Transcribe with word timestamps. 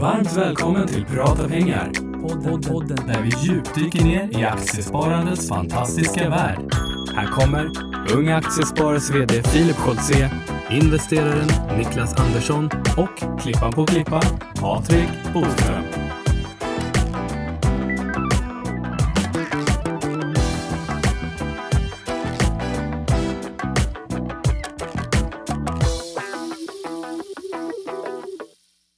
Varmt 0.00 0.36
välkommen 0.36 0.86
till 0.86 1.04
Prata 1.04 1.48
pengar. 1.48 1.90
Podden, 2.22 2.62
podden. 2.62 3.06
Där 3.06 3.22
vi 3.22 3.30
djupdyker 3.46 4.04
ner 4.04 4.38
i 4.40 4.44
aktiesparandets 4.44 5.48
fantastiska 5.48 6.28
värld. 6.28 6.74
Här 7.14 7.26
kommer 7.26 7.70
Unga 8.14 8.36
Aktiesparares 8.36 9.10
VD 9.10 9.42
Filip 9.42 9.76
Scholtze, 9.76 10.30
investeraren 10.70 11.78
Niklas 11.78 12.14
Andersson 12.20 12.70
och 12.96 13.40
klippan 13.40 13.72
på 13.72 13.86
klippan 13.86 14.22
Patrik 14.60 15.08
Boström. 15.34 15.87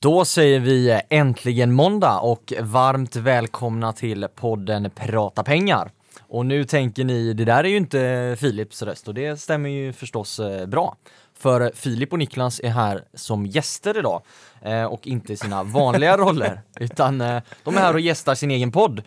Då 0.02 0.24
säger 0.24 0.60
vi 0.60 1.00
äntligen 1.09 1.72
måndag 1.72 2.18
och 2.18 2.52
varmt 2.60 3.16
välkomna 3.16 3.92
till 3.92 4.27
podden 4.34 4.91
Prata 4.95 5.42
pengar. 5.42 5.91
Och 6.28 6.46
nu 6.46 6.64
tänker 6.64 7.04
ni, 7.04 7.32
det 7.32 7.45
där 7.45 7.64
är 7.64 7.68
ju 7.68 7.77
inte 7.77 8.36
Filips 8.41 8.82
röst 8.82 9.08
och 9.08 9.14
det 9.14 9.41
stämmer 9.41 9.70
ju 9.70 9.92
förstås 9.92 10.41
eh, 10.41 10.66
bra. 10.66 10.96
För 11.38 11.72
Filip 11.74 12.12
och 12.12 12.18
Niklas 12.18 12.60
är 12.60 12.68
här 12.68 13.05
som 13.14 13.46
gäster 13.46 13.98
idag 13.98 14.22
eh, 14.62 14.84
och 14.84 15.06
inte 15.06 15.32
i 15.32 15.36
sina 15.36 15.62
vanliga 15.62 16.16
roller 16.16 16.60
utan 16.77 17.20
eh, 17.20 17.42
de 17.64 17.77
är 17.77 17.80
här 17.80 17.94
och 17.94 18.00
gästar 18.00 18.34
sin 18.34 18.50
egen 18.50 18.72
podd 18.72 19.02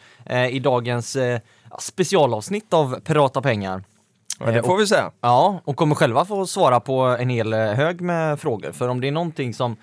i 0.52 0.60
dagens 0.60 1.18
specialavsnitt 1.80 2.74
av 2.74 3.00
Prata 3.00 3.42
pengar. 3.42 3.84
Ja, 4.40 4.52
det 4.52 4.64
får 4.64 4.78
vi 4.78 4.88
säga. 4.88 5.12
Ja, 5.22 5.60
och 5.64 5.76
kommer 5.76 5.96
själva 5.96 6.26
få 6.26 6.46
svara 6.46 6.80
på 6.80 7.02
en 7.02 7.30
hel 7.30 7.54
hög 7.54 8.02
med 8.02 8.40
frågor. 8.40 8.72
För 8.72 8.88
om 8.88 9.02
det 9.02 9.08
är 9.08 9.12
någonting 9.12 9.54
som, 9.54 9.78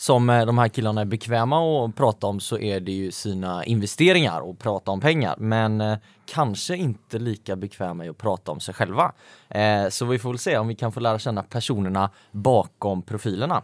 som 0.00 0.30
eh, 0.30 0.46
de 0.46 0.58
här 0.58 0.68
killarna 0.68 1.00
är 1.00 1.04
bekväma 1.04 1.84
att 1.84 1.96
prata 1.96 2.26
om 2.26 2.40
så 2.40 2.58
är 2.58 2.80
det 2.80 2.92
ju 2.92 3.10
sina 3.10 3.64
investeringar 3.64 4.40
och 4.40 4.58
prata 4.58 4.90
om 4.90 5.00
pengar. 5.00 5.34
Men 5.38 5.80
eh, 5.80 5.98
kanske 6.26 6.76
inte 6.76 7.18
lika 7.18 7.56
bekväma 7.56 8.04
i 8.04 8.08
att 8.08 8.18
prata 8.18 8.52
om 8.52 8.60
sig 8.60 8.74
själva. 8.74 9.12
Eh, 9.48 9.88
så 9.88 10.04
vi 10.04 10.18
får 10.18 10.28
väl 10.28 10.38
se 10.38 10.58
om 10.58 10.68
vi 10.68 10.74
kan 10.74 10.92
få 10.92 11.00
lära 11.00 11.18
känna 11.18 11.42
personerna 11.42 12.10
bakom 12.32 13.02
profilerna. 13.02 13.62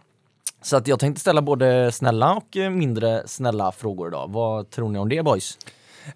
Så 0.63 0.77
att 0.77 0.89
jag 0.89 1.01
tänkte 1.01 1.21
ställa 1.21 1.43
både 1.43 1.93
snälla 1.93 2.35
och 2.35 2.57
eh, 2.57 2.71
mindre 2.71 3.23
snälla 3.27 3.73
frågor 3.73 4.09
idag. 4.09 4.31
Vad 4.31 4.71
tror 4.71 4.89
ni 4.89 4.99
om 4.99 5.09
det 5.09 5.23
boys? 5.23 5.59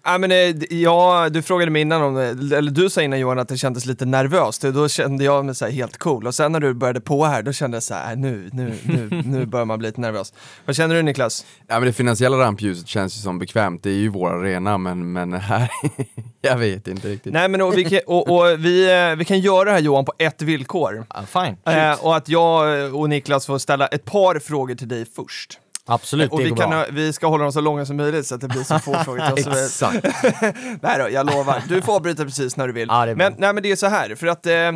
Ja, 0.03 0.17
men, 0.17 0.31
eh, 0.31 0.37
ja, 0.69 1.29
du 1.29 1.41
frågade 1.41 1.71
mig 1.71 1.81
innan 1.81 2.01
om, 2.01 2.15
det- 2.15 2.57
eller 2.57 2.71
du 2.71 2.89
sa 2.89 3.01
innan 3.01 3.19
Johan 3.19 3.39
att 3.39 3.47
det 3.47 3.57
kändes 3.57 3.85
lite 3.85 4.05
nervöst, 4.05 4.61
då 4.61 4.87
kände 4.89 5.23
jag 5.23 5.45
mig 5.45 5.55
så 5.55 5.65
här 5.65 5.71
helt 5.71 5.97
cool. 5.97 6.27
Och 6.27 6.35
sen 6.35 6.51
när 6.51 6.59
du 6.59 6.73
började 6.73 7.01
på 7.01 7.25
här, 7.25 7.41
då 7.43 7.51
kände 7.53 7.75
jag 7.75 7.83
så 7.83 7.93
här, 7.93 8.11
äh, 8.13 8.17
nu, 8.19 8.49
nu, 8.53 8.73
nu, 8.83 9.21
nu 9.25 9.45
börjar 9.51 9.65
man 9.65 9.79
bli 9.79 9.87
lite 9.87 10.01
nervös. 10.01 10.33
Vad 10.65 10.75
känner 10.75 10.95
du 10.95 11.01
Niklas? 11.01 11.45
Ja 11.67 11.79
men 11.79 11.83
det 11.87 11.93
finansiella 11.93 12.37
rampljuset 12.37 12.87
känns 12.87 13.17
ju 13.17 13.21
som 13.21 13.39
bekvämt, 13.39 13.83
det 13.83 13.89
är 13.89 13.93
ju 13.93 14.09
vår 14.09 14.29
arena 14.29 14.77
men, 14.77 15.11
men 15.13 15.33
här, 15.33 15.69
jag 16.41 16.57
vet 16.57 16.87
inte 16.87 17.07
riktigt. 17.07 17.33
Nej 17.33 17.47
men 17.49 17.61
och 17.61 17.77
vi, 17.77 17.83
kan, 17.83 17.99
och, 18.07 18.29
och 18.29 18.65
vi, 18.65 18.91
eh, 19.09 19.15
vi 19.15 19.25
kan 19.25 19.39
göra 19.39 19.63
det 19.65 19.71
här 19.71 19.79
Johan 19.79 20.05
på 20.05 20.13
ett 20.17 20.41
villkor. 20.41 20.95
Uh, 20.95 21.25
fine, 21.25 21.57
Eh, 21.65 22.05
och 22.05 22.15
att 22.15 22.29
jag 22.29 22.95
och 22.95 23.09
Niklas 23.09 23.45
får 23.45 23.57
ställa 23.57 23.87
ett 23.87 24.05
par 24.05 24.39
frågor 24.39 24.75
till 24.75 24.87
dig 24.87 25.05
först. 25.15 25.59
Absolut, 25.93 26.31
och 26.31 26.37
det 26.37 26.43
vi, 26.43 26.49
går 26.49 26.57
kan, 26.57 26.69
bra. 26.69 26.85
vi 26.91 27.13
ska 27.13 27.27
hålla 27.27 27.43
dem 27.43 27.53
så 27.53 27.61
långa 27.61 27.85
som 27.85 27.97
möjligt 27.97 28.27
så 28.27 28.35
att 28.35 28.41
det 28.41 28.47
blir 28.47 28.63
så 28.63 28.79
få 28.79 28.93
frågor 29.05 29.35
till 29.35 29.49
oss. 29.49 29.57
Exakt. 29.57 30.05
Nej 30.81 30.99
då, 30.99 31.09
jag 31.09 31.25
lovar. 31.25 31.63
Du 31.69 31.81
får 31.81 31.95
avbryta 31.95 32.23
precis 32.23 32.57
när 32.57 32.67
du 32.67 32.73
vill. 32.73 32.87
Ja, 32.89 33.05
men, 33.05 33.35
nej, 33.37 33.53
men 33.53 33.63
det 33.63 33.71
är 33.71 33.75
så 33.75 33.87
här, 33.87 34.15
för 34.15 34.27
att 34.27 34.45
eh, 34.45 34.53
eh, 34.53 34.73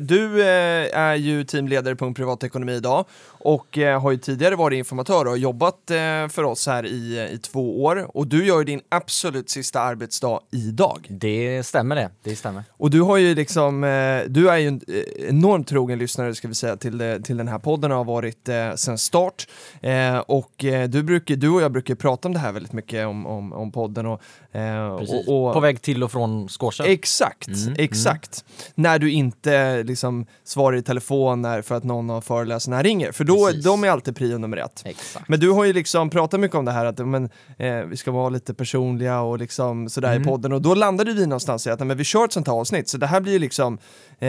du 0.00 0.42
eh, 0.42 0.98
är 0.98 1.14
ju 1.14 1.44
teamledare 1.44 1.96
på 1.96 2.04
en 2.04 2.14
privatekonomi 2.14 2.72
idag 2.72 3.04
och 3.40 3.78
eh, 3.78 4.00
har 4.00 4.10
ju 4.10 4.18
tidigare 4.18 4.56
varit 4.56 4.78
informatör 4.78 5.24
och 5.24 5.30
har 5.30 5.36
jobbat 5.36 5.90
eh, 5.90 6.28
för 6.28 6.42
oss 6.42 6.66
här 6.66 6.86
i, 6.86 7.28
i 7.32 7.38
två 7.38 7.84
år. 7.84 8.16
Och 8.16 8.26
du 8.26 8.46
gör 8.46 8.58
ju 8.58 8.64
din 8.64 8.80
absolut 8.88 9.50
sista 9.50 9.80
arbetsdag 9.80 10.40
idag. 10.52 11.06
Det 11.10 11.62
stämmer 11.66 11.96
det, 11.96 12.10
det 12.22 12.36
stämmer. 12.36 12.64
Och 12.70 12.90
du 12.90 13.00
har 13.00 13.16
ju 13.16 13.34
liksom, 13.34 13.84
eh, 13.84 14.22
du 14.28 14.50
är 14.50 14.56
ju 14.56 14.68
en 14.68 14.80
eh, 14.88 15.28
enormt 15.28 15.68
trogen 15.68 15.98
lyssnare 15.98 16.34
ska 16.34 16.48
vi 16.48 16.54
säga 16.54 16.76
till, 16.76 16.98
det, 16.98 17.20
till 17.20 17.36
den 17.36 17.48
här 17.48 17.58
podden 17.58 17.92
och 17.92 17.98
har 17.98 18.04
varit 18.04 18.48
eh, 18.48 18.74
sen 18.74 18.98
start. 18.98 19.46
Eh, 19.80 20.18
och 20.18 20.64
eh, 20.64 20.88
du, 20.88 21.02
brukar, 21.02 21.36
du 21.36 21.48
och 21.48 21.62
jag 21.62 21.72
brukar 21.72 21.94
prata 21.94 22.28
om 22.28 22.34
det 22.34 22.40
här 22.40 22.52
väldigt 22.52 22.72
mycket 22.72 23.06
om, 23.06 23.26
om, 23.26 23.52
om 23.52 23.72
podden 23.72 24.06
och, 24.06 24.20
eh, 24.52 24.88
och, 24.88 25.46
och 25.46 25.54
På 25.54 25.60
väg 25.60 25.82
till 25.82 26.04
och 26.04 26.12
från 26.12 26.48
Skårsa. 26.48 26.84
Exakt, 26.84 27.48
Mm, 27.48 27.74
exakt. 27.78 28.44
När 28.74 28.98
du 28.98 29.10
inte 29.10 29.82
liksom 29.82 30.26
svarar 30.44 30.76
i 30.76 30.82
telefon 30.82 31.42
när, 31.42 31.62
för 31.62 31.74
att 31.74 31.84
någon 31.84 32.10
av 32.10 32.20
föreläsarna 32.20 32.82
ringer, 32.82 33.12
för 33.12 33.24
då, 33.24 33.37
De 33.62 33.84
är 33.84 33.88
alltid 33.90 34.16
prio 34.16 34.38
nummer 34.38 34.56
ett. 34.56 34.82
Exakt. 34.84 35.28
Men 35.28 35.40
du 35.40 35.50
har 35.50 35.64
ju 35.64 35.72
liksom 35.72 36.10
pratat 36.10 36.40
mycket 36.40 36.56
om 36.56 36.64
det 36.64 36.72
här 36.72 36.84
att 36.84 36.98
men, 37.06 37.24
eh, 37.58 37.74
vi 37.76 37.96
ska 37.96 38.10
vara 38.10 38.28
lite 38.28 38.54
personliga 38.54 39.20
och 39.20 39.38
liksom 39.38 39.88
sådär 39.88 40.08
Mm. 40.10 40.22
i 40.22 40.24
podden 40.24 40.52
och 40.52 40.62
då 40.62 40.74
landade 40.74 41.12
vi 41.12 41.26
någonstans 41.26 41.66
i 41.66 41.70
att 41.70 41.80
men 41.86 41.96
vi 41.96 42.04
kör 42.04 42.24
ett 42.24 42.32
sånt 42.32 42.46
här 42.46 42.54
avsnitt 42.54 42.88
så 42.88 42.98
det 42.98 43.06
här 43.06 43.20
blir 43.20 43.32
ju 43.32 43.38
liksom 43.38 43.78
eh, 44.18 44.28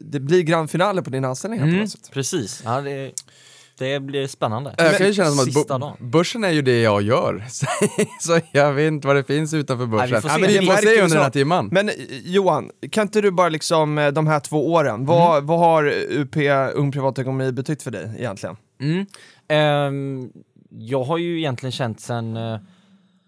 det 0.00 0.20
blir 0.20 0.42
grand 0.42 0.70
finale 0.70 1.02
på 1.02 1.10
din 1.10 1.24
anställning 1.24 1.60
här 1.60 1.66
på 1.66 1.70
Mm, 1.70 1.80
något 1.80 1.90
sätt. 1.90 2.10
precis. 2.12 2.62
Ja, 2.64 2.80
det, 2.80 3.12
det 3.80 4.00
blir 4.00 4.26
spännande. 4.26 4.74
Jag 4.78 4.96
kan 4.96 5.06
ju 5.06 5.14
känna 5.14 5.30
som 5.30 5.60
att 5.62 5.68
dagen. 5.68 5.96
börsen 6.00 6.44
är 6.44 6.50
ju 6.50 6.62
det 6.62 6.80
jag 6.80 7.02
gör, 7.02 7.44
så, 8.20 8.40
jag 8.52 8.72
vet 8.72 8.88
inte 8.88 9.06
vad 9.06 9.16
det 9.16 9.24
finns 9.24 9.54
utanför 9.54 9.86
börsen. 9.86 10.14
vi 10.14 10.20
får 10.20 10.28
se. 10.28 10.40
men 10.40 10.50
vi 10.50 10.66
får 10.66 10.76
se 10.76 11.00
under 11.02 11.16
den 11.16 11.24
här 11.24 11.30
timman. 11.30 11.68
Men 11.72 11.88
eh, 11.88 11.94
Johan, 12.24 12.70
kan 12.90 13.02
inte 13.02 13.20
du 13.20 13.30
bara 13.30 13.48
liksom 13.48 13.98
eh, 13.98 14.08
de 14.08 14.26
här 14.26 14.40
två 14.40 14.72
åren, 14.72 15.06
vad, 15.06 15.32
Mm. 15.36 15.46
vad 15.46 15.58
har 15.58 15.84
UP 16.10 16.36
Ung 16.74 16.92
Privatekonomi 16.92 17.52
betytt 17.52 17.82
för 17.82 17.90
dig 17.90 18.14
egentligen? 18.18 18.56
Mm. 18.80 19.06
Ehm, 19.48 20.30
jag 20.70 21.04
har 21.04 21.18
ju 21.18 21.38
egentligen 21.38 21.72
känt 21.72 22.00
sen, 22.00 22.36
eh, 22.36 22.58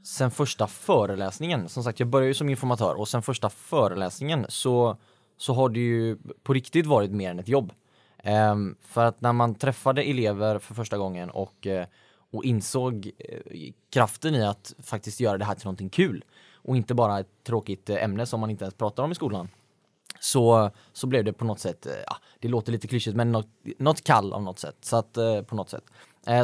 sen 0.06 0.30
första 0.30 0.66
föreläsningen, 0.66 1.68
som 1.68 1.84
sagt 1.84 2.00
jag 2.00 2.08
började 2.08 2.28
ju 2.28 2.34
som 2.34 2.48
informatör 2.48 2.94
och 3.00 3.08
sen 3.08 3.22
första 3.22 3.50
föreläsningen 3.50 4.46
så, 4.48 4.96
så 5.38 5.54
har 5.54 5.68
det 5.68 5.80
ju 5.80 6.16
på 6.44 6.52
riktigt 6.52 6.86
varit 6.86 7.10
mer 7.10 7.30
än 7.30 7.38
ett 7.38 7.48
jobb. 7.48 7.72
Um, 8.24 8.76
för 8.82 9.04
att 9.04 9.20
när 9.20 9.32
man 9.32 9.54
träffade 9.54 10.02
elever 10.02 10.58
för 10.58 10.74
första 10.74 10.98
gången 10.98 11.30
och, 11.30 11.66
eh, 11.66 11.86
och 12.30 12.44
insåg 12.44 13.10
eh, 13.18 13.72
kraften 13.92 14.34
i 14.34 14.44
att 14.44 14.74
faktiskt 14.82 15.20
göra 15.20 15.38
det 15.38 15.44
här 15.44 15.54
till 15.54 15.64
någonting 15.64 15.88
kul 15.88 16.24
och 16.54 16.76
inte 16.76 16.94
bara 16.94 17.20
ett 17.20 17.44
tråkigt 17.44 17.90
eh, 17.90 18.04
ämne 18.04 18.26
som 18.26 18.40
man 18.40 18.50
inte 18.50 18.64
ens 18.64 18.74
pratar 18.74 19.02
om 19.02 19.12
i 19.12 19.14
skolan 19.14 19.48
så, 20.20 20.70
så 20.92 21.06
blev 21.06 21.24
det 21.24 21.32
på 21.32 21.44
något 21.44 21.58
sätt, 21.58 21.86
ja, 22.06 22.16
det 22.40 22.48
låter 22.48 22.72
lite 22.72 22.88
klyschigt, 22.88 23.16
men 23.16 23.32
något, 23.32 23.48
något 23.78 24.04
kall 24.04 24.32
av 24.32 24.42
något 24.42 24.58
sätt. 24.58 24.76
Så 24.80 24.96
att, 24.96 25.12
på 25.46 25.54
något 25.54 25.70
sätt. 25.70 25.84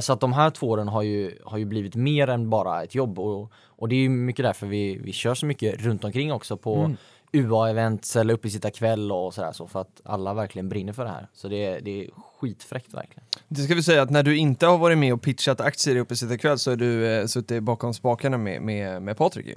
Så 0.00 0.12
att 0.12 0.20
de 0.20 0.32
här 0.32 0.50
två 0.50 0.68
åren 0.68 0.88
har 0.88 1.02
ju, 1.02 1.38
har 1.44 1.58
ju 1.58 1.64
blivit 1.64 1.94
mer 1.94 2.28
än 2.28 2.50
bara 2.50 2.82
ett 2.82 2.94
jobb 2.94 3.18
och, 3.18 3.52
och 3.52 3.88
det 3.88 3.94
är 3.94 4.00
ju 4.00 4.08
mycket 4.08 4.42
därför 4.42 4.66
vi, 4.66 4.96
vi 4.96 5.12
kör 5.12 5.34
så 5.34 5.46
mycket 5.46 5.80
runt 5.80 6.04
omkring 6.04 6.32
också 6.32 6.56
på 6.56 6.76
mm. 6.76 6.96
UA-events 7.32 8.16
eller 8.20 8.34
uppesittarkväll 8.34 9.12
och 9.12 9.34
sådär 9.34 9.52
så 9.52 9.66
för 9.66 9.80
att 9.80 10.00
alla 10.04 10.34
verkligen 10.34 10.68
brinner 10.68 10.92
för 10.92 11.04
det 11.04 11.10
här. 11.10 11.28
Så 11.34 11.48
det, 11.48 11.64
är- 11.64 11.80
det 11.80 12.04
är 12.04 12.10
skitfräckt 12.40 12.94
verkligen. 12.94 13.24
Det 13.48 13.62
ska 13.62 13.74
vi 13.74 13.82
säga 13.82 14.02
att 14.02 14.10
när 14.10 14.22
du 14.22 14.36
inte 14.36 14.66
har 14.66 14.78
varit 14.78 14.98
med 14.98 15.12
och 15.12 15.22
pitchat 15.22 15.60
aktier 15.60 15.96
i 15.96 16.00
Uppesittarkväll 16.00 16.58
så 16.58 16.70
har 16.70 16.76
du 16.76 17.06
eh, 17.06 17.26
suttit 17.26 17.62
bakom 17.62 17.94
spakarna 17.94 18.38
med, 18.38 18.62
med, 18.62 19.02
med 19.02 19.16
Patrik 19.16 19.46
ju. 19.46 19.56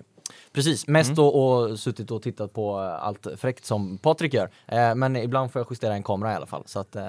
Precis, 0.53 0.87
mest 0.87 1.15
då 1.15 1.27
och 1.27 1.79
suttit 1.79 2.11
och 2.11 2.21
tittat 2.21 2.53
på 2.53 2.77
allt 2.79 3.27
fräckt 3.37 3.65
som 3.65 3.97
Patrik 3.97 4.33
gör. 4.33 4.49
Eh, 4.67 4.95
men 4.95 5.15
ibland 5.15 5.51
får 5.51 5.59
jag 5.59 5.67
justera 5.69 5.93
en 5.93 6.03
kamera 6.03 6.31
i 6.33 6.35
alla 6.35 6.45
fall. 6.45 6.63
Så 6.65 6.79
att, 6.79 6.95
eh, 6.95 7.03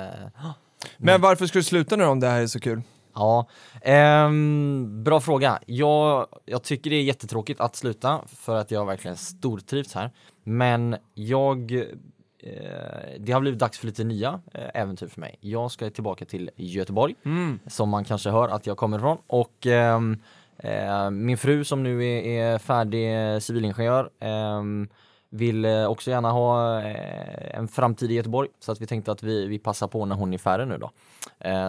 Men 0.97 1.21
varför 1.21 1.47
ska 1.47 1.59
du 1.59 1.63
sluta 1.63 1.97
nu 1.97 2.05
om 2.05 2.21
det 2.21 2.29
här 2.29 2.41
är 2.41 2.47
så 2.47 2.61
kul? 2.61 2.83
Ja, 3.15 3.47
ehm, 3.83 5.05
bra 5.05 5.21
fråga. 5.21 5.59
Jag, 5.67 6.27
jag 6.45 6.63
tycker 6.63 6.91
det 6.91 6.97
är 6.97 7.03
jättetråkigt 7.03 7.61
att 7.61 7.77
sluta 7.77 8.21
för 8.27 8.57
att 8.57 8.71
jag 8.71 8.87
verkligen 8.87 9.17
stortrivs 9.17 9.95
här. 9.95 10.11
Men 10.45 10.97
jag, 11.15 11.73
eh, 11.73 13.19
det 13.19 13.33
har 13.33 13.41
blivit 13.41 13.61
dags 13.61 13.79
för 13.79 13.87
lite 13.87 14.05
nya 14.05 14.41
eh, 14.55 14.71
äventyr 14.75 15.07
för 15.07 15.21
mig. 15.21 15.39
Jag 15.41 15.71
ska 15.71 15.91
tillbaka 15.91 16.25
till 16.25 16.51
Göteborg, 16.57 17.15
som 17.67 17.89
man 17.89 18.05
kanske 18.05 18.31
hör 18.31 18.49
att 18.49 18.67
jag 18.67 18.77
kommer 18.77 18.99
ifrån. 18.99 19.19
Och 19.27 19.67
ehm, 19.67 20.19
eh, 20.57 21.11
min 21.11 21.39
fru 21.39 21.65
som 21.65 21.83
nu 21.83 22.05
är, 22.05 22.23
är 22.23 22.59
färdig 22.59 23.43
civilingenjör 23.43 24.11
ehm, 24.21 24.89
vill 25.31 25.65
eh, 25.65 25.87
också 25.87 26.11
gärna 26.11 26.31
ha 26.31 26.81
en 26.81 27.69
framtid 27.69 28.11
i 28.11 28.15
Göteborg 28.15 28.49
så 28.61 28.73
att 28.73 28.81
vi 28.81 28.87
tänkte 28.87 29.13
att 29.13 29.23
vi, 29.23 29.47
vi 29.47 29.59
passar 29.59 29.89
på 29.89 30.05
när 30.05 30.17
hon 30.17 30.35
är 30.35 30.39
färdig 30.39 30.69
nu 30.69 30.79
då. 30.79 30.91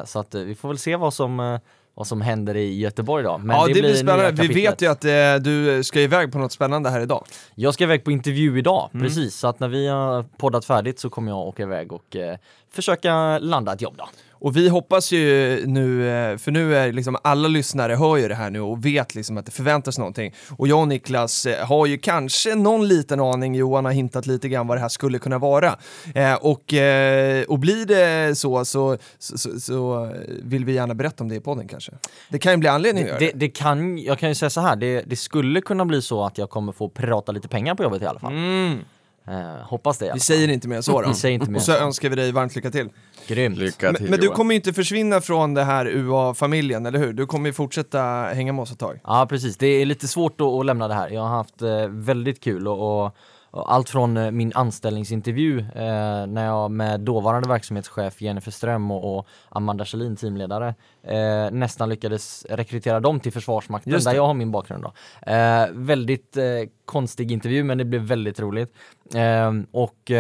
Så 0.06 0.20
att 0.20 0.36
vi 0.36 0.56
får 0.56 0.68
väl 0.70 0.78
se 0.78 0.96
vad 0.96 1.14
som, 1.14 1.60
vad 1.96 2.08
som 2.08 2.22
händer 2.22 2.56
i 2.58 2.80
Göteborg 2.80 3.24
då. 3.24 3.38
Men 3.38 3.56
ja, 3.58 3.68
det, 3.68 3.74
blir 3.74 3.84
nya 3.84 3.96
spännande. 3.96 4.32
Vi 4.42 4.48
vet 4.54 4.82
ju 4.82 4.88
att 4.92 5.06
eh, 5.06 5.36
du 5.42 5.84
ska 5.84 6.00
iväg 6.02 6.32
på 6.32 6.38
något 6.38 6.52
spännande 6.52 6.90
här 6.90 7.02
idag. 7.02 7.26
Jag 7.56 7.74
ska 7.74 7.84
iväg 7.84 8.04
på 8.04 8.12
intervju 8.12 8.58
idag, 8.60 8.90
Mm. 8.94 9.06
precis. 9.08 9.36
Så 9.36 9.48
att 9.48 9.60
när 9.60 9.68
vi 9.68 9.88
har 9.88 10.24
poddat 10.24 10.66
färdigt 10.66 11.00
så 11.00 11.10
kommer 11.10 11.32
jag 11.32 11.40
åka 11.40 11.64
iväg 11.64 11.94
och 11.94 12.16
eh, 12.16 12.38
försöka 12.72 13.40
landa 13.40 13.74
ett 13.74 13.82
jobb 13.82 13.96
då. 13.98 14.08
Och 14.44 14.58
vi 14.58 14.70
hoppas 14.70 15.12
ju 15.12 15.64
nu, 15.68 16.10
eh, 16.10 16.38
för 16.38 16.52
nu 16.52 16.76
är 16.76 16.92
liksom 16.92 17.18
alla 17.24 17.48
lyssnare 17.48 17.96
hör 17.96 18.18
ju 18.18 18.28
det 18.28 18.36
här 18.36 18.50
nu 18.50 18.62
och 18.62 18.86
vet 18.86 19.16
liksom 19.16 19.38
att 19.38 19.46
det 19.46 19.52
förväntas 19.52 19.98
någonting. 19.98 20.34
Och 20.58 20.68
jag 20.68 20.80
och 20.80 20.88
Niklas 20.88 21.46
eh, 21.46 21.66
har 21.68 21.86
ju 21.86 21.98
kanske 21.98 22.56
någon 22.56 22.88
liten 22.88 23.20
aning, 23.20 23.56
Johan 23.56 23.86
har 23.86 23.92
hintat 23.92 24.26
lite 24.26 24.50
grann 24.50 24.68
vad 24.68 24.78
det 24.78 24.82
här 24.82 24.90
skulle 24.90 25.20
kunna 25.20 25.38
vara. 25.38 25.78
Eh, 26.16 26.34
och, 26.34 26.74
eh, 26.74 27.44
och 27.44 27.60
blir 27.60 27.86
det 27.86 28.36
så, 28.38 28.66
så, 28.66 28.98
så, 29.20 29.60
så, 29.60 30.12
vill 30.44 30.66
vi 30.66 30.74
gärna 30.74 30.94
berätta 30.94 31.24
om 31.24 31.30
det 31.30 31.36
i 31.36 31.42
podden 31.42 31.68
kanske. 31.68 31.92
Det 32.30 32.40
kan 32.40 32.52
ju 32.52 32.58
bli 32.58 32.68
anledning 32.70 33.04
att 33.04 33.20
Det, 33.20 33.26
göra 33.26 33.34
det. 33.34 33.40
det 33.40 33.50
kan, 33.50 33.98
jag 33.98 34.20
kan 34.20 34.30
ju 34.30 34.36
säga 34.36 34.50
så 34.50 34.62
här, 34.62 34.76
det, 34.76 35.02
det 35.02 35.16
skulle 35.16 35.62
kunna 35.62 35.86
bli 35.86 36.02
så 36.02 36.26
att 36.26 36.38
jag 36.38 36.50
kommer 36.50 36.72
få 36.72 36.90
prata 36.90 37.32
lite 37.32 37.48
pengar 37.48 37.76
på 37.76 37.84
jobbet 37.84 38.02
i 38.02 38.06
alla 38.06 38.20
fall. 38.20 38.34
Mm. 38.34 38.80
Eh, 39.28 39.64
hoppas 39.64 39.98
det. 39.98 40.12
Vi 40.14 40.20
säger 40.20 40.48
inte 40.48 40.68
mer 40.68 40.82
så 40.82 41.02
då. 41.02 41.08
Vi 41.10 41.14
säger 41.16 41.34
inte 41.36 41.52
mer 41.52 41.58
Och 41.58 41.64
så 41.64 41.72
önskar 41.72 42.10
vi 42.10 42.16
dig 42.16 42.32
varmt 42.32 42.56
lycka 42.56 42.72
till. 42.72 42.90
Grymt. 43.28 43.58
Lycka 43.58 43.94
till 43.94 44.02
Men, 44.02 44.10
men 44.12 44.20
du 44.20 44.26
Johan. 44.26 44.36
kommer 44.38 44.54
ju 44.54 44.56
inte 44.56 44.74
försvinna 44.74 45.22
från 45.22 45.54
det 45.54 45.64
här 45.64 45.86
UA-familjen, 45.86 46.86
eller 46.86 47.00
hur? 47.00 47.14
Du 47.14 47.26
kommer 47.26 47.50
ju 47.50 47.54
fortsätta 47.54 48.02
hänga 48.34 48.54
med 48.54 48.62
oss 48.64 48.72
ett 48.72 48.80
tag. 48.80 49.00
Ja 49.04 49.26
precis, 49.30 49.58
det 49.58 49.68
är 49.68 49.86
lite 49.86 50.08
svårt 50.08 50.42
att, 50.42 50.48
att 50.48 50.66
lämna 50.66 50.88
det 50.88 50.94
här. 50.94 51.10
Jag 51.10 51.22
har 51.22 51.30
haft 51.30 51.62
eh, 51.62 51.88
väldigt 51.88 52.44
kul 52.44 52.68
och, 52.68 53.06
och 53.06 53.16
allt 53.54 53.90
från 53.90 54.18
eh, 54.18 54.32
min 54.32 54.52
anställningsintervju 54.56 55.60
eh, 55.60 56.28
när 56.28 56.46
jag 56.46 56.72
med 56.72 57.00
dåvarande 57.00 57.50
verksamhetschef 57.50 58.22
Jennifer 58.22 58.52
Ström 58.52 58.92
och, 58.92 59.18
och 59.18 59.28
Amanda 59.50 59.86
Kjellin, 59.86 60.16
teamledare, 60.16 60.76
eh, 61.04 61.52
nästan 61.52 61.90
lyckades 61.90 62.46
rekrytera 62.50 63.00
dem 63.00 63.20
till 63.20 63.32
Försvarsmakten 63.32 64.00
där 64.00 64.14
jag 64.14 64.28
har 64.28 64.34
min 64.34 64.52
bakgrund. 64.52 64.84
Då. 64.84 64.94
Eh, 65.32 65.68
väldigt 65.72 66.38
eh, 66.38 66.44
konstig 66.86 67.32
intervju 67.32 67.64
men 67.64 67.78
det 67.78 67.86
blev 67.86 68.02
väldigt 68.02 68.40
roligt. 68.40 68.74
Eh, 69.16 69.52
och 69.72 70.12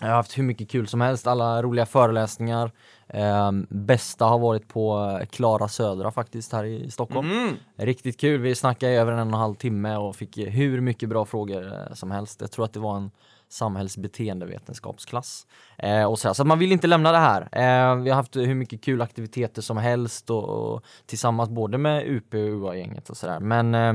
jag 0.00 0.08
har 0.08 0.14
haft 0.14 0.38
hur 0.38 0.42
mycket 0.42 0.70
kul 0.70 0.86
som 0.86 1.00
helst, 1.00 1.26
alla 1.26 1.62
roliga 1.62 1.86
föreläsningar. 1.86 2.70
Um, 3.14 3.66
bästa 3.70 4.24
har 4.24 4.38
varit 4.38 4.68
på 4.68 5.18
eh, 5.20 5.26
Klara 5.26 5.68
Södra 5.68 6.10
faktiskt 6.10 6.52
här 6.52 6.64
i 6.64 6.90
Stockholm. 6.90 7.30
Mm. 7.30 7.54
Riktigt 7.76 8.20
kul, 8.20 8.40
vi 8.40 8.54
snackade 8.54 8.92
i 8.92 8.96
över 8.96 9.12
en 9.12 9.18
och 9.18 9.26
en 9.26 9.32
halv 9.34 9.54
timme 9.54 9.96
och 9.96 10.16
fick 10.16 10.38
hur 10.38 10.80
mycket 10.80 11.08
bra 11.08 11.24
frågor 11.24 11.66
eh, 11.66 11.94
som 11.94 12.10
helst. 12.10 12.40
Jag 12.40 12.50
tror 12.50 12.64
att 12.64 12.72
det 12.72 12.80
var 12.80 12.96
en 12.96 13.10
samhällsbeteendevetenskapsklass. 13.48 15.46
Eh, 15.78 16.04
och 16.04 16.18
så, 16.18 16.28
här. 16.28 16.34
så 16.34 16.44
man 16.44 16.58
vill 16.58 16.72
inte 16.72 16.86
lämna 16.86 17.12
det 17.12 17.18
här. 17.18 17.42
Eh, 17.42 17.96
vi 17.96 18.10
har 18.10 18.16
haft 18.16 18.36
hur 18.36 18.54
mycket 18.54 18.82
kul 18.82 19.02
aktiviteter 19.02 19.62
som 19.62 19.76
helst 19.76 20.30
och, 20.30 20.48
och 20.48 20.84
tillsammans 21.06 21.50
både 21.50 21.78
med 21.78 22.06
UP 22.06 22.34
och 22.34 22.40
UA-gänget 22.40 23.10
och 23.10 23.16
sådär. 23.16 23.40
Men, 23.40 23.74
eh, 23.74 23.94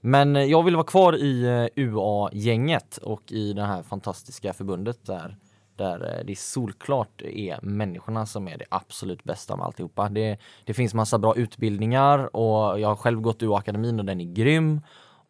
men 0.00 0.48
jag 0.48 0.62
vill 0.62 0.76
vara 0.76 0.86
kvar 0.86 1.16
i 1.16 1.44
eh, 1.44 1.84
UA-gänget 1.84 2.96
och 2.96 3.32
i 3.32 3.52
det 3.52 3.64
här 3.64 3.82
fantastiska 3.82 4.52
förbundet 4.52 5.06
där 5.06 5.36
där 5.76 6.18
eh, 6.18 6.24
det 6.24 6.38
solklart 6.38 7.22
är 7.22 7.58
människorna 7.62 8.26
som 8.26 8.48
är 8.48 8.58
det 8.58 8.64
absolut 8.68 9.24
bästa 9.24 9.56
med 9.56 9.66
alltihopa. 9.66 10.08
Det, 10.08 10.38
det 10.64 10.74
finns 10.74 10.94
massa 10.94 11.18
bra 11.18 11.36
utbildningar 11.36 12.36
och 12.36 12.80
jag 12.80 12.88
har 12.88 12.96
själv 12.96 13.20
gått 13.20 13.42
UA-akademin 13.42 13.98
och 13.98 14.04
den 14.04 14.20
är 14.20 14.34
grym. 14.34 14.80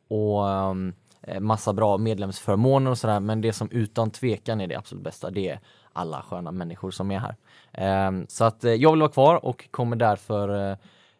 Och 0.08 0.44
um, 0.44 0.92
massa 1.40 1.72
bra 1.72 1.98
medlemsförmåner 1.98 2.90
och 2.90 2.98
sådär. 2.98 3.20
Men 3.20 3.40
det 3.40 3.52
som 3.52 3.70
utan 3.70 4.10
tvekan 4.10 4.60
är 4.60 4.66
det 4.66 4.74
absolut 4.74 5.04
bästa, 5.04 5.30
det 5.30 5.48
är 5.48 5.60
alla 5.92 6.22
sköna 6.22 6.52
människor 6.52 6.90
som 6.90 7.10
är 7.10 7.18
här. 7.18 7.36
Ehm, 7.72 8.26
så 8.28 8.44
att 8.44 8.64
eh, 8.64 8.72
jag 8.72 8.90
vill 8.90 9.00
vara 9.00 9.12
kvar 9.12 9.44
och 9.44 9.68
kommer 9.70 9.96
därför 9.96 10.70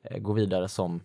eh, 0.02 0.19
gå 0.19 0.32
vidare 0.32 0.69
som 0.69 1.00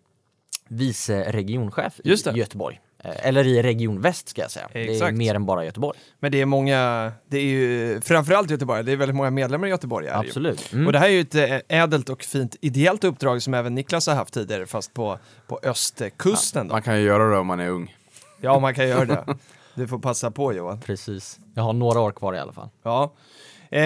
vice 0.68 1.31
regionchef 1.31 2.00
i. 2.00 2.09
Göteborg. 2.38 2.79
Eh, 3.03 3.27
Eller 3.27 3.48
i 3.48 3.62
Region 3.62 4.01
Väst 4.01 4.30
ska 4.30 4.42
jag 4.42 4.51
säga. 4.51 4.68
Det 4.74 4.88
är 4.88 4.92
Exakt. 4.92 5.18
mer 5.18 5.36
än 5.36 5.45
bara 5.45 5.65
Göteborg. 5.65 6.00
Men 6.19 6.31
det 6.31 6.42
är 6.42 6.45
många, 6.45 7.12
det 7.27 7.38
är 7.38 7.44
ju 7.44 8.01
framförallt 8.01 8.50
Göteborg, 8.50 8.83
det 8.83 8.92
är 8.92 8.95
väldigt 8.95 9.15
många 9.15 9.30
medlemmar 9.30 9.68
i 9.68 9.69
Göteborg. 9.69 10.07
Är. 10.07 10.19
Absolut. 10.19 10.74
Mm. 10.74 10.88
Och 10.88 10.94
det 10.94 11.00
här 11.00 11.07
är 11.07 11.12
ju 11.12 11.21
ett 11.21 11.36
eh, 11.36 11.81
ädelt 11.81 12.09
och 12.09 12.24
fint 12.24 12.56
ideellt 12.62 13.03
uppdrag 13.03 13.42
som 13.42 13.53
även 13.53 13.75
Niklas 13.75 14.07
har 14.07 14.15
haft 14.15 14.33
tidigare, 14.33 14.65
fast 14.65 14.94
på, 14.94 15.19
på 15.48 15.59
östkusten. 15.63 16.68
Då. 16.68 16.74
Man 16.74 16.81
kan 16.81 16.98
ju 16.98 17.06
göra 17.06 17.30
det 17.30 17.38
om 17.38 17.48
man 17.48 17.59
är 17.59 17.69
ung. 17.69 17.95
Ja, 18.42 18.59
man 18.59 18.75
kan 18.75 18.88
göra 18.88 19.06
det. 19.06 19.25
Du 19.75 19.88
får 19.88 20.00
passa 20.00 20.31
på 20.31 20.53
Johan. 20.53 20.79
Precis. 20.81 21.39
Jag 21.56 21.63
har 21.63 21.73
några 21.73 22.00
år 22.00 22.12
kvar 22.12 22.33
i 22.33 22.39
alla 22.39 22.53
fall. 22.53 22.69
Ja. 22.83 23.13
Eh, 23.73 23.79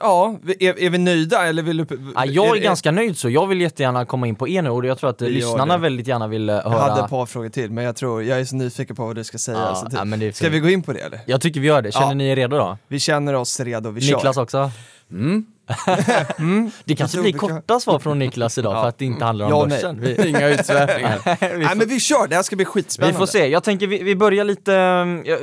ja, 0.00 0.38
är, 0.60 0.78
är 0.82 0.90
vi 0.90 0.98
nöjda 0.98 1.46
eller 1.46 1.62
vill 1.62 1.76
du... 1.76 1.86
Ja, 2.14 2.24
jag 2.26 2.56
är 2.56 2.60
ganska 2.60 2.90
nöjd 2.90 3.18
så. 3.18 3.30
Jag 3.30 3.46
vill 3.46 3.60
jättegärna 3.60 4.04
komma 4.06 4.26
in 4.26 4.34
på 4.34 4.48
er 4.48 4.62
nu 4.62 4.70
och 4.70 4.86
jag 4.86 4.98
tror 4.98 5.10
att 5.10 5.20
lyssnarna 5.20 5.74
det. 5.76 5.82
väldigt 5.82 6.06
gärna 6.08 6.28
vill 6.28 6.48
eh, 6.48 6.54
Jag 6.54 6.62
höra. 6.70 6.80
hade 6.80 7.04
ett 7.04 7.10
par 7.10 7.26
frågor 7.26 7.48
till, 7.48 7.70
men 7.70 7.84
jag 7.84 7.96
tror, 7.96 8.22
jag 8.22 8.40
är 8.40 8.44
så 8.44 8.56
nyfiken 8.56 8.96
på 8.96 9.06
vad 9.06 9.16
du 9.16 9.24
ska 9.24 9.38
säga. 9.38 9.58
Ja, 9.58 9.64
alltså, 9.64 9.86
ja, 9.96 10.04
men 10.04 10.22
är 10.22 10.32
ska 10.32 10.48
vi 10.48 10.60
gå 10.60 10.68
in 10.70 10.82
på 10.82 10.92
det 10.92 10.98
eller? 11.00 11.20
Jag 11.26 11.40
tycker 11.40 11.60
vi 11.60 11.66
gör 11.66 11.82
det. 11.82 11.92
Känner 11.92 12.06
Ja. 12.08 12.14
ni 12.14 12.28
er 12.28 12.36
redo 12.36 12.56
då? 12.56 12.78
Vi 12.88 13.00
känner 13.00 13.34
oss 13.34 13.60
redo, 13.60 13.90
vi 13.90 14.00
kör. 14.00 14.16
Niklas 14.16 14.36
också? 14.36 14.70
Mm. 15.10 15.46
Det 16.84 16.94
kanske 16.96 17.20
blir 17.20 17.32
vi 17.32 17.38
korta 17.38 17.80
svar 17.80 17.98
från 17.98 18.18
Niklas 18.18 18.58
idag 18.58 18.72
för 18.82 18.88
att 18.88 18.98
det 18.98 19.04
inte 19.04 19.24
handlar 19.24 19.46
om 19.46 19.50
Ja 19.52 19.66
börsen. 19.66 20.00
Vi, 20.00 20.28
Inga 20.28 20.48
utsvävningar. 20.48 21.20
vi, 21.40 21.58
Nej 21.58 21.68
får, 21.68 21.76
men 21.76 21.88
vi 21.88 22.00
kör, 22.00 22.26
det 22.28 22.36
här 22.36 22.42
ska 22.42 22.56
bli 22.56 22.64
vi 22.64 22.70
skitspännande. 22.70 23.18
får 23.18 23.26
se. 23.26 23.46
Jag 23.46 23.64
tänker 23.64 23.86
vi, 23.86 24.02
vi 24.02 24.16
börjar 24.16 24.44
lite, 24.44 24.74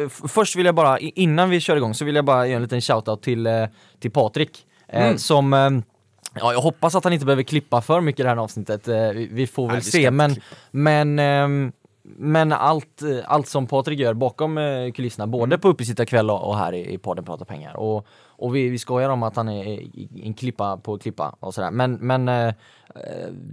f- 0.06 0.22
först 0.28 0.56
vill 0.56 0.66
jag 0.66 0.76
bara, 0.76 1.00
innan 1.00 1.50
vi 1.50 1.60
kör 1.60 1.78
igång 1.78 1.94
så 1.94 2.06
vill 2.06 2.16
jag 2.16 2.26
bara 2.26 2.48
göra 2.48 2.56
en 2.56 2.62
liten 2.62 2.82
shoutout 2.82 3.24
till, 3.24 3.48
eh, 3.48 3.66
till 4.02 4.12
Patrik. 4.12 4.66
eh, 4.90 5.06
Mm. 5.06 5.18
Som, 5.18 5.54
eh, 5.54 5.70
ja 6.40 6.54
jag 6.54 6.62
hoppas 6.62 6.96
att 6.96 7.04
han 7.04 7.14
inte 7.14 7.26
behöver 7.26 7.44
klippa 7.44 7.82
för 7.82 8.02
mycket 8.02 8.20
i 8.20 8.24
det 8.24 8.30
här 8.30 8.38
avsnittet. 8.38 8.88
Eh, 8.88 8.96
Vi, 8.96 9.30
vi 9.32 9.48
får 9.48 9.64
väl 9.68 9.72
Nej, 9.76 9.82
vi 9.86 9.92
se 9.92 10.12
men, 10.12 10.36
men 10.72 11.20
ehm, 11.20 11.72
men 12.18 12.52
allt, 12.54 13.02
allt 13.26 13.48
som 13.48 13.68
Patrik 13.68 14.00
gör 14.00 14.14
bakom 14.14 14.60
kulisserna, 14.96 15.28
både 15.28 15.44
Mm. 15.56 15.60
på 15.60 15.68
Uppesittarkväll 15.68 16.30
och, 16.30 16.48
och 16.48 16.58
här 16.58 16.74
i, 16.74 16.94
i 16.94 16.98
podden 16.98 17.26
Prata 17.26 17.46
pengar. 17.46 17.76
Och, 17.78 18.08
och 18.42 18.56
vi, 18.56 18.70
vi 18.70 18.80
skojar 18.80 19.10
om 19.10 19.24
att 19.24 19.36
han 19.36 19.50
är 19.50 19.88
en 20.24 20.34
klippa 20.34 20.78
på 20.78 20.98
klippa 20.98 21.36
och 21.40 21.54
sådär. 21.54 21.72
Men, 21.72 21.94
men 21.94 22.28
eh, 22.28 22.48
eh, 22.48 22.54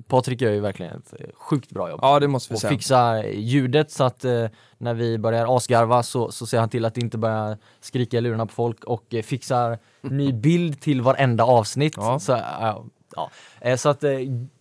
Patrik 0.07 0.41
gör 0.41 0.53
ju 0.53 0.61
verkligen 0.61 0.97
ett 0.97 1.21
eh, 1.21 1.27
sjukt 1.35 1.71
bra 1.71 1.91
jobb. 1.91 2.01
Ja 2.03 2.21
det 2.21 2.29
måste 2.29 2.53
vi 2.53 2.57
och 2.57 2.61
säga. 2.61 2.71
fixar 2.71 3.25
ljudet 3.25 3.91
så 3.91 4.05
att 4.05 4.25
eh, 4.25 4.47
när 4.79 4.95
vi 4.95 5.19
börjar 5.19 5.57
asgarva 5.57 6.03
så, 6.03 6.31
så 6.31 6.47
ser 6.47 6.61
han 6.61 6.69
till 6.69 6.85
att 6.85 6.99
inte 6.99 7.19
börjar 7.19 7.59
skrika 7.81 8.19
i 8.19 8.21
lurarna 8.21 8.47
på 8.47 8.53
folk 8.53 8.85
och 8.85 9.15
eh, 9.15 9.23
fixar 9.23 9.79
ny 10.01 10.33
bild 10.33 10.81
till 10.81 11.03
varenda 11.03 11.45
avsnitt. 11.45 11.95
Ja. 11.97 12.19
Så, 12.19 12.33
eh, 12.33 12.79
ja. 13.19 13.31
Eh, 13.71 13.77
så 13.77 13.89
att 13.89 14.05
eh, 14.05 14.11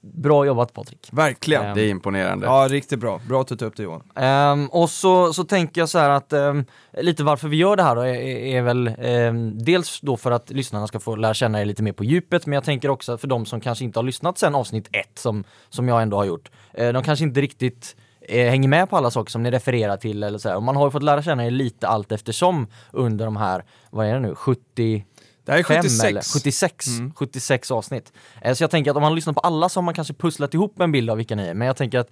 bra 0.01 0.45
jobbat 0.45 0.73
Patrik. 0.73 1.09
Verkligen. 1.11 1.65
Ehm, 1.65 1.75
Det 1.75 1.81
är 1.81 1.89
imponerande. 1.89 2.45
Ja, 2.45 2.67
riktigt 2.69 2.99
bra. 2.99 3.21
Bra 3.27 3.41
att 3.41 3.47
du 3.47 3.55
tog 3.55 3.67
upp 3.67 3.77
det 3.77 3.83
Johan. 3.83 4.03
Ehm, 4.15 4.67
och 4.67 4.89
så, 4.89 5.33
så 5.33 5.43
tänker 5.43 5.81
jag 5.81 5.89
så 5.89 5.99
här 5.99 6.09
att 6.09 6.33
ehm, 6.33 6.65
lite 6.97 7.23
varför 7.23 7.47
vi 7.47 7.57
gör 7.57 7.75
det 7.75 7.83
här 7.83 7.95
då 7.95 8.01
är, 8.01 8.13
är 8.13 8.57
är 8.57 8.61
väl 8.61 8.87
ehm, 8.99 9.63
dels 9.63 9.99
då 10.01 10.17
för 10.17 10.31
att 10.31 10.49
lyssnarna 10.49 10.87
ska 10.87 10.99
få 10.99 11.15
lära 11.15 11.33
känna 11.33 11.61
er 11.61 11.65
lite 11.65 11.83
mer 11.83 11.91
på 11.93 12.03
djupet 12.03 12.45
men 12.45 12.53
jag 12.53 12.63
tänker 12.63 12.89
också 12.89 13.17
för 13.17 13.27
de 13.27 13.45
som 13.45 13.61
kanske 13.61 13.83
inte 13.83 13.99
har 13.99 14.03
lyssnat 14.03 14.37
sen 14.37 14.55
avsnitt 14.55 14.89
ett 14.91 15.19
som, 15.19 15.43
som 15.69 15.87
jag 15.87 16.01
ändå 16.01 16.17
har 16.17 16.25
gjort. 16.25 16.51
Eh, 16.73 16.93
de 16.93 17.03
kanske 17.03 17.25
inte 17.25 17.41
riktigt 17.41 17.95
eh, 18.21 18.49
hänger 18.49 18.69
med 18.69 18.89
på 18.89 18.97
alla 18.97 19.11
saker 19.11 19.31
som 19.31 19.43
ni 19.43 19.51
refererar 19.51 19.97
till 19.97 20.23
eller 20.23 20.37
så 20.37 20.49
här. 20.49 20.55
Och 20.55 20.63
man 20.63 20.75
har 20.75 20.87
ju 20.87 20.91
fått 20.91 21.03
lära 21.03 21.21
känna 21.21 21.45
er 21.45 21.51
lite 21.51 21.87
allt 21.87 22.11
eftersom 22.11 22.67
under 22.91 23.25
de 23.25 23.37
här, 23.37 23.63
vad 23.89 24.07
är 24.07 24.13
det 24.13 24.19
nu, 24.19 24.35
70 24.35 25.05
Det 25.47 25.51
här 25.53 25.59
är 25.59 25.63
fem 25.63 25.81
76. 25.83 26.03
eller 26.03 26.21
76, 26.33 26.87
Mm. 26.87 27.13
76 27.13 27.71
avsnitt. 27.71 28.13
Eh, 28.41 28.53
Så 28.53 28.63
jag 28.63 28.71
tänker 28.71 28.91
att 28.91 28.97
om 28.97 29.03
man 29.03 29.15
lyssnar 29.15 29.33
på 29.33 29.39
alla 29.39 29.69
så 29.69 29.77
har 29.79 29.83
man 29.83 29.93
kanske 29.93 30.13
pusslat 30.13 30.53
ihop 30.53 30.79
en 30.81 30.91
bild 30.91 31.09
av 31.09 31.17
vilka 31.17 31.35
ni 31.35 31.47
är. 31.47 31.53
Men 31.53 31.67
jag 31.67 31.75
tänker 31.75 31.99
att 31.99 32.09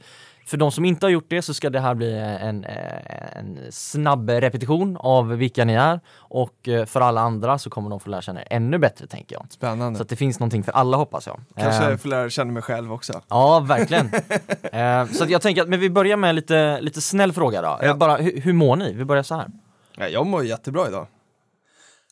för 0.47 0.57
de 0.57 0.71
som 0.71 0.85
inte 0.85 1.05
har 1.05 1.11
gjort 1.11 1.25
det 1.29 1.41
så 1.41 1.53
ska 1.53 1.69
det 1.69 1.79
här 1.79 1.95
bli 1.95 2.13
en, 2.41 2.63
eh, 2.63 3.37
en 3.37 3.59
snabb 3.69 4.29
repetition 4.29 4.97
av 4.99 5.27
vilka 5.29 5.65
ni 5.65 5.73
är. 5.73 5.99
Och 6.17 6.67
eh, 6.67 6.85
för 6.85 7.01
alla 7.01 7.21
andra 7.21 7.57
så 7.57 7.69
kommer 7.69 7.89
de 7.89 7.99
få 7.99 8.09
lära 8.09 8.21
känna 8.21 8.41
er 8.41 8.47
ännu 8.49 8.77
bättre 8.77 9.07
tänker 9.07 9.35
jag. 9.35 9.45
Spännande. 9.49 9.97
Så 9.99 10.03
att 10.03 10.09
det 10.09 10.15
finns 10.15 10.39
någonting 10.39 10.63
för 10.63 10.71
alla 10.71 10.97
hoppas 10.97 11.27
jag. 11.27 11.41
Kanske 11.57 11.91
Eh, 11.91 11.97
får 11.97 12.09
lära 12.09 12.29
känna 12.29 12.51
mig 12.51 12.63
själv 12.63 12.93
också. 12.93 13.21
Ja, 13.29 13.59
verkligen. 13.59 14.11
Eh, 14.71 15.05
så 15.07 15.23
att 15.23 15.29
jag 15.29 15.41
tänker 15.41 15.61
att 15.61 15.69
men 15.69 15.79
vi 15.79 15.89
börjar 15.89 16.17
med 16.17 16.35
lite, 16.35 16.81
lite 16.81 17.01
snäll 17.01 17.33
fråga 17.33 17.61
då. 17.61 17.79
Ja. 17.81 17.93
Bara, 17.93 18.15
hur, 18.17 18.41
hur 18.41 18.53
mår 18.53 18.75
ni? 18.75 18.93
Vi 18.93 19.05
börjar 19.05 19.23
så 19.23 19.35
här. 19.35 19.47
Ja, 19.97 20.07
jag 20.07 20.25
mår 20.25 20.43
jättebra 20.45 20.87
idag. 20.87 21.07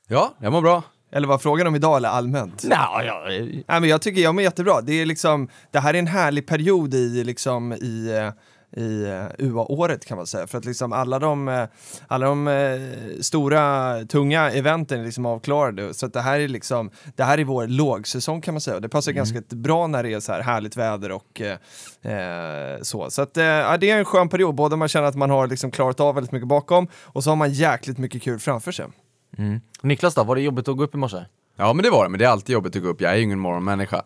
Ja, 0.07 0.33
jag 0.39 0.51
mår 0.53 0.61
bra. 0.61 0.83
Eller 1.15 1.27
vad 1.27 1.41
frågan 1.41 1.67
om 1.67 1.75
idag 1.75 1.97
eller 1.97 2.09
allmänt? 2.09 2.63
Nå, 2.63 2.75
ja, 3.05 3.23
Nej 3.27 3.63
men 3.67 3.83
jag 3.83 4.01
tycker 4.01 4.21
jag 4.21 4.35
mår 4.35 4.43
jättebra. 4.43 4.81
Det 4.81 5.01
är 5.01 5.05
liksom, 5.05 5.47
det 5.71 5.79
här 5.79 5.93
är 5.93 5.99
en 5.99 6.07
härlig 6.07 6.47
period 6.47 6.93
i 6.93 7.23
liksom 7.23 7.73
i 7.73 8.31
i 8.75 9.05
eh, 9.05 9.45
UA-året 9.47 10.05
kan 10.05 10.17
man 10.17 10.27
säga. 10.27 10.47
För 10.47 10.57
att 10.57 10.65
liksom 10.65 10.93
alla 10.93 11.19
de, 11.19 11.47
eh, 11.47 11.63
alla 12.07 12.25
de 12.25 12.47
eh, 12.47 12.81
stora, 13.21 13.95
tunga 14.05 14.51
eventen 14.51 14.99
är 14.99 15.05
liksom 15.05 15.25
avklarade. 15.25 15.93
Så 15.93 16.05
att 16.05 16.13
det 16.13 16.21
här 16.21 16.39
är 16.39 16.47
liksom, 16.47 16.91
det 17.15 17.23
här 17.23 17.37
är 17.37 17.43
vår 17.43 17.67
lågsäsong 17.67 18.41
kan 18.41 18.53
man 18.53 18.61
säga. 18.61 18.75
Och 18.75 18.81
det 18.81 18.89
passar 18.89 19.11
ganska 19.11 19.41
bra 19.49 19.87
när 19.87 20.03
det 20.03 20.13
är 20.13 20.19
så 20.19 20.31
här 20.31 20.41
härligt 20.41 20.77
väder 20.77 21.11
och 21.11 21.41
eh, 21.41 22.81
så. 22.81 23.09
Så 23.09 23.21
att 23.21 23.37
eh, 23.37 23.43
ja, 23.43 23.77
det 23.77 23.89
är 23.89 23.97
en 23.97 24.05
skön 24.05 24.29
period, 24.29 24.55
både 24.55 24.75
man 24.75 24.87
känner 24.87 25.07
att 25.07 25.15
man 25.15 25.29
har 25.29 25.47
liksom 25.47 25.71
klarat 25.71 25.99
av 25.99 26.15
väldigt 26.15 26.31
mycket 26.31 26.47
bakom 26.47 26.87
och 27.03 27.23
så 27.23 27.31
har 27.31 27.35
man 27.35 27.53
jäkligt 27.53 27.97
mycket 27.97 28.21
kul 28.21 28.39
framför 28.39 28.71
sig. 28.71 28.85
Mm. 29.37 29.61
Niklas 29.81 30.15
då, 30.15 30.23
var 30.23 30.35
det 30.35 30.41
jobbigt 30.41 30.67
att 30.67 30.77
gå 30.77 30.83
upp 30.83 30.95
i 30.95 30.97
morse? 30.97 31.17
Ja 31.57 31.73
men 31.73 31.83
det 31.83 31.89
var 31.89 32.03
det, 32.03 32.09
men 32.09 32.19
det 32.19 32.25
är 32.25 32.29
alltid 32.29 32.53
jobbigt 32.53 32.75
att 32.75 32.81
gå 32.81 32.89
upp. 32.89 33.01
Jag 33.01 33.11
är 33.11 33.15
ju 33.15 33.21
ingen 33.23 33.39
morgonmänniska. 33.39 34.03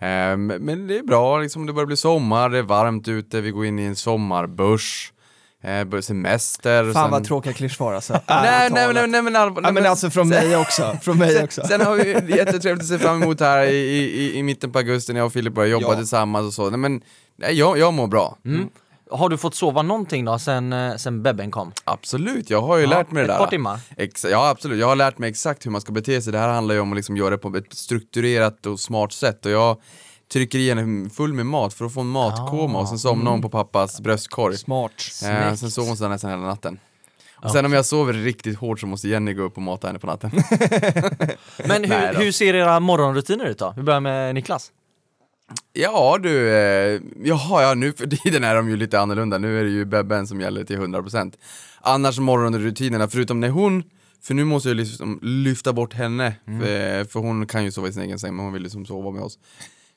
Ehm, 0.00 0.46
men 0.46 0.86
det 0.86 0.98
är 0.98 1.02
bra, 1.02 1.38
liksom, 1.38 1.66
det 1.66 1.72
börjar 1.72 1.86
bli 1.86 1.96
sommar, 1.96 2.48
det 2.48 2.58
är 2.58 2.62
varmt 2.62 3.08
ute, 3.08 3.40
vi 3.40 3.50
går 3.50 3.66
in 3.66 3.78
i 3.78 3.82
en 3.82 3.96
sommarbörs, 3.96 5.12
eh, 5.62 6.00
semester. 6.00 6.84
Fan 6.92 7.04
sen... 7.04 7.10
vad 7.10 7.24
tråkiga 7.24 7.52
klyschor 7.52 7.94
alltså. 7.94 8.12
Nej, 8.28 8.48
Ärligt 8.48 8.72
nej, 8.74 8.82
talat. 8.86 8.94
nej, 8.94 9.08
nej, 9.08 9.22
men 9.22 9.36
allvar, 9.36 9.62
nej, 9.62 9.72
men 9.72 9.86
alltså 9.86 10.10
från 10.10 10.28
mig 10.28 10.56
också, 10.56 10.98
från 11.02 11.18
mig 11.18 11.44
också. 11.44 11.62
Sen 11.68 11.80
har 11.80 11.94
vi 11.94 12.08
jättetrevligt 12.36 12.82
att 12.82 12.88
se 12.88 12.98
fram 12.98 13.22
emot 13.22 13.40
här 13.40 13.66
i, 13.66 13.76
i, 13.76 14.38
i 14.38 14.42
mitten 14.42 14.72
på 14.72 14.78
augusti 14.78 15.12
när 15.12 15.20
jag 15.20 15.26
och 15.26 15.32
Filip 15.32 15.54
börjar 15.54 15.70
jobba 15.70 15.92
Ja. 15.92 15.96
tillsammans 15.96 16.46
och 16.46 16.52
så. 16.54 16.70
Nej, 16.70 16.78
men 16.78 17.00
nej, 17.36 17.58
jag, 17.58 17.78
jag 17.78 17.94
mår 17.94 18.06
bra. 18.06 18.38
Mm. 18.44 18.68
Har 19.10 19.28
du 19.28 19.36
fått 19.38 19.54
sova 19.54 19.82
någonting 19.82 20.24
då 20.24 20.38
sen, 20.38 20.72
eh, 20.72 20.96
sen 20.96 21.22
bebben 21.22 21.50
kom? 21.50 21.72
Absolut, 21.84 22.50
jag 22.50 22.62
har 22.62 22.76
ju 22.76 22.82
Ja, 22.84 22.90
lärt 22.90 23.10
mig 23.10 23.20
det 23.22 23.32
ett 23.32 23.38
där. 23.38 23.44
par 23.44 23.50
timmar. 23.50 23.80
Ex 23.96 24.24
ja, 24.24 24.48
absolut. 24.48 24.78
Jag 24.80 24.86
har 24.86 24.96
lärt 24.96 25.18
mig 25.18 25.30
exakt 25.30 25.66
hur 25.66 25.70
man 25.70 25.80
ska 25.80 25.92
bete 25.92 26.22
sig. 26.22 26.32
Det 26.32 26.38
här 26.38 26.48
handlar 26.48 26.74
ju 26.74 26.80
om 26.80 26.92
att 26.92 26.96
liksom 26.96 27.16
göra 27.16 27.30
det 27.30 27.38
på 27.38 27.56
ett 27.56 27.74
strukturerat 27.74 28.66
och 28.66 28.80
smart 28.80 29.12
sätt. 29.12 29.46
Och 29.46 29.52
jag 29.52 29.76
trycker 30.32 30.58
i 30.58 30.68
henne 30.68 31.10
full 31.10 31.32
med 31.32 31.46
mat 31.46 31.74
för 31.74 31.84
att 31.84 31.94
få 31.94 32.00
en 32.00 32.06
matkoma 32.06 32.78
och 32.80 32.88
sen 32.88 32.98
somnar 32.98 33.30
hon 33.30 33.42
på 33.42 33.48
pappas 33.48 34.00
bröstkorg. 34.00 34.56
Smart. 34.56 34.92
Eh, 35.24 35.54
sen 35.54 35.70
sover 35.70 35.88
hon 35.88 35.96
sådär 35.96 36.10
nästan 36.10 36.30
hela 36.30 36.42
natten. 36.42 36.78
Och 37.42 37.50
sen 37.50 37.64
om 37.64 37.72
jag 37.72 37.86
sover 37.86 38.12
riktigt 38.12 38.58
hårt 38.58 38.80
så 38.80 38.86
måste 38.86 39.08
Jenny 39.08 39.34
gå 39.34 39.42
upp 39.42 39.56
och 39.56 39.62
mata 39.62 39.86
henne 39.86 39.98
på 39.98 40.06
natten. 40.06 40.30
Men 41.68 41.84
hur, 41.84 42.14
hur 42.14 42.32
ser 42.32 42.54
era 42.54 42.80
morgonrutiner 42.80 43.44
ut 43.44 43.58
då? 43.58 43.74
Vi 43.76 43.82
börjar 43.82 44.00
med 44.00 44.34
Niklas. 44.34 44.70
Ja 45.72 46.18
du, 46.22 46.48
eh, 46.48 47.00
jaha 47.24 47.62
ja 47.62 47.74
nu 47.74 47.92
för 47.92 48.06
tiden 48.16 48.44
är 48.44 48.54
de 48.54 48.68
ju 48.70 48.76
lite 48.76 49.00
annorlunda, 49.00 49.38
nu 49.38 49.60
är 49.60 49.64
det 49.64 49.70
ju 49.70 49.84
Bebben 49.84 50.26
som 50.26 50.40
gäller 50.40 50.64
till 50.64 50.78
100% 50.78 51.32
Annars 51.80 52.18
morgonrutinerna, 52.18 53.08
förutom 53.08 53.40
när 53.40 53.48
hon, 53.48 53.82
för 54.22 54.34
nu 54.34 54.44
måste 54.44 54.68
jag 54.68 54.76
liksom 54.76 55.18
lyfta 55.22 55.72
bort 55.72 55.94
henne, 55.94 56.34
för, 56.44 57.04
för 57.04 57.20
hon 57.20 57.46
kan 57.46 57.64
ju 57.64 57.70
sova 57.72 57.88
i 57.88 57.92
sin 57.92 58.02
egen 58.02 58.18
säng 58.18 58.36
men 58.36 58.44
hon 58.44 58.52
vill 58.52 58.62
liksom 58.62 58.86
sova 58.86 59.10
med 59.10 59.22
oss. 59.22 59.38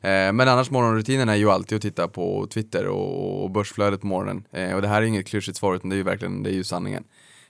Eh, 0.02 0.10
Men 0.34 0.40
annars 0.42 0.72
morgonrutinen 0.72 1.30
är 1.30 1.36
ju 1.36 1.50
alltid 1.52 1.76
att 1.76 1.82
titta 1.82 2.08
på 2.08 2.48
Twitter 2.54 2.86
och, 2.88 3.44
och 3.44 3.52
börsflödet 3.52 4.02
på 4.02 4.08
morgonen. 4.08 4.44
Eh, 4.54 4.74
Och 4.76 4.82
det 4.82 4.88
här 4.88 5.02
är 5.02 5.06
inget 5.06 5.28
klyschigt 5.28 5.58
svar 5.58 5.76
utan 5.76 5.90
det 5.90 5.96
är 5.96 5.98
ju 5.98 6.04
verkligen, 6.04 6.44
det 6.44 6.50
är 6.50 6.54
ju 6.54 6.64
sanningen 6.64 7.04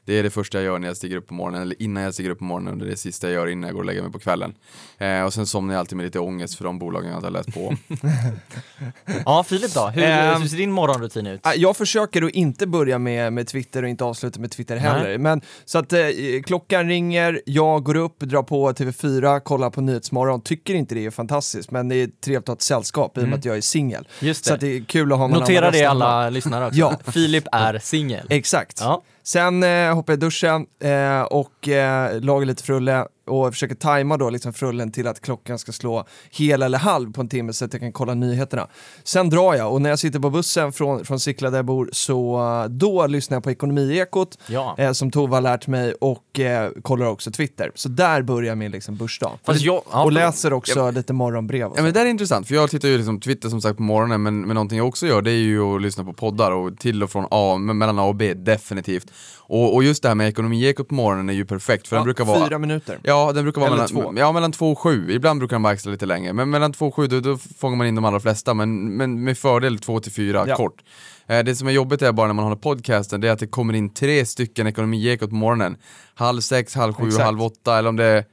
det 0.05 0.13
är 0.19 0.23
det 0.23 0.29
första 0.29 0.57
jag 0.57 0.65
gör 0.65 0.79
när 0.79 0.87
jag 0.87 0.97
stiger 0.97 1.17
upp 1.17 1.27
på 1.27 1.33
morgonen, 1.33 1.61
eller 1.61 1.81
innan 1.81 2.03
jag 2.03 2.13
stiger 2.13 2.29
upp 2.29 2.37
på 2.39 2.43
morgonen 2.43 2.73
och 2.73 2.79
det 2.79 2.85
är 2.85 2.89
det 2.91 2.97
sista 2.97 3.27
jag 3.27 3.33
gör 3.33 3.47
innan 3.47 3.67
jag 3.67 3.73
går 3.73 3.79
och 3.81 3.85
lägger 3.85 4.01
mig 4.01 4.11
på 4.11 4.19
kvällen. 4.19 4.53
Eh, 4.97 5.21
och 5.21 5.33
sen 5.33 5.45
somnar 5.47 5.73
jag 5.73 5.79
alltid 5.79 5.97
med 5.97 6.03
lite 6.03 6.19
ångest 6.19 6.55
för 6.55 6.63
de 6.63 6.79
bolagen 6.79 7.09
jag 7.09 7.17
inte 7.17 7.27
har 7.27 7.31
läst 7.31 7.53
på. 7.53 7.75
Ja, 9.25 9.43
Filip 9.43 9.73
då? 9.73 9.87
Hur, 9.87 10.03
Ehm, 10.03 10.41
hur 10.41 10.47
ser 10.49 10.57
din 10.57 10.71
morgonrutin 10.71 11.27
ut? 11.27 11.39
Ah, 11.43 11.53
Jag 11.55 11.77
försöker 11.77 12.21
att 12.21 12.31
inte 12.31 12.67
börja 12.67 12.99
med, 12.99 13.33
med 13.33 13.47
Twitter 13.47 13.83
och 13.83 13.89
inte 13.89 14.03
avsluta 14.03 14.39
med 14.39 14.51
Twitter 14.51 14.77
heller. 14.77 15.03
Nej. 15.07 15.17
Men, 15.17 15.41
så 15.65 15.77
att 15.79 15.93
eh, 15.93 15.99
klockan 16.45 16.87
ringer, 16.87 17.41
jag 17.45 17.83
går 17.83 17.95
upp, 17.97 18.19
drar 18.19 18.43
på 18.43 18.71
TV4, 18.71 19.39
kollar 19.39 19.69
på 19.69 19.81
Nyhetsmorgon, 19.81 20.41
tycker 20.41 20.73
inte 20.75 20.95
det 20.95 21.05
är 21.05 21.11
fantastiskt, 21.11 21.71
men 21.71 21.87
det 21.89 21.95
är 21.95 22.07
trevligt 22.07 22.43
att 22.43 22.47
ha 22.47 22.53
ett 22.55 22.61
sällskap 22.61 23.17
i 23.17 23.21
och 23.21 23.27
med 23.27 23.39
att 23.39 23.45
jag 23.45 23.57
är 23.57 23.61
singel. 23.61 24.07
Just 24.19 24.45
Så 24.45 24.49
det. 24.49 24.53
att 24.55 24.61
det 24.61 24.67
är 24.77 24.83
kul 24.83 25.11
att 25.13 25.17
ha 25.19 25.27
någon 25.27 25.39
Notera 25.39 25.59
annan 25.67 25.71
det 25.79 25.85
alla 25.85 26.29
lyssnare 26.29 26.65
också. 26.67 26.79
Ja. 26.79 26.99
Filip 27.11 27.43
är 27.51 27.79
singel. 27.79 28.25
Exakt. 28.29 28.77
Ja. 28.81 29.01
Sen 29.23 29.63
eh, 29.63 29.95
hoppar 29.95 30.13
jag 30.13 30.17
i 30.17 30.19
duschen 30.19 30.65
eh, 30.79 31.21
och 31.21 31.67
eh, 31.67 32.21
lagar 32.21 32.45
lite 32.45 32.63
frulle 32.63 33.05
och 33.25 33.53
försöker 33.53 33.75
tajma 33.75 34.17
då 34.17 34.29
liksom 34.29 34.53
frullen 34.53 34.91
till 34.91 35.07
att 35.07 35.21
klockan 35.21 35.59
ska 35.59 35.71
slå 35.71 36.05
hel 36.31 36.61
eller 36.61 36.77
halv 36.77 37.13
på 37.13 37.21
en 37.21 37.29
timme 37.29 37.53
så 37.53 37.65
att 37.65 37.73
jag 37.73 37.79
kan 37.81 37.91
kolla 37.91 38.13
nyheterna. 38.13 38.67
Sen 39.03 39.29
drar 39.29 39.53
jag 39.55 39.73
och 39.73 39.81
när 39.81 39.89
jag 39.89 39.99
sitter 39.99 40.19
på 40.19 40.29
bussen 40.29 40.71
från, 40.71 41.05
från 41.05 41.19
Sickla 41.19 41.49
där 41.49 41.57
jag 41.57 41.65
bor 41.65 41.89
så 41.93 42.39
eh, 42.63 42.69
då 42.69 43.07
lyssnar 43.07 43.35
jag 43.35 43.43
på 43.43 43.51
Ekonomiekot 43.51 44.37
Ja. 44.47 44.75
eh, 44.77 44.91
som 44.91 45.11
Tove 45.11 45.35
har 45.35 45.41
lärt 45.41 45.67
mig 45.67 45.93
och 45.93 46.39
eh, 46.39 46.71
kollar 46.81 47.05
också 47.05 47.31
Twitter. 47.31 47.71
Så 47.75 47.89
där 47.89 48.21
börjar 48.21 48.55
min 48.55 48.71
liksom 48.71 48.95
börsdag. 48.95 49.31
Fast 49.45 49.61
jag, 49.61 49.83
ja, 49.91 50.03
och 50.03 50.11
läser 50.11 50.53
också 50.53 50.91
lite 50.91 51.13
morgonbrev. 51.13 51.67
Och 51.67 51.77
Ja 51.77 51.83
men 51.83 51.93
det 51.93 51.99
där 51.99 52.05
är 52.05 52.09
intressant, 52.09 52.47
för 52.47 52.55
jag 52.55 52.69
tittar 52.69 52.87
ju 52.87 52.97
liksom 52.97 53.19
Twitter 53.19 53.49
som 53.49 53.61
sagt 53.61 53.77
på 53.77 53.83
morgonen, 53.83 54.23
men, 54.23 54.41
men 54.41 54.53
någonting 54.55 54.77
jag 54.77 54.87
också 54.87 55.07
gör 55.07 55.21
det 55.21 55.31
är 55.31 55.35
ju 55.35 55.61
att 55.75 55.81
lyssna 55.81 56.03
på 56.03 56.13
poddar 56.13 56.51
och 56.51 56.77
till 56.79 57.03
och 57.03 57.09
från 57.11 57.25
A, 57.31 57.55
me- 57.59 57.73
mellan 57.73 57.99
A 57.99 58.03
och 58.03 58.15
B, 58.15 58.33
definitivt. 58.33 59.11
Och, 59.37 59.75
och 59.75 59.83
just 59.83 60.03
det 60.03 60.07
här 60.07 60.15
med 60.15 60.27
ekonomiekot 60.29 60.87
på 60.87 60.93
morgonen 60.95 61.29
är 61.29 61.33
ju 61.33 61.45
perfekt, 61.45 61.87
för 61.87 61.95
den 61.95 62.01
Ja, 62.01 62.03
brukar 62.03 62.25
vara... 62.25 62.45
Fyra 62.47 62.57
minuter. 62.57 62.99
Ja, 63.11 63.31
den 63.31 63.43
brukar 63.43 63.61
vara 63.61 63.71
mellan, 63.71 63.87
två. 63.87 64.13
ja, 64.17 64.31
mellan 64.31 64.51
två 64.51 64.71
och 64.71 64.79
sju. 64.79 65.11
Ibland 65.11 65.39
brukar 65.39 65.55
den 65.55 65.63
vara 65.63 65.73
extra 65.73 65.91
lite 65.91 66.05
längre, 66.05 66.33
men 66.33 66.49
mellan 66.49 66.73
två 66.73 66.87
och 66.87 66.95
sju 66.95 67.07
då, 67.07 67.19
då 67.19 67.37
fångar 67.37 67.77
man 67.77 67.87
in 67.87 67.95
de 67.95 68.05
allra 68.05 68.19
flesta, 68.19 68.53
men, 68.53 68.97
men 68.97 69.23
med 69.23 69.37
fördel 69.37 69.79
två 69.79 69.99
till 69.99 70.11
fyra 70.11 70.45
Ja. 70.47 70.55
kort. 70.55 70.81
Eh, 71.27 71.43
Det 71.43 71.55
som 71.55 71.67
är 71.67 71.71
jobbigt 71.71 72.01
är 72.01 72.11
bara 72.11 72.27
när 72.27 72.33
man 72.33 72.43
håller 72.45 72.55
podcasten, 72.57 73.21
det 73.21 73.27
är 73.27 73.31
att 73.31 73.39
det 73.39 73.47
kommer 73.47 73.73
in 73.73 73.93
tre 73.93 74.25
stycken 74.25 74.67
ekonomiekot 74.67 75.29
på 75.29 75.35
morgonen. 75.35 75.77
Halv 76.15 76.41
sex, 76.41 76.75
halv 76.75 76.93
sju 76.93 77.01
och 77.03 77.07
Exakt. 77.07 77.25
halv 77.25 77.41
åtta, 77.41 77.77
eller 77.77 77.89
om 77.89 77.95
det 77.95 78.05
är 78.05 78.23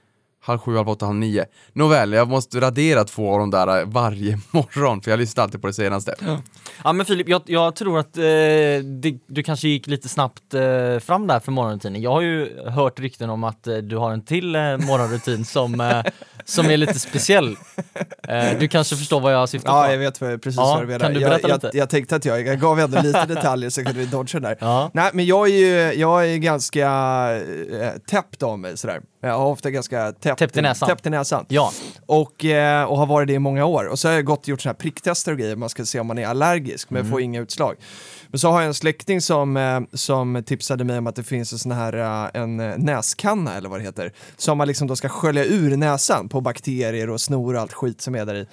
halv 0.48 0.58
sju, 0.58 0.76
halv 0.76 0.88
åtta, 0.88 1.06
halv 1.06 1.18
nio. 1.18 1.44
Nåväl, 1.72 2.12
jag 2.12 2.28
måste 2.28 2.60
radera 2.60 3.04
två 3.04 3.32
av 3.32 3.38
de 3.38 3.50
där 3.50 3.84
varje 3.84 4.38
morgon, 4.50 5.00
för 5.00 5.10
jag 5.10 5.18
lyssnar 5.20 5.44
alltid 5.44 5.60
på 5.60 5.66
det 5.66 5.72
senaste. 5.72 6.14
Ja 6.84 6.92
men 6.92 7.06
Filip, 7.06 7.28
jag, 7.28 7.42
jag 7.46 7.76
tror 7.76 7.98
att 7.98 8.16
eh, 8.16 8.22
det, 8.22 9.18
du 9.26 9.42
kanske 9.42 9.68
gick 9.68 9.86
lite 9.86 10.08
snabbt 10.08 10.54
eh, 10.54 10.98
fram 10.98 11.26
där 11.26 11.40
för 11.40 11.52
morgonrutinen. 11.52 12.02
Jag 12.02 12.10
har 12.10 12.20
ju 12.20 12.60
hört 12.68 13.00
rykten 13.00 13.30
om 13.30 13.44
att 13.44 13.66
eh, 13.66 13.76
du 13.76 13.96
har 13.96 14.12
en 14.12 14.24
till 14.24 14.54
eh, 14.54 14.60
morgonrutin 14.62 15.44
som, 15.44 15.80
eh, 15.80 16.02
som 16.48 16.66
är 16.70 16.76
lite 16.76 16.98
speciell. 16.98 17.56
Eh, 18.28 18.58
du 18.60 18.68
kanske 18.68 18.96
förstår 18.96 19.20
vad 19.20 19.32
jag 19.34 19.48
syftar 19.48 19.72
Ja, 19.80 19.84
på? 19.86 19.92
jag 19.92 19.98
vet 19.98 20.18
precis 20.18 20.56
Ja, 20.56 20.64
vad 20.64 20.82
du 20.82 20.86
menar. 20.86 20.98
kan 21.00 21.14
du 21.14 21.20
jag, 21.20 21.30
berätta 21.30 21.48
jag, 21.48 21.64
lite? 21.64 21.78
jag 21.78 21.90
tänkte 21.90 22.16
att 22.16 22.24
jag, 22.24 22.46
jag 22.46 22.60
gav 22.60 22.80
ändå 22.80 23.00
lite 23.02 23.26
detaljer 23.26 23.70
så 23.70 23.84
kunde 23.84 23.98
vi 24.00 24.06
dodga 24.06 24.40
där. 24.40 24.56
Ja. 24.60 24.90
Nej, 24.94 25.10
men 25.12 25.26
jag 25.26 25.48
är 25.48 25.52
ju 25.54 26.00
jag 26.00 26.30
är 26.30 26.36
ganska 26.36 26.88
äh, 27.80 27.90
täppt 28.10 28.42
av 28.42 28.58
mig 28.58 28.76
sådär. 28.76 29.00
Jag 29.22 29.38
har 29.38 29.46
ofta 29.46 29.70
ganska 29.70 30.12
täppt, 30.12 30.38
Täppt 30.38 30.56
i 30.56 30.62
näsan. 30.62 30.88
täppt 30.88 31.06
i 31.06 31.10
näsan. 31.10 31.44
Ja, 31.48 31.72
Och, 32.06 32.44
eh, 32.44 32.84
och 32.84 32.98
har 32.98 33.06
varit 33.06 33.28
det 33.28 33.34
i 33.34 33.38
många 33.38 33.64
år. 33.64 33.84
Och 33.84 33.98
så 33.98 34.08
har 34.08 34.14
jag 34.14 34.24
gått 34.24 34.40
och 34.40 34.48
gjort 34.48 34.60
såna 34.60 34.70
här 34.72 34.78
pricktester 34.78 35.32
och 35.32 35.38
grejer, 35.38 35.56
man 35.56 35.68
ska 35.68 35.84
se 35.84 36.00
om 36.00 36.06
man 36.06 36.18
är 36.18 36.26
allergisk, 36.26 36.90
men 36.90 37.10
får 37.10 37.20
inga 37.20 37.40
utslag. 37.40 37.76
Men 38.30 38.38
så 38.38 38.50
har 38.50 38.60
jag 38.60 38.66
en 38.66 38.74
släkting 38.74 39.20
som, 39.20 39.56
eh, 39.56 39.80
som 39.92 40.42
tipsade 40.46 40.84
mig 40.84 40.98
om 40.98 41.06
att 41.06 41.16
det 41.16 41.22
finns 41.22 41.52
en 41.52 41.58
sån 41.58 41.72
här 41.72 41.92
eh, 41.92 42.42
en 42.42 42.60
eh, 42.60 42.76
näskanna, 42.76 43.54
eller 43.54 43.68
vad 43.68 43.80
det 43.80 43.84
heter, 43.84 44.12
som 44.36 44.58
man 44.58 44.68
liksom 44.68 44.86
då 44.88 44.96
ska 44.96 45.08
skölja 45.08 45.44
ur 45.44 45.76
näsan 45.76 46.28
på 46.28 46.40
bakterier 46.40 47.10
och 47.10 47.20
snor 47.20 47.54
och 47.54 47.60
allt 47.60 47.72
skit 47.72 48.00
som 48.00 48.14
är 48.14 48.26
där 48.26 48.34
i. 48.34 48.46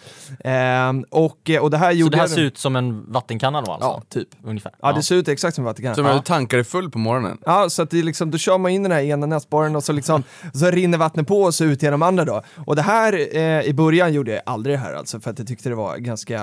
Ehm, 0.44 1.06
och, 1.10 1.52
och 1.62 1.72
det 1.72 1.78
här 1.78 1.92
så 1.92 1.98
gjorde 1.98 2.12
det 2.12 2.18
här 2.18 2.24
jag... 2.24 2.30
ser 2.30 2.42
ut 2.42 2.58
som 2.58 2.76
en 2.76 3.12
vattenkanna 3.12 3.62
då 3.62 3.72
alltså? 3.72 3.88
Ja, 3.88 4.02
typ. 4.10 4.30
Ungefär? 4.44 4.72
Ja, 4.82 4.94
det 4.94 5.04
ser 5.04 5.16
ut 5.16 5.28
exakt 5.28 5.56
som 5.56 5.64
Vatikanen. 5.64 5.96
Så 5.96 6.04
när 6.04 6.14
du 6.14 6.22
tankar 6.22 6.58
dig 6.58 6.64
full 6.64 6.92
på 6.92 7.00
morgonen. 7.00 7.38
Ja, 7.46 7.70
så 7.70 7.82
att 7.82 7.90
det 7.90 8.00
är 8.00 8.04
liksom, 8.04 8.32
då 8.32 8.38
kör 8.38 8.58
man 8.58 8.72
in 8.72 8.84
den 8.84 8.92
här 8.92 9.02
ena 9.02 9.26
näsborren 9.26 9.76
och 9.76 9.84
så, 9.84 9.94
liksom, 9.94 10.24
så 10.54 10.72
rinner 10.72 10.98
vattnet 10.98 11.28
på 11.28 11.42
och 11.42 11.54
så 11.54 11.66
ut 11.66 11.84
genom 11.84 12.02
andra 12.02 12.26
då. 12.26 12.42
Och 12.66 12.76
det 12.76 12.82
här, 12.82 13.38
eh, 13.38 13.62
i 13.62 13.74
början 13.74 14.14
gjorde 14.14 14.32
jag 14.32 14.42
aldrig 14.46 14.76
det 14.76 14.80
här 14.80 14.94
alltså, 14.94 15.20
för 15.20 15.32
att 15.32 15.40
jag 15.40 15.48
tyckte 15.48 15.70
det 15.70 15.76
var 15.76 15.98
ganska, 15.98 16.34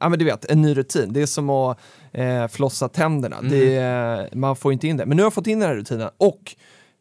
ja 0.00 0.08
men 0.08 0.18
du 0.18 0.24
vet, 0.24 0.44
en 0.44 0.62
ny 0.62 0.74
rutin. 0.74 1.12
Det 1.12 1.22
är 1.22 1.26
som 1.26 1.50
att 1.50 1.78
eh, 2.12 2.48
flossa 2.48 2.88
tänderna. 2.88 3.36
Det, 3.42 3.76
är- 3.76 4.28
man 4.36 4.56
får 4.56 4.72
inte 4.72 4.88
in 4.88 4.96
det. 4.96 5.06
Men 5.06 5.16
nu 5.16 5.22
har 5.22 5.26
jag 5.26 5.34
fått 5.34 5.46
in 5.46 5.60
den 5.60 5.68
här 5.68 5.76
rutinen 5.76 6.10
och 6.16 6.56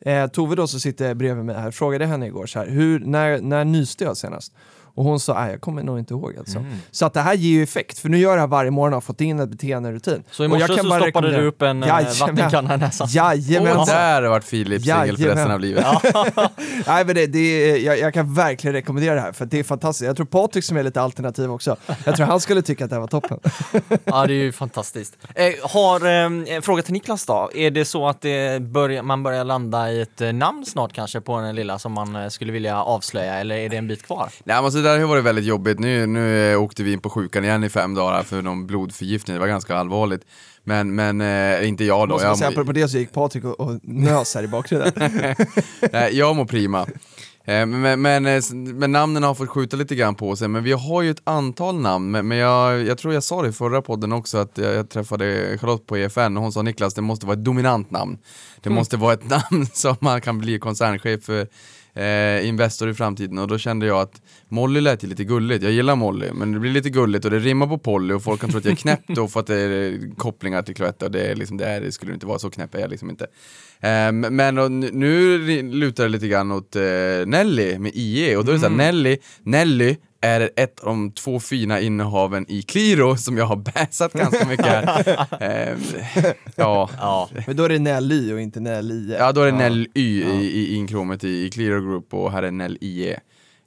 eh, 0.06 0.28
Tove 0.28 0.56
då 0.56 0.68
som 0.68 0.80
sitter 0.80 1.14
bredvid 1.14 1.46
mig 1.46 1.56
här 1.56 1.72
frågade 1.72 2.06
henne 2.06 2.26
igår 2.28 2.46
så 2.46 2.60
här, 2.60 2.68
hur, 2.68 3.00
när, 3.00 3.42
när 3.42 3.66
nyste 3.66 4.04
jag 4.04 4.18
senast? 4.18 4.54
Och 4.96 5.04
hon 5.04 5.20
sa, 5.20 5.48
jag 5.50 5.62
kommer 5.62 5.84
nog 5.84 6.00
inte 6.00 6.14
ihåg 6.14 6.38
alltså. 6.38 6.66
Så 6.92 7.06
att 7.06 7.14
det 7.14 7.22
här 7.22 7.34
ger 7.34 7.50
ju 7.52 7.64
effekt, 7.64 8.00
för 8.00 8.10
nu 8.10 8.18
gör 8.18 8.30
jag 8.30 8.38
det 8.38 8.42
här 8.42 8.48
varje 8.48 8.72
morgon 8.72 8.94
och 8.94 8.96
har 8.96 9.02
fått 9.02 9.22
in 9.22 9.40
ett 9.40 9.50
beteenderutin. 9.50 10.24
Så 10.32 10.44
i 10.44 10.48
Och 10.48 10.52
jag 10.52 10.60
morse 10.60 10.76
kan 10.76 10.84
så 10.84 10.90
bara 10.90 11.02
stoppade 11.02 11.32
du 11.38 11.46
upp 11.46 11.62
en 11.62 11.84
eh, 11.84 11.90
Jajamän. 11.90 12.14
vattenkanna 12.20 12.74
i 12.74 12.78
näsan? 12.78 13.08
Jajamensan. 13.12 13.80
Och 13.80 13.88
där 13.88 14.22
har 14.22 14.30
varit 14.30 14.44
Filip 14.44 14.82
singel 14.82 15.18
för 15.18 15.24
Jajamän. 15.24 15.38
resten 15.38 15.52
av 15.52 15.60
livet. 15.60 15.86
Nej 16.88 17.06
men 17.06 17.16
det, 17.16 17.28
det 17.28 17.40
är, 17.40 17.78
jag, 17.78 18.00
jag 18.00 18.14
kan 18.14 18.34
verkligen 18.34 18.74
rekommendera 18.74 19.16
det 19.16 19.22
här 19.22 19.32
för 19.32 19.46
det 19.46 19.60
är 19.60 19.64
fantastiskt. 19.64 20.08
Jag 20.08 20.16
tror 20.16 20.26
Patrik 20.26 20.64
som 20.64 20.78
är 20.78 20.84
lite 20.84 21.02
alternativ 21.02 21.52
också, 21.52 21.76
jag 22.06 22.16
tror 22.16 22.26
han 22.26 22.40
skulle 22.40 22.62
tycka 22.62 22.84
att 22.84 22.90
det 22.90 22.96
här 22.96 23.02
var 23.02 23.08
toppen. 23.08 23.40
Ja, 24.06 24.26
det 24.28 24.34
är 24.34 24.44
ju 24.44 24.52
fantastiskt. 24.52 25.18
Eh, 25.36 25.46
har, 25.70 26.06
eh, 26.06 26.56
en 26.56 26.62
fråga 26.62 26.84
till 26.84 26.94
Niklas 26.94 27.26
då. 27.26 27.50
Är 27.56 27.72
det 27.72 27.86
så 27.86 28.08
att 28.08 28.22
det 28.22 28.62
börjar, 28.62 29.04
man 29.04 29.24
börjar 29.24 29.44
landa 29.44 29.92
i 29.92 30.02
ett 30.02 30.22
eh, 30.22 30.34
namn 30.34 30.66
snart 30.66 30.94
kanske 30.94 31.22
på 31.22 31.40
den 31.42 31.56
lilla 31.56 31.80
som 31.80 31.92
man 31.92 32.16
eh, 32.16 32.28
skulle 32.28 32.52
vilja 32.52 32.84
avslöja 32.84 33.34
eller 33.40 33.56
är 33.56 33.70
det 33.70 33.78
en 33.78 33.88
bit 33.88 34.04
kvar? 34.06 34.30
Nej 34.44 34.62
men 34.62 34.72
så 34.72 34.81
det 34.82 34.90
där 34.90 35.00
har 35.00 35.08
varit 35.08 35.24
väldigt 35.24 35.46
jobbigt. 35.46 35.80
Nu, 35.80 36.06
nu 36.06 36.52
eh, 36.52 36.62
åkte 36.62 36.84
vi 36.84 36.94
in 36.94 37.00
på 37.00 37.10
sjukan 37.10 37.44
igen 37.44 37.64
i 37.64 37.70
fem 37.70 37.94
dagar 37.94 38.24
för 38.24 38.42
någon 38.42 38.68
blodförgiftning. 38.68 39.36
Det 39.36 39.40
var 39.40 39.48
ganska 39.48 39.76
allvarligt. 39.76 40.22
Men, 40.64 40.96
men 40.96 41.22
eh, 41.22 41.68
inte 41.68 41.84
jag 41.84 42.08
då. 42.10 42.14
Måste 42.14 42.28
Jag, 42.28 42.38
säga, 42.38 42.50
apropå 42.50 42.72
det 42.72 42.88
så 42.88 42.98
gick 42.98 43.12
Patrik 43.14 43.44
och, 43.44 43.60
och 43.60 43.80
nös 43.84 44.36
här 44.36 44.44
i 44.44 44.48
bakgrunden. 44.48 44.92
nej, 45.92 46.18
jag 46.18 46.36
mår 46.36 46.46
prima. 46.46 46.88
Eh, 47.46 47.66
Men, 47.66 48.02
men, 48.02 48.26
eh, 48.26 48.42
men 48.54 48.92
namnen 48.92 49.24
har 49.24 49.34
fått 49.34 49.50
skjuta 49.50 49.78
lite 49.78 49.96
grann 49.96 50.16
på 50.16 50.36
sig, 50.36 50.48
men 50.48 50.64
vi 50.64 50.72
har 50.72 51.02
ju 51.02 51.12
ett 51.12 51.22
antal 51.24 51.80
namn. 51.80 52.12
Men 52.12 52.28
men 52.28 52.38
jag, 52.38 52.84
jag 52.84 52.98
tror 52.98 53.14
jag 53.14 53.24
sa 53.24 53.42
det 53.42 53.50
i 53.50 53.52
förra 53.52 53.82
podden 53.82 54.12
också, 54.12 54.38
att 54.38 54.58
jag, 54.58 54.74
jag 54.74 54.90
träffade 54.90 55.58
Charlotte 55.58 55.88
på 55.88 55.98
EFN 55.98 56.38
och 56.38 56.44
hon 56.44 56.52
sa 56.52 56.62
Niklas, 56.62 56.94
det 56.94 57.02
måste 57.02 57.26
vara 57.26 57.38
ett 57.38 57.46
dominant 57.46 57.92
namn. 57.92 58.18
Det 58.62 58.70
måste 58.70 58.98
vara 58.98 59.14
ett 59.14 59.30
namn 59.52 59.66
som 59.74 59.96
man 60.00 60.22
kan 60.22 60.40
bli 60.40 60.60
koncernchef 60.60 61.24
för 61.24 61.48
eh, 61.94 62.48
Investor 62.48 62.90
i 62.90 62.94
framtiden. 62.94 63.38
Och 63.38 63.48
då 63.48 63.58
kände 63.58 63.86
jag 63.86 63.98
att 64.02 64.22
Molly 64.50 64.82
lät 64.82 65.04
ju 65.04 65.08
lite 65.08 65.24
gulligt, 65.24 65.64
jag 65.64 65.72
gillar 65.72 65.96
Molly, 65.96 66.28
men 66.34 66.52
det 66.52 66.60
blir 66.60 66.72
lite 66.72 66.90
gulligt 66.90 67.26
och 67.26 67.32
det 67.32 67.40
rimmar 67.40 67.68
på 67.68 67.78
Polly 67.78 68.14
och 68.14 68.24
folk 68.24 68.42
kan 68.42 68.50
tro 68.50 68.60
att 68.60 68.66
jag 68.66 68.72
är 68.72 68.76
knäpp 68.76 69.02
då 69.08 69.28
för 69.28 69.40
att 69.40 69.48
det 69.48 69.56
är 69.56 70.16
kopplingar 70.18 70.62
till 70.62 70.76
Cloetta. 70.76 71.06
Och 71.06 71.12
det, 71.12 71.22
är 71.22 71.36
liksom, 71.36 71.58
det, 71.58 71.66
är, 71.66 71.82
det 71.82 71.92
skulle 71.92 72.14
inte 72.14 72.26
vara 72.26 72.40
så 72.40 72.50
knäpp 72.50 72.76
är 72.76 72.80
jag 72.80 72.90
liksom 72.90 73.10
inte. 73.10 73.28
Eh, 73.80 74.12
men 74.12 74.58
och, 74.58 74.72
nu- 74.72 75.62
lutar 75.72 76.04
det 76.04 76.10
lite 76.10 76.28
grann 76.28 76.52
åt 76.52 76.76
eh, 76.76 76.82
Nelly 77.26 77.78
med 77.80 77.92
IE 77.96 78.36
och 78.38 78.46
då 78.46 78.52
är 78.52 78.54
det 78.54 78.60
så 78.62 78.70
här, 78.70 78.76
Nelly, 78.76 79.18
Nelly 79.44 79.96
är 80.22 80.50
ett 80.56 80.80
av 80.80 80.86
de 80.86 81.12
två 81.12 81.40
fina 81.40 81.80
innehaven 81.80 82.46
i 82.50 82.62
Qliro 82.62 83.18
som 83.18 83.38
jag 83.38 83.46
har 83.46 83.56
bäsat 83.56 84.14
ganska 84.14 84.46
mycket 84.48 84.66
här. 84.66 85.28
Eh, 85.40 85.78
ja. 86.56 86.90
Ja. 86.98 87.30
Men 87.48 87.56
då 87.56 87.64
är 87.64 87.70
det 87.70 87.80
Nelly 87.80 88.34
och 88.34 88.42
inte 88.42 88.60
Nelly. 88.60 89.14
Ja, 89.20 89.32
då 89.32 89.42
är 89.42 89.46
det 89.46 89.58
Nell 89.58 89.88
Y 89.94 90.24
i, 90.24 90.62
i 90.62 90.76
inkromet 90.76 91.24
i, 91.24 91.46
i 91.46 91.50
Clear 91.50 91.80
Group 91.80 92.14
och 92.14 92.32
här 92.32 92.44
är 92.44 92.52
Nell 92.52 92.78
IE. 92.82 93.18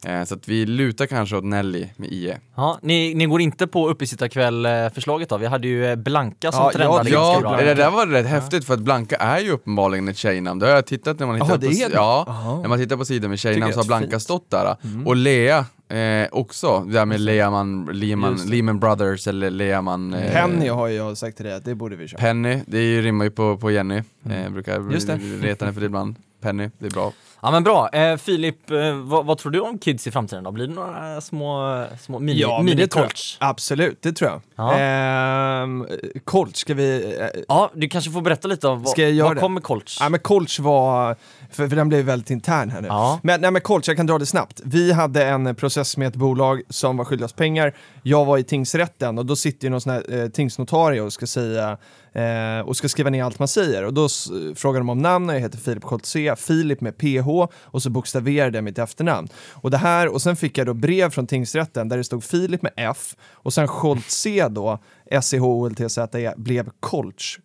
Eh, 0.06 0.24
så 0.24 0.34
att 0.34 0.48
vi 0.48 0.66
lutar 0.66 1.06
kanske 1.06 1.36
åt 1.36 1.44
Nelly 1.44 1.86
med 1.96 2.08
IE. 2.12 2.36
Ja, 2.56 2.78
ni, 2.82 3.14
ni 3.14 3.26
går 3.26 3.40
inte 3.40 3.66
på 3.66 3.88
uppesittarkväll-förslaget 3.88 5.28
då? 5.28 5.36
Vi 5.36 5.46
hade 5.46 5.68
ju 5.68 5.86
eh, 5.86 5.96
Blanka 5.96 6.52
som 6.52 6.62
Ja, 6.62 6.70
trendade 6.72 7.10
ja, 7.10 7.22
ganska 7.32 7.46
Ja, 7.48 7.56
bra. 7.56 7.56
det 7.56 7.74
där 7.74 7.90
var 7.90 8.06
rätt 8.06 8.26
häftigt 8.26 8.64
för 8.64 8.74
att 8.74 8.80
Blanka 8.80 9.16
är 9.16 9.38
ju 9.40 9.50
uppenbarligen 9.50 10.08
ett 10.08 10.16
tjejnamn. 10.16 10.60
Det 10.60 10.66
har 10.66 10.74
jag 10.74 10.86
tittat 10.86 11.18
när 11.18 11.26
man 11.26 11.34
hittar 11.36 11.58
det 11.58 11.66
på, 11.66 11.72
det? 11.88 11.94
ja, 11.94 12.58
när 12.62 12.68
man 12.68 12.78
tittar 12.78 12.96
på 12.96 13.04
sidor 13.04 13.28
med 13.28 13.38
tjejnamn 13.38 13.72
så 13.72 13.78
har 13.80 13.86
Blanka 13.86 14.10
fint. 14.10 14.22
stått 14.22 14.50
där. 14.50 14.76
Och 15.04 15.16
Lea 15.16 15.66
eh, 15.94 16.28
också. 16.32 16.80
Det 16.80 16.92
där 16.92 17.06
med 17.06 17.20
Lehman, 17.20 17.88
Lehman. 17.92 18.36
Lehman 18.46 18.80
Brothers 18.80 19.26
eller 19.26 19.50
Lehman... 19.50 20.14
Eh, 20.14 20.32
Penny 20.32 20.68
har 20.68 20.88
jag 20.88 21.18
sagt 21.18 21.36
till 21.36 21.46
dig 21.46 21.54
att 21.54 21.64
det 21.64 21.74
borde 21.74 21.96
vi 21.96 22.08
köra. 22.08 22.20
Penny, 22.20 22.60
det 22.66 22.78
är 22.78 22.82
ju, 22.82 23.02
rimmar 23.02 23.24
ju 23.24 23.30
på, 23.30 23.56
på 23.56 23.70
Jenny. 23.70 24.02
Eh, 24.30 24.42
jag 24.42 24.52
brukar 24.52 24.92
Just 24.92 25.06
det. 25.06 25.16
reta 25.16 25.64
henne 25.64 25.74
för 25.74 25.80
det 25.80 25.86
ibland. 25.86 26.16
Penny, 26.40 26.70
det 26.78 26.86
är 26.86 26.90
bra. 26.90 27.12
Ja 27.42 27.50
men 27.50 27.62
bra. 27.64 27.88
Eh, 27.88 28.16
Filip, 28.16 28.70
eh, 28.70 28.94
vad, 28.94 29.26
vad 29.26 29.38
tror 29.38 29.52
du 29.52 29.60
om 29.60 29.78
kids 29.78 30.06
i 30.06 30.10
framtiden 30.10 30.44
då? 30.44 30.50
Blir 30.50 30.66
det 30.66 30.74
några 30.74 31.20
små, 31.20 31.84
små 32.00 32.18
mini, 32.18 32.40
Ja, 32.40 32.62
mini 32.62 32.86
det? 32.86 32.96
Absolut, 33.40 34.02
det 34.02 34.12
tror 34.12 34.30
jag. 34.30 34.40
Ja. 34.56 34.74
Ehm, 34.78 35.86
Colt, 36.24 36.56
ska 36.56 36.74
vi... 36.74 37.16
eh, 37.20 37.40
Ja, 37.48 37.70
du 37.74 37.88
kanske 37.88 38.10
får 38.10 38.20
berätta 38.22 38.48
lite 38.48 38.68
om 38.68 38.82
vad, 38.82 38.88
Ska 38.92 39.02
jag 39.02 39.12
göra 39.12 39.28
vad 39.28 39.36
det? 39.36 39.40
kommer 39.40 39.60
colts? 39.60 39.96
Ja 40.00 40.08
men 40.08 40.20
Colts 40.20 40.58
var, 40.58 41.16
för, 41.50 41.68
för 41.68 41.76
den 41.76 41.88
blev 41.88 42.04
väldigt 42.04 42.30
intern 42.30 42.70
här 42.70 42.80
nu. 42.80 42.88
Ja. 42.88 43.20
Men, 43.22 43.40
nej, 43.40 43.50
men 43.50 43.62
Colts, 43.62 43.88
jag 43.88 43.96
kan 43.96 44.06
dra 44.06 44.18
det 44.18 44.26
snabbt. 44.26 44.60
Vi 44.64 44.92
hade 44.92 45.24
en 45.26 45.54
process 45.54 45.96
med 45.96 46.08
ett 46.08 46.16
bolag 46.16 46.62
som 46.68 46.96
var 46.96 47.04
skyldiga 47.04 47.24
oss 47.24 47.32
pengar. 47.32 47.74
Jag 48.02 48.24
var 48.24 48.38
i 48.38 48.44
tingsrätten 48.44 49.18
och 49.18 49.26
då 49.26 49.36
sitter 49.36 49.66
ju 49.66 49.70
någon 49.70 49.80
sån 49.80 49.92
här 49.92 50.12
eh, 50.22 50.28
tingsnotarie 50.28 51.00
och 51.00 51.12
ska 51.12 51.26
säga 51.26 51.76
eh, 52.12 52.60
och 52.66 52.76
ska 52.76 52.88
skriva 52.88 53.10
ner 53.10 53.24
allt 53.24 53.38
man 53.38 53.48
säger. 53.48 53.84
Och 53.84 53.94
då 53.94 54.04
s- 54.06 54.28
frågar 54.56 54.80
de 54.80 54.88
om 54.90 54.98
namn, 54.98 55.28
jag 55.28 55.40
heter 55.40 55.58
Filip 55.58 55.82
Coltzé, 55.82 56.36
Filip 56.36 56.80
med 56.80 56.98
PH 56.98 57.28
och 57.62 57.82
så 57.82 57.90
bokstaverade 57.90 58.56
jag 58.58 58.64
mitt 58.64 58.78
efternamn. 58.78 59.28
Och 59.52 59.70
det 59.70 59.78
här, 59.78 60.08
och 60.08 60.22
sen 60.22 60.36
fick 60.36 60.58
jag 60.58 60.66
då 60.66 60.74
brev 60.74 61.10
från 61.10 61.26
tingsrätten 61.26 61.88
där 61.88 61.96
det 61.96 62.04
stod 62.04 62.24
Filip 62.24 62.62
med 62.62 62.72
F 62.76 63.14
och 63.44 63.52
sen 63.52 63.68
Coltzé 63.68 64.48
då, 64.48 64.78
S-C-H-O-L-T-Z-E, 65.10 66.32
blev 66.36 66.68
Colts. 66.80 67.36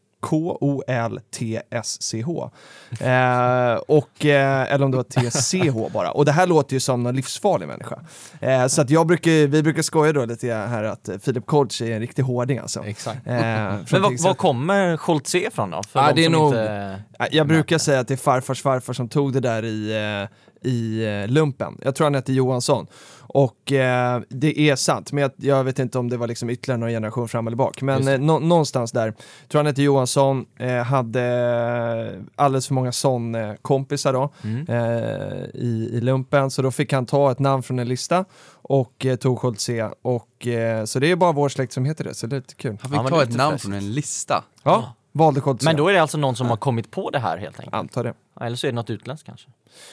K-O-L-T-S-C-H. 1.20 2.51
Eh, 3.00 3.74
och, 3.88 4.25
eh, 4.25 4.74
eller 4.74 4.86
om 4.86 4.91
det 4.91 4.98
var 4.98 5.03
T-C-H 5.03 5.89
bara. 5.94 6.12
Och 6.12 6.25
det 6.25 6.32
här 6.32 6.48
låter 6.48 6.74
ju 6.74 6.79
som 6.79 7.03
någon 7.03 7.15
livsfarlig 7.15 7.68
människa. 7.68 8.00
Eh, 8.41 8.68
så 8.68 8.82
att 8.82 8.89
jag 8.89 9.08
brukar, 9.08 9.48
vi 9.48 9.63
brukar 9.63 9.82
skoja 9.82 10.13
då 10.13 10.25
lite 10.25 10.53
här 10.53 10.84
att 10.84 11.10
Philip 11.25 11.46
Koltz 11.46 11.82
är 11.82 11.91
en 11.91 12.00
riktig 12.00 12.24
hårding 12.24 12.58
alltså. 12.58 12.84
Exakt. 12.86 13.27
Eh, 13.27 13.34
Men 13.34 13.77
tingsrätten. 13.86 14.18
vad 14.24 14.38
kommer 14.38 14.98
Colts 14.98 15.36
ifrån 15.36 15.72
då? 15.72 15.84
För 15.84 16.00
Ja, 16.00 16.08
de 16.08 16.13
det 16.22 16.25
är 16.25 16.29
nog- 16.29 16.48
inte... 16.48 17.00
Eh, 17.20 17.27
Jag 17.32 17.48
brukar 17.48 17.77
säga 17.77 18.00
att 18.00 18.08
det 18.08 18.13
är 18.13 18.18
farfars 18.18 18.62
farfar 18.62 18.94
som 18.94 19.10
tog 19.10 19.34
det 19.34 19.39
där 19.39 19.65
i, 19.65 19.91
eh, 20.24 20.29
i 20.62 21.06
eh, 21.06 21.28
lumpen. 21.28 21.78
Jag 21.82 21.96
tror 21.96 22.06
han 22.06 22.16
hette 22.16 22.34
Johansson. 22.34 22.88
Och 23.32 23.72
eh, 23.72 24.22
det 24.30 24.60
är 24.60 24.75
sant, 24.75 25.12
men 25.12 25.22
jag, 25.22 25.32
jag 25.36 25.63
vet 25.63 25.80
inte 25.80 26.00
om 26.00 26.10
det 26.10 26.18
var 26.18 26.28
liksom 26.28 26.50
ytterligare 26.50 26.80
någon 26.80 26.89
generation 26.89 27.28
fram 27.30 27.48
eller 27.48 27.58
bak. 27.58 27.82
Men 27.82 28.08
eh, 28.08 28.20
nå- 28.20 28.39
någonstans 28.39 28.92
där, 28.92 29.13
tror 29.48 29.60
han 29.60 29.66
hette 29.66 29.82
Johansson, 29.82 30.46
eh, 30.60 30.84
hade 30.84 32.22
alldeles 32.36 32.68
för 32.68 32.74
många 32.74 32.92
son-kompisar 32.92 34.13
då 34.13 34.30
Mm. 34.44 34.66
eh, 34.70 35.44
i, 35.54 35.89
i 35.94 36.01
lumpen, 36.01 36.51
så 36.51 36.62
då 36.62 36.72
fick 36.72 36.94
han 36.94 37.06
ta 37.06 37.32
ett 37.32 37.39
namn 37.39 37.63
från 37.63 37.80
en 37.80 37.88
lista 37.88 38.25
och 38.51 39.06
eh, 39.06 39.16
tog 39.16 39.39
Schultze. 39.39 39.89
Och, 40.01 40.48
eh, 40.48 40.86
så 40.86 41.00
det 41.00 41.12
är 41.12 41.16
bara 41.16 41.32
vår 41.32 41.50
släkt 41.50 41.74
som 41.74 41.86
heter 41.86 42.04
det, 42.04 42.13
så 42.13 42.28
det 42.28 42.36
är 42.36 42.38
lite 42.38 42.56
kul. 42.56 42.78
Han 42.82 42.92
fick 42.92 42.98
Ja, 43.00 43.04
men 43.04 43.12
ta 43.12 43.24
ett 43.24 43.36
namn 43.38 43.60
från 43.60 43.74
en 43.74 43.94
lista. 43.94 44.44
Ja, 44.63 44.94
valde 45.20 45.42
Schultze. 45.42 45.66
Men 45.66 45.76
då 45.76 45.88
är 45.88 45.94
det 45.94 46.02
alltså 46.02 46.18
någon 46.18 46.36
som 46.36 46.48
har 46.48 46.58
kommit 46.58 46.92
på 46.92 47.10
det 47.10 47.20
här 47.20 47.38
helt 47.38 47.60
enkelt? 47.60 47.76
Antar 47.76 48.04
det. 48.04 48.14
Eller 48.42 48.56
så 48.58 48.68
är 48.68 48.72
det 48.72 48.76
något 48.76 48.90
utländskt 48.90 49.26
kanske? 49.26 49.48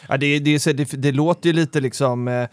Ja, 0.08 0.16
det, 0.16 0.38
det, 0.38 0.58
så- 0.60 0.72
det, 0.72 0.84
det 0.84 1.12
låter 1.12 1.46
ju 1.48 1.52
lite 1.52 1.80
liksom, 1.80 2.28
eh, 2.28 2.48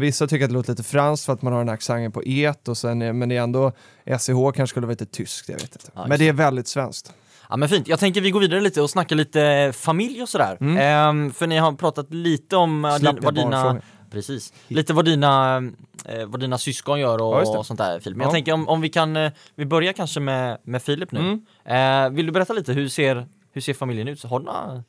vissa 0.00 0.26
tycker 0.26 0.44
att 0.44 0.50
det 0.50 0.54
låter 0.54 0.72
lite 0.72 0.82
franskt 0.82 1.26
för 1.26 1.32
att 1.32 1.42
man 1.42 1.52
har 1.52 1.60
den 1.60 1.68
här 1.68 1.74
accenten 1.74 2.12
på 2.12 2.22
et, 2.26 2.68
och 2.68 2.76
sen, 2.76 3.02
eh, 3.02 3.12
men 3.12 3.28
det 3.28 3.36
är 3.36 3.42
ändå, 3.42 3.72
SCH 4.18 4.32
kanske 4.54 4.66
skulle 4.66 4.86
vara 4.86 4.92
lite 4.92 5.06
tyskt, 5.06 5.48
jag 5.48 5.54
vet 5.56 5.62
inte. 5.76 5.90
Ja, 5.94 6.06
men 6.06 6.18
det 6.18 6.28
är 6.28 6.32
väldigt 6.32 6.68
svenskt. 6.68 7.12
Ja 7.50 7.56
men 7.56 7.68
fint, 7.68 7.88
jag 7.88 7.98
tänker 8.00 8.20
vi 8.20 8.30
går 8.30 8.40
vidare 8.40 8.60
lite 8.60 8.82
och 8.82 8.90
snackar 8.90 9.16
lite 9.16 9.72
familj 9.74 10.22
och 10.22 10.28
sådär. 10.28 10.56
Ehm, 10.78 11.30
för 11.32 11.46
ni 11.46 11.56
har 11.58 11.72
pratat 11.72 12.14
lite 12.14 12.56
om 12.56 12.84
eh, 12.84 12.94
din, 12.94 13.18
vad 13.22 13.34
dina. 13.34 13.80
Precis, 14.10 14.52
lite 14.68 14.92
vad 14.92 15.04
dina, 15.04 15.56
eh, 16.04 16.26
vad 16.26 16.40
dina 16.40 16.58
syskon 16.58 17.00
gör 17.00 17.22
och, 17.22 17.34
Ja, 17.42 17.58
och 17.58 17.66
sånt 17.66 17.78
där 17.78 18.00
Filip. 18.00 18.16
Men 18.16 18.24
Ja. 18.24 18.26
jag 18.28 18.32
tänker 18.34 18.52
om, 18.52 18.68
om 18.68 18.80
vi 18.80 18.88
kan, 18.88 19.16
eh, 19.16 19.32
vi 19.54 19.66
börjar 19.66 19.92
kanske 19.92 20.20
med, 20.20 20.58
med 20.62 20.82
Filip 20.82 21.12
nu. 21.12 21.40
Eh, 21.64 22.08
vill 22.10 22.26
du 22.26 22.32
berätta 22.32 22.52
lite, 22.52 22.72
hur 22.72 22.88
ser, 22.88 23.26
hur 23.52 23.60
ser 23.60 23.74
familjen 23.74 24.08
ut? 24.08 24.20
Så 24.20 24.28
har 24.28 24.38
du 24.38 24.44
några 24.44 24.82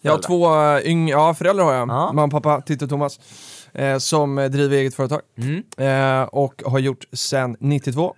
Jag 0.00 0.12
har 0.12 0.18
två 0.18 0.46
yng, 0.88 1.08
ja, 1.08 1.34
föräldrar 1.34 1.64
har 1.64 1.72
jag, 1.72 1.80
Ja. 1.80 1.84
mamma 1.86 2.24
och 2.24 2.30
pappa, 2.30 2.60
Titti 2.60 2.84
och 2.84 2.88
Thomas, 2.88 3.20
eh, 3.72 3.98
som 3.98 4.38
eh, 4.38 4.50
driver 4.50 4.76
eget 4.76 4.94
företag 4.94 5.20
Mm. 5.38 5.62
eh, 5.78 6.22
och 6.28 6.62
har 6.66 6.78
gjort 6.78 7.04
sedan 7.12 7.56
92. 7.60 8.14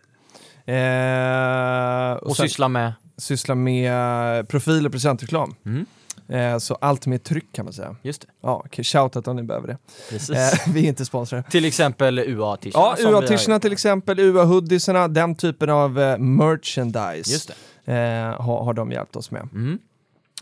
Eh, 0.66 2.12
Och 2.14 2.36
sen 2.36 2.48
sysslar 2.48 2.68
med? 2.68 2.92
sysslar 3.16 3.54
med 3.54 4.48
profil 4.48 4.86
och 4.86 4.92
presentreklam. 4.92 5.54
Mm. 5.66 5.86
Eh, 6.28 6.58
så 6.58 6.74
allt 6.74 7.06
med 7.06 7.22
tryck 7.24 7.52
kan 7.52 7.64
man 7.64 7.72
säga. 7.72 7.96
Just 8.02 8.20
det, 8.20 8.26
Ja, 8.42 8.64
shoutout 8.72 9.28
om 9.28 9.36
ni 9.36 9.42
behöver 9.42 9.68
det. 9.68 9.78
precis. 10.10 10.30
Eh, 10.30 10.52
vi 10.74 10.84
är 10.84 10.88
inte 10.88 11.04
sponsrade. 11.04 11.42
till 11.50 11.64
exempel 11.64 12.18
UA-t-shirtarna 12.18 12.96
Ja, 13.12 13.48
gjort. 13.52 13.62
till 13.62 13.72
exempel, 13.72 14.18
UA-hoodiesarna, 14.20 15.08
den 15.08 15.34
typen 15.34 15.70
av 15.70 16.00
eh, 16.00 16.18
merchandise 16.18 17.32
Just 17.32 17.52
det. 17.84 18.34
har, 18.38 18.64
har 18.64 18.72
de 18.74 18.92
hjälpt 18.92 19.16
oss 19.16 19.30
med. 19.30 19.48
Mm. 19.52 19.78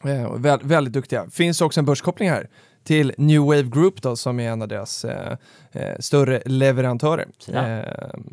Vä- 0.02 0.60
väldigt 0.62 0.92
duktiga. 0.94 1.26
Finns 1.30 1.60
också 1.60 1.80
en 1.80 1.86
börskoppling 1.86 2.30
här 2.30 2.48
till 2.84 3.12
New 3.18 3.40
Wave 3.40 3.62
Group 3.62 4.02
då, 4.02 4.16
som 4.16 4.40
är 4.40 4.50
en 4.50 4.62
av 4.62 4.68
deras 4.68 5.04
eh, 5.04 5.36
större 5.98 6.42
leverantörer. 6.46 7.28
Ja. 7.46 7.68
Eh, 7.68 7.84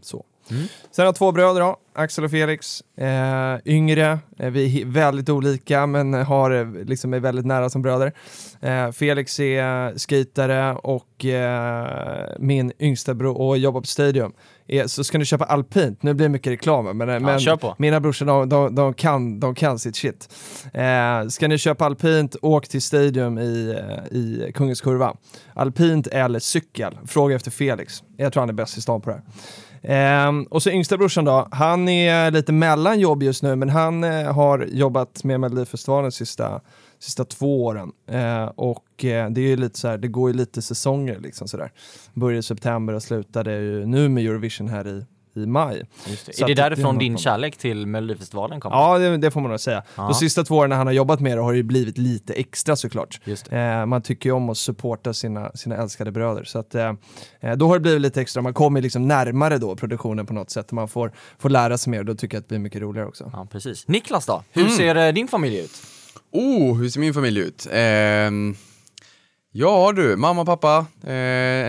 så. 0.03 0.25
Mm. 0.51 0.63
Sen 0.91 1.03
har 1.03 1.05
jag 1.05 1.15
två 1.15 1.31
bröder 1.31 1.61
då, 1.61 1.77
Axel 1.93 2.23
och 2.23 2.31
Felix. 2.31 2.81
Eh, 2.97 3.55
yngre, 3.65 4.19
eh, 4.39 4.49
vi 4.49 4.81
är 4.81 4.85
väldigt 4.85 5.29
olika 5.29 5.85
men 5.85 6.13
har, 6.13 6.51
eh, 6.51 6.71
liksom 6.85 7.13
är 7.13 7.19
väldigt 7.19 7.45
nära 7.45 7.69
som 7.69 7.81
bröder. 7.81 8.13
Eh, 8.61 8.91
Felix 8.91 9.39
är 9.39 9.97
skejtare 9.97 10.73
och 10.73 11.25
eh, 11.25 12.27
min 12.39 12.71
yngsta 12.79 13.13
bror 13.13 13.41
och 13.41 13.57
jobbar 13.57 13.81
på 13.81 13.87
Stadium. 13.87 14.33
Är, 14.67 14.87
så 14.87 15.03
ska 15.03 15.17
ni 15.17 15.25
köpa 15.25 15.45
alpint, 15.45 16.03
nu 16.03 16.13
blir 16.13 16.25
det 16.25 16.31
mycket 16.31 16.51
reklam 16.51 16.97
men, 16.97 17.23
men 17.23 17.39
kör 17.39 17.55
på. 17.55 17.75
mina 17.77 17.99
brorsor 17.99 18.25
de, 18.25 18.49
de, 18.49 18.75
de, 18.75 18.93
kan, 18.93 19.39
de 19.39 19.55
kan 19.55 19.79
sitt 19.79 19.95
shit. 19.95 20.29
Eh, 20.73 21.27
ska 21.27 21.47
ni 21.47 21.57
köpa 21.57 21.85
alpint, 21.85 22.35
åk 22.41 22.67
till 22.67 22.81
Stadium 22.81 23.37
i, 23.37 23.75
eh, 23.79 24.17
i 24.17 24.51
Kungens 24.55 24.81
Kurva. 24.81 25.15
Alpint 25.53 26.07
eller 26.07 26.39
cykel, 26.39 26.97
fråga 27.07 27.35
efter 27.35 27.51
Felix. 27.51 28.03
Jag 28.17 28.33
tror 28.33 28.41
han 28.41 28.49
är 28.49 28.53
bäst 28.53 28.77
i 28.77 28.81
stan 28.81 29.01
på 29.01 29.09
det 29.09 29.15
här. 29.15 29.23
Ehm, 29.81 30.43
och 30.43 30.63
så 30.63 30.69
yngsta 30.69 30.97
brorsan 30.97 31.25
då, 31.25 31.47
han 31.51 31.89
är 31.89 32.31
lite 32.31 32.51
mellan 32.51 32.99
jobb 32.99 33.23
just 33.23 33.43
nu 33.43 33.55
men 33.55 33.69
han 33.69 34.03
eh, 34.03 34.33
har 34.33 34.67
jobbat 34.71 35.23
med 35.23 35.39
Melodifestivalen 35.39 36.11
sista, 36.11 36.61
sista 36.99 37.25
två 37.25 37.65
åren. 37.65 37.91
Eh, 38.07 38.45
och 38.45 39.05
eh, 39.05 39.29
det 39.29 39.41
är 39.41 39.47
ju 39.47 39.55
lite 39.55 39.79
så 39.79 39.87
här, 39.87 39.97
det 39.97 40.07
går 40.07 40.29
ju 40.29 40.37
lite 40.37 40.61
säsonger 40.61 41.19
liksom 41.19 41.47
sådär. 41.47 41.71
Började 42.13 42.39
i 42.39 42.43
september 42.43 42.93
och 42.93 43.03
slutade 43.03 43.59
ju 43.59 43.85
nu 43.85 44.09
med 44.09 44.25
Eurovision 44.25 44.69
här 44.69 44.87
i, 44.87 45.05
i 45.35 45.45
maj. 45.45 45.85
Just 46.07 46.25
det. 46.25 46.33
Så 46.35 46.43
Är 46.43 46.47
det 46.47 46.53
därifrån 46.53 46.95
det 46.97 46.99
din 47.05 47.17
kärlek 47.17 47.57
till 47.57 47.85
Melodifestivalen 47.87 48.59
kommer? 48.59 48.75
Ja, 48.75 48.97
det, 48.97 49.17
det 49.17 49.31
får 49.31 49.41
man 49.41 49.49
nog 49.51 49.59
säga. 49.59 49.83
Ja. 49.95 50.03
De 50.03 50.13
sista 50.13 50.43
två 50.43 50.55
åren 50.55 50.69
när 50.69 50.77
han 50.77 50.87
har 50.87 50.93
jobbat 50.93 51.19
med 51.19 51.37
det 51.37 51.41
har 51.41 51.51
det 51.51 51.57
ju 51.57 51.63
blivit 51.63 51.97
lite 51.97 52.33
extra 52.33 52.75
såklart. 52.75 53.19
Just 53.23 53.49
det. 53.49 53.57
Eh, 53.59 53.85
man 53.85 54.01
tycker 54.01 54.29
ju 54.29 54.33
om 54.35 54.49
att 54.49 54.57
supporta 54.57 55.13
sina, 55.13 55.51
sina 55.55 55.75
älskade 55.77 56.11
bröder. 56.11 56.43
Så 56.43 56.59
att, 56.59 56.75
eh, 56.75 56.93
eh, 57.39 57.53
då 57.55 57.67
har 57.67 57.73
det 57.73 57.79
blivit 57.79 58.01
lite 58.01 58.21
extra, 58.21 58.41
man 58.41 58.53
kommer 58.53 58.81
liksom 58.81 59.07
närmare 59.07 59.57
då 59.57 59.75
produktionen 59.75 60.25
på 60.25 60.33
något 60.33 60.49
sätt. 60.49 60.71
Man 60.71 60.87
får, 60.87 61.11
får 61.39 61.49
lära 61.49 61.77
sig 61.77 61.91
mer 61.91 61.99
och 61.99 62.05
då 62.05 62.15
tycker 62.15 62.35
jag 62.37 62.41
att 62.41 62.45
det 62.45 62.53
blir 62.53 62.59
mycket 62.59 62.81
roligare 62.81 63.07
också. 63.07 63.29
Ja, 63.33 63.47
precis. 63.51 63.87
Niklas 63.87 64.25
då? 64.25 64.43
Hur 64.51 64.61
Mm. 64.61 64.73
ser 64.77 64.95
eh, 64.95 65.13
din 65.13 65.27
familj 65.27 65.57
ut? 65.59 65.71
Oh, 66.31 66.77
hur 66.77 66.89
ser 66.89 66.99
min 66.99 67.13
familj 67.13 67.39
ut? 67.39 67.67
Ehm, 67.71 68.55
ja 69.51 69.91
du, 69.95 70.15
mamma, 70.15 70.45
pappa, 70.45 70.85
eh, 71.03 71.13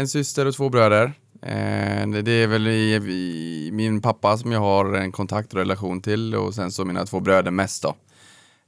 en 0.01 0.09
syster 0.09 0.47
och 0.47 0.55
två 0.55 0.69
bröder. 0.69 1.13
Eh, 1.43 2.09
det- 2.09 2.31
är 2.33 2.47
väl 2.47 2.67
i, 2.69 2.95
i, 2.95 3.71
min 3.73 4.03
pappa 4.03 4.37
som 4.39 4.53
jag 4.53 4.61
har 4.61 4.93
en 4.95 5.13
kontakt 5.13 5.53
och 5.53 5.59
relation 5.59 6.01
till 6.03 6.35
och 6.35 6.55
sen 6.55 6.71
så 6.73 6.85
mina 6.85 7.07
två 7.07 7.21
bröder 7.21 7.51
mest 7.51 7.83
då. 7.83 7.95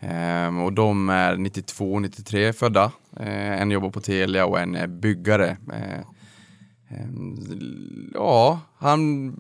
Ehm, 0.01 0.59
och 0.61 0.73
de 0.73 1.09
är 1.09 1.37
92 1.37 1.93
och 1.95 2.03
93 2.03 2.53
födda. 2.53 2.93
Eh, 3.21 3.61
en 3.63 3.71
jobbar 3.71 3.91
på 3.91 4.01
Telia 4.01 4.47
och 4.47 4.61
en 4.61 4.75
är 4.75 4.87
byggare. 4.87 5.57
Eh, 5.73 5.99
ehm, 6.99 7.37
Ja, 8.15 8.61
han, 8.79 9.33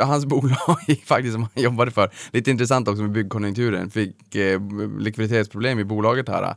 hans 0.00 0.26
bolag 0.26 0.78
faktiskt 1.06 1.32
som 1.32 1.42
han 1.54 1.62
jobbade 1.64 1.90
för. 1.90 2.10
Lite 2.32 2.50
intressant 2.50 2.88
också 2.88 3.02
med 3.02 3.12
byggkonjunkturen. 3.12 3.90
Fick 3.90 4.34
eh, 4.34 4.60
likviditetsproblem 4.98 5.78
i 5.78 5.84
bolaget 5.84 6.28
här. 6.28 6.54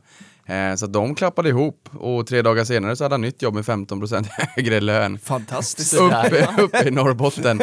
Eh, 0.48 0.74
så 0.76 0.84
att 0.84 0.92
de 0.92 1.14
klappade 1.14 1.48
ihop 1.48 1.88
och 2.00 2.26
tre 2.26 2.42
dagar 2.42 2.64
senare 2.64 2.96
så 2.96 3.04
hade 3.04 3.12
han 3.14 3.20
nytt 3.20 3.42
jobb 3.42 3.54
med 3.54 3.64
15% 3.64 4.26
högre 4.56 4.80
lön. 4.90 5.18
Fantastiskt! 5.18 5.94
Uppe, 5.94 6.48
uppe 6.58 6.88
i 6.88 6.90
Norrbotten. 6.90 7.60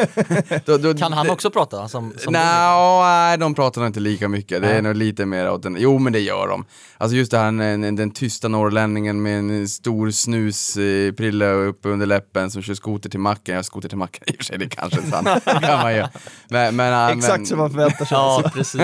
Då- 0.64 0.76
då- 0.78 0.94
Kan 0.94 1.12
han 1.12 1.30
också 1.30 1.50
prata? 1.50 1.88
Som, 1.88 2.12
som? 2.18 2.32
Nå, 2.32 3.02
nej, 3.02 3.38
de 3.38 3.54
pratar 3.54 3.86
inte 3.86 4.00
lika 4.00 4.28
mycket. 4.28 4.62
Det 4.62 4.68
är 4.68 4.82
nog 4.82 4.96
lite 4.96 5.26
mer 5.26 5.50
åt 5.50 5.62
den. 5.62 5.76
Jo, 5.80 5.98
men 5.98 6.12
det 6.12 6.20
gör 6.20 6.48
de. 6.48 6.64
Alltså 6.98 7.16
just 7.16 7.30
det 7.30 7.38
här, 7.38 7.52
den, 7.76 7.96
den 7.96 8.10
tysta 8.10 8.48
norrlänningen 8.48 9.22
med 9.22 9.38
en 9.38 9.68
stor 9.68 10.10
snusprilla 10.10 11.46
uppe 11.46 11.88
under 11.88 12.06
läppen 12.06 12.50
som 12.50 12.62
kör 12.62 12.74
skoter 12.74 13.08
till 13.10 13.20
macken. 13.20 13.54
Ja, 13.56 13.62
skoter 13.62 13.88
till 13.88 13.98
macken 13.98 14.22
i 14.26 14.32
och 14.32 14.36
för 14.36 14.44
sig, 14.44 14.58
det 14.58 14.68
kanske 14.68 14.98
är 15.00 15.10
sant. 15.10 15.28
Det 15.44 15.60
kan 15.66 15.78
man 15.82 15.94
ju. 15.94 16.04
Men, 16.48 16.76
men, 16.76 17.18
Exakt 17.18 17.36
men, 17.38 17.46
som 17.46 17.58
man 17.58 17.70
förväntar 17.70 18.04
sig. 18.04 18.16
Ja, 18.16 18.50
precis. 18.54 18.80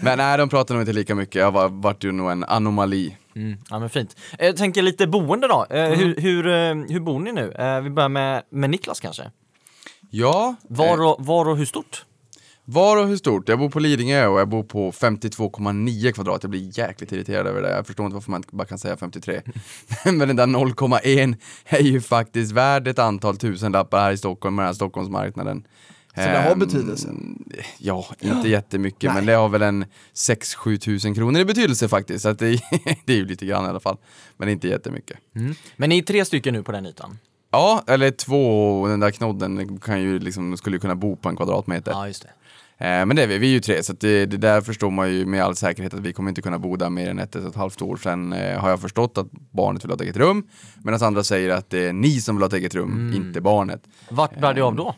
Men 0.00 0.18
nej, 0.18 0.38
de 0.38 0.48
pratar 0.48 0.74
nog 0.74 0.82
inte 0.82 0.92
lika 0.92 1.14
mycket. 1.14 1.34
Jag 1.34 1.52
var, 1.52 1.68
vart 1.68 2.04
ju 2.04 2.12
nog 2.12 2.30
en 2.30 2.44
anomali. 2.44 3.16
Mm. 3.36 3.58
Ja 3.70 3.78
men 3.78 3.90
fint. 3.90 4.16
Eh, 4.38 4.46
Jag 4.46 4.56
tänker 4.56 4.82
lite 4.82 5.06
boende 5.06 5.48
då. 5.48 5.66
Eh, 5.70 5.84
hur, 5.90 6.16
hur, 6.20 6.46
eh, 6.46 6.74
hur 6.74 7.00
bor 7.00 7.18
ni 7.20 7.32
nu? 7.32 7.52
Vi 7.82 7.90
börjar 7.90 8.08
med, 8.08 8.42
med 8.50 8.70
Niklas 8.70 9.00
kanske. 9.00 9.30
Ja, 10.10 10.54
Var 10.62 11.04
och, 11.06 11.16
var 11.26 11.48
och 11.48 11.56
hur 11.56 11.64
stort? 11.64 12.04
var 12.68 12.96
och 12.96 13.06
hur 13.08 13.16
stort? 13.16 13.48
Jag 13.48 13.58
bor 13.58 13.70
på 13.70 13.78
Lidingö 13.80 14.26
och 14.26 14.40
jag 14.40 14.48
bor 14.48 14.62
på 14.62 14.90
52,9 14.92 16.12
kvadrat. 16.12 16.42
Jag 16.42 16.50
blir 16.50 16.78
jäkligt 16.78 17.12
irriterad 17.12 17.46
över 17.46 17.62
det. 17.62 17.70
Jag 17.76 17.86
förstår 17.86 18.06
inte 18.06 18.14
varför 18.14 18.30
man 18.30 18.42
bara 18.50 18.64
kan 18.66 18.78
säga 18.78 18.96
53. 18.96 19.40
Men 20.04 20.18
den 20.18 20.36
där 20.36 20.46
0,1 20.46 21.36
är 21.64 21.80
ju 21.82 22.00
faktiskt 22.00 22.52
värd 22.52 22.88
ett 22.88 22.98
antal 22.98 23.36
tusenlappar 23.36 24.00
här 24.00 24.12
i 24.12 24.16
Stockholm, 24.18 24.54
med 24.56 24.62
den 24.62 24.66
här 24.68 24.74
Stockholmsmarknaden. 24.74 25.66
Så 26.16 26.22
det 26.22 26.38
har 26.38 26.52
Ehm, 26.52 26.58
betydelse? 26.58 27.08
Ja, 27.78 28.06
inte 28.20 28.48
jättemycket, 28.48 29.02
Nej. 29.02 29.14
men 29.14 29.26
det 29.26 29.32
har 29.32 29.48
väl 29.48 29.62
en 29.62 29.84
6-7 30.14 30.76
tusen 30.78 31.14
kronor 31.14 31.40
i 31.40 31.44
betydelse 31.44 31.88
faktiskt. 31.88 32.22
Så 32.22 32.32
det, 32.32 32.50
det 33.04 33.12
är 33.12 33.16
ju 33.16 33.24
lite 33.26 33.46
grann 33.46 33.64
i 33.64 33.68
alla 33.68 33.80
fall. 33.80 33.96
Men 34.36 34.48
inte 34.48 34.68
jättemycket. 34.68 35.18
Men 35.76 35.88
ni 35.88 35.98
är 35.98 36.02
tre 36.02 36.24
stycken 36.24 36.54
nu 36.54 36.62
på 36.62 36.72
den 36.72 36.86
ytan? 36.86 37.18
Ja, 37.50 37.84
eller 37.86 38.10
två, 38.10 38.70
och 38.80 38.88
den 38.88 39.00
där 39.00 39.10
knodden 39.10 39.78
kan 39.78 40.00
ju 40.02 40.18
liksom, 40.18 40.56
skulle 40.56 40.76
ju 40.76 40.80
kunna 40.80 40.94
bo 40.94 41.16
på 41.16 41.28
en 41.28 41.36
kvadratmeter. 41.36 41.90
Ja 41.90 42.06
just 42.06 42.22
det. 42.22 42.28
Eh, 42.78 43.06
men 43.06 43.16
det 43.16 43.22
är 43.22 43.26
vi, 43.26 43.38
vi 43.38 43.46
är 43.46 43.50
ju 43.50 43.60
tre, 43.60 43.82
så 43.82 43.92
det, 43.92 44.26
det 44.26 44.36
där 44.36 44.60
förstår 44.60 44.90
man 44.90 45.12
ju 45.12 45.26
med 45.26 45.42
all 45.44 45.56
säkerhet 45.56 45.94
att 45.94 46.00
vi 46.00 46.12
kommer 46.12 46.28
inte 46.28 46.42
kunna 46.42 46.58
bo 46.58 46.76
där 46.76 46.90
mer 46.90 47.10
än 47.10 47.18
ett, 47.18 47.36
ett 47.36 47.42
och 47.42 47.50
ett 47.50 47.56
halvt 47.56 47.82
år. 47.82 47.96
Sen 47.96 48.32
eh, 48.32 48.58
har 48.60 48.70
jag 48.70 48.80
förstått 48.80 49.18
att 49.18 49.30
barnet 49.32 49.84
vill 49.84 49.90
ha 49.90 49.94
ett 49.94 50.00
eget 50.00 50.16
rum, 50.16 50.48
medan 50.82 51.02
andra 51.02 51.24
säger 51.24 51.50
att 51.50 51.70
det 51.70 51.78
är 51.86 51.92
ni 51.92 52.20
som 52.20 52.36
vill 52.36 52.42
ha 52.42 52.46
ett 52.46 52.52
eget 52.54 52.74
rum, 52.74 53.12
inte 53.14 53.40
barnet. 53.40 53.82
Vart 54.10 54.40
bär 54.40 54.54
det 54.54 54.60
av 54.60 54.76
då? 54.76 54.94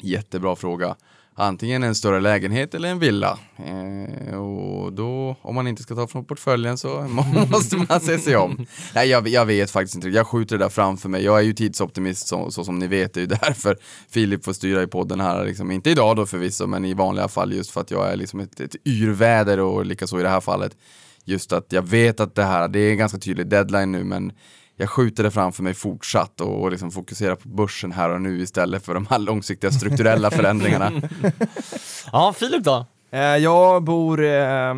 Jättebra 0.00 0.56
fråga. 0.56 0.96
Antingen 1.40 1.82
en 1.82 1.94
större 1.94 2.20
lägenhet 2.20 2.74
eller 2.74 2.88
en 2.88 2.98
villa. 2.98 3.38
Eh, 3.56 4.38
och 4.38 4.92
då, 4.92 5.36
om 5.42 5.54
man 5.54 5.66
inte 5.66 5.82
ska 5.82 5.94
ta 5.94 6.06
från 6.06 6.24
portföljen 6.24 6.78
så 6.78 7.02
måste 7.50 7.76
man 7.76 8.00
se 8.00 8.18
sig 8.18 8.36
om. 8.36 8.66
Nej, 8.94 9.08
jag, 9.08 9.28
jag 9.28 9.46
vet 9.46 9.70
faktiskt 9.70 9.94
inte. 9.94 10.08
Jag 10.08 10.26
skjuter 10.26 10.58
det 10.58 10.64
där 10.64 10.68
framför 10.68 11.08
mig. 11.08 11.24
Jag 11.24 11.38
är 11.38 11.42
ju 11.42 11.52
tidsoptimist 11.52 12.28
så, 12.28 12.50
så 12.50 12.64
som 12.64 12.78
ni 12.78 12.86
vet. 12.86 13.14
Det 13.14 13.20
är 13.20 13.22
ju 13.22 13.26
därför 13.42 13.76
Filip 14.10 14.44
får 14.44 14.52
styra 14.52 14.82
i 14.82 14.86
podden 14.86 15.20
här. 15.20 15.44
Liksom. 15.44 15.70
Inte 15.70 15.90
idag 15.90 16.16
då 16.16 16.26
förvisso, 16.26 16.66
men 16.66 16.84
i 16.84 16.94
vanliga 16.94 17.28
fall 17.28 17.52
just 17.52 17.70
för 17.70 17.80
att 17.80 17.90
jag 17.90 18.12
är 18.12 18.16
liksom 18.16 18.40
ett, 18.40 18.60
ett 18.60 18.76
yrväder 18.86 19.60
och 19.60 19.86
likaså 19.86 20.20
i 20.20 20.22
det 20.22 20.28
här 20.28 20.40
fallet. 20.40 20.76
Just 21.24 21.52
att 21.52 21.72
jag 21.72 21.82
vet 21.82 22.20
att 22.20 22.34
det 22.34 22.44
här, 22.44 22.68
det 22.68 22.80
är 22.80 22.90
en 22.90 22.98
ganska 22.98 23.18
tydlig 23.18 23.46
deadline 23.46 23.92
nu, 23.92 24.04
men 24.04 24.32
jag 24.80 24.90
skjuter 24.90 25.22
det 25.22 25.30
framför 25.30 25.62
mig 25.62 25.74
fortsatt 25.74 26.40
och, 26.40 26.62
och 26.62 26.70
liksom 26.70 26.90
fokuserar 26.90 27.34
på 27.34 27.48
börsen 27.48 27.92
här 27.92 28.10
och 28.10 28.20
nu 28.20 28.40
istället 28.42 28.84
för 28.84 28.94
de 28.94 29.06
här 29.10 29.18
långsiktiga 29.18 29.70
strukturella 29.70 30.30
förändringarna. 30.30 30.92
Ja, 32.12 32.32
Filip 32.36 32.64
då? 32.64 32.86
Eh, 33.10 33.20
Jag 33.20 33.82
bor 33.82 34.24
eh, 34.24 34.74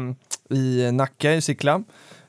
i 0.50 0.92
Nacka 0.92 1.34
i 1.34 1.40
Sickla. 1.40 1.82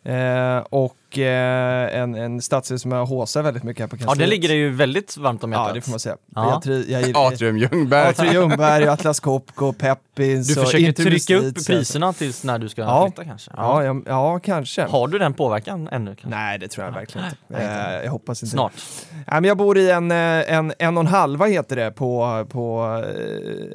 Eh, 0.03 0.57
och 0.57 0.95
eh, 1.17 2.01
en, 2.01 2.15
en 2.15 2.41
stadsdel 2.41 2.79
som 2.79 2.91
jag 2.91 3.05
håsar 3.05 3.41
väldigt 3.41 3.63
mycket 3.63 3.81
här 3.81 3.87
på 3.87 3.95
Ja, 3.95 4.05
kansliet. 4.05 4.29
det 4.29 4.29
ligger 4.35 4.49
det 4.49 4.55
ju 4.55 4.69
väldigt 4.69 5.17
varmt 5.17 5.43
om 5.43 5.51
hjärtat. 5.51 5.67
Ja, 5.67 5.73
det 5.73 5.81
får 5.81 5.89
man 5.91 5.99
säga. 5.99 6.15
Ja. 6.35 6.49
Jag, 6.49 6.71
tri- 6.73 6.91
jag 6.91 7.01
gillar 7.01 7.27
Atrium 7.27 7.57
Ljungberg. 7.57 8.07
Atrium 8.09 8.33
Ljungberg, 8.33 8.87
Atlas 8.87 9.19
Copco, 9.19 9.73
Peppins 9.73 10.47
Du 10.55 10.61
och 10.61 10.65
försöker 10.67 10.91
trycka 10.91 11.35
upp 11.37 11.59
så- 11.59 11.71
priserna 11.71 12.13
tills 12.13 12.43
när 12.43 12.59
du 12.59 12.69
ska 12.69 12.81
Ja. 12.81 13.05
flytta 13.07 13.23
kanske? 13.29 13.51
Ja, 13.57 13.83
ja, 13.83 13.95
ja, 14.05 14.39
kanske. 14.39 14.81
Har 14.83 15.07
du 15.07 15.17
den 15.19 15.33
påverkan 15.33 15.87
ännu? 15.91 16.05
Kanske? 16.15 16.27
Nej, 16.39 16.59
det 16.59 16.67
tror 16.67 16.85
jag 16.85 16.93
verkligen 16.93 17.25
inte. 17.27 17.37
Nej, 17.47 17.61
inte. 17.61 17.75
Eh, 17.97 18.03
jag 18.03 18.11
hoppas 18.11 18.43
inte. 18.43 18.51
Snart. 18.53 18.73
Nej, 19.13 19.23
men 19.27 19.43
jag 19.43 19.57
bor 19.57 19.77
i 19.77 19.91
en, 19.91 20.11
eh, 20.11 20.17
en, 20.53 20.73
en 20.79 20.97
och 20.97 21.01
en 21.01 21.07
halva 21.07 21.45
heter 21.45 21.75
det 21.75 21.91
på, 21.91 22.45
på 22.51 22.95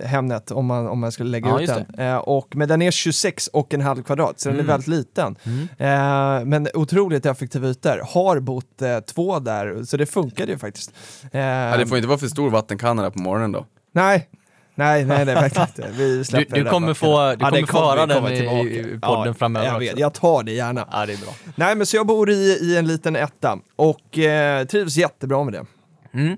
eh, 0.01 0.07
Hemnet 0.09 0.51
om 0.51 0.66
man, 0.66 0.88
om 0.88 0.99
man 1.01 1.12
skulle 1.12 1.31
lägga 1.31 1.49
Ja, 1.49 1.55
ut 1.61 1.61
just 1.61 1.75
den. 1.96 2.09
Eh, 2.09 2.16
och, 2.16 2.57
men 2.57 2.68
den 2.68 2.83
är 2.83 2.90
26 2.90 3.49
och 3.49 3.75
en 3.75 3.81
halv 3.81 4.03
kvadrat, 4.03 4.40
så 4.40 4.49
den 4.49 4.57
är 4.59 4.61
Mm. 4.62 4.66
väldigt 4.72 4.88
liten. 4.88 5.37
Mm. 5.44 5.68
Eh, 5.79 6.44
men 6.46 6.68
otroligt 6.75 7.26
effektiva 7.31 7.69
ytor. 7.69 8.01
Har 8.15 8.41
bott 8.41 8.83
eh, 8.83 8.99
två 9.01 9.39
där, 9.39 9.85
så 9.85 9.97
det 9.97 10.07
funkade 10.07 10.53
ju 10.53 10.59
faktiskt. 10.59 10.93
Eh, 11.33 11.41
Ja, 11.41 11.77
det 11.77 11.87
får 11.87 11.97
inte 11.99 12.09
vara 12.09 12.19
för 12.19 12.27
stor 12.29 12.51
vattenkanna 12.51 13.11
på 13.11 13.19
morgonen 13.19 13.53
då. 13.53 13.67
Nej, 13.93 14.29
nej, 14.75 15.05
nej, 15.05 15.25
nej, 15.25 15.35
verkligen 15.35 15.69
inte. 15.69 15.89
Vi 15.93 16.17
Du, 16.19 16.25
släpper 16.25 16.55
du 16.55 16.59
det 16.61 16.65
där 16.65 16.71
kommer 16.71 16.95
få, 16.95 17.07
du 17.07 17.37
Ja, 17.45 17.51
kommer 17.51 17.67
få 17.67 17.79
höra 17.79 18.07
den 18.07 18.27
i, 18.33 18.37
i 18.37 18.99
podden 19.03 19.27
ja, 19.27 19.35
framöver 19.35 19.67
Jag 19.67 19.79
vet, 19.79 19.99
jag 19.99 20.15
tar 20.15 20.43
det 20.43 20.53
gärna. 20.53 20.89
Ja, 20.93 21.07
det 21.07 21.12
är 21.12 21.17
bra. 21.19 21.35
Nej, 21.55 21.75
men 21.75 21.87
så 21.87 21.97
jag 21.97 22.07
bor 22.07 22.31
i, 22.31 22.59
i 22.62 22.77
en 22.77 22.87
liten 22.87 23.17
etta 23.17 23.59
och 23.77 24.19
eh, 24.19 24.65
trivs 24.67 24.97
jättebra 24.97 25.45
med 25.45 25.53
det. 25.53 25.67
Mm. 26.15 26.33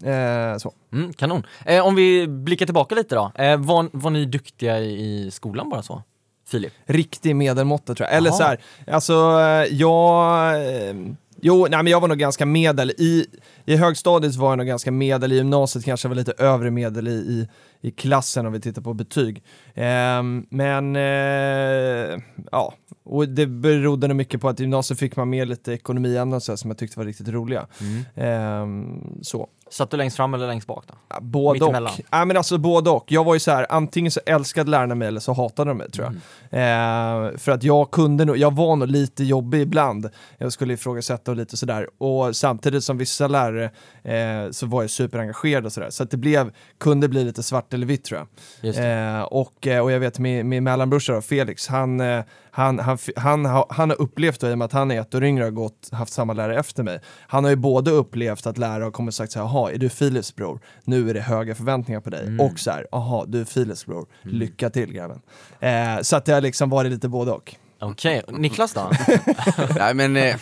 Eh, 0.53 0.59
så. 0.59 0.73
Mm, 0.93 1.13
kanon. 1.13 1.47
Eh, 1.67 1.87
om 1.87 1.95
vi 1.95 2.29
blickar 2.29 2.67
tillbaka 2.67 2.95
lite 2.95 3.15
då. 3.15 3.33
Eh, 3.35 3.57
var, 3.57 3.89
var 3.93 4.11
ni 4.11 4.25
duktiga 4.25 4.79
i, 4.79 5.27
i 5.27 5.31
skolan 5.31 5.69
bara 5.69 5.83
så? 5.83 6.03
Filip? 6.49 6.73
Riktig 6.87 7.37
medelmåtta 7.37 7.95
tror 7.95 8.09
jag. 8.09 8.17
Eller 8.17 8.31
Jaha. 8.31 8.37
så 8.37 8.43
här, 8.43 8.59
alltså 8.87 9.13
eh, 9.41 9.77
jag... 9.77 10.55
Eh, 10.55 10.95
jo, 11.41 11.67
nej, 11.71 11.83
men 11.83 11.87
jag 11.87 12.01
var 12.01 12.09
nog 12.09 12.19
ganska 12.19 12.47
medel. 12.47 12.91
I, 12.91 13.27
I 13.69 13.77
högstadiet 13.77 14.37
var 14.37 14.49
jag 14.49 14.59
nog 14.59 14.67
ganska 14.67 14.93
medel, 14.93 15.33
i 15.33 15.37
gymnasiet 15.37 15.85
kanske 15.85 16.07
jag 16.07 16.11
var 16.11 16.17
lite 16.17 16.33
övre 16.39 16.71
medel 16.71 17.09
i, 17.09 17.11
i, 17.11 17.49
i 17.81 17.91
klassen 17.91 18.47
om 18.47 18.53
vi 18.53 18.61
tittar 18.61 18.83
på 18.83 18.95
betyg. 18.95 19.43
Ehm, 19.75 20.47
men 20.51 20.97
eh, 20.97 22.21
ja, 22.53 22.75
och 23.05 23.29
det 23.29 23.47
berodde 23.47 24.09
nog 24.09 24.17
mycket 24.17 24.41
på 24.41 24.49
att 24.49 24.61
i 24.61 24.63
gymnasiet 24.63 24.99
fick 24.99 25.17
man 25.17 25.31
med 25.31 25.49
lite 25.49 25.73
ekonomiämnen 25.73 26.41
så 26.41 26.53
här 26.53 26.57
som 26.57 26.71
jag 26.71 26.79
tyckte 26.79 26.99
var 26.99 27.07
riktigt 27.07 27.29
roliga. 27.29 27.67
Ehm, 28.15 29.19
så. 29.23 29.49
Satt 29.71 29.91
du 29.91 29.97
längst 29.97 30.17
fram 30.17 30.35
eller 30.35 30.47
längst 30.47 30.67
bak 30.67 30.85
då? 30.87 31.21
Både 31.21 31.65
och. 31.65 31.91
Ja, 32.11 32.25
men 32.25 32.37
alltså 32.37 32.59
både 32.59 32.91
och. 32.91 33.13
Jag 33.13 33.25
var 33.25 33.35
ju 33.35 33.41
så 33.41 33.51
här, 33.51 33.67
antingen 33.69 34.11
så 34.11 34.21
älskade 34.27 34.71
lärarna 34.71 34.95
mig 34.95 35.09
eller 35.09 35.21
så 35.21 35.33
hatade 35.33 35.71
de 35.71 35.79
mig 35.79 35.91
tror 35.91 36.07
jag. 36.07 36.15
Mm. 36.51 37.31
Eh, 37.31 37.39
för 37.39 37.53
att 37.53 37.63
jag 37.63 37.91
kunde 37.91 38.25
nog, 38.25 38.37
jag 38.37 38.55
var 38.55 38.77
nog 38.77 38.89
lite 38.89 39.25
jobbig 39.25 39.61
ibland. 39.61 40.09
Jag 40.39 40.53
skulle 40.53 40.75
ifrågasätta 40.75 41.31
och 41.31 41.37
lite 41.37 41.57
sådär. 41.57 41.89
Och 41.99 42.37
samtidigt 42.37 42.85
som 42.85 42.99
vissa 42.99 43.29
lärare 43.29 43.58
eh, 44.03 44.51
så 44.51 44.67
var 44.67 44.83
jag 44.83 44.91
superengagerad 44.91 45.67
och 45.67 45.73
sådär. 45.73 45.91
Så 45.91 46.03
att 46.03 46.11
det 46.11 46.17
blev, 46.17 46.53
kunde 46.79 47.09
bli 47.09 47.25
lite 47.25 47.43
svart 47.43 47.75
eller 47.75 47.87
vitt 47.87 48.05
tror 48.05 48.19
jag. 48.21 48.29
Just 48.69 48.79
det. 48.79 48.89
Eh, 48.89 49.23
och, 49.23 49.67
eh, 49.67 49.81
och 49.81 49.93
jag 49.93 50.01
vet 50.01 50.19
min, 50.19 50.49
min 50.49 50.65
mellanbrorsa 50.65 51.13
då, 51.13 51.21
Felix, 51.21 51.69
han, 51.69 52.01
eh, 52.01 52.23
han, 52.51 52.79
han, 52.79 52.99
han, 53.17 53.45
har- 53.45 53.67
han 53.71 53.91
har 53.91 54.01
upplevt, 54.01 54.41
då, 54.41 54.49
i 54.49 54.53
och 54.55 54.59
med 54.59 54.65
att 54.65 54.73
han 54.73 54.91
är 54.91 55.01
ett 55.01 55.15
år 55.15 55.25
yngre 55.25 55.47
och 55.47 55.55
gått, 55.55 55.89
haft 55.93 56.13
samma 56.13 56.33
lärare 56.33 56.59
efter 56.59 56.83
mig, 56.83 57.01
han 57.21 57.45
har 57.45 57.51
ju 57.51 57.57
både 57.57 57.91
upplevt 57.91 58.47
att 58.47 58.59
lärare 58.59 58.85
har 58.85 58.91
kommit 58.91 59.11
och 59.11 59.15
sagt 59.15 59.33
så 59.33 59.39
här, 59.39 59.47
jaha, 59.47 59.73
är 59.73 59.79
du 59.79 59.89
Philips 59.89 60.35
bror? 60.37 60.61
Nu 60.85 61.11
är 61.11 61.15
det 61.15 61.21
höga 61.21 61.55
förväntningar 61.55 62.01
på 62.01 62.11
dig. 62.11 62.23
Mm. 62.27 62.41
Och 62.41 62.59
så 62.59 62.71
här, 62.71 62.87
jaha, 62.93 63.25
du 63.29 63.41
är 63.41 63.45
Philips 63.45 63.87
bror, 63.87 64.07
lycka 64.23 64.71
till 64.71 64.93
grabben. 64.93 65.21
Eh, 65.61 66.01
så 66.03 66.17
att 66.17 66.25
det 66.25 66.33
har 66.33 66.41
liksom 66.41 66.71
varit 66.71 66.93
lite 66.93 67.09
både 67.09 67.33
och. 67.33 67.55
Okej, 67.81 68.23
Niklas 68.29 68.73
då? 68.75 68.91
Nej 69.79 69.95
men 69.95 70.17
eh, 70.17 70.37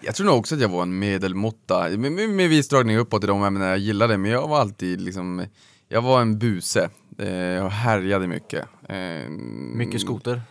jag 0.00 0.14
tror 0.14 0.26
nog 0.26 0.38
också 0.38 0.54
att 0.54 0.60
jag 0.60 0.68
var 0.68 0.82
en 0.82 0.98
medelmåtta, 0.98 1.88
med, 1.88 2.12
med, 2.12 2.28
med 2.28 2.48
viss 2.48 2.68
dragning 2.68 2.96
uppåt 2.98 3.24
i 3.24 3.26
de 3.26 3.44
ämnena 3.44 3.68
jag 3.68 3.78
gillade, 3.78 4.18
men 4.18 4.30
jag 4.30 4.48
var 4.48 4.60
alltid 4.60 5.00
liksom, 5.00 5.46
jag 5.88 6.02
var 6.02 6.20
en 6.20 6.38
buse. 6.38 6.90
Eh, 7.18 7.32
jag 7.32 7.68
härjade 7.68 8.26
mycket. 8.26 8.64
Eh, 8.88 9.28
Mycket 9.74 10.00
skoter. 10.00 10.42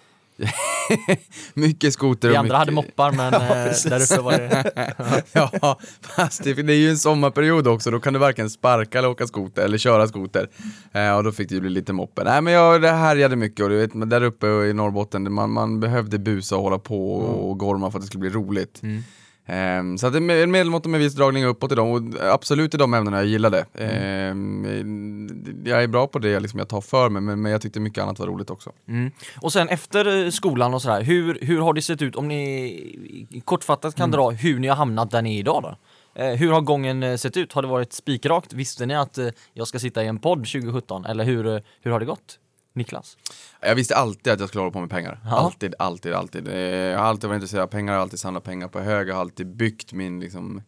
mycket 1.54 1.94
skoter 1.94 2.28
Vi 2.28 2.34
och 2.36 2.40
andra 2.40 2.46
mycket... 2.48 2.58
hade 2.58 2.72
moppar 2.72 3.12
men 3.12 3.34
eh, 3.34 3.90
där 3.90 4.00
uppe 4.00 4.22
var 4.22 4.32
det... 4.32 5.24
ja, 5.62 5.80
fast 6.02 6.44
det, 6.44 6.54
det 6.54 6.74
är 6.74 6.78
ju 6.78 6.90
en 6.90 6.98
sommarperiod 6.98 7.68
också, 7.68 7.92
då 7.92 8.00
kan 8.00 8.14
du 8.14 8.20
varken 8.20 8.50
sparka 8.50 8.98
eller 8.98 9.10
åka 9.10 9.28
skoter, 9.28 9.62
eller 9.62 9.78
köra 9.78 10.08
skoter. 10.08 10.50
Eh, 10.92 11.18
och 11.18 11.24
då 11.24 11.32
fick 11.32 11.50
det 11.50 11.56
ju 11.56 11.62
bli 11.62 11.70
lite 11.70 11.94
moppe. 11.94 12.24
Nej 12.24 12.42
men 12.42 12.54
jag 12.54 12.82
det 12.82 12.92
härjade 12.92 13.36
mycket 13.36 13.64
och 13.64 13.70
du 13.70 13.78
vet, 13.78 14.10
där 14.10 14.24
uppe 14.24 14.48
i 14.48 14.74
Norrbotten, 14.74 15.34
man, 15.34 15.52
man 15.52 15.80
behövde 15.80 16.20
busa 16.20 16.56
och 16.56 16.64
hålla 16.64 16.80
på 16.80 17.14
och 17.16 17.58
gorma 17.58 17.92
för 17.92 17.98
att 17.98 18.04
det 18.04 18.08
skulle 18.08 18.22
bli 18.22 18.30
roligt. 18.30 18.84
Mm. 18.84 19.04
Ehm, 19.52 19.98
så 19.98 20.08
att 20.08 20.14
det 20.14 20.20
är 20.20 20.44
en 20.44 20.52
medelmåtta 20.52 20.90
med 20.90 21.00
viss 21.00 21.14
dragning 21.14 21.46
uppåt 21.46 21.72
i 21.72 21.76
dem, 21.76 21.92
och 21.92 22.34
absolut 22.34 22.74
i 22.74 22.78
de 22.78 22.94
ämnena 22.94 23.18
jag 23.18 23.26
gillade. 23.26 23.66
Ehm, 23.74 25.64
jag 25.66 25.84
är 25.84 25.88
bra 25.88 26.08
på 26.08 26.20
det 26.20 26.40
liksom 26.40 26.60
jag 26.60 26.70
tar 26.70 26.82
för 26.82 27.10
mig, 27.10 27.22
men, 27.22 27.42
men 27.42 27.52
jag 27.52 27.62
tyckte 27.62 27.80
mycket 27.80 28.04
annat 28.04 28.20
var 28.20 28.28
roligt 28.28 28.50
också. 28.50 28.72
Mm. 28.88 29.12
Och 29.42 29.54
sen 29.54 29.70
efter 29.70 30.26
eh, 30.26 30.30
skolan 30.30 30.74
och 30.74 30.82
sådär, 30.82 31.02
hur, 31.02 31.38
hur 31.42 31.62
har 31.62 31.74
det 31.74 31.82
sett 31.82 32.02
ut 32.02 32.16
om 32.16 32.28
ni 32.28 33.42
kortfattat 33.46 33.96
kan 33.96 34.12
dra 34.12 34.30
hur 34.30 34.60
ni 34.60 34.68
har 34.68 34.76
hamnat 34.76 35.12
där 35.12 35.22
ni 35.22 35.36
är 35.36 35.40
idag 35.40 35.64
då? 35.64 35.76
Eh, 36.22 36.36
hur 36.36 36.52
har 36.52 36.62
gången 36.62 37.04
eh, 37.04 37.16
sett 37.16 37.38
ut? 37.38 37.54
Har 37.54 37.62
det 37.62 37.68
varit 37.68 37.94
spikrakt? 37.94 38.54
Visste 38.54 38.86
ni 38.86 38.96
att 38.96 39.20
jag 39.54 39.68
ska 39.68 39.80
sitta 39.80 40.04
i 40.04 40.08
en 40.08 40.20
podd 40.20 40.38
2017? 40.38 41.06
Eller 41.06 41.24
hur, 41.24 41.64
hur 41.82 41.92
har 41.92 42.00
det 42.00 42.06
gått? 42.06 42.40
Niklas? 42.74 43.18
Jag 43.62 43.76
visste 43.76 43.96
alltid 43.96 44.34
att 44.34 44.40
jag 44.40 44.50
skulle 44.50 44.62
hålla 44.62 44.72
på 44.72 44.80
med 44.80 44.90
pengar. 44.90 45.20
Ja. 45.26 45.32
Alltid, 45.38 45.76
alltid, 45.80 46.14
alltid. 46.14 46.48
Eh, 46.48 46.56
Jag 46.60 47.00
har 47.00 47.06
alltid 47.06 47.28
varit 47.30 47.36
intresserad 47.38 47.64
av 47.64 47.68
pengar, 47.68 47.94
alltid 47.98 48.20
samlat 48.20 48.44
pengar 48.44 48.68
på 48.68 48.80
hög, 48.80 49.10
jag 49.10 49.14
har 49.14 49.22
alltid 49.22 49.48
byggt 49.56 49.94
min, 49.94 50.20
liksom, 50.20 50.62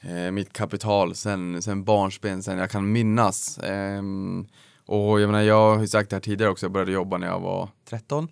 eh, 0.00 0.30
mitt 0.30 0.52
kapital 0.52 1.14
sen, 1.14 1.62
sen 1.62 1.84
barnsben, 1.84 2.42
sen 2.42 2.58
jag 2.58 2.70
kan 2.70 2.92
minnas. 2.92 3.58
Ehm, 3.58 4.46
och 4.86 5.20
jag 5.20 5.26
menar, 5.30 5.42
jag 5.42 5.76
har 5.76 5.86
sagt 5.86 6.10
det 6.10 6.16
här 6.16 6.20
tidigare 6.20 6.50
också, 6.50 6.64
jag 6.66 6.72
började 6.72 6.92
jobba 6.92 7.18
när 7.18 7.26
jag 7.26 7.40
var 7.40 7.68
13. 7.88 8.28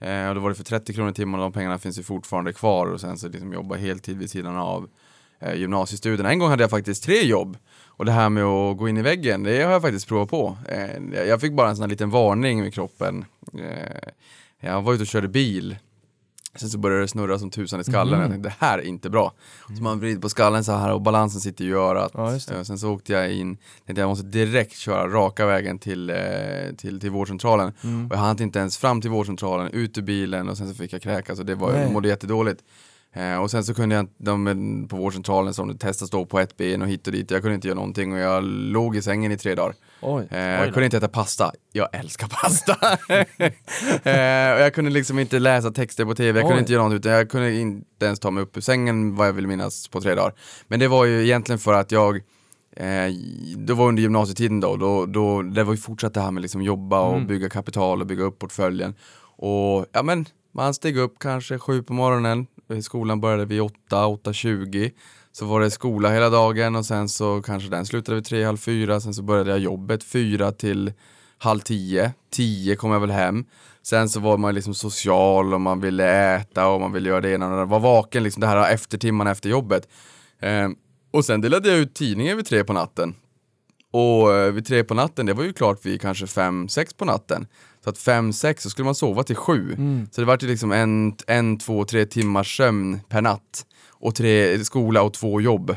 Eh, 0.00 0.28
och 0.28 0.34
då 0.34 0.40
var 0.40 0.48
det 0.48 0.54
för 0.54 0.64
30 0.64 0.92
kronor 0.94 1.10
i 1.10 1.14
timmen 1.14 1.40
och 1.40 1.46
de 1.46 1.52
pengarna 1.52 1.78
finns 1.78 1.98
ju 1.98 2.02
fortfarande 2.02 2.52
kvar 2.52 2.86
och 2.86 3.00
sen 3.00 3.18
så 3.18 3.28
liksom 3.28 3.52
jobba 3.52 3.74
heltid 3.76 4.18
vid 4.18 4.30
sidan 4.30 4.56
av 4.56 4.88
eh, 5.40 5.54
gymnasiestudierna. 5.54 6.30
En 6.30 6.38
gång 6.38 6.50
hade 6.50 6.62
jag 6.62 6.70
faktiskt 6.70 7.04
tre 7.04 7.22
jobb. 7.26 7.56
Och 7.96 8.04
det 8.04 8.12
här 8.12 8.28
med 8.28 8.44
att 8.44 8.76
gå 8.76 8.88
in 8.88 8.96
i 8.96 9.02
väggen, 9.02 9.42
det 9.42 9.62
har 9.62 9.72
jag 9.72 9.82
faktiskt 9.82 10.08
provat 10.08 10.30
på. 10.30 10.56
Eh, 10.68 11.26
jag 11.28 11.40
fick 11.40 11.52
bara 11.52 11.68
en 11.68 11.76
sån 11.76 11.82
här 11.82 11.88
liten 11.90 12.10
varning 12.10 12.64
i 12.66 12.70
kroppen. 12.70 13.24
Eh, 13.54 14.08
Jag 14.60 14.82
var 14.82 14.92
ute 14.94 15.02
och 15.02 15.06
körde 15.06 15.28
bil. 15.28 15.76
Sen 16.54 16.68
så 16.68 16.78
började 16.78 17.02
det 17.02 17.08
snurra 17.08 17.38
som 17.38 17.50
tusan 17.50 17.80
i 17.80 17.84
skallen. 17.84 18.20
Jag 18.20 18.30
tänkte, 18.30 18.48
det 18.48 18.54
här 18.66 18.78
är 18.78 18.82
inte 18.82 19.10
bra. 19.10 19.32
Så 19.76 19.82
man 19.82 20.00
vrider 20.00 20.20
på 20.20 20.28
skallen 20.28 20.64
så 20.64 20.72
här 20.72 20.92
och 20.92 21.02
balansen 21.02 21.40
sitter 21.40 21.64
ju 21.64 21.70
i 21.70 21.74
örat. 21.74 22.10
Ja. 22.14 22.32
Eh, 22.34 22.62
Sen 22.62 22.78
så 22.78 22.92
åkte 22.92 23.12
jag 23.12 23.32
in, 23.32 23.56
tänkte 23.86 24.00
jag 24.00 24.08
måste 24.08 24.26
direkt 24.26 24.76
köra 24.76 25.08
raka 25.08 25.46
vägen 25.46 25.78
till, 25.78 26.12
till, 26.76 27.00
till 27.00 27.10
vårdcentralen. 27.10 27.72
Mm. 27.84 28.06
Och 28.06 28.12
jag 28.12 28.18
hann 28.18 28.42
inte 28.42 28.58
ens 28.58 28.78
fram 28.78 29.00
till 29.00 29.10
vårdcentralen, 29.10 29.70
ut 29.72 29.98
ur 29.98 30.02
bilen 30.02 30.48
och 30.48 30.56
sen 30.58 30.68
så 30.68 30.74
fick 30.74 30.92
jag 30.92 31.02
kräkas 31.02 31.38
och 31.38 31.46
det 31.46 31.54
var, 31.54 31.74
jag 31.74 31.92
mådde 31.92 32.08
jättedåligt. 32.08 32.62
Eh, 33.16 33.36
och 33.36 33.50
sen 33.50 33.64
så 33.64 33.74
kunde 33.74 33.94
jag, 33.94 34.08
de 34.18 34.86
på 34.90 34.96
vårdcentralen 34.96 35.54
som 35.54 35.78
testade 35.78 36.06
stå 36.06 36.26
på 36.26 36.40
ett 36.40 36.56
ben 36.56 36.82
och 36.82 36.88
hit 36.88 37.06
och 37.06 37.12
dit, 37.12 37.30
jag 37.30 37.42
kunde 37.42 37.54
inte 37.54 37.68
göra 37.68 37.74
någonting 37.74 38.12
och 38.12 38.18
jag 38.18 38.44
låg 38.44 38.96
i 38.96 39.02
sängen 39.02 39.32
i 39.32 39.36
tre 39.36 39.54
dagar. 39.54 39.74
Oj. 40.00 40.28
Eh, 40.30 40.38
jag 40.40 40.72
kunde 40.72 40.84
inte 40.84 40.96
äta 40.96 41.08
pasta. 41.08 41.52
Jag 41.72 41.88
älskar 41.92 42.28
pasta. 42.28 42.72
eh, 44.10 44.54
och 44.54 44.60
jag 44.60 44.74
kunde 44.74 44.90
liksom 44.90 45.18
inte 45.18 45.38
läsa 45.38 45.70
texter 45.70 46.04
på 46.04 46.14
tv, 46.14 46.38
jag 46.38 46.44
kunde 46.44 46.56
Oj. 46.56 46.60
inte 46.60 46.72
göra 46.72 46.82
något 46.88 46.94
utan 46.94 47.12
jag 47.12 47.30
kunde 47.30 47.54
inte 47.54 48.06
ens 48.06 48.20
ta 48.20 48.30
mig 48.30 48.42
upp 48.42 48.56
ur 48.56 48.60
sängen 48.60 49.16
vad 49.16 49.28
jag 49.28 49.32
vill 49.32 49.46
minnas 49.46 49.88
på 49.88 50.00
tre 50.00 50.14
dagar. 50.14 50.32
Men 50.68 50.80
det 50.80 50.88
var 50.88 51.04
ju 51.04 51.24
egentligen 51.24 51.58
för 51.58 51.72
att 51.72 51.92
jag 51.92 52.20
Eh, 52.78 53.12
det 53.56 53.74
var 53.74 53.88
under 53.88 54.02
gymnasietiden 54.02 54.60
då, 54.60 54.76
då, 54.76 55.06
då 55.06 55.42
det 55.42 55.64
var 55.64 55.72
ju 55.72 55.78
fortsatt 55.78 56.14
det 56.14 56.20
här 56.20 56.30
med 56.30 56.40
liksom 56.42 56.62
jobba 56.62 57.00
och 57.00 57.14
Mm. 57.14 57.26
bygga 57.26 57.48
kapital 57.48 58.00
och 58.00 58.06
bygga 58.06 58.24
upp 58.24 58.38
portföljen. 58.38 58.94
Och 59.36 59.86
ja 59.92 60.02
men, 60.02 60.26
man 60.56 60.74
steg 60.74 60.96
upp 60.96 61.18
kanske 61.18 61.58
sju 61.58 61.82
på 61.82 61.92
morgonen, 61.92 62.46
eh, 62.70 62.78
skolan 62.78 63.20
började 63.20 63.44
vid 63.44 63.60
åtta, 63.60 64.06
8.20. 64.06 64.90
Så 65.32 65.46
var 65.46 65.60
det 65.60 65.70
skola 65.70 66.10
hela 66.10 66.30
dagen 66.30 66.76
och 66.76 66.86
sen 66.86 67.08
så 67.08 67.42
kanske 67.42 67.68
den 67.68 67.86
slutade 67.86 68.14
vid 68.14 68.24
tre, 68.24 68.44
halv 68.44 68.56
fyra, 68.56 69.00
sen 69.00 69.14
så 69.14 69.22
började 69.22 69.50
jag 69.50 69.58
jobbet 69.58 70.04
fyra 70.04 70.52
till 70.52 70.92
halv 71.38 71.60
tio, 71.60 72.12
tio 72.30 72.76
kom 72.76 72.90
jag 72.90 73.00
väl 73.00 73.10
hem. 73.10 73.44
Sen 73.82 74.08
så 74.08 74.20
var 74.20 74.36
man 74.38 74.54
liksom 74.54 74.74
social 74.74 75.54
och 75.54 75.60
man 75.60 75.80
ville 75.80 76.36
äta 76.36 76.68
och 76.68 76.80
man 76.80 76.92
ville 76.92 77.08
göra 77.08 77.20
det 77.20 77.30
ena 77.30 77.46
och 77.46 77.52
det 77.52 77.62
andra. 77.62 77.78
Var 77.78 77.80
vaken 77.80 78.22
liksom 78.22 78.40
det 78.40 78.46
här 78.46 78.72
efter 78.72 78.98
timmarna 78.98 79.30
efter 79.30 79.48
jobbet. 79.48 79.88
Eh, 80.40 80.68
och 81.10 81.24
sen 81.24 81.40
delade 81.40 81.68
jag 81.68 81.78
ut 81.78 81.94
tidningen 81.94 82.36
vid 82.36 82.46
tre 82.46 82.64
på 82.64 82.72
natten. 82.72 83.14
Och 83.90 84.34
eh, 84.34 84.52
vid 84.52 84.66
tre 84.66 84.84
på 84.84 84.94
natten, 84.94 85.26
det 85.26 85.34
var 85.34 85.44
ju 85.44 85.52
klart 85.52 85.86
vid 85.86 86.00
kanske 86.00 86.26
fem, 86.26 86.68
sex 86.68 86.94
på 86.94 87.04
natten. 87.04 87.46
Så 87.86 87.90
att 87.90 87.98
fem, 87.98 88.32
sex 88.32 88.62
så 88.62 88.70
skulle 88.70 88.84
man 88.84 88.94
sova 88.94 89.22
till 89.22 89.36
sju. 89.36 89.72
Mm. 89.72 90.08
Så 90.12 90.20
det 90.20 90.26
var 90.26 90.38
ju 90.40 90.48
liksom 90.48 90.72
en, 90.72 91.16
en, 91.26 91.58
två, 91.58 91.84
tre 91.84 92.06
timmars 92.06 92.56
sömn 92.56 93.00
per 93.08 93.22
natt. 93.22 93.66
Och 93.90 94.14
tre 94.14 94.64
skola 94.64 95.02
och 95.02 95.12
två 95.14 95.40
jobb. 95.40 95.76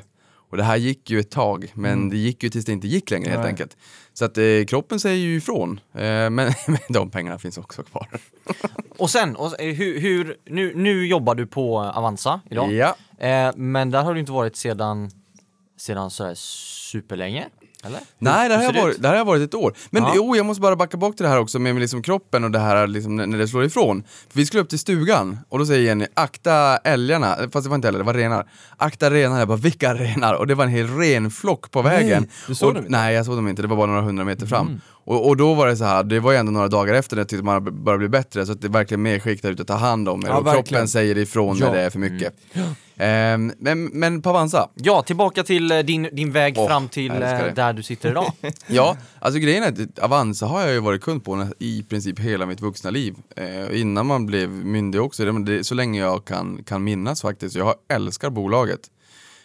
Och 0.50 0.58
det 0.58 0.64
här 0.64 0.78
gick 0.78 1.10
ju 1.10 1.20
ett 1.20 1.32
tag, 1.32 1.72
men 1.74 2.10
det 2.10 2.18
gick 2.18 2.44
ju 2.44 2.50
tills 2.50 2.66
det 2.66 2.72
inte 2.72 2.88
gick 2.88 3.12
längre 3.12 3.30
helt 3.30 3.34
Mm. 3.36 3.42
Nej. 3.42 3.50
enkelt. 3.52 3.78
Så 4.14 4.26
att 4.26 4.38
eh, 4.38 4.66
kroppen 4.68 5.00
säger 5.00 5.18
ju 5.18 5.36
ifrån. 5.38 5.80
Eh, 5.94 6.00
men, 6.02 6.32
men 6.68 6.78
de 6.90 7.10
pengarna 7.10 7.40
finns 7.40 7.58
också 7.58 7.84
kvar. 7.84 8.08
Och 8.98 9.10
sen, 9.10 9.36
och, 9.36 9.62
eh, 9.62 9.76
hur, 9.76 10.00
hur, 10.00 10.38
nu, 10.46 10.74
nu 10.76 11.08
jobbar 11.08 11.36
du 11.36 11.48
på 11.48 11.80
Avanza 11.80 12.42
idag. 12.50 12.72
Ja. 12.74 12.96
Eh, 13.28 13.52
men 13.56 13.92
där 13.92 14.04
har 14.04 14.14
du 14.14 14.20
inte 14.20 14.32
varit 14.32 14.56
sedan, 14.56 15.12
sedan 15.78 16.10
sådär 16.12 16.36
superlänge? 16.36 17.48
Eller? 17.84 18.00
Nej, 18.20 18.50
Hur 18.50 18.56
har 18.56 18.64
jag 18.64 18.74
varit, 18.74 19.02
det 19.02 19.08
här 19.08 19.14
har 19.16 19.18
jag 19.20 19.26
varit 19.26 19.42
ett 19.42 19.54
år. 19.54 19.74
Men 19.90 20.04
Ja. 20.04 20.14
jo, 20.16 20.36
jag 20.36 20.46
måste 20.46 20.62
bara 20.62 20.76
backa 20.76 20.98
bak 20.98 21.16
till 21.16 21.24
det 21.24 21.30
här 21.30 21.40
också 21.40 21.60
med 21.60 21.80
liksom 21.80 22.02
kroppen 22.02 22.44
och 22.44 22.52
det 22.52 22.60
här 22.60 22.88
liksom, 22.88 23.16
när 23.16 23.28
när 23.28 23.38
det 23.38 23.48
slår 23.48 23.64
ifrån. 23.64 24.04
För 24.30 24.38
vi 24.40 24.46
skulle 24.46 24.64
upp 24.64 24.70
till 24.70 24.80
stugan 24.80 25.40
och 25.50 25.60
då 25.60 25.66
säger 25.66 25.82
Jenny, 25.86 26.06
akta 26.14 26.78
älgarna, 26.78 27.36
fast 27.52 27.64
det 27.64 27.70
var 27.70 27.76
inte 27.76 27.88
älgar, 27.88 28.00
det 28.00 28.06
var 28.06 28.14
renar. 28.14 28.48
Akta 28.78 29.12
renar, 29.12 29.40
jag 29.40 29.48
bara 29.48 29.58
vilka 29.58 29.94
renar? 29.94 30.34
Och 30.34 30.48
det 30.48 30.56
var 30.56 30.64
en 30.64 30.70
hel 30.70 30.88
renflock 30.98 31.72
på 31.72 31.82
vägen. 31.82 32.28
du 32.48 32.56
såg 32.56 32.68
och, 32.68 32.74
dem 32.76 32.84
inte? 32.86 32.98
Nej, 32.98 33.16
jag 33.16 33.26
såg 33.26 33.36
dem 33.36 33.48
inte, 33.48 33.62
det 33.62 33.68
var 33.68 33.78
bara 33.78 33.88
några 33.88 34.02
hundra 34.02 34.24
meter 34.26 34.46
fram. 34.46 34.82
Och, 35.06 35.28
och 35.28 35.38
då 35.38 35.54
var 35.54 35.68
det 35.68 35.78
så 35.78 35.84
här, 35.84 36.04
det 36.04 36.20
var 36.20 36.32
ju 36.32 36.38
ändå 36.38 36.52
några 36.52 36.68
dagar 36.68 36.94
efter 36.94 37.16
det 37.16 37.26
tyckte 37.26 37.46
man 37.46 37.84
började 37.84 38.00
bli 38.00 38.10
bättre, 38.10 38.46
så 38.46 38.52
att 38.52 38.62
det 38.62 38.68
är 38.68 38.72
verkligen 38.72 39.02
medskick 39.02 39.42
där 39.42 39.52
ute, 39.52 39.66
ta 39.66 39.74
hand 39.76 40.10
om 40.10 40.26
er. 40.26 40.28
Ja, 40.30 40.38
och 40.38 40.46
verkligen. 40.46 40.64
kroppen 40.66 40.88
säger 40.88 41.18
ifrån 41.18 41.58
Ja. 41.60 41.66
när 41.66 41.74
det 41.76 41.82
är 41.82 41.90
för 41.90 42.00
mycket. 42.00 42.34
Ehm, 43.02 43.54
men, 43.58 43.86
men 43.86 44.22
på 44.22 44.30
Avanza, 44.30 44.70
Ja, 44.76 45.02
tillbaka 45.02 45.44
till 45.44 45.72
eh, 45.72 45.80
din, 45.80 46.10
din 46.12 46.32
väg 46.32 46.56
Åh, 46.58 46.68
fram 46.68 46.90
till 46.90 47.12
eh, 47.12 47.54
där 47.56 47.74
du 47.74 47.84
sitter 47.84 48.12
idag. 48.12 48.32
Ja, 48.68 48.98
alltså 49.20 49.40
grejen 49.40 49.64
är 49.64 49.68
att 49.68 50.00
Avanza 50.00 50.46
har 50.46 50.62
jag 50.62 50.74
ju 50.74 50.80
varit 50.80 51.02
kund 51.02 51.24
på 51.24 51.48
i 51.60 51.84
princip 51.84 52.20
hela 52.20 52.46
mitt 52.46 52.62
vuxna 52.62 52.90
liv. 52.90 53.16
Eh, 53.36 53.82
innan 53.82 54.06
man 54.06 54.26
blev 54.26 54.50
myndig 54.50 55.02
också, 55.02 55.26
det, 55.26 55.44
det, 55.44 55.64
så 55.64 55.76
länge 55.76 56.00
jag 56.00 56.26
kan, 56.26 56.64
kan 56.64 56.84
minnas 56.84 57.22
faktiskt. 57.22 57.56
Jag 57.56 57.76
älskar 57.90 58.30
bolaget. 58.30 58.80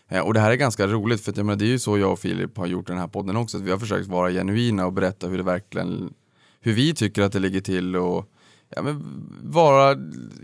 Eh, 0.08 0.20
och 0.20 0.34
det 0.34 0.40
här 0.40 0.50
är 0.50 0.56
ganska 0.56 0.86
roligt 0.86 1.24
för 1.24 1.30
att, 1.30 1.36
jag 1.36 1.46
menar, 1.46 1.58
det 1.58 1.64
är 1.64 1.68
ju 1.68 1.78
så 1.78 1.98
jag 1.98 2.12
och 2.12 2.18
Filip 2.18 2.56
har 2.58 2.66
gjort 2.66 2.86
den 2.86 2.98
här 2.98 3.08
podden 3.08 3.36
också. 3.36 3.56
Att 3.56 3.62
vi 3.62 3.70
har 3.70 3.78
försökt 3.78 4.08
vara 4.08 4.30
genuina 4.30 4.86
och 4.86 4.92
berätta 4.92 5.26
hur 5.26 5.36
det 5.36 5.44
verkligen, 5.44 6.12
hur 6.60 6.72
vi 6.72 6.94
tycker 6.94 7.22
att 7.22 7.32
det 7.32 7.38
ligger 7.38 7.60
till 7.60 7.96
och 7.96 8.30
ja, 8.76 8.82
men 8.82 9.04
vara 9.42 9.94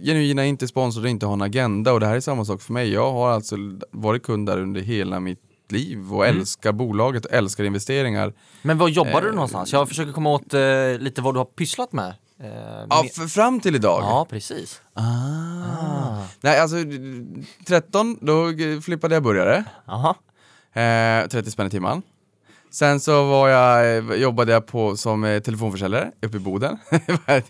genuina, 0.03 0.45
inte 0.47 0.69
sponsrade, 0.69 1.11
inte 1.11 1.27
ha 1.27 1.33
en 1.33 1.43
agenda. 1.43 1.93
Och 1.93 2.01
det 2.01 2.07
här 2.07 2.16
är 2.16 2.21
samma 2.21 2.45
sak 2.45 2.62
för 2.62 2.73
mig. 2.73 2.93
Jag 2.93 3.12
har 3.12 3.31
alltså 3.31 3.57
varit 3.90 4.23
kund 4.23 4.47
där 4.47 4.59
under 4.61 4.81
hela 4.81 5.21
mitt 5.21 5.40
liv 5.69 6.12
och 6.14 6.27
älskar 6.27 6.73
bolaget 6.73 7.25
och 7.25 7.33
älskar 7.33 7.64
investeringar. 7.64 8.33
Men 8.62 8.79
var 8.79 8.88
jobbar 8.88 9.21
du 9.21 9.29
Eh, 9.29 9.35
någonstans? 9.35 9.73
Jag 9.73 9.88
försöker 9.88 10.12
komma 10.12 10.31
åt 10.31 10.55
eh, 10.55 10.61
lite 10.99 11.23
vad 11.23 11.35
du 11.35 11.38
har 11.38 11.45
pysslat 11.45 11.93
med. 11.93 12.14
Eh, 12.40 12.87
Ja, 12.90 13.05
fram 13.29 13.61
till 13.61 13.75
idag? 13.75 14.03
ja 14.03 14.27
precis. 14.31 14.81
Ah. 14.95 16.25
Nej, 16.40 16.61
alltså 16.61 16.77
13, 17.66 18.19
då 18.21 18.47
flippade 18.83 19.14
jag 19.14 19.23
burgare. 19.23 19.64
Aha. 19.87 20.14
Eh, 20.73 21.29
30 21.29 21.51
spänn 21.51 21.66
i 21.66 21.71
timmen. 21.71 22.03
Sen 22.70 23.00
så 23.00 23.24
var 23.24 23.48
jag, 23.48 23.96
eh, 23.96 24.14
jobbade 24.14 24.52
jag 24.52 24.66
på, 24.66 24.96
som 24.96 25.24
eh, 25.24 25.42
telefonförsäljare 25.42 26.11
uppe 26.22 26.37
i 26.37 26.40
Boden. 26.40 26.78
Det 26.90 27.18
var 27.26 27.42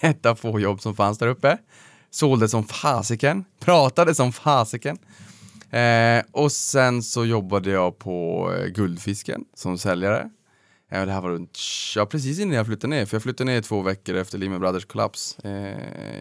ett 0.00 0.26
av 0.26 0.34
få 0.34 0.60
jobb 0.60 0.80
som 0.80 0.94
fanns 0.96 1.18
där 1.18 1.26
uppe. 1.26 1.58
Sålde 2.10 2.48
som 2.48 2.64
fasiken, 2.64 3.44
pratade 3.60 4.14
som 4.14 4.32
fasiken. 4.32 4.98
Eh, 5.70 6.24
och 6.32 6.52
sen 6.52 7.02
så 7.02 7.24
jobbade 7.24 7.70
jag 7.70 7.98
på 7.98 8.50
eh, 8.58 8.66
Guldfisken 8.66 9.44
som 9.54 9.78
säljare. 9.78 10.30
Eh, 10.90 10.98
ja, 10.98 11.06
det 11.06 11.12
här 11.12 11.20
var 11.20 11.30
runt, 11.30 11.58
ja 11.96 12.06
precis 12.06 12.38
innan 12.38 12.54
jag 12.54 12.66
flyttade 12.66 12.96
ner, 12.96 13.06
för 13.06 13.16
jag 13.16 13.22
flyttade 13.22 13.52
ner 13.52 13.60
två 13.60 13.82
veckor 13.82 14.14
efter 14.14 14.38
Lehman 14.38 14.60
Brothers 14.60 14.84
kollaps. 14.84 15.38
Eh, 15.38 15.78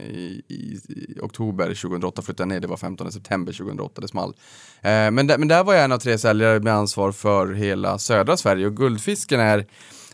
i, 0.08 0.42
i, 0.48 0.80
I 0.88 1.20
oktober 1.22 1.66
2008 1.66 2.22
flyttade 2.22 2.44
jag 2.44 2.56
ner, 2.56 2.60
det 2.60 2.68
var 2.68 2.78
15 2.78 3.12
september 3.12 3.54
2008 3.54 4.02
det 4.02 4.08
small. 4.08 4.36
Eh, 4.82 5.12
men, 5.12 5.28
där, 5.28 5.38
men 5.38 5.48
där 5.48 5.64
var 5.64 5.74
jag 5.74 5.84
en 5.84 5.92
av 5.92 5.98
tre 5.98 6.18
säljare 6.18 6.60
med 6.60 6.74
ansvar 6.74 7.12
för 7.12 7.54
hela 7.54 7.98
södra 7.98 8.38
Sverige 8.38 8.68
och 8.68 8.78
Guldfisken 8.78 9.40
är 9.40 9.66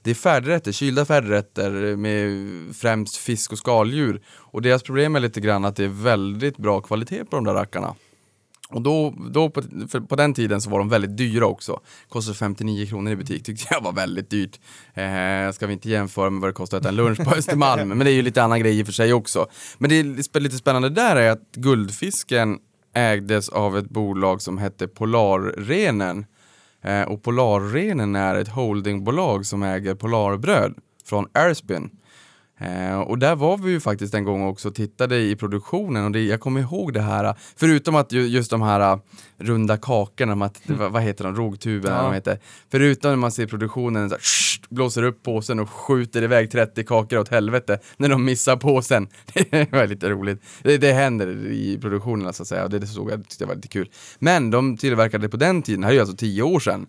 det 0.04 0.10
är 0.10 0.16
färdigrätter, 0.16 0.72
kylda 0.72 1.06
färdigrätter 1.06 1.96
med 1.96 2.50
främst 2.76 3.18
fisk 3.18 3.52
och 3.52 3.58
skaldjur. 3.58 4.22
Och 4.28 4.62
deras 4.62 4.84
problem 4.84 5.16
är 5.16 5.20
lite 5.20 5.42
grann 5.42 5.66
att 5.66 5.76
det 5.76 5.84
är 5.84 6.04
väldigt 6.04 6.58
bra 6.58 6.82
kvalitet 6.82 7.26
på 7.26 7.36
de 7.36 7.46
där 7.46 7.54
rackarna. 7.54 7.96
Och 8.72 8.82
då, 8.82 9.14
då 9.32 9.50
på, 9.50 9.62
på 10.08 10.16
den 10.16 10.34
tiden 10.34 10.62
så 10.62 10.70
var 10.70 10.80
de 10.80 10.90
väldigt 10.90 11.18
dyra 11.18 11.46
också. 11.46 11.80
Kostade 12.10 12.38
59 12.38 12.86
kronor 12.86 13.12
i 13.12 13.16
butik, 13.16 13.44
tyckte 13.44 13.68
jag 13.72 13.82
var 13.82 13.92
väldigt 13.94 14.30
dyrt. 14.30 14.60
Eh, 14.94 15.52
ska 15.54 15.68
vi 15.68 15.74
inte 15.74 15.90
jämföra 15.90 16.30
med 16.30 16.42
vad 16.42 16.50
det 16.50 16.54
kostar 16.54 16.78
att 16.78 16.82
äta 16.82 16.90
en 16.90 16.96
lunch 16.96 17.24
på 17.24 17.32
Östermalm, 17.36 17.88
men 17.90 18.00
det 18.00 18.12
är 18.12 18.14
ju 18.14 18.22
lite 18.22 18.44
annan 18.44 18.60
grej 18.60 18.80
i 18.80 18.84
och 18.84 18.86
för 18.86 18.94
sig 18.94 19.14
också. 19.14 19.48
Men 19.78 19.90
det 19.90 19.96
är 20.00 20.40
lite- 20.40 20.58
spännande 20.58 20.90
där 20.90 21.16
är 21.16 21.32
att 21.32 21.52
Guldfisken 21.56 22.58
ägdes 22.96 23.50
av 23.50 23.78
ett 23.78 23.90
bolag 23.90 24.42
som 24.42 24.58
hette 24.58 24.88
Polarrenen. 24.88 26.26
Eh, 26.84 27.02
och 27.02 27.24
Polarrenen 27.24 28.16
är 28.16 28.36
ett 28.36 28.48
holdingbolag 28.50 29.46
som 29.46 29.64
äger 29.64 29.96
Polarbröd 29.96 30.74
från 31.06 31.28
Erspin. 31.34 31.90
Eh, 32.62 33.00
och 33.00 33.18
där 33.20 33.36
var 33.36 33.58
vi 33.58 33.72
ju 33.72 33.80
faktiskt 33.80 34.14
en 34.14 34.24
gång 34.24 34.44
också 34.48 34.68
och 34.68 34.76
tittade 34.76 35.20
i 35.20 35.36
produktionen 35.36 36.06
och 36.06 36.12
det, 36.12 36.22
jag 36.22 36.40
kommer 36.40 36.62
ihåg 36.62 36.94
det 36.94 37.02
här, 37.02 37.36
förutom 37.56 37.96
att 37.96 38.12
ju, 38.12 38.28
just 38.28 38.52
de 38.52 38.62
här 38.62 38.94
uh, 38.94 39.00
runda 39.38 39.78
kakorna, 39.78 40.32
de 40.32 40.42
att, 40.42 40.62
vad, 40.66 40.92
vad 40.92 41.02
heter 41.02 41.24
de, 41.24 41.36
rågtuberna 41.36 41.96
Ja. 41.96 42.04
de 42.04 42.14
heter. 42.14 42.40
Förutom 42.72 43.12
när 43.12 43.18
man 43.18 43.32
ser 43.32 43.48
produktionen 43.48 44.10
så 44.10 44.16
här, 44.16 44.22
sht, 44.22 44.70
blåser 44.70 45.04
upp 45.04 45.24
påsen 45.24 45.60
och 45.60 45.70
skjuter 45.70 46.22
iväg 46.22 46.52
30 46.52 46.84
kakor 46.84 47.20
åt 47.20 47.30
helvete 47.30 47.80
när 47.98 48.10
de 48.10 48.26
missar 48.26 48.56
påsen. 48.56 49.08
Det 49.50 49.72
var 49.72 49.88
lite 49.88 50.10
roligt. 50.10 50.42
Det, 50.64 50.78
det 50.78 50.94
händer 50.94 51.48
i 51.48 51.78
produktionen 51.82 52.34
så 52.34 52.44
att 52.44 52.48
säga 52.48 52.64
och 52.64 52.70
det, 52.70 52.80
det 52.80 52.88
såg 52.88 53.12
jag, 53.12 53.24
tyckte 53.30 53.44
jag 53.44 53.48
var 53.48 53.56
lite 53.56 53.68
kul. 53.68 53.90
Men 54.20 54.52
de 54.52 54.78
tillverkade 54.78 55.30
på 55.30 55.38
den 55.38 55.62
tiden, 55.62 55.82
det 55.82 55.88
här 55.88 55.92
är 55.92 55.96
ju 55.96 56.02
alltså 56.02 56.18
10 56.18 56.44
år 56.44 56.60
sedan, 56.60 56.88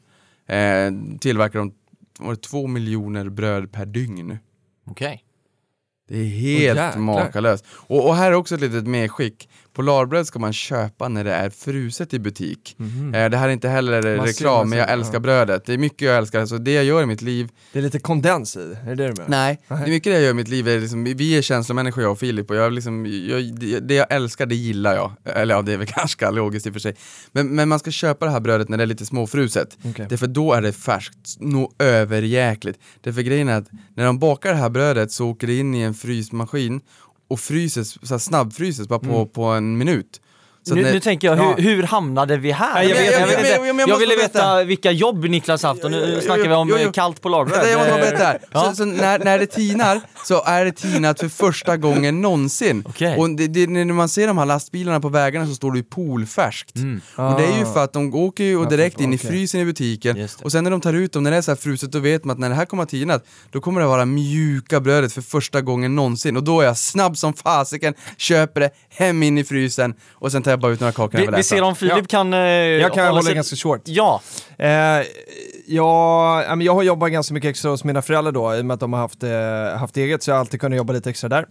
eh, 0.49 1.19
tillverkade 1.21 1.59
de 1.65 1.73
var 2.19 2.31
det 2.31 2.41
två 2.43 2.67
miljoner 2.67 3.29
bröd 3.29 3.73
per 3.73 3.87
dygn. 3.87 4.39
Okej. 4.87 5.25
Det 6.11 6.18
är 6.18 6.25
helt 6.25 6.79
jäklar. 6.79 6.96
makalöst. 6.96 7.64
Och, 7.70 8.09
och 8.09 8.16
här 8.16 8.31
är 8.31 8.35
också 8.35 8.55
ett 8.55 8.61
litet 8.61 8.87
medskick. 8.87 9.49
Polarbröd 9.85 10.27
ska 10.27 10.38
man 10.38 10.53
köpa 10.53 11.09
när 11.09 11.25
det 11.25 11.33
är 11.33 11.51
fruset 11.51 12.14
i 12.14 12.19
butik. 12.19 12.77
Eh, 13.14 13.29
det 13.31 13.37
här 13.37 13.49
är 13.49 13.53
inte 13.53 13.69
heller 13.69 14.16
Man 14.16 14.27
ser- 14.27 14.33
reklam, 14.33 14.69
men 14.71 14.79
jag 14.79 14.88
ser, 14.88 14.93
älskar 14.95 15.14
ja. 15.14 15.21
brödet. 15.21 15.64
Det 15.66 15.73
är 15.75 15.79
mycket 15.79 16.03
jag 16.09 16.16
älskar. 16.16 16.40
Alltså, 16.40 16.59
det 16.59 16.73
jag 16.73 16.85
gör 16.85 17.03
i 17.03 17.07
mitt 17.07 17.23
liv, 17.23 17.49
Det 17.73 17.79
är 17.79 17.83
lite 17.83 17.99
kondens 17.99 18.57
i, 18.57 18.61
är 18.61 18.85
det 18.87 18.95
det 18.95 19.09
du 19.09 19.12
menar? 19.12 19.29
nej, 19.29 19.61
det 19.69 19.75
är 19.75 19.87
mycket 19.87 20.05
det 20.12 20.14
jag 20.14 20.23
gör 20.23 20.31
i 20.31 20.35
mitt 20.35 20.49
liv. 20.49 20.69
Är 20.69 20.81
liksom, 20.81 21.05
vi 21.05 21.37
är 21.38 21.43
känslomänniskor 21.43 22.03
jag 22.03 22.12
och 22.12 22.19
Filip 22.19 22.51
och 22.51 22.57
jag 22.57 22.73
liksom, 22.73 23.07
jag, 23.07 23.55
det, 23.83 23.95
jag 23.95 24.07
älskar 24.12 24.47
det 24.47 24.55
gillar 24.55 24.95
jag. 24.95 25.12
Eller 25.25 25.55
ja, 25.55 25.62
det 25.62 25.73
är 25.73 25.77
väl 25.77 25.87
ganska 25.97 26.31
logiskt 26.31 26.66
i 26.66 26.69
och 26.71 26.73
för 26.75 26.81
sig. 26.81 26.97
Men, 27.33 27.55
men 27.55 27.69
man 27.69 27.79
ska 27.79 27.90
köpa 27.90 28.25
det 28.27 28.33
här 28.33 28.40
brödet 28.40 28.69
när 28.69 28.77
det 28.79 28.85
är 28.85 28.87
lite 28.87 29.07
småfruset. 29.07 29.79
Okej. 29.85 30.07
Därför 30.11 30.27
då 30.27 30.53
är 30.53 30.62
det 30.62 30.73
färskt, 30.73 31.37
nog 31.40 31.75
överjäkligt. 31.79 32.79
Därför 33.01 33.23
grejen 33.23 33.49
är 33.49 33.59
att 33.59 33.69
när 33.97 34.05
de 34.05 34.19
bakar 34.19 34.51
det 34.51 34.57
här 34.59 34.71
brödet 34.71 35.12
så 35.12 35.29
åker 35.29 35.47
det 35.47 35.57
in 35.59 35.75
i 35.75 35.81
en 35.81 35.95
frysmaskin 35.95 36.81
och 37.31 37.40
fryses, 37.40 38.09
så 38.09 38.14
här 38.14 38.19
snabbfryses 38.19 38.88
bara 38.88 38.99
på, 38.99 39.27
på 39.27 39.45
en 39.45 39.79
minut. 39.79 40.21
Så 40.62 40.75
Nu, 40.75 40.83
när- 40.83 40.92
nu 40.92 41.01
tänker 41.01 41.29
jag, 41.29 41.38
Ja. 41.38 41.55
hur, 41.59 41.62
hur 41.77 41.83
hamnade 41.83 42.37
vi 42.37 42.51
här? 42.53 42.75
Nej, 42.75 42.88
jag 42.88 42.96
vet- 42.96 43.12
jag 43.20 43.27
vet- 43.27 43.33
jag- 43.37 43.46
jag- 43.46 43.66
jag 43.66 43.81
jag 43.81 43.88
måste 43.88 44.01
ville 44.07 44.16
veta 44.16 44.64
vilka 44.64 44.90
jobb 44.90 45.25
Niklas 45.25 45.62
haft 45.62 45.85
och 45.85 45.90
nu 45.90 46.20
snackar 46.25 46.49
vi 46.49 46.55
om 46.55 46.92
kallt. 46.92 47.20
Vänta, 47.25 47.68
jag 47.70 47.79
måste 47.79 47.92
berätta 47.92 48.25
här. 48.25 48.38
Ja. 48.53 48.64
Så, 48.70 48.77
så 48.77 48.85
när, 48.85 49.18
när 49.18 49.38
det 49.38 49.46
tinar, 49.46 50.01
så 50.25 50.44
är 50.44 50.64
det 50.64 50.73
tinat 50.73 51.20
för 51.20 51.29
första 51.29 51.77
gången 51.77 52.20
någonsin. 52.20 52.85
Okej. 52.88 53.16
Och 53.18 53.31
det, 53.31 53.46
det, 53.46 53.66
när 53.66 53.85
man 53.85 54.09
ser 54.09 54.27
de 54.27 54.38
här 54.38 54.46
lastbilarna 54.46 55.01
på 55.01 55.09
vägarna 55.09 55.46
så 55.46 55.55
står 55.55 55.73
det 55.73 55.79
ju 55.79 55.85
poolfärskt. 55.85 56.73
Och 57.16 57.40
det 57.40 57.44
är 57.46 57.59
ju 57.59 57.64
för 57.73 57.85
att 57.85 57.92
de 57.92 58.14
åker 58.14 58.44
ju 58.44 58.64
direkt 58.66 59.01
in 59.01 59.12
i 59.12 59.18
frysen 59.18 59.61
i 59.61 59.64
butiken, 59.64 60.29
och 60.42 60.53
sen 60.53 60.64
när 60.64 60.70
de 60.70 60.81
tar 60.81 60.92
ut 60.94 61.12
dem, 61.12 61.23
när 61.23 61.31
det 61.31 61.37
är 61.37 61.42
så 61.42 61.51
här 61.51 61.57
fruset, 61.57 61.92
då 61.92 61.99
vet 61.99 62.25
man 62.25 62.33
att 62.35 62.38
när 62.40 62.49
det 62.49 62.55
här 62.55 62.64
kommer 62.64 62.83
att 62.83 62.88
tina, 62.88 63.20
då 63.51 63.61
kommer 63.61 63.81
det 63.81 63.87
vara 63.87 64.05
mjuka 64.05 64.81
brödet 64.81 65.12
för 65.12 65.23
första 65.23 65.61
gången 65.61 65.96
någonsin. 65.96 66.37
Och 66.37 66.44
då 66.44 66.61
är 66.61 66.64
jag 66.66 66.77
snabb 66.79 67.16
som 67.16 67.35
fasiken, 67.35 67.94
köper 68.16 68.61
det, 68.61 68.70
hem 68.88 69.23
in 69.23 69.38
i 69.38 69.44
frysen, 69.44 69.94
och 70.12 70.33
sen 70.33 70.42
jag 70.51 70.61
bara 70.61 70.73
ut 70.73 70.81
några 70.81 70.93
kakor 70.93 71.11
Vi, 71.13 71.19
jag 71.19 71.27
vill 71.27 71.35
vi 71.35 71.41
äta. 71.41 71.43
ser 71.43 71.63
om 71.63 71.77
Filip 71.77 71.95
Ja. 71.99 72.05
kan... 72.09 72.35
eh, 72.35 72.41
Jag 72.41 72.95
kan 72.95 73.07
hålla 73.07 73.23
sig- 73.23 73.35
ganska 73.35 73.57
short. 73.57 73.81
Ja, 73.85 74.21
Eh, 74.59 74.69
ja, 75.67 76.43
ja, 76.43 76.55
men 76.57 76.61
jag 76.67 76.75
har 76.75 76.83
jobbat 76.83 77.11
ganska 77.13 77.35
mycket 77.35 77.51
extra 77.51 77.71
hos 77.71 77.85
mina 77.85 78.03
föräldrar 78.03 78.33
då, 78.33 78.55
i 78.57 78.61
och 78.61 78.65
med 78.65 78.75
att 78.75 78.81
de 78.81 78.93
har 78.93 79.01
haft, 79.01 79.23
eh, 79.23 79.79
haft 79.79 79.97
eget, 79.97 80.23
så 80.23 80.31
jag 80.31 80.35
har 80.37 80.41
alltid 80.41 80.61
kunnat 80.61 80.77
jobba 80.77 80.93
lite 80.93 81.11
extra 81.11 81.29
där. 81.29 81.47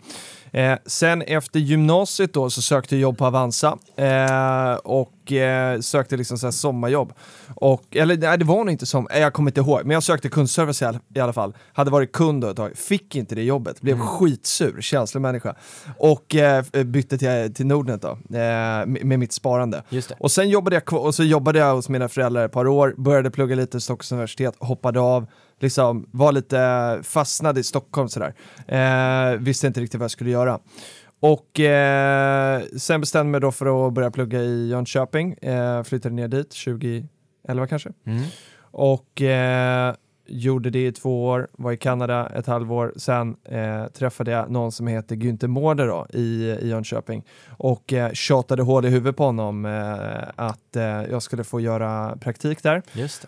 Eh, 0.51 0.77
sen 0.85 1.21
efter 1.21 1.59
gymnasiet 1.59 2.33
då 2.33 2.49
så 2.49 2.61
sökte 2.61 2.95
jag 2.95 3.01
jobb 3.01 3.17
på 3.17 3.25
Avanza 3.25 3.77
eh, 3.95 4.73
och 4.73 5.31
eh, 5.31 5.79
sökte 5.79 6.17
liksom 6.17 6.37
så 6.37 6.47
här 6.47 6.51
sommarjobb. 6.51 7.13
Och, 7.55 7.83
eller 7.95 8.17
nej, 8.17 8.37
det 8.37 8.45
var 8.45 8.57
nog 8.57 8.69
inte 8.69 8.85
som, 8.85 9.07
eh, 9.07 9.19
jag 9.19 9.33
kommer 9.33 9.51
inte 9.51 9.61
ihåg, 9.61 9.81
men 9.83 9.91
jag 9.91 10.03
sökte 10.03 10.29
kundservice 10.29 10.81
i 10.81 10.85
alla, 10.85 10.99
i 11.15 11.19
alla 11.19 11.33
fall. 11.33 11.53
Hade 11.73 11.91
varit 11.91 12.11
kund 12.11 12.43
ett 12.43 12.55
tag, 12.55 12.77
fick 12.77 13.15
inte 13.15 13.35
det 13.35 13.43
jobbet, 13.43 13.81
blev 13.81 13.99
skitsur, 13.99 14.81
känslig 14.81 15.21
människa. 15.21 15.55
Och 15.97 16.35
eh, 16.35 16.63
bytte 16.85 17.17
till, 17.17 17.53
till 17.53 17.65
Nordnet 17.65 18.01
då, 18.01 18.09
eh, 18.09 18.15
med, 18.29 19.05
med 19.05 19.19
mitt 19.19 19.33
sparande. 19.33 19.83
Och 20.19 20.31
sen 20.31 20.49
jobbade 20.49 20.75
jag, 20.75 20.93
och 20.93 21.15
så 21.15 21.23
jobbade 21.23 21.59
jag 21.59 21.75
hos 21.75 21.89
mina 21.89 22.07
föräldrar 22.07 22.45
ett 22.45 22.51
par 22.51 22.67
år, 22.67 22.93
började 22.97 23.31
plugga 23.31 23.55
lite 23.55 23.79
Stockholms 23.81 24.11
universitet, 24.11 24.55
hoppade 24.59 24.99
av, 24.99 25.27
liksom 25.59 26.07
var 26.11 26.31
lite 26.31 26.99
fastnad 27.03 27.57
i 27.57 27.63
Stockholm 27.63 28.09
sådär. 28.09 28.33
Eh, 28.67 29.39
visste 29.39 29.67
inte 29.67 29.81
riktigt 29.81 29.99
vad 29.99 30.03
jag 30.03 30.11
skulle 30.11 30.29
göra. 30.29 30.59
Och 31.19 31.59
eh, 31.59 32.61
sen 32.77 33.01
bestämde 33.01 33.27
jag 33.27 33.31
mig 33.31 33.41
då 33.41 33.51
för 33.51 33.87
att 33.87 33.93
börja 33.93 34.11
plugga 34.11 34.41
i 34.41 34.69
Jönköping, 34.69 35.33
eh, 35.33 35.83
flyttade 35.83 36.15
ner 36.15 36.27
dit 36.27 36.49
2011 36.49 37.67
kanske. 37.69 37.89
Mm. 38.05 38.23
Och 38.71 39.21
eh, 39.21 39.95
gjorde 40.31 40.69
det 40.69 40.87
i 40.87 40.91
två 40.91 41.25
år, 41.25 41.47
var 41.51 41.71
i 41.71 41.77
Kanada 41.77 42.29
ett 42.29 42.47
halvår, 42.47 42.93
sen 42.97 43.35
eh, 43.43 43.85
träffade 43.85 44.31
jag 44.31 44.51
någon 44.51 44.71
som 44.71 44.87
heter 44.87 45.15
Günther 45.15 45.47
Mårder 45.47 45.87
då, 45.87 46.07
i, 46.13 46.57
i 46.61 46.69
Jönköping 46.69 47.23
och 47.57 47.93
eh, 47.93 48.11
tjatade 48.11 48.63
hål 48.63 48.85
i 48.85 48.89
huvudet 48.89 49.17
på 49.17 49.23
honom 49.23 49.65
eh, 49.65 50.29
att 50.35 50.75
eh, 50.75 50.83
jag 50.83 51.23
skulle 51.23 51.43
få 51.43 51.59
göra 51.59 52.17
praktik 52.21 52.63
där 52.63 52.81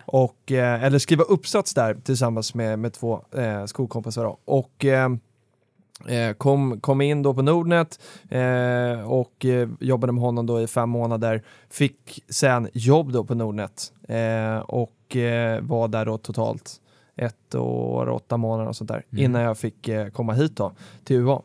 och, 0.05 0.51
eh, 0.51 0.83
eller 0.83 0.99
skriva 0.99 1.23
uppsats 1.23 1.73
där 1.73 1.93
tillsammans 1.93 2.53
med, 2.53 2.79
med 2.79 2.93
två 2.93 3.21
eh, 3.35 3.65
skolkompisar. 3.65 4.23
Då. 4.23 4.37
Och 4.45 4.85
eh, 4.85 5.09
eh, 6.07 6.33
kom, 6.33 6.79
kom 6.81 7.01
in 7.01 7.23
då 7.23 7.33
på 7.33 7.41
Nordnet 7.41 7.99
eh, 8.29 9.11
och 9.11 9.45
jobbade 9.79 10.13
med 10.13 10.21
honom 10.21 10.45
då 10.45 10.61
i 10.61 10.67
fem 10.67 10.89
månader. 10.89 11.43
Fick 11.69 12.23
sen 12.29 12.69
jobb 12.73 13.11
då 13.11 13.23
på 13.23 13.35
Nordnet 13.35 13.93
eh, 14.07 14.57
och 14.57 15.15
eh, 15.15 15.61
var 15.61 15.87
där 15.87 16.05
då 16.05 16.17
totalt 16.17 16.80
ett 17.21 17.55
år, 17.55 18.09
åtta 18.09 18.37
månader 18.37 18.69
och 18.69 18.75
sånt 18.75 18.87
där 18.87 19.05
innan 19.11 19.41
jag 19.41 19.57
fick 19.57 19.87
eh, 19.87 20.07
komma 20.07 20.33
hit 20.33 20.55
då 20.55 20.71
till 21.03 21.15
UA. 21.15 21.41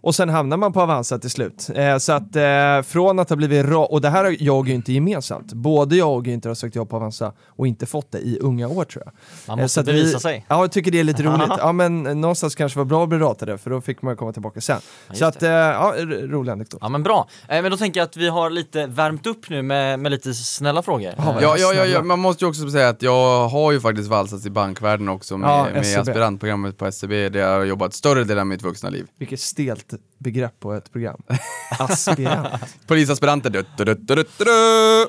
Och 0.00 0.14
sen 0.14 0.28
hamnar 0.28 0.56
man 0.56 0.72
på 0.72 0.80
Avanza 0.82 1.18
till 1.18 1.30
slut. 1.30 1.70
Eh, 1.74 1.98
så 1.98 2.12
att 2.12 2.36
eh, 2.36 2.82
från 2.82 3.18
att 3.18 3.28
ha 3.28 3.36
blivit 3.36 3.66
ra- 3.66 3.86
och 3.86 4.00
det 4.00 4.08
här 4.10 4.24
har 4.24 4.36
jag 4.40 4.58
och 4.58 4.66
Günther 4.66 4.90
gemensamt. 4.92 5.52
Både 5.52 5.96
jag 5.96 6.12
och 6.16 6.24
Günther 6.26 6.48
har 6.48 6.54
sökt 6.54 6.76
jobb 6.76 6.90
på 6.90 6.96
Avanza 6.96 7.32
och 7.46 7.66
inte 7.66 7.86
fått 7.86 8.12
det 8.12 8.18
i 8.18 8.38
unga 8.40 8.68
år 8.68 8.84
tror 8.84 9.02
jag. 9.06 9.12
Man 9.48 9.58
Eh, 9.58 9.62
måste 9.62 9.74
så 9.74 9.80
att 9.80 9.86
bevisa 9.86 10.16
vi, 10.16 10.20
sig. 10.20 10.46
Ja, 10.48 10.60
jag 10.60 10.72
tycker 10.72 10.90
det 10.90 11.00
är 11.00 11.04
lite 11.04 11.22
roligt. 11.22 11.48
Ja, 11.58 11.72
men 11.72 12.06
eh, 12.06 12.14
någonstans 12.14 12.54
kanske 12.54 12.78
var 12.78 12.84
bra 12.84 13.02
att 13.02 13.08
bli 13.08 13.18
ratade 13.18 13.58
för 13.58 13.70
då 13.70 13.80
fick 13.80 14.02
man 14.02 14.16
komma 14.16 14.32
tillbaka 14.32 14.60
sen. 14.60 14.80
just 15.08 15.18
så 15.18 15.24
att, 15.24 15.42
eh, 15.42 15.50
ja, 15.50 15.94
rolig 16.08 16.52
anekdot. 16.52 16.78
Ja 16.82 16.88
men 16.88 17.02
bra. 17.02 17.28
Eh, 17.48 17.62
men 17.62 17.70
då 17.70 17.76
tänker 17.76 18.00
jag 18.00 18.04
att 18.06 18.16
vi 18.16 18.28
har 18.28 18.50
lite 18.50 18.86
värmt 18.86 19.26
upp 19.26 19.50
nu 19.50 19.62
med, 19.62 19.98
med 20.00 20.12
lite 20.12 20.34
snälla 20.34 20.82
frågor. 20.82 21.12
Ja, 21.16 21.36
Eh, 21.36 21.42
Ja, 21.42 21.56
ja, 21.58 21.72
ja, 21.74 21.84
ja, 21.84 22.02
man 22.02 22.18
måste 22.18 22.44
ju 22.44 22.48
också 22.48 22.70
säga 22.70 22.88
att 22.88 23.02
jag 23.02 23.48
har 23.48 23.72
ju 23.72 23.80
faktiskt 23.80 24.08
valsats 24.08 24.46
i 24.46 24.50
bankvärlden 24.50 25.08
också 25.08 25.36
med, 25.36 25.50
Ja, 25.50 25.66
med 25.72 25.76
SCB. 25.82 26.00
aspirantprogrammet 26.00 26.76
på 26.78 26.86
SCB 26.86 27.28
där 27.28 27.40
jag 27.40 27.58
har 27.58 27.64
jobbat 27.64 27.94
större 27.94 28.24
delen 28.24 28.38
av 28.40 28.46
mitt 28.46 28.62
vuxna 28.62 28.90
liv. 28.90 29.06
Vilket 29.18 29.40
stelt 29.40 29.87
begrepp 30.18 30.60
på 30.60 30.72
ett 30.72 30.92
program. 30.92 31.22
Aspirant. 31.78 32.48
Polisaspiranter, 32.86 33.50
du, 33.50 33.64
du, 33.76 33.84
du, 33.84 33.94
du, 33.94 34.14
du, 34.14 34.24
du. 34.38 35.06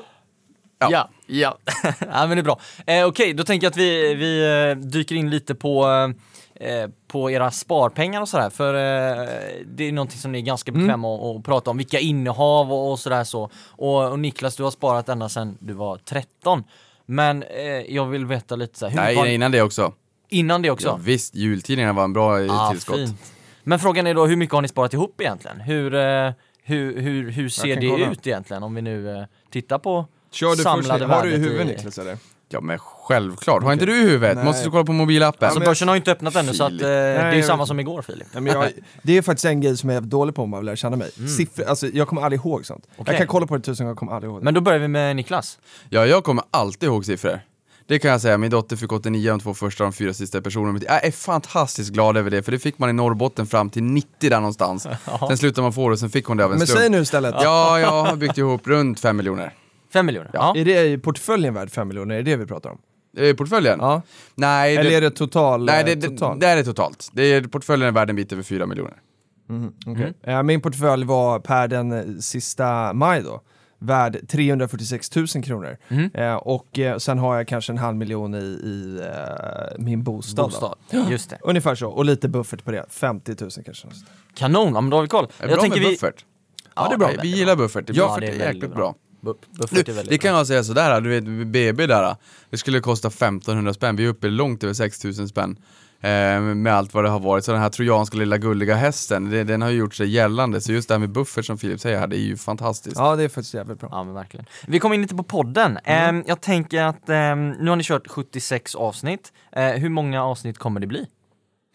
Ja. 0.82 0.88
Ja, 0.90 1.08
ja. 1.26 1.58
ja 2.00 2.26
men 2.26 2.30
det 2.30 2.38
är 2.40 2.42
bra. 2.42 2.60
Eh, 2.86 3.04
Okej, 3.06 3.32
då 3.34 3.44
tänker 3.44 3.64
jag 3.66 3.70
att 3.70 3.76
vi, 3.76 4.14
vi 4.14 4.70
eh, 4.70 4.76
dyker 4.90 5.14
in 5.14 5.30
lite 5.30 5.54
på, 5.54 5.86
eh, 6.54 6.90
på 7.08 7.30
era 7.30 7.50
sparpengar 7.50 8.20
och 8.20 8.28
sådär. 8.28 8.50
För 8.50 8.74
eh, 8.74 9.28
det 9.66 9.84
är 9.88 9.92
någonting 9.92 10.18
som 10.18 10.32
ni 10.32 10.38
är 10.38 10.42
ganska 10.42 10.70
Mm. 10.70 10.82
bekväma 10.86 11.14
att 11.14 11.36
att 11.36 11.44
prata 11.44 11.70
om. 11.70 11.76
Vilka 11.76 11.98
innehav 11.98 12.72
och, 12.72 12.90
och 12.92 12.98
sådär 12.98 13.24
så. 13.24 13.50
Och, 13.68 14.10
och 14.12 14.18
Niklas, 14.18 14.56
du 14.56 14.62
har 14.62 14.70
sparat 14.70 15.08
ända 15.08 15.28
sedan 15.28 15.56
du 15.60 15.72
var 15.72 15.96
13. 15.96 16.64
Men 17.06 17.42
eh, 17.42 17.62
jag 17.94 18.06
vill 18.06 18.26
veta 18.26 18.56
lite 18.56 18.78
så 18.78 18.86
här, 18.86 18.90
hur 18.90 19.00
Nej, 19.00 19.16
var- 19.16 19.26
innan 19.26 19.52
det 19.52 19.62
också. 19.62 19.92
innan 20.28 20.62
det 20.62 20.70
också? 20.70 20.88
Ja, 20.88 20.98
visst, 21.02 21.34
jultidningarna 21.34 21.92
var 21.92 22.04
en 22.04 22.12
bra 22.12 22.40
eh, 22.44 22.60
Ah, 22.66 22.70
tillskott. 22.70 22.96
fint. 22.96 23.32
Men 23.70 23.78
frågan 23.78 24.06
är 24.06 24.14
då, 24.14 24.26
hur 24.26 24.36
mycket 24.36 24.54
har 24.54 24.62
ni 24.62 24.68
sparat 24.68 24.94
ihop 24.94 25.20
egentligen? 25.20 25.60
Hur, 25.60 25.94
eh, 25.94 26.30
hur, 26.62 27.00
hur, 27.00 27.30
hur 27.30 27.48
ser 27.48 27.76
det 27.80 27.88
kolla. 27.88 28.10
ut 28.10 28.26
egentligen 28.26 28.62
om 28.62 28.74
vi 28.74 28.82
nu 28.82 29.16
eh, 29.16 29.24
tittar 29.50 29.78
på 29.78 30.06
Kör 30.30 30.50
du 30.50 30.56
först, 30.56 30.62
samlade 30.62 31.06
har 31.06 31.22
du 31.22 31.28
i 31.28 31.32
värdet 31.32 31.46
huvudet 31.46 31.66
i- 31.66 31.70
Niklas 31.76 31.98
eller? 31.98 32.16
Ja 32.48 32.60
men 32.60 32.78
självklart, 32.78 33.62
har 33.62 33.72
inte 33.72 33.86
du 33.86 33.96
i 33.98 34.00
huvudet? 34.10 34.36
Nej. 34.36 34.44
Måste 34.44 34.64
du 34.64 34.70
kolla 34.70 34.84
på 34.84 34.92
mobilappen? 34.92 35.46
Alltså 35.46 35.58
men 35.58 35.64
jag- 35.64 35.70
börsen 35.70 35.88
har 35.88 35.94
ju 35.94 35.98
inte 35.98 36.12
öppnat 36.12 36.36
ännu 36.36 36.52
så 36.54 36.64
att, 36.64 36.72
eh, 36.72 36.78
det 36.78 36.86
är 36.88 37.24
ju 37.24 37.30
Nej, 37.30 37.42
samma 37.42 37.60
jag- 37.60 37.68
som 37.68 37.80
igår 37.80 38.02
Filip. 38.02 38.26
Nej, 38.32 38.42
men 38.42 38.52
jag, 38.52 38.70
det 39.02 39.18
är 39.18 39.22
faktiskt 39.22 39.44
en 39.44 39.60
grej 39.60 39.76
som 39.76 39.88
jag 39.90 39.96
är 39.96 40.06
dålig 40.06 40.34
på 40.34 40.42
om 40.42 40.50
man 40.50 40.60
vill 40.60 40.66
lära 40.66 40.76
känna 40.76 40.96
mig. 40.96 41.10
Siffror, 41.36 41.64
alltså, 41.64 41.86
jag 41.86 42.08
kommer 42.08 42.22
aldrig 42.22 42.40
ihåg 42.40 42.66
sånt. 42.66 42.86
Mm. 42.86 42.94
Okej. 43.00 43.12
Jag 43.12 43.18
kan 43.18 43.26
kolla 43.26 43.46
på 43.46 43.56
det 43.56 43.62
tusen 43.62 43.84
gånger, 43.86 43.90
jag 43.90 43.98
kommer 43.98 44.12
aldrig 44.12 44.30
ihåg 44.32 44.40
det. 44.40 44.44
Men 44.44 44.54
då 44.54 44.60
börjar 44.60 44.78
vi 44.78 44.88
med 44.88 45.16
Niklas. 45.16 45.58
Ja, 45.88 46.06
jag 46.06 46.24
kommer 46.24 46.44
alltid 46.50 46.86
ihåg 46.88 47.04
siffror. 47.04 47.40
Det 47.90 47.98
kan 47.98 48.10
jag 48.10 48.20
säga, 48.20 48.38
min 48.38 48.50
dotter 48.50 48.76
fick 48.76 48.92
89 48.92 49.30
de 49.30 49.40
två 49.40 49.54
första, 49.54 49.84
de 49.84 49.92
fyra 49.92 50.14
sista 50.14 50.40
personerna. 50.42 50.80
Jag 50.86 51.04
är 51.04 51.10
fantastiskt 51.10 51.92
glad 51.92 52.16
över 52.16 52.30
det, 52.30 52.42
för 52.42 52.52
det 52.52 52.58
fick 52.58 52.78
man 52.78 52.90
i 52.90 52.92
Norrbotten 52.92 53.46
fram 53.46 53.70
till 53.70 53.82
90 53.82 54.08
där 54.30 54.36
någonstans. 54.36 54.86
Sen 55.28 55.38
slutade 55.38 55.62
man 55.62 55.72
få 55.72 55.88
det 55.88 55.92
och 55.92 55.98
sen 55.98 56.10
fick 56.10 56.26
hon 56.26 56.36
det 56.36 56.44
av 56.44 56.52
en 56.52 56.58
Men 56.58 56.66
slump. 56.66 56.80
säg 56.80 56.88
nu 56.90 57.00
istället, 57.00 57.34
Ja, 57.38 57.80
jag 57.80 57.90
har 58.04 58.16
byggt 58.16 58.38
ihop 58.38 58.66
runt 58.66 59.00
5 59.00 59.16
miljoner. 59.16 59.54
Fem 59.92 60.06
miljoner? 60.06 60.30
Ja. 60.32 60.54
är 60.56 60.64
det 60.64 60.86
i 60.86 60.98
portföljen 60.98 61.54
värd 61.54 61.70
5 61.70 61.88
miljoner? 61.88 62.14
Är 62.14 62.22
det 62.22 62.30
det 62.30 62.36
vi 62.36 62.46
pratar 62.46 62.70
om? 62.70 62.78
Eh, 63.16 63.36
portföljen? 63.36 63.78
Ja. 63.80 64.02
Nej, 64.34 64.76
Eller 64.76 64.90
är 64.90 65.00
det 65.00 65.10
total? 65.10 65.64
nej 65.64 65.80
eh, 65.80 65.86
det, 65.86 65.94
det, 65.94 66.08
total? 66.08 66.38
det 66.40 66.46
är 66.46 66.56
det 66.56 66.64
totalt. 66.64 67.08
Det 67.12 67.22
är, 67.22 67.42
portföljen 67.42 67.88
är 67.88 67.92
värd 67.92 68.10
en 68.10 68.16
bit 68.16 68.32
över 68.32 68.42
4 68.42 68.66
miljoner. 68.66 68.96
Okej. 69.86 70.14
Eh, 70.22 70.42
min 70.42 70.60
portfölj 70.60 71.04
var 71.04 71.38
per 71.38 71.68
den 71.68 71.92
eh, 71.92 72.18
sista 72.20 72.92
maj 72.92 73.22
då, 73.22 73.40
värd 73.80 74.28
346 74.28 75.16
000 75.16 75.26
kronor. 75.26 75.76
Mm. 75.88 76.10
Eh, 76.14 76.34
och 76.34 76.78
eh, 76.78 76.98
sen 76.98 77.18
har 77.18 77.36
jag 77.36 77.48
kanske 77.48 77.72
en 77.72 77.78
halv 77.78 77.96
miljon 77.96 78.34
i, 78.34 78.38
i 78.38 79.00
eh, 79.14 79.78
min 79.78 80.02
bostad. 80.02 80.44
Bostad. 80.50 80.74
Just 81.10 81.30
det. 81.30 81.38
Ungefär 81.44 81.74
så, 81.74 81.88
och 81.88 82.04
lite 82.04 82.28
buffert 82.28 82.64
på 82.64 82.70
det. 82.70 82.86
50 82.90 83.34
000 83.40 83.50
kanske. 83.64 83.88
Kanon, 84.34 84.74
ja, 84.74 84.80
men 84.80 84.90
då 84.90 84.96
har 84.96 85.02
vi 85.02 85.08
koll. 85.08 85.26
Är 85.38 85.48
det 85.48 85.54
bra 85.54 85.62
med 85.62 85.78
vi... 85.78 85.84
buffert? 85.84 86.24
Ja, 86.74 86.88
det 86.88 86.94
är 86.94 86.98
bra. 86.98 87.10
Vi 87.22 87.28
gillar 87.28 87.56
buffert. 87.56 87.84
Ja, 87.88 88.06
buffert 88.06 88.20
det 88.20 88.26
är 88.26 88.32
är 88.40 88.52
jäkligt 88.52 88.74
bra. 88.74 88.94
bra. 89.22 89.32
Bu- 89.32 89.58
Buffert 89.58 89.88
är 89.88 89.92
väldigt 89.92 90.08
det 90.10 90.18
kan 90.18 90.32
bra. 90.32 90.38
jag 90.40 90.46
säga 90.46 90.64
sådär, 90.64 91.00
du 91.00 91.10
vet 91.10 91.46
BB 91.46 91.86
där, 91.86 92.16
det 92.50 92.56
skulle 92.56 92.80
kosta 92.80 93.08
1500 93.08 93.74
spänn, 93.74 93.96
vi 93.96 94.04
är 94.04 94.08
uppe 94.08 94.28
långt 94.28 94.64
över 94.64 94.74
6000 94.74 95.28
spänn. 95.28 95.56
Eh, 96.02 96.40
med 96.40 96.74
allt 96.74 96.94
vad 96.94 97.04
det 97.04 97.10
har 97.10 97.20
varit, 97.20 97.44
så 97.44 97.52
den 97.52 97.60
här 97.60 97.68
trojanska 97.68 98.16
lilla 98.16 98.38
gulliga 98.38 98.74
hästen, 98.74 99.30
det, 99.30 99.44
den 99.44 99.62
har 99.62 99.70
ju 99.70 99.78
gjort 99.78 99.94
sig 99.94 100.08
gällande, 100.08 100.60
så 100.60 100.72
just 100.72 100.88
det 100.88 100.94
här 100.94 100.98
med 100.98 101.10
buffert 101.10 101.44
som 101.44 101.58
Filip 101.58 101.80
säger 101.80 101.98
här, 101.98 102.06
det 102.06 102.16
är 102.16 102.20
ju 102.20 102.36
fantastiskt. 102.36 102.96
Ja, 102.98 103.16
det 103.16 103.24
är 103.24 103.28
faktiskt 103.28 103.54
jävligt 103.54 103.80
bra. 103.80 103.88
Ja 103.92 104.04
men 104.04 104.14
verkligen. 104.14 104.46
Vi 104.66 104.78
kommer 104.78 104.94
in 104.94 105.02
lite 105.02 105.14
på 105.14 105.22
podden. 105.22 105.78
Ehm, 105.84 106.24
jag 106.26 106.40
tänker 106.40 106.82
att 106.82 107.08
ehm, 107.08 107.50
nu 107.50 107.70
har 107.70 107.76
ni 107.76 107.84
kört 107.84 108.08
76 108.08 108.74
avsnitt. 108.74 109.32
Eh, 109.52 109.64
hur 109.64 109.88
många 109.88 110.24
avsnitt 110.24 110.58
kommer 110.58 110.80
det 110.80 110.86
bli? 110.86 111.06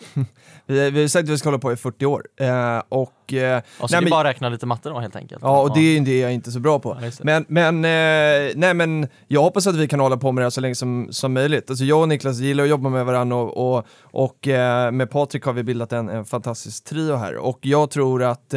Vi, 0.68 0.90
vi 0.92 1.02
har 1.02 1.08
sagt 1.08 1.24
att 1.24 1.30
vi 1.30 1.38
ska 1.38 1.48
hålla 1.50 1.60
på 1.60 1.74
i 1.74 1.76
40 1.76 2.06
år. 2.06 2.24
Eh, 2.40 2.82
och, 2.90 3.34
eh, 3.34 3.62
Och 3.80 3.90
så 3.90 3.94
nej, 3.94 3.98
är 3.98 4.02
men- 4.02 4.10
bara 4.10 4.28
räkna 4.30 4.50
lite 4.50 4.66
matte 4.66 4.90
då 4.90 5.00
helt 5.00 5.16
enkelt. 5.16 5.42
Ja, 5.44 5.62
och 5.62 5.74
det 5.74 5.80
är 5.98 6.02
det 6.02 6.20
jag 6.20 6.34
inte 6.34 6.50
är 6.50 6.52
så 6.52 6.60
bra 6.60 6.80
på. 6.80 6.98
Ja. 7.02 7.12
Men, 7.24 7.46
men, 7.48 7.76
eh, 7.86 8.52
nej, 8.56 8.74
men 8.74 9.08
jag 9.28 9.42
hoppas 9.42 9.68
att 9.68 9.76
vi 9.76 9.88
kan 9.88 10.00
hålla 10.00 10.18
på 10.18 10.32
med 10.32 10.42
det 10.42 10.46
här 10.46 10.50
så 10.50 10.62
länge 10.62 10.76
som, 10.76 11.08
som 11.12 11.34
möjligt. 11.34 11.70
Alltså 11.70 11.86
jag 11.86 12.02
och 12.02 12.08
Niklas 12.08 12.40
gillar 12.40 12.64
att 12.64 12.70
jobba 12.70 12.90
med 12.90 13.06
varandra 13.06 13.36
och, 13.38 13.78
och, 13.78 13.86
och 14.02 14.48
eh, 14.48 14.92
med 14.92 15.10
Patrik 15.10 15.44
har 15.44 15.54
vi 15.54 15.64
bildat 15.64 15.94
en, 15.94 16.10
en 16.10 16.26
fantastisk 16.26 16.84
trio 16.84 17.16
här. 17.16 17.36
Och 17.36 17.60
jag 17.62 17.90
tror 17.90 18.24
att 18.24 18.54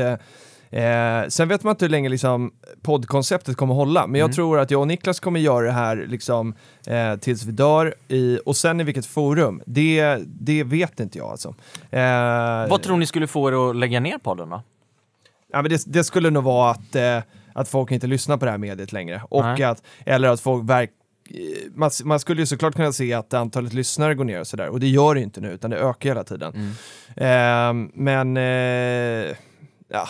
eh, 0.71 1.29
sen 1.29 1.49
vet 1.49 1.63
man 1.63 1.71
inte 1.71 1.85
hur 1.85 1.91
länge 1.91 2.09
liksom, 2.09 2.53
poddkonceptet 2.83 3.57
kommer 3.57 3.75
hålla, 3.75 4.07
men 4.07 4.19
jag 4.19 4.27
Mm. 4.27 4.35
tror 4.35 4.59
att 4.59 4.71
jag 4.71 4.81
och 4.81 4.87
Niklas 4.89 5.21
kommer 5.21 5.41
göra 5.41 5.67
det 5.67 5.73
här 5.73 6.07
liksom, 6.09 6.55
eh, 6.87 7.17
tills 7.17 7.45
vi 7.45 7.53
dör. 7.53 7.95
I, 8.09 8.39
och 8.47 8.57
sen 8.57 8.81
i 8.81 8.85
vilket 8.85 9.07
forum, 9.07 9.63
det, 9.67 10.19
det 10.27 10.65
vet 10.65 11.01
inte 11.01 11.19
jag 11.19 11.29
alltså. 11.29 11.55
Eh, 11.91 12.69
Vad 12.71 12.83
tror 12.83 12.97
ni 12.97 13.07
skulle 13.07 13.27
få 13.27 13.49
er 13.49 13.71
att 13.71 13.77
lägga 13.77 14.01
ner 14.01 14.19
podden 14.19 14.49
då? 14.51 14.63
Ja, 15.53 15.63
men 15.63 15.71
det, 15.71 15.83
det 15.87 16.05
skulle 16.05 16.31
nog 16.31 16.45
vara 16.45 16.71
att, 16.71 16.95
eh, 16.97 17.19
att 17.53 17.69
folk 17.69 17.91
inte 17.91 18.07
lyssnar 18.07 18.37
på 18.37 18.45
det 18.45 18.51
här 18.51 18.59
mediet 18.59 18.93
längre. 18.93 19.23
Och 19.29 19.43
Nej. 19.45 19.63
att, 19.63 19.83
eller 20.07 20.29
att 20.29 20.41
folk 20.41 20.71
verk, 20.71 20.91
eh, 21.31 21.37
man, 21.75 21.91
man 22.05 22.21
skulle 22.21 22.43
ju 22.43 22.47
såklart 22.47 22.75
kunna 22.75 22.93
se 22.93 23.13
att 23.15 23.35
antalet 23.35 23.73
lyssnare 23.73 24.15
går 24.15 24.25
ner 24.25 24.41
och 24.41 24.47
sådär. 24.47 24.69
Och 24.69 24.81
det 24.81 24.89
gör 24.89 25.15
det 25.15 25.21
ju 25.21 25.25
inte 25.25 25.41
nu, 25.41 25.51
utan 25.53 25.71
det 25.71 25.77
ökar 25.79 26.11
hela 26.11 26.25
tiden. 26.25 26.53
Mm. 26.55 26.71
Ehm, 27.17 27.91
men, 27.95 28.37
eh, 28.37 29.37
ja. 29.89 30.09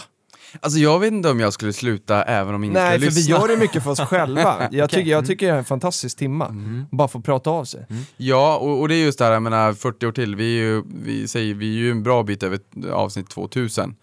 Alltså 0.61 0.79
jag 0.79 0.99
vet 0.99 1.13
inte 1.13 1.31
om 1.31 1.41
jag 1.41 1.53
skulle 1.53 1.73
sluta 1.73 2.23
även 2.23 2.55
om 2.55 2.65
ingen 2.65 2.75
Nej, 2.75 2.99
skulle 2.99 3.11
för 3.11 3.21
vi 3.21 3.27
gör 3.27 3.49
det 3.49 3.57
mycket 3.57 3.83
för 3.85 3.91
oss 3.91 4.01
själva. 4.09 4.69
Jag, 4.73 4.91
tycker, 4.91 5.11
jag 5.11 5.19
Mm. 5.19 5.27
tycker 5.29 5.47
det 5.47 5.53
är 5.53 5.59
en 5.59 5.65
fantastisk 5.65 6.19
timma. 6.19 6.55
Bara 6.91 7.09
få 7.09 7.21
prata 7.21 7.51
av 7.51 7.65
sig. 7.65 7.87
Ja, 8.17 8.57
och, 8.57 8.81
och 8.81 8.89
det 8.89 8.95
är 8.95 9.05
just 9.05 9.19
det 9.19 9.25
här, 9.25 9.33
jag 9.33 9.43
menar 9.43 9.73
40 9.73 10.07
år 10.07 10.13
till, 10.13 10.37
vi 10.37 10.59
är 10.59 10.63
ju, 10.65 10.83
vi 11.05 11.29
säger, 11.29 11.55
vi 11.55 11.67
är 11.75 11.79
ju 11.79 11.91
en 11.91 12.03
bra 12.03 12.23
bit 12.23 12.43
över 12.43 12.59
avsnitt 12.93 13.31
2000. 13.31 13.95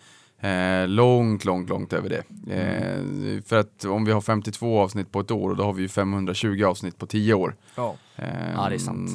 Eh, 0.45 0.87
långt, 0.87 1.45
långt, 1.45 1.69
långt 1.69 1.93
över 1.93 2.09
det. 2.09 2.53
Eh, 2.53 3.41
för 3.45 3.55
att 3.55 3.85
om 3.85 4.05
vi 4.05 4.11
har 4.11 4.21
52 4.21 4.79
avsnitt 4.79 5.11
på 5.11 5.19
ett 5.19 5.31
år, 5.31 5.49
och 5.49 5.55
då 5.55 5.63
har 5.63 5.73
vi 5.73 5.81
ju 5.81 5.87
520 5.87 6.63
avsnitt 6.63 6.97
på 6.97 7.05
10 7.05 7.33
år. 7.33 7.55
Ja. 7.75 7.95
Eh, 8.15 8.25
Ja, 8.55 8.69
det 8.69 8.75
är 8.75 8.79
sant. 8.79 9.09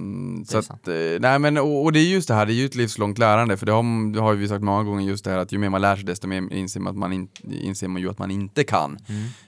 Så 0.48 0.52
Det 0.52 0.56
är 0.56 0.58
att, 0.58 0.64
sant. 0.64 0.88
eh, 0.88 0.94
nej 1.20 1.38
men, 1.38 1.58
och, 1.58 1.84
och 1.84 1.92
det 1.92 2.00
är 2.00 2.04
just 2.04 2.28
det 2.28 2.34
här, 2.34 2.46
det 2.46 2.52
är 2.52 2.54
ju 2.54 2.64
ett 2.64 2.74
livslångt 2.74 3.18
lärande, 3.18 3.56
för 3.56 3.66
det 3.66 3.72
har, 3.72 4.12
det 4.12 4.20
har 4.20 4.34
vi 4.34 4.48
sagt 4.48 4.62
många 4.64 4.82
gånger 4.82 5.06
just 5.08 5.24
det 5.24 5.30
här 5.30 5.38
att 5.38 5.52
ju 5.52 5.58
mer 5.58 5.68
man 5.68 5.80
lär 5.80 5.96
sig 5.96 6.04
desto 6.04 6.26
mer 6.28 6.52
inser 6.52 6.80
man, 6.80 6.90
att 6.90 6.96
man, 6.98 7.12
in, 7.12 7.28
inser 7.50 7.88
man 7.88 8.02
ju 8.02 8.10
att 8.10 8.18
man 8.18 8.30
inte 8.30 8.64
kan. 8.64 8.98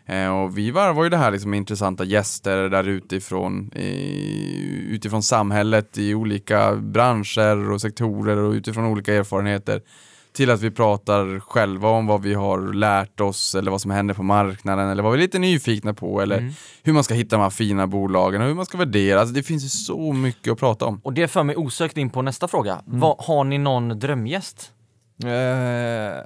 Mm. 0.06 0.26
Eh, 0.26 0.36
och 0.42 0.58
vi 0.58 0.70
varvar 0.70 1.04
ju 1.04 1.10
det 1.10 1.16
här 1.16 1.30
liksom 1.30 1.50
med 1.50 1.56
intressanta 1.56 2.04
gäster 2.04 2.68
där 2.68 2.88
utifrån, 2.88 3.70
utifrån 4.88 5.22
samhället 5.22 5.98
i 5.98 6.14
olika 6.14 6.74
branscher 6.76 7.70
och 7.70 7.80
sektorer 7.80 8.36
och 8.36 8.52
utifrån 8.52 8.84
olika 8.84 9.14
erfarenheter 9.14 9.82
till 10.32 10.50
att 10.50 10.60
vi 10.60 10.70
pratar 10.70 11.40
själva 11.40 11.88
om 11.88 12.06
vad 12.06 12.22
vi 12.22 12.34
har 12.34 12.72
lärt 12.72 13.20
oss 13.20 13.54
eller 13.54 13.70
vad 13.70 13.80
som 13.80 13.90
händer 13.90 14.14
på 14.14 14.22
marknaden 14.22 14.88
eller 14.88 15.02
vad 15.02 15.12
vi 15.12 15.18
är 15.18 15.22
lite 15.22 15.38
nyfikna 15.38 15.94
på 15.94 16.20
eller 16.20 16.38
Mm. 16.38 16.52
hur 16.82 16.92
man 16.92 17.04
ska 17.04 17.14
hitta 17.14 17.36
de 17.36 17.42
här 17.42 17.50
fina 17.50 17.86
bolagen 17.86 18.40
och 18.42 18.46
hur 18.48 18.54
man 18.54 18.66
ska 18.66 18.78
värdera. 18.78 19.20
Alltså 19.20 19.34
det 19.34 19.42
finns 19.42 19.64
ju 19.64 19.68
så 19.68 20.12
mycket 20.12 20.52
att 20.52 20.58
prata 20.58 20.84
om. 20.86 21.00
Och 21.04 21.12
det 21.12 21.28
för 21.28 21.42
mig 21.42 21.56
osökt 21.56 21.96
in 21.96 22.10
på 22.10 22.22
nästa 22.22 22.48
fråga. 22.48 22.82
Mm. 22.86 23.00
Vad, 23.00 23.16
har 23.18 23.44
ni 23.44 23.58
någon 23.58 23.88
drömgäst? 23.98 24.72
Eh, 25.24 26.22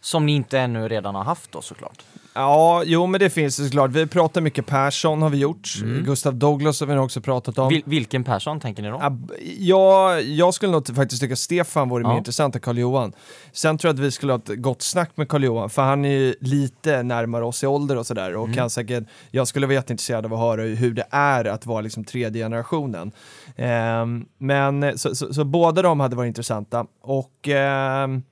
Som 0.00 0.26
ni 0.26 0.32
inte 0.32 0.58
ännu 0.60 0.88
redan 0.88 1.14
har 1.14 1.24
haft 1.24 1.52
då 1.52 1.62
såklart. 1.62 2.02
Ja, 2.34 2.82
jo 2.86 3.06
men 3.06 3.20
det 3.20 3.30
finns 3.30 3.56
det 3.56 3.64
såklart. 3.64 3.90
Vi 3.90 4.06
pratar 4.06 4.40
mycket 4.40 4.66
Persson 4.66 5.22
har 5.22 5.30
vi 5.30 5.38
gjort. 5.38 5.68
Gustav 6.04 6.34
Douglas 6.34 6.80
har 6.80 6.86
vi 6.86 6.96
också 6.96 7.20
pratat 7.20 7.58
om. 7.58 7.68
Vil, 7.68 7.82
vilken 7.84 8.24
Persson 8.24 8.60
tänker 8.60 8.82
ni 8.82 8.88
då? 8.88 9.18
Ja, 9.58 10.20
jag 10.20 10.54
skulle 10.54 10.72
nog 10.72 10.96
faktiskt 10.96 11.22
tycka 11.22 11.36
Stefan 11.36 11.88
vore 11.88 12.02
mer 12.04 12.10
Ja. 12.10 12.18
intressant 12.18 12.54
än 12.54 12.60
Karl-Johan. 12.60 13.12
Sen 13.52 13.78
tror 13.78 13.88
jag 13.88 13.94
att 13.94 14.00
vi 14.00 14.10
skulle 14.10 14.32
ha 14.32 14.38
ett 14.38 14.62
gott 14.62 14.82
snack 14.82 15.10
med 15.14 15.28
Karl-Johan, 15.28 15.70
för 15.70 15.82
han 15.82 16.04
är 16.04 16.10
ju 16.18 16.34
lite 16.40 17.02
närmare 17.02 17.44
oss 17.44 17.62
i 17.62 17.66
ålder 17.66 17.96
och 17.96 18.06
sådär. 18.06 18.36
Och 18.36 18.54
kan 18.54 18.70
säkert, 18.70 19.04
jag 19.30 19.48
skulle 19.48 19.66
vara 19.66 19.74
jätteintresserad 19.74 20.26
av 20.26 20.34
att 20.34 20.40
höra 20.40 20.62
hur 20.62 20.94
det 20.94 21.06
är 21.10 21.44
att 21.44 21.66
vara 21.66 21.80
liksom 21.80 22.04
tredje 22.04 22.44
generationen. 22.44 23.12
Ehm, 23.56 24.24
men 24.38 24.98
så, 24.98 25.14
så, 25.14 25.34
så 25.34 25.44
båda 25.44 25.82
de 25.82 26.00
hade 26.00 26.16
varit 26.16 26.28
intressanta. 26.28 26.86
Och 27.02 27.48
ehm, 27.48 28.22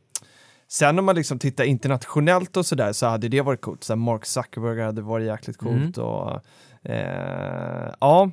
sen 0.70 0.98
om 0.98 1.04
man 1.04 1.14
liksom 1.14 1.38
tittar 1.38 1.64
internationellt 1.64 2.56
och 2.56 2.66
sådär 2.66 2.92
så 2.92 3.06
hade 3.06 3.28
det 3.28 3.40
varit 3.40 3.60
coolt. 3.60 3.84
Så 3.84 3.92
här 3.92 3.98
Mark 3.98 4.26
Zuckerberg 4.26 4.82
hade 4.82 5.02
varit 5.02 5.26
jäkligt 5.26 5.56
coolt. 5.58 5.98
Och, 5.98 6.40
eh, 6.90 7.92
ja, 8.00 8.30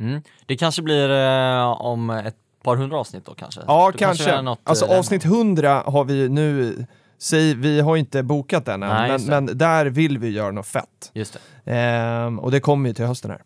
Mm. 0.00 0.22
Det 0.46 0.56
kanske 0.56 0.82
blir 0.82 1.10
eh, 1.10 1.80
om 1.80 2.10
ett 2.10 2.36
par 2.62 2.76
hundra 2.76 2.98
avsnitt 2.98 3.24
då 3.24 3.34
kanske? 3.34 3.60
Ja, 3.66 3.90
Då 3.92 3.98
kanske. 3.98 4.30
är 4.30 4.42
något, 4.42 4.60
alltså 4.64 4.86
eh, 4.86 4.98
avsnitt 4.98 5.24
100 5.24 5.82
har 5.86 6.04
vi 6.04 6.14
ju 6.14 6.28
nu, 6.28 6.86
säg, 7.18 7.54
vi 7.54 7.80
har 7.80 7.96
inte 7.96 8.22
bokat 8.22 8.64
den 8.64 8.82
än, 8.82 8.88
Nej, 8.88 9.10
men, 9.10 9.44
men 9.46 9.58
där 9.58 9.86
vill 9.86 10.18
vi 10.18 10.28
göra 10.28 10.50
något 10.50 10.66
fett. 10.66 11.10
Just 11.12 11.38
det. 11.64 11.72
Ehm, 11.72 12.38
och 12.38 12.50
det 12.50 12.60
kommer 12.60 12.88
ju 12.88 12.94
till 12.94 13.04
hösten 13.04 13.30
här. 13.30 13.42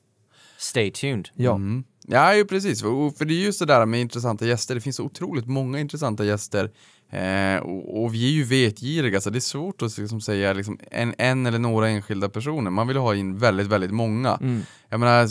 Stay 0.59 0.91
tuned. 0.91 1.29
Ja. 1.35 1.55
Mm. 1.55 1.85
Ja, 2.07 2.35
ju 2.35 2.45
precis. 2.45 2.83
För 2.83 3.25
det 3.25 3.35
är 3.35 3.45
just 3.45 3.59
det 3.59 3.67
där 3.67 3.87
med 3.87 4.01
intressanta 4.01 4.47
gäster. 4.47 4.75
Det 4.75 4.81
finns 4.81 5.01
otroligt 5.01 5.47
många 5.47 5.79
intressanta 5.79 6.25
gäster. 6.25 6.71
Eh, 7.13 7.57
och, 7.57 8.03
och 8.05 8.15
vi 8.15 8.27
är 8.27 8.31
ju 8.33 8.45
vetgiriga, 8.45 9.21
så 9.21 9.31
det 9.31 9.39
är 9.39 9.41
svårt 9.41 9.83
att 9.83 9.99
liksom 9.99 10.21
säga 10.21 10.53
liksom 10.53 10.79
en, 10.91 11.15
en 11.19 11.47
eller 11.47 11.59
några 11.59 11.89
enskilda 11.89 12.29
personer. 12.29 12.71
Man 12.71 12.89
vill 12.89 12.97
ha 12.97 13.15
in 13.15 13.39
väldigt, 13.39 13.67
väldigt 13.67 13.91
många. 13.91 14.39
Mm. 14.41 14.63
Jag 14.89 15.01
menar, 15.01 15.23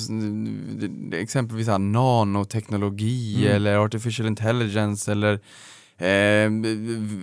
exempelvis 1.15 1.67
här 1.67 1.79
nanoteknologi 1.79 3.35
Mm. 3.45 3.55
eller 3.55 3.77
artificial 3.77 4.27
intelligence 4.27 5.11
eller 5.11 5.33
eh, 5.97 6.49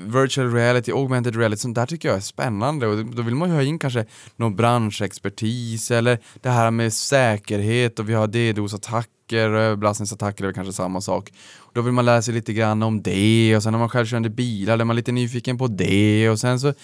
virtual 0.07 0.53
reality, 0.53 0.93
augmented 0.93 1.37
reality, 1.37 1.61
sånt 1.61 1.75
där 1.75 1.87
tycker 1.87 2.09
jag 2.09 2.17
är 2.17 2.21
spännande 2.21 2.87
och 2.87 3.07
då 3.07 3.23
vill 3.23 3.35
man 3.35 3.49
ju 3.49 3.55
ha 3.55 3.63
in 3.63 3.79
kanske 3.79 4.05
någon 4.37 4.57
branschexpertis 4.57 5.91
eller 5.91 6.19
det 6.41 6.51
här 6.51 6.71
med 6.71 6.93
säkerhet 6.93 7.99
och 7.99 8.09
vi 8.09 8.15
har 8.15 8.27
DDoS-attacker 8.27 9.11
och 9.33 9.61
överbelastningsattacker 9.61 10.45
är 10.45 10.47
väl 10.47 10.55
kanske 10.55 10.73
samma 10.73 11.01
sak. 11.01 11.33
Då 11.73 11.83
vill 11.83 11.93
man 11.93 12.05
lära 12.05 12.23
sig 12.23 12.35
lite 12.35 12.53
grann 12.53 12.83
om 12.83 13.03
det 13.03 13.57
och 13.57 13.63
sen 13.63 13.75
har 13.75 13.79
man 13.79 13.89
självkörande 13.89 14.31
bilar, 14.31 14.79
är 14.79 14.85
man 14.85 14.97
lite 14.97 15.13
nyfiken 15.13 15.59
på 15.59 15.67
det 15.67 16.31
och 16.31 16.41
sen 16.41 16.61
så... 16.61 16.75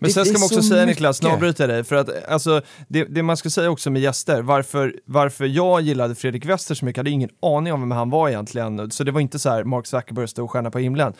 Men 0.00 0.10
sen 0.10 0.24
ska 0.24 0.32
man 0.32 0.42
också 0.42 0.62
så 0.62 0.62
säga 0.62 0.86
mycket. 0.86 0.86
Niklas, 0.86 1.22
nu 1.22 1.28
avbryter 1.28 1.68
jag 1.68 1.76
dig, 1.76 1.84
för 1.84 1.96
att 1.96 2.28
alltså, 2.28 2.60
det, 2.88 3.04
det 3.04 3.22
man 3.22 3.36
ska 3.36 3.50
säga 3.50 3.70
också 3.70 3.90
med 3.90 4.02
gäster, 4.02 4.42
varför, 4.42 4.94
varför 5.04 5.44
jag 5.44 5.80
gillade 5.80 6.14
Fredrik 6.14 6.46
Wester 6.46 6.74
så 6.74 6.84
mycket, 6.84 6.96
jag 6.96 7.00
hade 7.00 7.10
ingen 7.10 7.30
aning 7.42 7.72
om 7.72 7.80
vem 7.80 7.90
han 7.90 8.10
var 8.10 8.28
egentligen, 8.28 8.90
så 8.90 9.04
det 9.04 9.12
var 9.12 9.20
inte 9.20 9.38
så 9.38 9.50
här 9.50 9.64
Mark 9.64 9.86
Zuckerberg 9.86 10.28
stor 10.28 10.48
stjärna 10.48 10.70
på 10.70 10.78
himlen, 10.78 11.12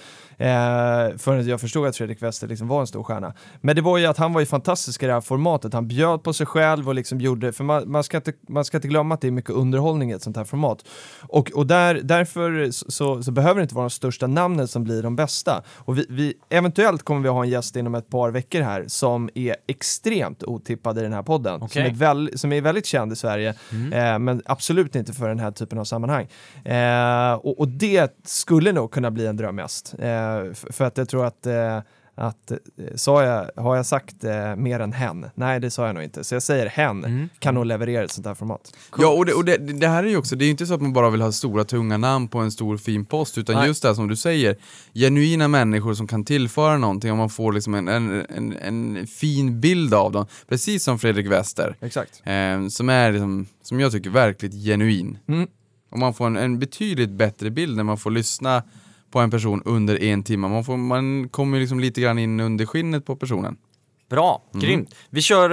eh, 0.43 1.17
förrän 1.19 1.47
jag 1.47 1.61
förstod 1.61 1.87
att 1.87 1.97
Fredrik 1.97 2.23
Wester 2.23 2.49
liksom 2.49 2.69
var 2.69 2.81
en 2.81 2.87
stor 2.87 3.03
stjärna. 3.03 3.35
Men 3.61 3.77
det 3.77 3.83
var 3.83 3.99
ju 3.99 4.07
att 4.07 4.19
han 4.19 4.33
var 4.33 4.41
ju 4.41 4.47
fantastisk 4.47 5.03
i 5.03 5.07
det 5.07 5.13
här 5.13 5.21
formatet, 5.21 5.75
han 5.75 5.89
bjöd 5.89 6.23
på 6.23 6.33
sig 6.33 6.47
själv 6.47 6.89
och 6.89 6.95
liksom 6.95 7.21
gjorde, 7.21 7.53
för 7.53 7.65
man, 7.65 7.91
man, 7.91 8.05
ska, 8.05 8.17
inte, 8.17 8.33
man 8.49 8.65
ska 8.65 8.77
inte 8.77 8.89
glömma 8.89 9.15
att 9.15 9.21
det 9.21 9.27
är 9.27 9.31
mycket 9.31 9.51
underhållning 9.51 10.11
i 10.11 10.15
ett 10.15 10.23
sånt 10.23 10.37
här 10.37 10.45
format. 10.45 10.85
Och, 11.23 11.51
och 11.51 11.67
där, 11.67 11.95
därför 12.03 12.71
så, 12.71 13.23
så, 13.23 13.33
behöver 13.33 13.55
det 13.55 13.63
inte 13.63 13.75
vara 13.75 13.85
de 13.85 13.91
största 13.91 14.27
namnen 14.27 14.69
som 14.69 14.85
blir 14.85 15.03
de 15.03 15.17
bästa. 15.17 15.63
Och 15.77 15.99
vi, 15.99 16.07
vi, 16.09 16.35
eventuellt 16.49 17.03
kommer 17.03 17.21
vi 17.21 17.29
ha 17.29 17.45
en 17.45 17.51
gäst 17.51 17.77
inom 17.77 17.95
ett 17.95 18.11
par 18.11 18.31
veckor 18.31 18.61
här 18.61 18.85
som 18.87 19.31
är 19.35 19.57
extremt 19.67 20.43
otippad 20.43 20.99
i 20.99 21.03
den 21.03 21.13
här 21.13 21.23
podden. 21.23 21.59
Som, 21.59 21.67
Okej. 21.67 21.87
är 21.87 21.95
väl, 21.95 22.39
som 22.39 22.53
är 22.53 22.61
väldigt 22.61 22.87
känd 22.87 23.13
i 23.13 23.17
Sverige, 23.17 23.55
eh, 23.93 24.19
men 24.19 24.43
absolut 24.47 24.97
inte 24.97 25.13
för 25.13 25.29
den 25.29 25.39
här 25.39 25.51
typen 25.51 25.79
av 25.79 25.85
sammanhang. 25.85 26.29
Eh, 26.65 27.33
och, 27.33 27.61
och 27.61 27.69
det 27.69 28.17
skulle 28.25 28.73
nog 28.73 28.91
kunna 28.91 29.11
bli 29.11 29.27
en 29.27 29.37
drömgäst. 29.37 29.95
Eh, 29.99 30.32
för 30.55 30.85
att 30.85 30.97
jag 30.99 31.09
tror 31.09 31.27
att 31.27 31.47
eh, 31.47 31.81
att, 32.15 32.51
eh, 32.51 32.57
sa 32.95 33.25
jag, 33.25 33.51
har 33.63 33.77
jag 33.77 33.87
sagt 33.87 34.25
eh, 34.25 34.57
mer 34.57 34.81
än 34.81 34.93
hen? 34.93 35.27
Nej, 35.35 35.61
det 35.61 35.71
sa 35.71 35.87
jag 35.87 35.95
nog 35.95 36.05
inte. 36.05 36.25
Så 36.25 36.35
jag 36.35 36.43
säger 36.43 36.67
hen 36.67 37.05
Mm. 37.05 37.29
kan 37.39 37.55
nog 37.55 37.67
leverera 37.67 38.05
ett 38.05 38.11
sånt 38.13 38.27
här 38.27 38.35
format. 38.35 38.75
Ja, 38.99 39.09
och, 39.09 39.27
det, 39.27 39.33
och 39.35 39.45
det, 39.45 39.57
det 39.57 39.89
här 39.89 40.05
är 40.05 40.09
ju 40.09 40.17
också, 40.17 40.37
det 40.37 40.45
är 40.45 40.47
ju 40.47 40.51
inte 40.51 40.67
så 40.67 40.75
att 40.75 40.83
man 40.83 40.93
bara 40.93 41.11
vill 41.11 41.21
ha 41.23 41.33
stora 41.33 41.65
tunga 41.65 41.97
namn 41.97 42.29
på 42.29 42.39
en 42.39 42.53
stor 42.53 42.77
fin 42.77 43.05
post, 43.05 43.39
utan 43.39 43.57
Nej. 43.57 43.67
just 43.67 43.83
det 43.83 43.89
här 43.89 43.95
som 43.95 44.09
du 44.09 44.17
säger, 44.17 44.57
genuina 44.95 45.49
människor 45.49 45.95
som 45.95 46.07
kan 46.07 46.25
tillföra 46.25 46.79
någonting 46.79 47.11
och 47.11 47.17
man 47.19 47.31
får 47.31 47.53
liksom 47.53 47.75
en, 47.75 47.89
en, 47.89 48.27
en, 48.29 48.57
en 48.57 49.07
fin 49.07 49.61
bild 49.61 49.95
av 49.95 50.13
dem. 50.13 50.27
Precis 50.49 50.85
som 50.85 50.99
Fredrik 50.99 51.27
Wester, 51.27 51.77
Exakt. 51.81 52.23
eh, 52.25 52.69
som 52.69 52.89
är 52.89 53.13
liksom, 53.13 53.47
som 53.63 53.81
jag 53.81 53.93
tycker 53.93 54.11
verkligt 54.11 54.53
genuin. 54.65 55.19
Mm. 55.29 55.47
Och 55.91 55.99
man 55.99 56.15
får 56.15 56.27
en, 56.27 56.37
en 56.37 56.59
betydligt 56.59 57.11
bättre 57.11 57.51
bild 57.51 57.77
när 57.77 57.85
man 57.85 57.99
får 57.99 58.11
lyssna 58.11 58.63
på 59.13 59.21
en 59.21 59.31
person 59.31 59.63
under 59.65 60.03
en 60.03 60.23
timme. 60.23 60.49
Man, 60.49 60.65
får, 60.65 60.77
man 60.77 61.29
kommer 61.29 61.61
liksom 61.61 61.81
lite 61.81 62.01
grann 62.01 62.19
in 62.19 62.41
under 62.41 62.67
skinnet 62.67 63.05
på 63.07 63.17
personen. 63.17 63.57
Bra, 64.13 64.43
Mm. 64.55 64.67
grymt. 64.67 64.95
Vi 65.11 65.21
kör 65.23 65.51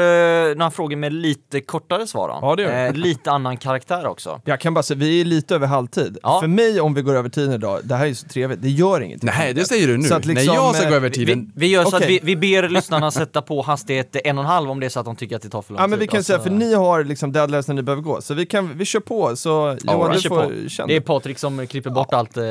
eh, 0.50 0.56
några 0.56 0.72
frågor 0.72 0.96
med 0.96 1.14
lite 1.14 1.62
kortare 1.62 2.08
svar 2.08 2.28
då. 2.28 2.40
Ja, 2.42 2.56
det 2.56 2.64
gör 2.64 2.82
vi. 2.84 2.88
Eh, 2.88 2.94
lite 2.94 3.32
annan 3.32 3.58
karaktär 3.58 4.08
också. 4.08 4.42
Jag 4.46 4.60
kan 4.60 4.74
bara 4.74 4.84
säga, 4.84 4.98
vi 4.98 5.22
är 5.22 5.26
lite 5.26 5.56
över 5.56 5.68
halvtid. 5.68 6.18
Ja. 6.24 6.40
För 6.40 6.48
mig, 6.48 6.82
om 6.82 6.94
vi 6.94 7.02
går 7.02 7.16
över 7.16 7.30
tiden 7.30 7.54
idag, 7.54 7.80
det 7.84 7.96
här 7.96 8.04
är 8.04 8.08
ju 8.10 8.16
så 8.16 8.28
trevligt, 8.28 8.62
det 8.62 8.70
gör 8.70 9.02
ingenting. 9.02 9.30
Nej, 9.38 9.54
det 9.54 9.66
säger 9.66 9.88
du 9.88 9.98
nu. 9.98 10.04
Så 10.08 10.16
att 10.16 10.26
liksom, 10.26 10.48
när 10.48 10.54
jag 10.56 10.76
ska 10.76 10.84
eh, 10.84 10.90
gå 10.90 10.96
över 10.96 11.10
Vi, 11.10 11.16
tiden. 11.16 11.52
vi 11.56 11.68
gör 11.68 11.84
så 11.86 11.96
att 11.96 12.10
vi, 12.10 12.20
vi 12.24 12.36
ber 12.36 12.70
lyssnarna 12.70 13.12
sätta 13.12 13.42
på 13.42 13.62
hastighet 13.62 14.16
en 14.24 14.38
och 14.38 14.44
en 14.44 14.50
halv 14.50 14.72
om 14.72 14.80
det 14.80 14.86
är 14.86 14.90
så 14.90 15.00
att 15.00 15.06
de 15.06 15.16
tycker 15.16 15.36
att 15.36 15.42
det 15.42 15.50
tar 15.50 15.62
för 15.62 15.74
lång 15.74 15.82
Ja 15.82 15.88
men 15.88 16.00
vi 16.00 16.04
tid. 16.06 16.12
kan 16.12 16.20
Och 16.20 16.26
säga, 16.26 16.40
för 16.40 16.50
ni 16.50 16.74
har 16.74 17.04
liksom 17.04 17.32
deadlines 17.32 17.68
när 17.68 17.76
ni 17.76 17.82
behöver 17.82 18.02
gå, 18.04 18.22
så 18.22 18.34
vi, 18.34 18.46
kan, 18.46 18.78
vi 18.78 18.86
kör 18.86 19.00
på. 19.00 19.36
Så 19.36 19.50
Johan, 19.84 20.02
Alright, 20.02 20.24
du 20.24 20.30
får 20.30 20.70
känna. 20.70 20.88
Det 20.88 20.96
är 20.96 21.00
Patrik 21.02 21.40
som 21.40 21.68
klipper 21.68 21.90
bort 21.90 22.14
allt, 22.14 22.38
eh, 22.38 22.44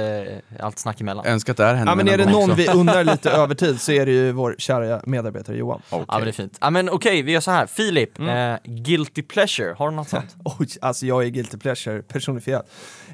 allt 0.61 0.79
snack 0.79 1.01
emellan. 1.01 1.27
Önskar 1.27 1.51
att 1.53 1.57
det 1.57 1.65
här 1.65 1.75
hände 1.75 1.91
Ja 1.93 1.95
men 1.97 2.09
är 2.09 2.19
det 2.19 2.31
någon 2.31 2.43
också. 2.51 2.55
vi 2.55 2.69
unnar 2.69 3.05
lite 3.05 3.31
övertid 3.43 3.81
så 3.81 3.93
är 3.93 4.07
det 4.07 4.13
ju 4.13 4.33
vår 4.33 4.55
kära 4.59 5.01
medarbetare 5.05 5.57
Johan. 5.57 5.83
Ja 6.09 6.15
men 6.15 6.25
det 6.25 6.31
är 6.31 6.33
fint. 6.33 6.59
Ja 6.61 6.71
men 6.71 6.91
okej, 6.91 7.23
vi 7.23 7.33
gör 7.33 7.41
så 7.41 7.51
här. 7.51 7.67
Filip, 7.67 8.19
Mm. 8.19 8.53
eh, 8.55 8.59
guilty 8.65 9.23
pleasure, 9.23 9.75
har 9.79 9.91
du 9.91 9.97
något 9.97 10.09
sånt? 10.09 10.37
Oj, 10.59 10.69
alltså 10.81 11.07
jag 11.07 11.25
är 11.25 11.29
guilty 11.29 11.57
pleasure 11.57 12.03
personifierad. 12.03 12.63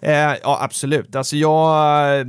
Eh, 0.03 0.13
ja, 0.15 0.59
absolut. 0.61 1.17
Alltså 1.17 1.37
jag, 1.37 1.71
eh, 2.21 2.27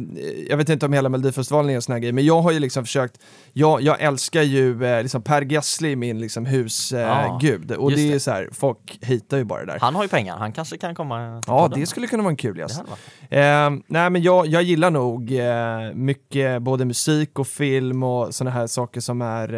jag 0.50 0.58
vet 0.58 0.70
inte 0.70 0.86
om 0.86 0.94
hela 0.94 1.10
Melodifestivalen 1.10 1.72
är 1.72 1.76
en 1.76 1.82
sån 1.82 1.94
här 1.94 2.00
grej, 2.00 2.12
men 2.12 2.26
jag 2.26 2.42
har 2.42 2.52
ju 2.52 2.60
liksom 2.60 2.84
försökt, 2.86 3.20
jag, 3.54 3.82
jag 3.82 4.02
älskar 4.02 4.42
ju 4.42 4.86
eh, 4.86 5.02
liksom 5.02 5.22
Per 5.22 5.42
Gessle, 5.42 5.96
min 5.96 6.20
liksom 6.20 6.46
husgud. 6.46 7.02
Eh, 7.02 7.38
gud. 7.42 7.72
och 7.72 7.92
det 7.92 8.08
är 8.10 8.14
det. 8.14 8.20
så 8.20 8.32
här, 8.32 8.50
folk 8.54 9.00
hatar 9.08 9.38
ju 9.38 9.44
bara 9.44 9.60
det 9.60 9.72
där. 9.72 9.80
Han 9.80 9.96
har 9.96 10.04
ju 10.04 10.10
pengar, 10.10 10.38
han 10.38 10.52
kanske 10.52 10.78
kan 10.78 10.96
komma 10.96 11.44
Ja, 11.48 11.72
det 11.76 11.86
skulle 11.86 12.08
kunna 12.08 12.24
vara 12.24 12.32
en 12.32 12.38
kul 12.38 12.58
gäst. 12.58 12.78
hade 12.78 12.90
varit. 12.90 13.00
Eh, 13.76 13.84
nej, 13.88 14.10
men 14.10 14.22
jag, 14.22 14.48
jag 14.48 14.64
gillar 14.64 14.90
nog 14.92 15.32
eh, 15.40 15.94
mycket 15.94 16.62
både 16.62 16.86
musik 16.86 17.40
och 17.40 17.48
film 17.48 18.04
och 18.04 18.36
såna 18.36 18.52
här 18.52 18.68
saker 18.68 19.02
som 19.02 19.22
är... 19.22 19.54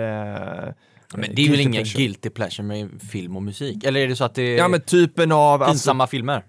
Eh, 1.14 1.20
Men 1.20 1.36
det 1.36 1.46
är 1.46 1.50
väl 1.52 1.60
ingen 1.60 1.72
pleasure. 1.84 2.04
guilty 2.04 2.30
pleasure 2.30 2.68
med 2.68 2.90
film 3.12 3.36
och 3.36 3.44
musik? 3.44 3.84
Eller 3.84 4.00
är 4.00 4.08
det 4.08 4.16
så 4.16 4.24
att 4.24 4.36
det 4.36 4.42
är 4.42 4.58
Ja 4.58 4.68
men 4.68 4.82
typen 4.82 5.32
av... 5.32 5.64
Alltså, 5.64 5.74
pinsamma 5.74 6.08
filmer? 6.08 6.44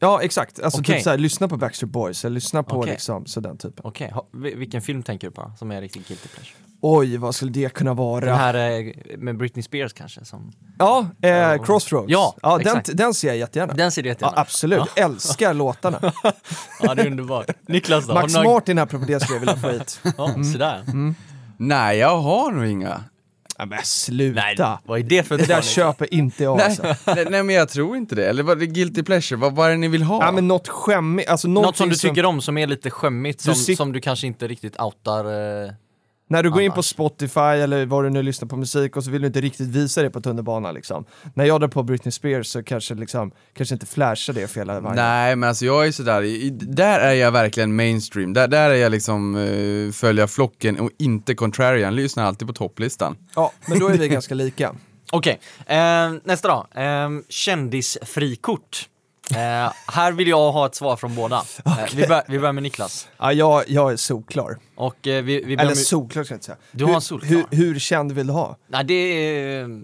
ja 0.00 0.22
exakt, 0.22 0.60
alltså 0.62 0.80
Okej. 0.80 0.94
typ 0.94 1.04
såhär, 1.04 1.18
lyssna 1.18 1.48
på 1.48 1.56
Backstreet 1.56 1.92
Boys 1.92 2.24
eller 2.24 2.34
lyssna 2.34 2.62
på 2.62 2.76
Okej. 2.78 2.90
liksom 2.92 3.26
så 3.26 3.40
den 3.40 3.58
typen. 3.58 3.80
Okej, 3.84 4.14
vi- 4.32 4.54
vilken 4.54 4.82
film 4.82 5.02
tänker 5.02 5.26
du 5.26 5.30
på 5.32 5.52
som 5.58 5.70
är 5.70 5.80
riktigt 5.80 6.08
guilty 6.08 6.28
pleasure? 6.28 6.54
Oj, 6.80 7.16
vad 7.16 7.34
skulle 7.34 7.50
det 7.50 7.72
kunna 7.74 7.94
vara? 7.94 8.24
Den 8.24 8.34
här 8.36 8.54
eh, 8.54 9.18
med 9.18 9.36
Britney 9.36 9.62
Spears 9.62 9.92
kanske? 9.92 10.24
Som... 10.24 10.52
Ja, 10.78 11.06
eh, 11.22 11.30
Ja. 11.30 11.58
Crossroads. 11.64 12.06
Ja, 12.12 12.34
ja 12.42 12.50
den, 12.50 12.60
exakt. 12.60 12.96
den 12.96 13.14
ser 13.14 13.28
jag 13.28 13.36
jättegärna. 13.36 13.72
Den 13.74 13.92
ser 13.92 14.02
du 14.02 14.08
Ja, 14.08 14.12
jättegärna. 14.12 14.36
absolut, 14.40 14.88
älskar 14.96 15.54
låtarna. 15.54 16.00
Ja, 16.82 16.94
det 16.94 17.02
är 17.02 17.06
underbart. 17.06 17.46
Niklas 17.68 18.06
då? 18.06 18.14
Max 18.14 18.34
några- 18.34 18.48
Martin 18.48 18.78
apropå 18.78 19.04
det 19.04 19.20
skulle 19.20 19.34
jag 19.36 19.40
vilja 19.40 19.56
få 19.56 19.68
hit. 19.70 20.00
Ja, 20.18 20.28
sådär. 20.52 20.84
Nej, 21.56 21.98
jag 21.98 22.18
har 22.18 22.52
nog 22.52 22.66
inga. 22.66 23.04
Ja, 23.58 23.66
men 23.66 23.78
sluta! 23.84 24.40
Nej, 24.40 24.78
vad 24.84 24.98
är 24.98 25.02
det 25.02 25.22
för 25.22 25.38
det 25.38 25.46
där 25.46 25.62
köper 25.62 26.14
inte 26.14 26.42
jag 26.42 26.56
Nej, 26.56 26.66
alltså. 26.66 26.82
nej, 27.06 27.26
nej, 27.30 27.42
men 27.42 27.54
jag 27.54 27.68
tror 27.68 27.96
inte 27.96 28.14
det. 28.14 28.28
Eller 28.28 28.42
vad 28.42 28.58
det 28.58 28.64
är 28.64 28.66
guilty 28.66 29.02
pleasure? 29.02 29.36
Vad, 29.40 29.54
vad 29.54 29.66
är 29.66 29.70
det 29.70 29.76
ni 29.76 29.88
vill 29.88 30.02
ha? 30.02 30.24
Ja 30.24 30.32
men 30.32 30.48
något 30.48 30.68
skämmigt, 30.68 31.28
alltså 31.28 31.48
Något 31.48 31.76
som 31.76 31.88
du 31.88 31.94
tycker 31.96 32.24
om 32.24 32.40
som 32.40 32.58
är 32.58 32.66
lite 32.66 32.90
skämmigt, 32.90 33.40
som, 33.40 33.54
Du 33.66 33.76
som 33.76 33.92
du 33.92 34.00
kanske 34.00 34.26
inte 34.26 34.48
riktigt 34.48 34.80
outar 34.80 35.24
eh... 35.64 35.70
När 36.30 36.42
du 36.42 36.50
går 36.50 36.62
in 36.62 36.72
på. 36.72 36.82
Spotify 36.82 37.40
eller 37.40 37.86
vad 37.86 38.04
du 38.04 38.10
nu 38.10 38.22
lyssnar 38.22 38.48
på 38.48 38.56
musik 38.56 38.96
och 38.96 39.04
så 39.04 39.10
vill 39.10 39.20
du 39.20 39.26
inte 39.26 39.40
riktigt 39.40 39.68
visa 39.68 40.02
det 40.02 40.10
på 40.10 40.20
tunnelbanan 40.20 40.74
liksom. 40.74 41.04
När 41.34 41.44
jag 41.44 41.60
drar 41.60 41.68
på 41.68 41.82
Britney 41.82 42.12
Spears 42.12 42.46
så 42.46 42.62
kanske 42.62 42.94
liksom, 42.94 43.30
kanske 43.52 43.74
inte 43.74 43.86
flashar 43.86 44.32
det 44.32 44.48
för 44.48 44.60
hela 44.60 44.80
vagnen. 44.80 44.96
Nej 44.96 45.36
men 45.36 45.48
alltså 45.48 45.64
jag 45.64 45.86
är 45.86 45.92
sådär, 45.92 46.22
i, 46.22 46.50
där 46.50 47.00
är 47.00 47.12
jag 47.12 47.32
verkligen 47.32 47.76
mainstream, 47.76 48.32
där, 48.32 48.48
där 48.48 48.70
är 48.70 48.74
jag 48.74 48.92
liksom 48.92 49.36
uh, 49.36 49.92
följa 49.92 50.26
flocken 50.26 50.80
och 50.80 50.90
inte 50.98 51.34
contrarian, 51.34 51.96
lyssnar 51.96 52.24
alltid 52.24 52.48
på 52.48 52.54
topplistan. 52.54 53.16
Ja, 53.34 53.52
men 53.66 53.78
då 53.78 53.88
är 53.88 53.98
vi 53.98 54.08
ganska 54.18 54.34
lika. 54.34 54.74
Okej, 55.12 55.40
eh, 55.66 56.12
nästa 56.24 56.48
då. 56.48 56.80
Eh, 56.80 57.10
kändisfrikort. 57.28 58.88
Eh, 59.30 59.72
här 59.86 60.12
vill 60.12 60.28
jag 60.28 60.52
ha 60.52 60.66
ett 60.66 60.74
svar 60.74 60.96
från 60.96 61.14
båda. 61.14 61.44
Eh, 61.64 61.78
vi, 61.94 62.06
bör, 62.06 62.22
vi 62.28 62.38
börjar 62.38 62.52
med 62.52 62.62
Niklas. 62.62 63.08
Ja, 63.18 63.32
jag, 63.32 63.64
jag 63.68 63.92
är 63.92 63.96
solklar. 63.96 64.58
Och 64.74 65.06
eh, 65.06 65.24
vi, 65.24 65.36
vi 65.36 65.42
börjar 65.42 65.60
Eller 65.60 65.70
med... 65.70 65.78
solklar 65.78 66.24
ska 66.24 66.34
jag 66.34 66.36
inte 66.36 66.46
säga. 66.46 66.58
Du 66.72 66.84
har 66.84 66.88
hur, 66.88 66.94
en 66.96 67.00
solklar. 67.00 67.30
Hur, 67.30 67.46
hur 67.50 67.78
känd 67.78 68.12
vill 68.12 68.26
du 68.26 68.32
ha? 68.32 68.56
Nej, 68.66 68.84
det 68.84 68.94
är... 68.94 69.82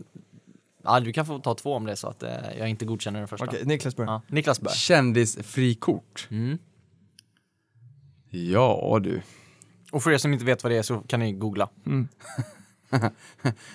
Ja, 0.84 1.00
du 1.00 1.12
kan 1.12 1.26
få 1.26 1.38
ta 1.38 1.54
två 1.54 1.74
om 1.74 1.84
det 1.84 1.92
är 1.92 1.96
så 1.96 2.08
att 2.08 2.22
eh, 2.22 2.30
jag 2.58 2.68
inte 2.68 2.84
godkänner 2.84 3.18
den 3.18 3.28
första. 3.28 3.46
Okej, 3.46 3.64
Niklas 3.64 3.96
börjar. 3.96 4.12
Ja, 4.12 4.22
Niklas 4.26 4.60
börjar. 4.60 4.74
Kändisfrikort. 4.74 6.28
Mm. 6.30 6.58
Ja 8.30 9.00
du. 9.02 9.22
Och 9.92 10.02
för 10.02 10.10
er 10.12 10.18
som 10.18 10.32
inte 10.32 10.44
vet 10.44 10.62
vad 10.62 10.72
det 10.72 10.78
är 10.78 10.82
så 10.82 10.98
kan 10.98 11.20
ni 11.20 11.32
googla. 11.32 11.68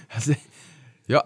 Alltså, 0.09 0.33
jag, 1.13 1.23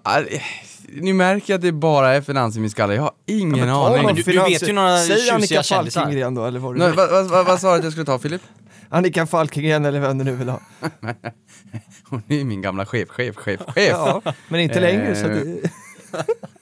ni 1.01 1.13
märker 1.13 1.55
att 1.55 1.61
det 1.61 1.71
bara 1.71 2.13
är 2.15 2.21
finans 2.21 2.57
i 2.57 2.59
min 2.59 2.69
skalle, 2.69 2.95
jag 2.95 3.01
har 3.01 3.11
ingen 3.25 3.67
Ta 3.67 3.87
aning. 3.87 4.03
någon 4.03 4.15
du- 4.15 4.23
du 4.23 4.39
vet 4.39 4.67
ju 4.69 4.73
några 4.73 4.97
Säg 4.97 5.29
Annika. 5.29 5.63
Falkengren 5.63 6.35
då, 6.35 6.45
eller 6.45 6.59
vad 6.59 6.75
du 6.75 6.79
Nej, 6.79 6.87
vill. 6.87 6.97
vad, 6.97 7.09
vad, 7.11 7.25
vad, 7.29 7.45
vad 7.45 7.59
sa 7.61 7.71
du 7.71 7.77
att 7.77 7.83
jag 7.83 7.91
skulle 7.93 8.05
ta 8.05 8.19
Filip? 8.19 8.41
Annika 8.89 9.25
Falkengren 9.25 9.85
eller 9.85 9.99
vem 9.99 10.17
du 10.17 10.23
nu 10.23 10.31
vill 10.35 10.49
ha. 10.49 10.59
Hon 12.03 12.23
är 12.27 12.35
ju 12.35 12.43
min 12.43 12.61
gamla 12.61 12.85
chef, 12.85 13.09
chef, 13.09 13.35
chef, 13.35 13.59
chef. 13.67 13.89
Ja, 13.89 14.21
men 14.47 14.59
inte 14.61 14.79
längre 14.79 15.15
så 15.15 15.27
det... 15.27 15.69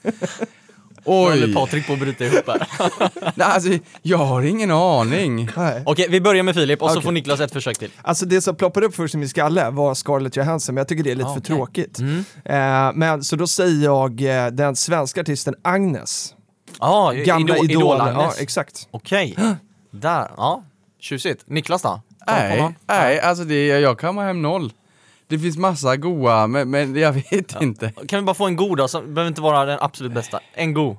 Nu 1.06 1.12
håller! 1.12 1.54
Patrik 1.54 1.86
på 1.86 1.92
att 1.92 1.98
bryta 1.98 2.24
ihop 2.24 2.46
här. 2.46 2.66
Nej, 3.34 3.46
alltså, 3.46 3.70
jag 4.02 4.18
har 4.18 4.42
ingen 4.42 4.70
aning. 4.70 5.48
Nej. 5.56 5.82
Okej, 5.86 6.06
vi 6.10 6.20
börjar 6.20 6.42
med 6.42 6.54
Filip 6.54 6.82
och 6.82 6.88
så 6.88 6.94
Okej. 6.94 7.02
får 7.04 7.12
Niklas 7.12 7.40
ett 7.40 7.52
försök 7.52 7.78
till. 7.78 7.90
Alltså 8.02 8.26
det 8.26 8.40
som 8.40 8.56
ploppade 8.56 8.86
upp 8.86 8.94
först 8.94 9.14
i 9.14 9.18
min 9.18 9.28
skalle 9.28 9.70
var 9.70 9.94
Scarlett 9.94 10.36
Johansson, 10.36 10.74
men 10.74 10.80
jag 10.80 10.88
tycker 10.88 11.04
det 11.04 11.10
är 11.10 11.14
lite 11.14 11.28
Ah, 11.28 11.32
för 11.34 11.40
okej. 11.40 11.56
tråkigt. 11.56 11.98
Mm. 11.98 12.24
Eh, 12.44 12.92
men 12.94 13.24
så 13.24 13.36
då 13.36 13.46
säger 13.46 13.84
jag 13.84 14.20
eh, 14.22 14.46
den 14.46 14.76
svenska 14.76 15.20
artisten 15.20 15.54
Agnes. 15.62 16.34
Ja, 16.80 17.12
Gamla 17.16 17.56
Idol, 17.56 17.70
Idol. 17.70 17.82
Ja, 17.98 18.08
Idol-Agnes. 18.10 18.40
exakt. 18.40 18.88
Okej, 18.90 19.36
där, 19.90 20.28
ja. 20.36 20.62
Tjusigt. 21.00 21.42
Niklas 21.46 21.82
då? 21.82 21.88
Kom 21.88 22.00
Nej, 22.36 22.60
on. 22.62 22.74
nej, 22.86 23.20
alltså 23.20 23.44
det, 23.44 23.66
jag 23.66 23.98
kammar 23.98 24.26
hem 24.26 24.42
noll. 24.42 24.72
Det 25.32 25.38
finns 25.38 25.56
massa 25.56 25.96
goa, 25.96 26.46
men, 26.46 26.70
men 26.70 26.96
jag 26.96 27.12
vet 27.12 27.62
inte. 27.62 27.92
Kan 28.08 28.18
vi 28.20 28.24
bara 28.26 28.34
få 28.34 28.46
en 28.46 28.56
god 28.56 28.78
då? 28.78 28.88
Som 28.88 29.14
behöver 29.14 29.28
inte 29.28 29.40
vara 29.40 29.64
den 29.64 29.78
absolut 29.80 30.12
bästa. 30.12 30.40
En 30.54 30.74
god. 30.74 30.96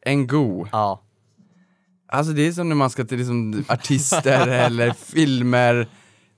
En 0.00 0.26
go. 0.26 0.66
Ja. 0.72 1.02
Alltså 2.08 2.32
det 2.32 2.46
är 2.46 2.52
som 2.52 2.68
när 2.68 2.76
man 2.76 2.90
ska 2.90 3.04
till 3.04 3.18
liksom, 3.18 3.64
artister 3.68 4.48
eller 4.66 4.90
filmer. 4.90 5.86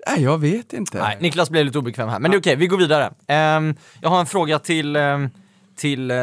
Nej, 0.06 0.22
jag 0.22 0.38
vet 0.38 0.72
inte. 0.72 0.98
Nej, 0.98 1.18
Niklas 1.20 1.50
blev 1.50 1.64
lite 1.66 1.78
obekväm 1.78 2.08
här, 2.08 2.18
men 2.18 2.30
det 2.30 2.36
är 2.36 2.40
okej, 2.40 2.56
vi 2.56 2.66
går 2.66 2.78
vidare. 2.78 3.12
Ehm, 3.26 3.74
jag 4.00 4.08
har 4.10 4.20
en 4.20 4.26
fråga 4.26 4.58
till, 4.58 4.96
ehm, 4.96 5.30
till, 5.76 6.10
eh, 6.10 6.16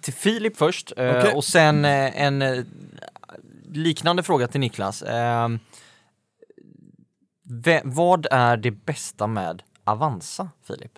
till 0.00 0.14
Filip 0.14 0.56
först, 0.56 0.92
eh, 0.96 1.18
Okej. 1.18 1.32
och 1.34 1.44
sen 1.44 1.84
eh, 1.84 2.22
en 2.22 2.42
eh, 2.42 2.64
liknande 3.72 4.22
fråga 4.22 4.48
till 4.48 4.60
Niklas. 4.60 5.02
Ehm, 5.02 5.58
ve- 7.44 7.82
vad 7.84 8.26
är 8.30 8.56
det 8.56 8.70
bästa 8.70 9.26
med 9.26 9.62
Avanza, 9.90 10.48
Filip? 10.66 10.92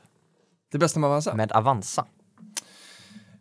Det 0.72 0.78
bästa 0.78 1.00
med 1.00 1.08
Avanza? 1.08 1.34
Med 1.34 1.52
Avanza? 1.52 2.04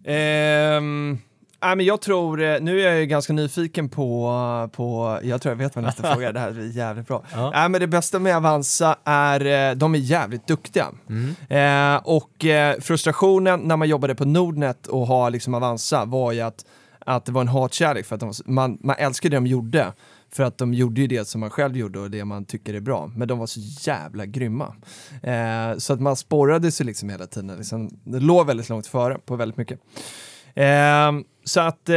Ehm, 0.05 1.17
nej, 1.61 1.75
men 1.75 1.85
jag 1.85 2.01
tror, 2.01 2.41
eh, 2.41 2.61
nu 2.61 2.81
är 2.81 2.85
jag 2.85 2.99
ju 2.99 3.05
ganska 3.05 3.33
nyfiken 3.33 3.89
på, 3.89 4.69
på 4.73 5.19
jag 5.23 5.41
tror 5.41 5.51
jag 5.51 5.57
vet 5.57 5.75
vad 5.75 5.83
nästa 5.83 6.03
fråga 6.13 6.29
är, 6.29 6.33
det 6.33 6.39
här 6.39 6.51
blir 6.51 6.77
jävligt 6.77 7.07
bra. 7.07 7.23
Ja. 7.33 7.51
Nej, 7.51 7.69
men 7.69 7.81
det 7.81 7.87
bästa 7.87 8.19
med 8.19 8.37
Avanza 8.37 8.95
är, 9.03 9.69
eh, 9.69 9.75
de 9.75 9.95
är 9.95 9.99
jävligt 9.99 10.47
duktiga. 10.47 10.87
Mm. 11.09 11.95
Eh, 11.95 12.01
och 12.03 12.45
eh, 12.45 12.79
frustrationen 12.79 13.59
när 13.59 13.77
man 13.77 13.89
jobbade 13.89 14.15
på 14.15 14.25
Nordnet 14.25 14.87
och 14.87 15.07
har 15.07 15.29
liksom 15.29 15.53
Avanza 15.53 16.05
var 16.05 16.31
ju 16.31 16.41
att, 16.41 16.65
att 16.99 17.25
det 17.25 17.31
var 17.31 17.41
en 17.41 17.47
hatkärlek 17.47 18.05
för 18.05 18.15
att 18.15 18.21
de, 18.21 18.33
man, 18.45 18.77
man 18.81 18.95
älskade 18.99 19.35
det 19.35 19.37
de 19.37 19.47
gjorde. 19.47 19.93
För 20.33 20.43
att 20.43 20.57
de 20.57 20.73
gjorde 20.73 21.01
ju 21.01 21.07
det 21.07 21.27
som 21.27 21.41
man 21.41 21.49
själv 21.49 21.77
gjorde 21.77 21.99
och 21.99 22.11
det 22.11 22.25
man 22.25 22.45
tycker 22.45 22.73
är 22.73 22.79
bra. 22.79 23.11
Men 23.15 23.27
de 23.27 23.39
var 23.39 23.47
så 23.47 23.59
jävla 23.89 24.25
grymma. 24.25 24.75
Eh, 25.23 25.77
så 25.77 25.93
att 25.93 26.01
man 26.01 26.15
sporrade 26.15 26.71
sig 26.71 26.85
liksom 26.85 27.09
hela 27.09 27.27
tiden. 27.27 27.57
Liksom, 27.57 27.89
det 28.03 28.19
låg 28.19 28.47
väldigt 28.47 28.69
långt 28.69 28.87
före 28.87 29.17
på 29.17 29.35
väldigt 29.35 29.57
mycket. 29.57 29.79
Eh, 30.55 31.11
så 31.43 31.59
att, 31.59 31.89
eh, 31.89 31.95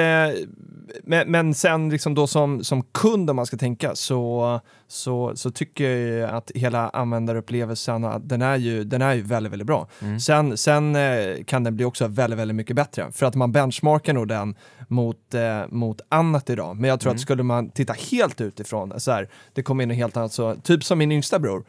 men, 1.05 1.31
men 1.31 1.55
sen 1.55 1.91
liksom 1.91 2.15
då 2.15 2.27
som, 2.27 2.65
som 2.65 2.83
kund 2.83 3.31
om 3.31 3.37
man 3.37 3.47
ska 3.47 3.57
tänka 3.57 3.95
så, 3.95 4.61
så, 4.89 5.37
så 5.37 5.51
tycker 5.51 5.85
jag 5.91 5.99
ju 5.99 6.25
att 6.25 6.51
hela 6.55 6.89
användarupplevelsen, 6.89 8.05
att 8.05 8.29
den 8.29 8.43
är 8.43 8.57
ju, 8.57 8.85
den 8.85 9.03
är 9.03 9.15
ju 9.15 9.23
väldigt, 9.23 9.53
väldigt 9.53 9.67
bra. 9.67 9.89
Sen, 10.21 10.57
sen 10.57 10.97
eh, 10.97 11.45
kan 11.47 11.65
den 11.65 11.77
bli 11.77 11.85
också 11.85 12.07
väldigt, 12.09 12.39
väldigt 12.39 12.55
mycket 12.55 12.77
bättre 12.77 13.13
för 13.13 13.27
att 13.27 13.35
man 13.35 13.53
benchmarkar 13.53 14.13
nog 14.13 14.29
den 14.29 14.55
mot, 14.89 15.35
eh, 15.35 15.63
mot 15.69 16.01
annat 16.09 16.51
idag. 16.51 16.77
Men 16.77 16.91
jag 16.91 17.01
tror 17.01 17.13
att 17.13 17.21
skulle 17.21 17.43
man 17.43 17.71
titta 17.71 17.93
helt 18.11 18.41
utifrån, 18.41 19.01
så 19.01 19.13
här, 19.13 19.29
det 19.53 19.63
kommer 19.63 19.83
in 19.83 19.89
något 19.89 19.99
helt 19.99 20.17
annat, 20.17 20.33
så, 20.33 20.55
typ 20.55 20.85
som 20.85 20.99
min 20.99 21.13
yngsta 21.13 21.39
bror. 21.39 21.65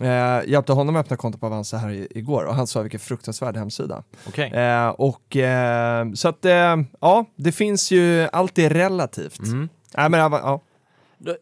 Eh, 0.00 0.40
hjälpte 0.46 0.72
honom 0.72 0.96
att 0.96 1.06
öppna 1.06 1.16
konto 1.16 1.38
på 1.38 1.46
Avanza 1.46 1.76
här 1.76 1.90
i, 1.90 2.08
igår 2.10 2.44
och 2.44 2.54
han 2.54 2.66
sa 2.66 2.82
vilken 2.82 3.00
fruktansvärd 3.00 3.56
hemsida. 3.56 4.02
Okej. 4.28 4.52
Eh, 4.52 4.88
och 4.88 5.36
eh, 5.36 6.12
så 6.12 6.28
att 6.28 6.44
eh, 6.44 6.76
ja, 7.00 7.24
det 7.36 7.52
finns 7.52 7.90
ju, 7.90 8.28
allt 8.32 8.58
är 8.58 8.70
relativt. 8.70 9.38
Mm. 9.38 9.68
Nej, 9.96 10.10
men, 10.10 10.20
ja, 10.20 10.60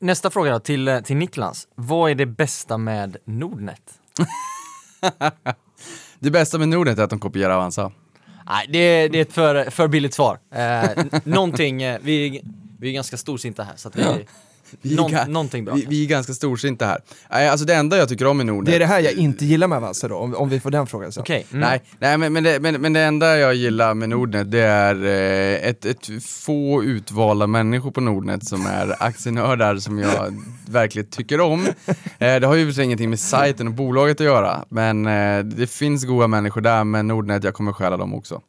Nästa 0.01 0.31
fråga 0.31 0.53
då, 0.53 0.59
till, 0.59 0.89
eh, 0.89 1.01
till 1.01 1.17
Niklas. 1.17 1.69
Vad 1.75 2.11
är 2.11 2.15
det 2.15 2.27
bästa 2.27 2.79
med 2.79 3.17
Nordnet? 3.25 3.83
Det 6.19 6.31
bästa 6.31 6.59
med 6.59 6.69
Nordnet 6.69 6.99
är 6.99 7.03
att 7.03 7.11
de 7.11 7.19
kopierar 7.19 7.55
Avanza. 7.55 7.93
Nej, 8.47 8.67
det 8.69 8.79
är, 8.79 9.09
det 9.09 9.19
är 9.19 9.23
ett 9.23 9.33
för, 9.33 9.71
för 9.71 9.89
billigt 9.89 10.15
svar. 10.15 10.39
Eh, 10.55 11.05
någonting, 11.25 11.83
eh, 11.83 11.99
vi, 12.03 12.43
vi 12.79 12.89
är 12.89 12.93
ganska 12.93 13.17
storsinta 13.17 13.63
här 13.63 13.77
så 13.77 13.89
att 13.89 13.97
vi, 13.97 14.27
Vi 14.83 14.93
är 14.93 14.97
någon, 14.97 15.11
ga- 15.11 15.29
någonting 15.29 15.65
bra. 15.65 15.75
Vi, 15.75 15.87
vi 15.89 16.05
är 16.05 16.09
ganska 16.09 16.33
storsinta 16.33 16.87
här. 16.87 16.99
Nej, 17.31 17.49
alltså 17.49 17.67
det 17.67 17.75
enda 17.75 17.97
jag 17.97 18.09
tycker 18.09 18.27
om 18.27 18.41
i 18.41 18.45
Nordnet... 18.45 18.67
Det 18.67 18.77
är 18.77 18.79
det 18.79 18.87
här 18.87 19.01
jag 19.01 19.13
inte 19.13 19.45
gillar 19.45 19.67
med 19.67 19.77
Avanza 19.79 20.09
då, 20.09 20.17
om, 20.17 20.35
om 20.35 20.49
vi 20.49 20.61
får 20.61 20.71
den 20.71 20.87
frågan 20.87 21.13
sen. 21.13 21.21
Okej, 21.21 21.47
mm. 21.51 21.61
Nej, 21.69 21.83
nej 21.99 22.19
men, 22.19 22.33
men, 22.33 22.45
det, 22.45 22.61
men, 22.61 22.81
men 22.81 22.93
det 22.93 23.01
enda 23.01 23.39
jag 23.39 23.55
gillar 23.55 23.95
med 23.95 24.09
Nordnet 24.09 24.51
det 24.51 24.61
är 24.61 25.05
eh, 25.05 25.69
ett, 25.69 25.85
ett 25.85 26.09
få 26.25 26.85
utvalda 26.85 27.47
människor 27.47 27.91
på 27.91 28.01
Nordnet 28.01 28.47
som 28.47 28.67
är 28.67 28.97
aktienördar 29.03 29.77
som 29.77 29.99
jag 29.99 30.43
verkligen 30.69 31.09
tycker 31.11 31.41
om. 31.41 31.67
Eh, 32.19 32.41
det 32.41 32.47
har 32.47 32.55
ju 32.55 32.67
för 32.67 32.73
sig 32.73 32.85
ingenting 32.85 33.11
med 33.11 33.21
sajten 33.21 33.67
och 33.67 33.75
bolaget 33.75 34.21
att 34.21 34.25
göra, 34.27 34.65
men 34.69 35.07
eh, 35.07 35.39
det 35.45 35.71
finns 35.71 36.05
goda 36.05 36.27
människor 36.27 36.61
där, 36.61 36.85
men 36.85 37.09
Nordnet, 37.09 37.45
jag 37.45 37.55
kommer 37.55 37.73
stjäla 37.73 37.97
dem 37.97 38.15
också. 38.15 38.41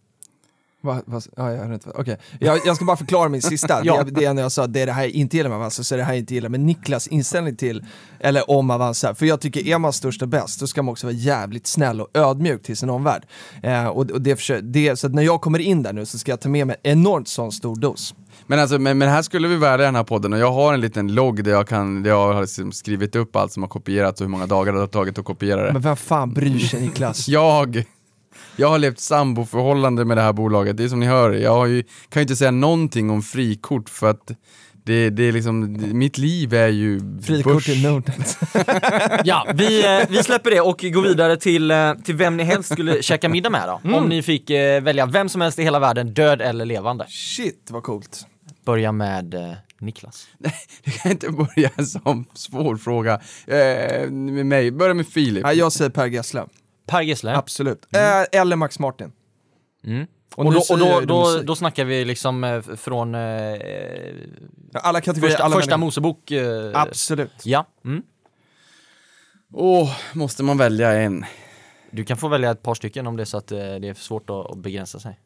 Va, 0.83 1.01
va, 1.05 1.21
ja, 1.35 1.51
jag, 1.51 1.73
inte, 1.73 1.89
okej. 1.95 2.17
jag, 2.39 2.59
jag 2.65 2.75
ska 2.75 2.85
bara 2.85 2.97
förklara 2.97 3.29
min 3.29 3.41
sista. 3.41 3.81
Ja. 3.85 4.03
det, 4.03 4.11
det 4.11 4.25
är 4.25 4.33
när 4.33 4.41
jag 4.41 4.51
sa 4.51 4.67
det 4.67 4.81
är 4.81 4.85
det 4.85 4.91
här 4.91 5.03
jag 5.03 5.11
inte 5.11 5.37
gillar 5.37 5.49
med 5.49 5.55
Avanza, 5.57 5.83
så 5.83 5.95
är 5.95 5.97
det 5.97 6.03
här 6.03 6.13
jag 6.13 6.19
inte 6.19 6.33
gillar 6.33 6.49
med 6.49 6.59
Niklas 6.59 7.07
inställning 7.07 7.55
till, 7.55 7.85
eller 8.19 8.49
om 8.51 8.69
Avanza. 8.69 9.15
För 9.15 9.25
jag 9.25 9.41
tycker 9.41 9.67
är 9.67 9.77
man 9.77 9.93
störst 9.93 10.21
och 10.21 10.27
bäst, 10.27 10.59
då 10.59 10.67
ska 10.67 10.83
man 10.83 10.91
också 10.91 11.07
vara 11.07 11.15
jävligt 11.15 11.67
snäll 11.67 12.01
och 12.01 12.07
ödmjuk 12.13 12.63
till 12.63 12.77
sin 12.77 12.89
omvärld. 12.89 13.25
Eh, 13.63 13.85
och, 13.87 14.11
och 14.11 14.21
det, 14.21 14.35
försö- 14.35 14.61
det, 14.61 14.95
så 14.99 15.07
att 15.07 15.13
när 15.13 15.23
jag 15.23 15.41
kommer 15.41 15.59
in 15.59 15.83
där 15.83 15.93
nu 15.93 16.05
så 16.05 16.17
ska 16.17 16.31
jag 16.31 16.39
ta 16.41 16.49
med 16.49 16.67
mig 16.67 16.75
enormt 16.83 17.27
sån 17.27 17.51
stor 17.51 17.75
dos. 17.75 18.15
Men 18.47 18.59
alltså, 18.59 18.79
men, 18.79 18.97
men 18.97 19.09
här 19.09 19.21
skulle 19.21 19.47
vi 19.47 19.55
värda 19.55 19.83
den 19.83 19.95
här 19.95 20.03
podden 20.03 20.33
och 20.33 20.39
jag 20.39 20.51
har 20.51 20.73
en 20.73 20.81
liten 20.81 21.13
logg 21.13 21.43
där 21.43 21.51
jag, 21.51 21.67
kan, 21.67 22.03
där 22.03 22.09
jag 22.09 22.33
har 22.33 22.41
liksom 22.41 22.71
skrivit 22.71 23.15
upp 23.15 23.35
allt 23.35 23.51
som 23.53 23.63
har 23.63 23.67
kopierats 23.69 24.21
och 24.21 24.25
hur 24.25 24.31
många 24.31 24.45
dagar 24.45 24.73
det 24.73 24.79
har 24.79 24.87
tagit 24.87 25.19
att 25.19 25.25
kopiera 25.25 25.65
det. 25.65 25.73
Men 25.73 25.81
vem 25.81 25.95
fan 25.95 26.33
bryr 26.33 26.59
sig 26.59 26.81
Niklas? 26.81 27.27
Jag, 27.27 27.83
jag 28.55 28.67
har 28.67 28.79
levt 28.79 28.99
samboförhållande 28.99 30.05
med 30.05 30.17
det 30.17 30.21
här 30.21 30.33
bolaget, 30.33 30.77
det 30.77 30.83
är 30.83 30.87
som 30.87 30.99
ni 30.99 31.05
hör, 31.05 31.31
jag 31.31 31.51
har 31.51 31.65
ju, 31.65 31.83
kan 31.83 32.19
ju 32.19 32.21
inte 32.21 32.35
säga 32.35 32.51
någonting 32.51 33.09
om 33.09 33.21
frikort 33.21 33.89
för 33.89 34.09
att 34.09 34.31
det, 34.83 35.09
det 35.09 35.23
är 35.23 35.31
liksom, 35.31 35.77
det, 35.77 35.87
mitt 35.87 36.17
liv 36.17 36.53
är 36.53 36.67
ju 36.67 36.99
Frikort 37.21 37.69
i 37.69 37.83
Nordnet. 37.83 38.37
Ja, 39.25 39.47
vi, 39.55 39.85
eh, 39.85 40.07
vi 40.09 40.23
släpper 40.23 40.51
det 40.51 40.61
och 40.61 40.79
går 40.81 41.01
vidare 41.01 41.37
till, 41.37 41.71
eh, 41.71 41.93
till 41.93 42.15
vem 42.15 42.37
ni 42.37 42.43
helst 42.43 42.71
skulle 42.73 43.03
käka 43.03 43.29
middag 43.29 43.49
med 43.49 43.67
då. 43.67 43.97
Om 43.97 44.09
ni 44.09 44.21
fick 44.21 44.49
eh, 44.49 44.81
välja 44.81 45.05
vem 45.05 45.29
som 45.29 45.41
helst 45.41 45.59
i 45.59 45.63
hela 45.63 45.79
världen, 45.79 46.13
död 46.13 46.41
eller 46.41 46.65
levande. 46.65 47.05
Shit 47.09 47.67
vad 47.71 47.83
coolt. 47.83 48.25
Börja 48.65 48.91
med 48.91 49.35
Niklas. 49.81 50.27
Du 50.83 50.91
kan 50.91 51.11
inte 51.11 51.29
börja 51.29 51.69
en 51.75 51.85
sån 51.85 52.25
svår 52.33 52.75
fråga 52.75 53.13
eh, 53.47 54.09
med 54.09 54.45
mig, 54.45 54.71
börja 54.71 54.93
med 54.93 55.07
Filip. 55.07 55.43
Ja, 55.43 55.53
jag 55.53 55.71
säger 55.71 55.91
Per 55.91 56.05
Gessle, 56.05 56.45
Per 56.91 57.01
Gessle. 57.01 57.35
absolut. 57.35 57.87
Eh, 57.95 58.39
eller 58.41 58.55
Max 58.55 58.79
Martin. 58.79 59.11
Mm. 59.83 60.07
Och, 60.35 60.45
Och, 60.45 60.53
då, 60.53 60.59
och 60.69 60.77
då, 60.77 60.99
då, 61.01 61.41
då 61.43 61.55
snackar 61.55 61.85
vi 61.85 62.05
liksom 62.05 62.43
eh, 62.43 62.61
från 62.61 63.15
eh, 63.15 63.21
alla 64.73 65.01
kategorier, 65.01 65.31
första, 65.31 65.43
alla 65.43 65.55
första. 65.55 65.77
Mosebok. 65.77 66.31
Eh, 66.31 66.71
Absolut. 66.73 67.31
Ja. 67.43 67.65
Mm. 67.85 68.03
Åh, 69.53 69.97
måste 70.13 70.43
man 70.43 70.57
välja 70.57 70.91
en? 70.93 71.25
Du 71.91 72.03
kan 72.03 72.17
få 72.17 72.27
välja 72.27 72.51
ett 72.51 72.63
par 72.63 72.73
stycken 72.75 73.07
om 73.07 73.17
det 73.17 73.23
är 73.23 73.25
så 73.25 73.37
att 73.37 73.51
eh, 73.51 73.57
det 73.57 73.87
är 73.87 73.93
svårt 73.93 74.29
att, 74.29 74.51
att 74.51 74.57
begränsa 74.57 74.99
sig. 74.99 75.19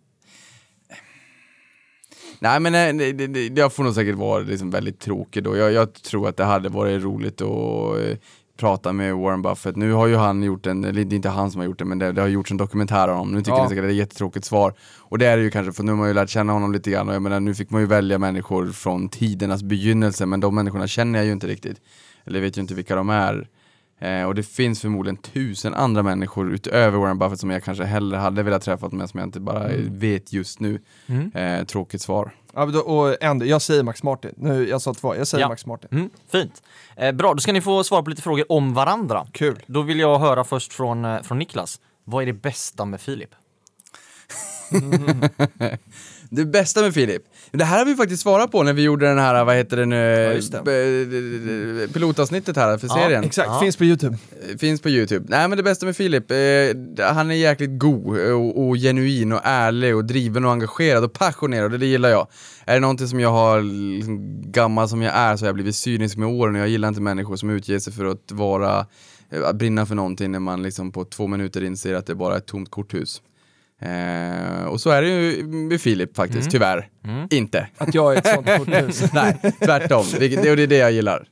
Nej 2.39 2.59
men 2.59 2.72
nej, 2.72 2.93
det, 2.93 3.11
det, 3.11 3.28
det, 3.28 3.59
jag 3.61 3.74
får 3.74 3.84
nog 3.84 3.93
säkert 3.93 4.16
vara 4.16 4.39
liksom 4.39 4.72
väldigt 4.72 4.99
tråkig 4.99 5.43
då. 5.43 5.57
Jag, 5.57 5.72
jag 5.72 5.93
tror 5.93 6.30
att 6.30 6.38
det 6.38 6.43
hade 6.43 6.70
varit 6.70 7.03
roligt 7.03 7.41
att 7.41 7.99
eh, 7.99 8.18
prata 8.58 8.93
med 8.93 9.16
Warren 9.16 9.41
Buffett. 9.41 9.76
Nu 9.76 9.91
har 9.91 10.08
ju 10.08 10.16
han 10.16 10.43
gjort 10.43 10.66
en, 10.68 10.82
det 10.82 10.89
är 10.89 11.14
inte 11.14 11.30
han 11.30 11.51
som 11.51 11.60
har 11.60 11.66
gjort 11.66 11.80
det, 11.80 11.86
men 11.86 11.99
det, 11.99 12.12
det 12.12 12.22
har 12.22 12.28
gjorts 12.28 12.51
en 12.51 12.58
dokumentär 12.58 13.08
om 13.08 13.18
honom. 13.18 13.34
Nu 13.34 13.39
tycker 13.41 13.51
Ja. 13.58 13.64
ni 13.64 13.70
säkert 13.70 13.84
det 13.84 13.88
är 13.88 13.91
ett 13.91 13.95
jättetråkigt 13.97 14.45
svar. 14.45 14.74
Och 14.99 15.18
det 15.18 15.26
är 15.26 15.38
det 15.38 15.43
ju 15.43 15.51
kanske, 15.51 15.74
för 15.74 15.84
nu 15.84 15.91
har 15.91 15.97
man 15.97 16.08
ju 16.08 16.14
lärt 16.14 16.30
känna 16.30 16.53
honom 16.53 16.72
lite 16.74 16.91
grann 16.91 17.10
och 17.10 17.16
jag 17.16 17.22
menar, 17.22 17.39
nu 17.39 17.56
fick 17.56 17.70
man 17.70 17.82
ju 17.82 17.88
välja 17.88 18.18
människor 18.20 18.68
från 18.72 19.10
tidernas 19.10 19.64
begynnelse, 19.64 20.26
men 20.26 20.39
de 20.39 20.56
människorna 20.56 20.88
känner 20.88 21.20
jag 21.20 21.26
ju 21.26 21.32
inte 21.32 21.47
riktigt. 21.47 21.78
Eller 22.26 22.41
vet 22.41 22.58
ju 22.58 22.62
inte 22.62 22.74
vilka 22.74 22.95
de 22.95 23.10
är. 23.10 23.47
Eh, 24.00 24.24
och 24.24 24.36
det 24.36 24.43
finns 24.43 24.82
förmodligen 24.82 25.18
tusen 25.18 25.74
andra 25.74 26.04
människor 26.04 26.52
utöver 26.54 26.98
Warren 26.98 27.20
Buffett 27.20 27.39
som 27.39 27.50
jag 27.50 27.64
kanske 27.64 27.84
hellre 27.84 28.18
hade 28.18 28.43
velat 28.43 28.62
träffat 28.62 28.91
med 28.91 29.10
som 29.10 29.20
jag 29.20 29.28
inte 29.28 29.39
bara 29.39 29.68
vet 29.89 30.34
just 30.34 30.60
nu. 30.60 30.82
Eh, 31.34 31.66
tråkigt 31.66 32.02
svar. 32.02 32.36
Ja, 32.54 32.66
men 32.66 32.74
då, 32.74 32.80
och 32.80 33.24
ändå, 33.24 33.46
jag 33.46 33.62
säger 33.62 33.84
Max 33.84 34.04
Martin. 34.04 34.34
Nu, 34.38 34.70
jag 34.70 34.82
sa 34.82 34.93
två, 34.93 35.16
jag 35.16 35.28
säger 35.28 35.43
Ja. 35.43 35.48
Max 35.50 35.66
Martin. 35.66 35.89
Mm, 35.91 36.10
fint. 36.32 36.64
Eh, 36.96 37.12
bra, 37.12 37.34
då 37.34 37.39
ska 37.39 37.54
ni 37.54 37.62
få 37.62 37.84
svara 37.84 38.04
på 38.04 38.10
lite 38.10 38.22
frågor 38.22 38.52
om 38.52 38.74
varandra. 38.74 39.26
Kul. 39.32 39.64
Då 39.68 39.82
vill 39.82 40.00
jag 40.00 40.20
höra 40.20 40.43
först 40.43 40.74
från, 40.74 41.06
eh, 41.06 41.22
från 41.22 41.39
Niklas. 41.39 41.80
Vad 42.04 42.22
är 42.24 42.26
det 42.26 42.34
bästa 42.34 42.86
med 42.86 43.02
Filip? 43.02 43.30
Det 46.30 46.45
bästa 46.45 46.82
med 46.82 46.93
Filip, 46.93 47.22
det 47.51 47.63
här 47.63 47.78
har 47.80 47.86
vi 47.86 47.95
faktiskt 47.95 48.24
svarat 48.24 48.51
på 48.51 48.63
när 48.63 48.74
vi 48.74 48.82
gjorde 48.82 49.05
den 49.07 49.18
här, 49.18 49.45
vad 49.45 49.55
heter 49.55 49.78
det 49.78 49.86
nu, 49.86 50.41
det. 50.51 50.61
b- 50.66 51.88
pilotavsnittet 51.93 52.55
här 52.55 52.78
för 52.78 52.88
Ja, 52.88 52.93
serien. 52.93 53.24
Exakt, 53.24 53.47
Ja. 53.47 53.59
finns 53.59 53.78
på 53.78 53.84
YouTube. 53.84 54.18
Eh, 54.51 54.57
Finns 54.57 54.82
på 54.82 54.89
Youtube. 54.89 55.26
Nej 55.30 55.47
men 55.47 55.57
det 55.57 55.63
bästa 55.63 55.86
med 55.86 55.95
Filip, 55.95 56.32
eh, 56.32 56.38
han 57.13 57.32
är 57.32 57.36
jäkligt 57.36 57.80
god 57.80 58.18
och, 58.20 58.68
och 58.68 58.76
genuin 58.76 59.32
och 59.32 59.39
ärlig 59.43 59.95
och 59.95 60.05
driven 60.05 60.45
och 60.45 60.51
engagerad 60.51 61.03
och 61.03 61.13
passionerad 61.13 61.74
och 61.74 61.80
det 61.80 61.86
gillar 61.86 62.09
jag. 62.09 62.28
Är 62.66 62.74
det 62.74 62.80
någonting 62.80 63.07
som 63.07 63.20
jag 63.20 63.32
har, 63.32 63.61
liksom, 63.95 64.41
gammal 64.51 64.89
som 64.89 65.01
jag 65.01 65.13
är, 65.16 65.38
så 65.38 65.43
har 65.45 65.47
jag 65.47 65.55
blivit 65.55 65.76
cynisk 65.76 66.18
med 66.18 66.28
åren 66.28 66.55
och 66.55 66.61
jag 66.61 66.68
gillar 66.70 66.88
inte 66.88 67.01
människor 67.01 67.36
som 67.36 67.49
utger 67.49 67.80
sig 67.80 67.93
för 67.93 68.05
att 68.05 68.32
vara, 68.32 68.86
eh, 69.32 69.43
att 69.47 69.55
brinna 69.55 69.86
för 69.86 69.95
någonting 69.95 70.32
när 70.32 70.39
man 70.39 70.63
liksom 70.63 70.91
på 70.91 71.05
två 71.05 71.28
minuter 71.28 71.63
inser 71.63 71.93
att 71.93 72.05
det 72.05 72.16
bara 72.16 72.34
är 72.34 72.38
ett 72.38 72.45
tomt 72.45 72.72
korthus. 72.72 73.22
Eh, 73.86 74.66
och 74.66 74.82
så 74.82 74.90
är 74.90 75.02
det 75.02 75.08
ju 75.08 75.44
med 75.48 75.82
Filip 75.82 76.16
faktiskt, 76.16 76.52
tyvärr. 76.52 76.90
Inte. 77.30 77.68
Att 77.78 77.94
jag 77.94 78.14
är 78.14 78.18
ett 78.18 78.28
sånt 78.28 78.48
korthus. 78.58 79.14
Nej, 79.14 79.38
tvärtom. 79.60 80.06
Det, 80.20 80.50
och 80.50 80.58
det 80.58 80.64
är 80.64 80.68
det 80.68 80.78
jag 80.78 80.92
gillar. 80.92 81.28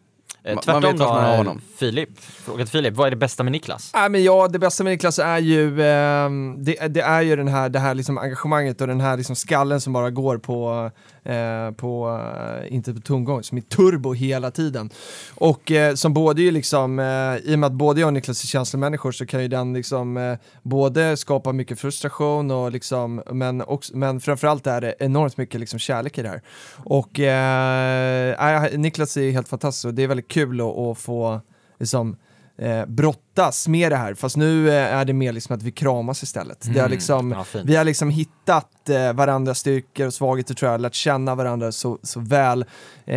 Eh, 0.46 0.60
tvärtom 0.60 0.74
man 0.74 0.82
vet 0.82 0.98
då, 0.98 1.08
man 1.08 1.24
har 1.24 1.32
eh, 1.32 1.38
honom. 1.38 1.62
Filip. 1.78 2.10
Fråga 2.20 2.66
till 2.66 2.72
Filip, 2.72 2.94
vad 2.94 3.08
är 3.08 3.12
det 3.12 3.18
bästa 3.18 3.44
med 3.44 3.52
Niklas? 3.52 3.92
Nej, 3.94 4.10
men 4.10 4.24
ja, 4.24 4.48
det 4.48 4.60
bästa 4.60 4.84
med 4.84 4.92
Niklas 4.94 5.20
är 5.20 5.38
ju, 5.38 5.84
ehm, 5.84 6.64
det, 6.64 6.88
det 6.88 7.02
är 7.02 7.22
ju 7.22 7.36
den 7.36 7.48
här, 7.48 7.70
det 7.70 7.80
här 7.80 7.96
liksom 7.96 8.18
engagemanget 8.18 8.82
och 8.82 8.88
den 8.88 9.02
här 9.02 9.18
liksom 9.18 9.36
skallen 9.36 9.82
som 9.82 9.94
bara 9.94 10.10
går 10.10 10.38
på, 10.38 10.92
eh, 11.24 11.72
på 11.72 12.20
eh, 12.64 12.74
inte 12.74 12.94
på 12.94 13.00
tomgång, 13.00 13.44
som 13.44 13.58
är 13.58 13.62
turbo 13.62 14.14
hela 14.14 14.52
tiden. 14.52 14.90
Och 15.36 15.72
eh, 15.72 15.96
som 15.96 16.14
både 16.14 16.42
ju 16.42 16.52
liksom, 16.52 17.00
eh, 17.00 17.52
i 17.52 17.56
och 17.56 17.60
med 17.60 17.68
att 17.68 17.74
både 17.74 18.00
jag 18.00 18.08
och 18.08 18.14
Niklas 18.14 18.44
är 18.44 18.48
känslomänniskor 18.48 19.12
så 19.12 19.26
kan 19.26 19.42
ju 19.42 19.48
den 19.48 19.74
liksom 19.74 20.18
eh, 20.18 20.38
både 20.62 21.18
skapa 21.18 21.52
mycket 21.52 21.80
frustration 21.80 22.52
och 22.52 22.72
liksom, 22.72 23.22
men, 23.32 23.62
också, 23.62 23.98
men 23.98 24.20
framförallt 24.20 24.68
är 24.68 24.82
det 24.82 24.96
enormt 25.00 25.38
mycket 25.38 25.60
liksom 25.60 25.80
kärlek 25.80 26.18
i 26.18 26.22
det 26.22 26.30
här. 26.30 26.42
Och 26.78 27.20
eh, 27.20 28.78
Niklas 28.78 29.18
är 29.18 29.32
helt 29.32 29.48
fantastisk 29.48 29.86
och 29.86 29.94
det 29.94 30.04
är 30.04 30.08
väldigt 30.08 30.28
kul 30.28 30.62
att, 30.62 30.78
att 30.78 30.98
få 30.98 31.42
liksom, 31.80 32.18
eh, 32.58 32.86
brottas 32.86 33.68
med 33.68 33.92
det 33.92 33.96
här, 33.96 34.14
fast 34.14 34.38
nu 34.38 34.70
eh, 34.70 34.96
är 34.96 35.06
det 35.06 35.14
mer 35.14 35.32
liksom 35.34 35.56
att 35.56 35.64
vi 35.64 35.72
kramas 35.72 36.24
istället. 36.24 36.68
Det 36.74 36.80
har 36.80 36.90
liksom, 36.90 37.32
ja, 37.32 37.46
vi 37.66 37.76
har 37.76 37.84
liksom 37.84 38.10
hittat 38.10 38.90
eh, 38.90 39.14
varandras 39.14 39.60
styrkor 39.60 40.08
och 40.08 40.14
svagheter 40.14 40.54
tror 40.54 40.72
jag, 40.72 40.82
lärt 40.82 40.94
känna 40.94 41.36
varandra 41.36 41.72
så, 41.72 42.00
så 42.04 42.20
väl. 42.20 42.62
Eh, 43.06 43.16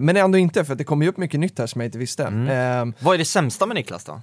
men 0.00 0.16
ändå 0.16 0.38
inte, 0.38 0.64
för 0.64 0.74
det 0.74 0.84
kommer 0.84 1.04
ju 1.04 1.10
upp 1.10 1.16
mycket 1.16 1.40
nytt 1.40 1.58
här 1.58 1.66
som 1.66 1.80
jag 1.80 1.88
inte 1.88 1.98
visste. 1.98 2.22
Eh, 2.24 3.04
Vad 3.04 3.14
är 3.14 3.18
det 3.18 3.24
sämsta 3.24 3.66
med 3.66 3.74
Niklas 3.74 4.04
då? 4.04 4.20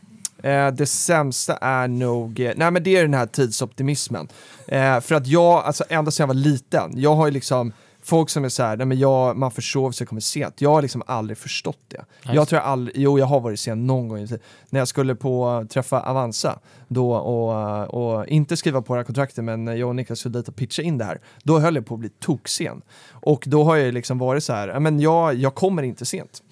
Eh, 0.50 0.68
det 0.72 0.86
sämsta 0.86 1.58
är 1.58 1.88
nog, 1.88 2.40
eh, 2.40 2.54
nej 2.56 2.72
men 2.72 2.84
det 2.84 2.98
är 2.98 3.02
den 3.02 3.14
här 3.14 3.26
tidsoptimismen. 3.26 4.28
Eh, 4.68 5.00
för 5.00 5.16
att 5.16 5.28
jag, 5.28 5.64
alltså 5.64 5.84
ända 5.90 6.12
sedan 6.12 6.24
jag 6.24 6.28
var 6.28 6.34
liten, 6.42 6.92
jag 6.96 7.16
har 7.16 7.26
ju 7.28 7.32
liksom 7.32 7.74
folk 8.04 8.30
som 8.30 8.46
är 8.46 8.50
så 8.50 8.64
här, 8.64 8.78
nej 8.78 8.86
men 8.86 9.00
jag, 9.00 9.38
man 9.38 9.52
försov 9.52 9.92
sig 9.92 10.08
kommer 10.08 10.22
sent. 10.22 10.62
Jag 10.62 10.70
har 10.70 10.82
liksom 10.82 11.04
aldrig 11.06 11.38
förstått 11.38 11.80
det. 11.88 12.06
Jag 12.34 12.48
tror 12.48 12.62
jag 12.62 12.68
aldrig, 12.70 12.98
jo 12.98 13.20
jag 13.20 13.26
har 13.26 13.40
varit 13.40 13.60
sen 13.60 13.88
någon 13.88 14.08
gång 14.08 14.20
i 14.20 14.28
tiden. 14.28 14.44
När 14.70 14.80
jag 14.80 14.88
skulle 14.88 15.16
på 15.16 15.66
träffa 15.70 16.02
Avanza 16.02 16.60
då 16.94 17.14
och, 17.14 17.94
och 17.94 18.28
inte 18.28 18.58
skriva 18.58 18.82
på 18.82 18.94
det 18.94 19.00
här 19.00 19.06
kontraktet 19.06 19.44
men 19.44 19.68
jag 19.68 19.90
och 19.90 19.96
Niklas 19.96 20.20
skulle 20.20 20.40
dit 20.40 20.48
och 20.48 20.56
pitcha 20.56 20.82
in 20.82 20.98
det 20.98 21.06
här. 21.06 21.22
Då 21.44 21.60
höll 21.60 21.76
jag 21.76 21.86
på 21.86 21.94
att 21.94 22.00
bli 22.00 22.10
toksen. 22.10 22.82
Och 23.10 23.44
då 23.48 23.64
har 23.64 23.76
jag 23.76 23.94
liksom 23.94 24.18
varit 24.18 24.44
så 24.44 24.54
här, 24.54 24.80
men 24.80 25.00
jag, 25.00 25.36
jag 25.36 25.56
kommer 25.56 25.84
inte 25.84 26.06
sent. 26.06 26.44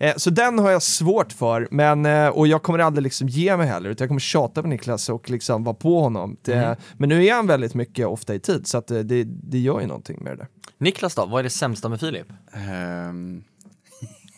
Eh, 0.00 0.14
så 0.16 0.30
den 0.30 0.58
har 0.58 0.70
jag 0.70 0.82
svårt 0.82 1.32
för, 1.32 1.68
men, 1.70 2.06
eh, 2.06 2.28
och 2.28 2.46
jag 2.46 2.62
kommer 2.62 2.78
aldrig 2.78 3.02
liksom 3.02 3.28
ge 3.28 3.56
mig 3.56 3.66
heller, 3.66 3.90
utan 3.90 4.04
jag 4.04 4.10
kommer 4.10 4.20
tjata 4.20 4.62
på 4.62 4.68
Niklas 4.68 5.08
och 5.08 5.30
liksom 5.30 5.64
vara 5.64 5.74
på 5.74 6.00
honom. 6.00 6.36
Det, 6.42 6.76
Men 6.96 7.08
nu 7.08 7.26
är 7.26 7.34
han 7.34 7.46
väldigt 7.46 7.74
mycket 7.74 8.06
ofta 8.06 8.34
i 8.34 8.40
tid, 8.40 8.66
så 8.66 8.78
att 8.78 8.90
eh, 8.90 8.98
det, 8.98 9.24
det 9.24 9.58
gör 9.58 9.80
ju 9.80 9.86
någonting 9.86 10.18
med 10.22 10.32
det 10.32 10.36
där. 10.36 10.48
Niklas 10.78 11.14
då, 11.14 11.26
vad 11.26 11.38
är 11.38 11.42
det 11.42 11.50
sämsta 11.50 11.88
med 11.88 12.00
Filip? 12.00 12.26
Ehm. 12.52 13.44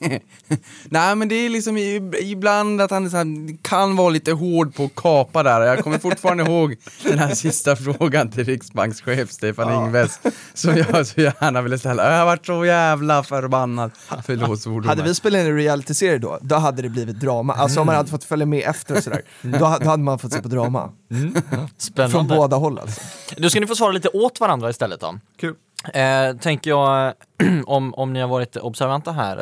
Nej 0.84 1.14
men 1.16 1.28
det 1.28 1.34
är 1.34 1.48
liksom 1.48 1.76
ibland 2.22 2.80
att 2.80 2.90
han 2.90 3.10
här, 3.10 3.62
kan 3.62 3.96
vara 3.96 4.10
lite 4.10 4.32
hård 4.32 4.74
på 4.74 4.84
att 4.84 4.94
kapa 4.94 5.42
där. 5.42 5.60
Jag 5.60 5.78
kommer 5.84 5.98
fortfarande 5.98 6.42
ihåg 6.50 6.76
den 7.04 7.18
här 7.18 7.34
sista 7.34 7.76
frågan 7.76 8.30
till 8.30 8.44
riksbankschef 8.44 9.30
Stefan 9.32 9.72
Ingves 9.84 10.20
som 10.54 10.76
jag 10.76 11.06
så 11.06 11.20
gärna 11.20 11.62
ville 11.62 11.78
ställa. 11.78 12.10
Jag 12.12 12.18
har 12.18 12.26
varit 12.26 12.46
så 12.46 12.64
jävla 12.64 13.22
förbannad. 13.22 13.90
Förlåt 14.26 14.60
svordomar. 14.60 14.88
Hade 14.88 15.02
vi 15.02 15.14
spelat 15.14 15.40
in 15.40 15.46
en 15.46 15.56
realityserie 15.56 16.18
då, 16.18 16.38
då 16.42 16.56
hade 16.56 16.82
det 16.82 16.88
blivit 16.88 17.20
drama. 17.20 17.54
Alltså 17.54 17.80
om 17.80 17.86
man 17.86 17.94
hade 17.96 18.08
fått 18.10 18.24
följa 18.24 18.46
med 18.46 18.62
efter 18.68 18.96
och 18.96 19.02
sådär, 19.02 19.22
då, 19.42 19.64
ha- 19.64 19.78
då 19.78 19.90
hade 19.90 20.02
man 20.02 20.18
fått 20.18 20.32
se 20.32 20.42
på 20.42 20.48
drama. 20.48 20.92
Från 21.08 21.68
Spännande. 21.78 22.36
båda 22.36 22.56
håll 22.56 22.78
alltså. 22.78 23.00
Då 23.36 23.50
ska 23.50 23.60
ni 23.60 23.66
få 23.66 23.74
svara 23.76 23.92
lite 23.92 24.08
åt 24.08 24.40
varandra 24.40 24.70
istället 24.70 25.00
då. 25.00 25.18
Kul. 25.40 25.54
Eh, 25.94 26.36
tänker 26.36 26.70
jag, 26.70 27.14
om, 27.66 27.94
om 27.94 28.12
ni 28.12 28.20
har 28.20 28.28
varit 28.28 28.56
observanta 28.56 29.12
här, 29.12 29.36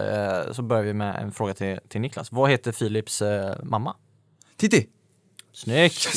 eh, 0.47 0.53
så 0.53 0.63
börjar 0.63 0.83
vi 0.83 0.93
med 0.93 1.17
en 1.23 1.33
fråga 1.33 1.55
till, 1.55 1.79
till 1.89 2.01
Niklas. 2.01 2.33
Vad 2.33 2.51
heter 2.51 2.73
Filips 2.73 3.23
eh, 3.23 3.55
mamma? 3.63 3.95
Titti! 4.57 4.87
Snyggt! 5.53 6.09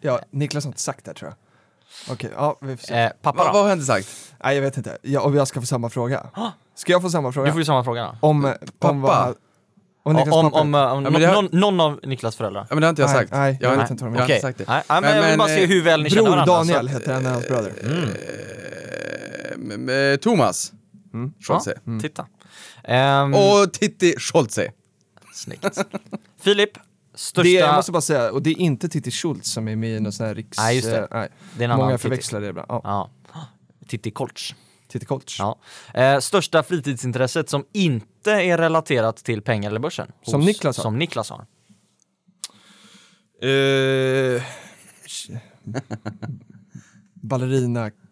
Ja, 0.00 0.20
Niklas 0.30 0.64
har 0.64 0.68
inte 0.68 0.80
sagt 0.80 1.04
det 1.04 1.14
tror 1.14 1.30
jag. 1.30 1.36
Okej, 2.14 2.30
ja 2.36 2.58
vi 2.60 2.76
får 2.76 2.86
se. 2.86 2.94
Eh, 2.94 3.10
pappa 3.22 3.38
Va, 3.38 3.44
då? 3.44 3.52
vad 3.52 3.62
har 3.62 3.68
jag 3.68 3.76
inte 3.76 3.86
sagt? 3.86 4.34
Nej 4.44 4.54
jag 4.54 4.62
vet 4.62 4.76
inte, 4.76 4.98
jag, 5.02 5.26
om 5.26 5.34
jag 5.34 5.48
ska 5.48 5.60
få 5.60 5.66
samma 5.66 5.90
fråga. 5.90 6.26
Ska 6.74 6.92
jag 6.92 7.02
få 7.02 7.10
samma 7.10 7.32
fråga? 7.32 7.46
Du 7.46 7.52
får 7.52 7.60
ju 7.60 7.64
samma 7.64 7.84
fråga 7.84 8.02
då. 8.02 8.28
Om, 8.28 8.44
om 8.44 8.54
Pappa. 8.78 8.94
vad? 8.94 9.34
Om 10.02 10.14
Niklas 10.14 10.34
Om, 10.34 10.50
pappa? 10.50 10.60
om, 10.60 10.74
om, 10.74 11.06
om 11.06 11.12
det 11.12 11.26
har- 11.26 11.34
någon, 11.42 11.48
någon 11.52 11.80
av 11.80 12.00
Niklas 12.02 12.36
föräldrar. 12.36 12.66
Ja, 12.70 12.74
men 12.74 12.80
det 12.80 12.86
har 12.86 12.90
inte 12.90 13.02
jag 13.02 13.08
Nej, 13.08 13.16
sagt. 13.18 13.32
nej, 13.32 13.58
jag 13.60 13.68
har 13.70 13.76
vet 13.76 13.90
inte 13.90 14.04
vad 14.04 14.12
de 14.12 14.16
jag 14.16 14.22
har 14.26 14.30
inte 14.34 14.40
sagt 14.46 14.58
det. 14.58 14.64
Nej, 14.68 14.82
men, 14.88 15.16
jag 15.16 15.28
vill 15.28 15.38
bara 15.38 15.48
se 15.48 15.62
eh, 15.62 15.68
hur 15.68 15.82
väl 15.84 16.02
ni 16.02 16.10
känner 16.10 16.22
Bror 16.22 16.30
varandra. 16.30 16.54
Daniel 16.54 16.86
så- 16.88 16.92
heter 16.94 17.12
en 17.14 17.26
av 17.26 17.32
hans 17.32 17.48
bröder. 17.48 17.72
m- 17.84 18.08
m- 19.72 20.18
Thomas 20.22 20.72
Scholze. 21.40 21.78
Ja, 21.84 22.00
titta. 22.00 22.26
Ehm, 22.84 23.34
Och 23.34 23.72
Titti 23.72 24.14
Scholze. 24.18 24.72
Snyggt. 25.34 25.78
Filip, 26.40 26.70
största... 27.14 27.42
Det, 27.42 27.50
jag 27.52 27.74
måste 27.74 27.92
bara 27.92 28.00
säga, 28.02 28.32
och 28.32 28.42
det 28.42 28.50
är 28.50 28.60
inte 28.60 28.88
Titti 28.88 29.10
Schultz 29.10 29.50
som 29.50 29.68
är 29.68 29.76
med 29.76 29.96
i 29.96 30.00
någon 30.00 30.12
sån 30.12 30.26
här 30.26 30.34
riks... 30.34 30.58
Nej, 30.58 30.76
just 30.76 30.90
det. 30.90 30.98
eh, 30.98 31.06
nej. 31.10 31.28
det 31.56 31.62
är 31.62 31.64
en 31.64 31.70
annan 31.70 31.86
Många 31.86 31.98
förväxlar 31.98 32.40
det 32.40 32.48
ibland. 32.48 32.66
Ja, 32.68 32.80
Ja. 32.84 33.10
Titti 33.88 34.10
Koltz. 34.10 34.54
Titti 34.88 35.06
Koltz. 35.06 35.38
Ja. 35.38 35.58
Eh, 35.94 36.18
största 36.18 36.62
fritidsintresset 36.62 37.48
som 37.50 37.64
inte 37.72 38.32
är 38.32 38.58
relaterat 38.58 39.16
till 39.16 39.42
pengar 39.42 39.70
eller 39.70 39.80
börsen? 39.80 40.12
Som 40.22 40.40
Niklas 40.40 40.76
har. 40.76 40.82
Som 40.82 40.98
Niklas 40.98 41.30
har. 41.30 41.46
Eh, 43.48 44.42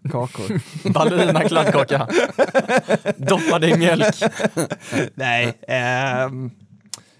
Ballerinakakor. 0.06 0.60
Ballerina 0.92 1.40
kladdkaka. 1.40 2.08
Doppa 3.16 3.58
dig 3.58 3.70
i 3.70 3.78
mjölk. 3.78 4.14
Nej, 5.14 5.58
ehm, 5.68 6.50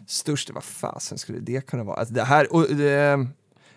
störst, 0.07 0.51
vad 0.51 0.65
fasen 0.65 1.19
skulle 1.19 1.39
det 1.39 1.67
kunna 1.67 1.85
vara? 1.85 1.97
Alltså 1.97 2.15
det 2.15 2.25
här, 2.25 2.53
och, 2.53 2.71
eh, 2.71 3.19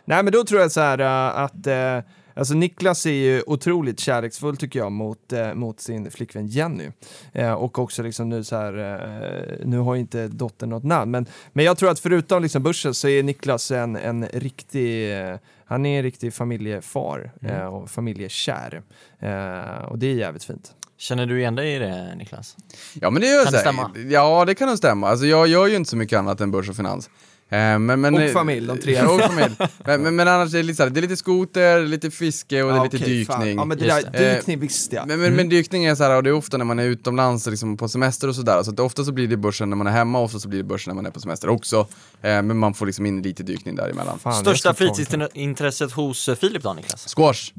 nej 0.05 0.23
men 0.23 0.33
då 0.33 0.43
tror 0.43 0.61
jag 0.61 0.71
så 0.71 0.81
här 0.81 0.99
eh, 0.99 1.43
att 1.43 1.67
eh, 1.67 1.99
Alltså 2.39 2.53
Niklas 2.53 3.05
är 3.05 3.11
ju 3.11 3.43
otroligt 3.47 3.99
kärleksfull 3.99 4.57
tycker 4.57 4.79
jag 4.79 4.91
mot, 4.91 5.33
eh, 5.33 5.53
mot 5.53 5.79
sin 5.79 6.11
flickvän 6.11 6.47
Jenny. 6.47 6.87
Eh, 7.33 7.53
och 7.53 7.79
också 7.79 8.03
liksom 8.03 8.29
nu 8.29 8.43
så 8.43 8.55
här, 8.55 8.77
eh, 8.77 9.65
nu 9.65 9.77
har 9.77 9.95
ju 9.95 10.01
inte 10.01 10.27
dottern 10.27 10.69
något 10.69 10.83
namn, 10.83 11.11
men, 11.11 11.25
men 11.53 11.65
jag 11.65 11.77
tror 11.77 11.91
att 11.91 11.99
förutom 11.99 12.43
liksom 12.43 12.63
börsen 12.63 12.93
så 12.93 13.07
är 13.07 13.23
Niklas 13.23 13.71
en, 13.71 13.95
en 13.95 14.25
riktig, 14.25 15.19
eh, 15.19 15.37
han 15.69 15.85
är 15.85 15.97
en 15.97 16.03
riktig 16.03 16.33
familjefar 16.33 17.31
eh, 17.41 17.65
och 17.65 17.89
familjekär. 17.89 18.81
Eh, 19.19 19.85
och 19.85 19.99
det 19.99 20.07
är 20.07 20.13
jävligt 20.13 20.43
fint. 20.43 20.71
Känner 20.97 21.25
du 21.25 21.39
igen 21.39 21.55
dig 21.55 21.75
i 21.75 21.79
det 21.79 22.15
Niklas? 22.15 22.57
Ja 22.93 23.09
men 23.09 23.21
det 23.21 23.27
gör 23.27 23.43
Kan 23.43 23.53
det 23.53 23.59
stämma? 23.59 23.91
Ja 24.09 24.45
det 24.45 24.55
kan 24.55 24.67
nog 24.67 24.77
stämma. 24.77 25.09
Alltså 25.09 25.25
jag 25.25 25.47
gör 25.47 25.67
ju 25.67 25.75
inte 25.75 25.89
så 25.89 25.97
mycket 25.97 26.19
annat 26.19 26.41
än 26.41 26.51
börs 26.51 26.69
och 26.69 26.75
finans. 26.75 27.09
Eh, 27.51 27.79
men, 27.79 28.01
men, 28.01 28.15
Och 28.15 28.29
familj, 28.31 28.67
de 28.67 28.77
tre. 28.77 29.01
Och 29.05 29.19
familj. 29.21 29.55
men, 29.85 30.01
men, 30.03 30.15
men 30.15 30.27
annars 30.27 30.53
är 30.53 30.57
det 30.57 30.63
lite, 30.63 30.77
så 30.77 30.83
här, 30.83 30.89
det 30.89 30.99
är 30.99 31.01
lite 31.01 31.17
skoter, 31.17 31.81
lite 31.85 32.11
fiske 32.11 32.63
och 32.63 32.69
det 32.71 32.75
är 32.75 32.77
Ja, 32.77 32.83
lite 32.83 32.97
fan. 33.25 33.39
dykning. 33.39 33.57
Ja 33.57 33.65
men 33.65 33.77
det 33.77 33.85
där, 33.85 34.09
det. 34.11 34.35
dykning 34.35 34.59
visste 34.59 34.95
jag. 34.95 35.07
Men, 35.07 35.19
men, 35.19 35.35
men 35.35 35.49
dykning 35.49 35.85
är 35.85 35.95
så 35.95 36.03
här, 36.03 36.15
och 36.15 36.23
det 36.23 36.29
är 36.29 36.33
ofta 36.33 36.57
när 36.57 36.65
man 36.65 36.79
är 36.79 36.83
utomlands 36.85 37.47
liksom 37.47 37.77
på 37.77 37.89
semester 37.89 38.27
och 38.27 38.35
sådär, 38.35 38.63
så 38.63 38.71
att 38.71 38.79
ofta 38.79 39.03
så 39.03 39.11
blir 39.11 39.27
det 39.27 39.37
börsen 39.37 39.69
när 39.69 39.77
man 39.77 39.87
är 39.87 39.91
hemma, 39.91 40.19
ofta 40.19 40.39
så 40.39 40.47
blir 40.49 40.59
det 40.59 40.63
börsen 40.63 40.91
när 40.91 40.95
man 40.95 41.05
är 41.05 41.11
på 41.11 41.19
semester 41.19 41.49
också. 41.49 41.79
Eh, 42.21 42.41
men 42.41 42.57
man 42.57 42.73
får 42.73 42.85
liksom 42.85 43.05
in 43.05 43.21
lite 43.21 43.43
dykning 43.43 43.75
däremellan. 43.75 44.19
Fan, 44.19 44.33
Största 44.33 44.73
fritidsintresset 44.73 45.91
hos 45.91 46.29
eh, 46.29 46.35
Filip 46.35 46.63
då 46.63 46.73
Niklas? 46.73 47.15
Squash, 47.15 47.51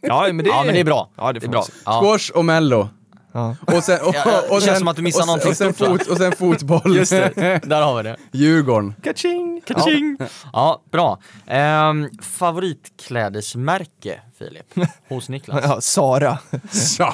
Ja 0.00 0.26
men 0.32 0.44
det, 0.44 0.50
Ja 0.50 0.62
men 0.64 0.74
det 0.74 0.80
är 0.80 0.84
bra. 0.84 1.10
Ja, 1.16 1.32
det 1.32 1.40
det 1.40 1.46
är 1.46 1.50
bra. 1.50 1.64
Ja. 1.84 2.00
squash 2.02 2.30
och 2.38 2.44
mello. 2.44 2.88
Ja. 3.32 3.56
Och 3.60 3.84
sen, 3.84 4.00
och, 4.00 4.14
Ja, 4.14 4.22
ja, 4.24 4.30
det 4.30 4.48
och 4.48 4.48
känns 4.50 4.64
sen, 4.64 4.76
som 4.76 4.88
att 4.88 4.96
du 4.96 5.02
missar 5.02 5.20
och, 5.20 5.26
någonting 5.26 5.50
och 5.50 5.56
sen, 5.56 5.74
fot, 5.74 6.06
och 6.06 6.16
sen 6.16 6.32
fotboll. 6.32 6.96
Just 6.96 7.10
det, 7.10 7.60
där 7.64 7.82
har 7.82 7.96
vi 7.96 8.02
det. 8.02 8.16
Djurgården. 8.38 8.94
Kaching! 9.02 9.62
Kaching! 9.66 10.18
Ja, 10.52 10.82
bra. 10.92 11.18
Ehm, 11.46 12.08
favoritklädesmärke 12.22 14.20
Filip? 14.38 14.74
Hos 15.08 15.28
Niklas? 15.28 15.64
Ja, 15.64 15.80
Sara. 15.80 16.38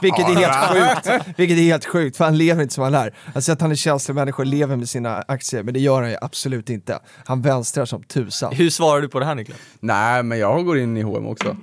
Vilket 0.02 0.28
är 0.28 0.34
helt 0.34 0.54
sjukt. 0.72 1.24
Vilket 1.38 1.58
är 1.58 1.62
helt 1.62 1.84
sjukt, 1.86 2.16
för 2.16 2.24
han 2.24 2.38
lever 2.38 2.62
inte 2.62 2.74
som 2.74 2.82
han 2.82 2.92
lär. 2.92 3.14
Alltså 3.34 3.52
att 3.52 3.60
han 3.60 3.70
är 3.70 3.74
känslomänniska 3.74 4.42
och 4.42 4.46
lever 4.46 4.76
med 4.76 4.88
sina 4.88 5.24
aktier, 5.28 5.62
men 5.62 5.74
det 5.74 5.80
gör 5.80 6.02
han 6.02 6.10
ju 6.10 6.16
absolut 6.20 6.70
inte. 6.70 6.98
Han 7.24 7.42
vänstrar 7.42 7.84
som 7.84 8.02
tusan. 8.02 8.52
Hur 8.52 8.70
svarar 8.70 9.00
du 9.00 9.08
på 9.08 9.18
det 9.20 9.26
här 9.26 9.34
Niklas? 9.34 9.58
Nej, 9.80 10.22
men 10.22 10.38
jag 10.38 10.64
går 10.64 10.78
in 10.78 10.96
i 10.96 11.02
H&M 11.02 11.26
också. 11.26 11.56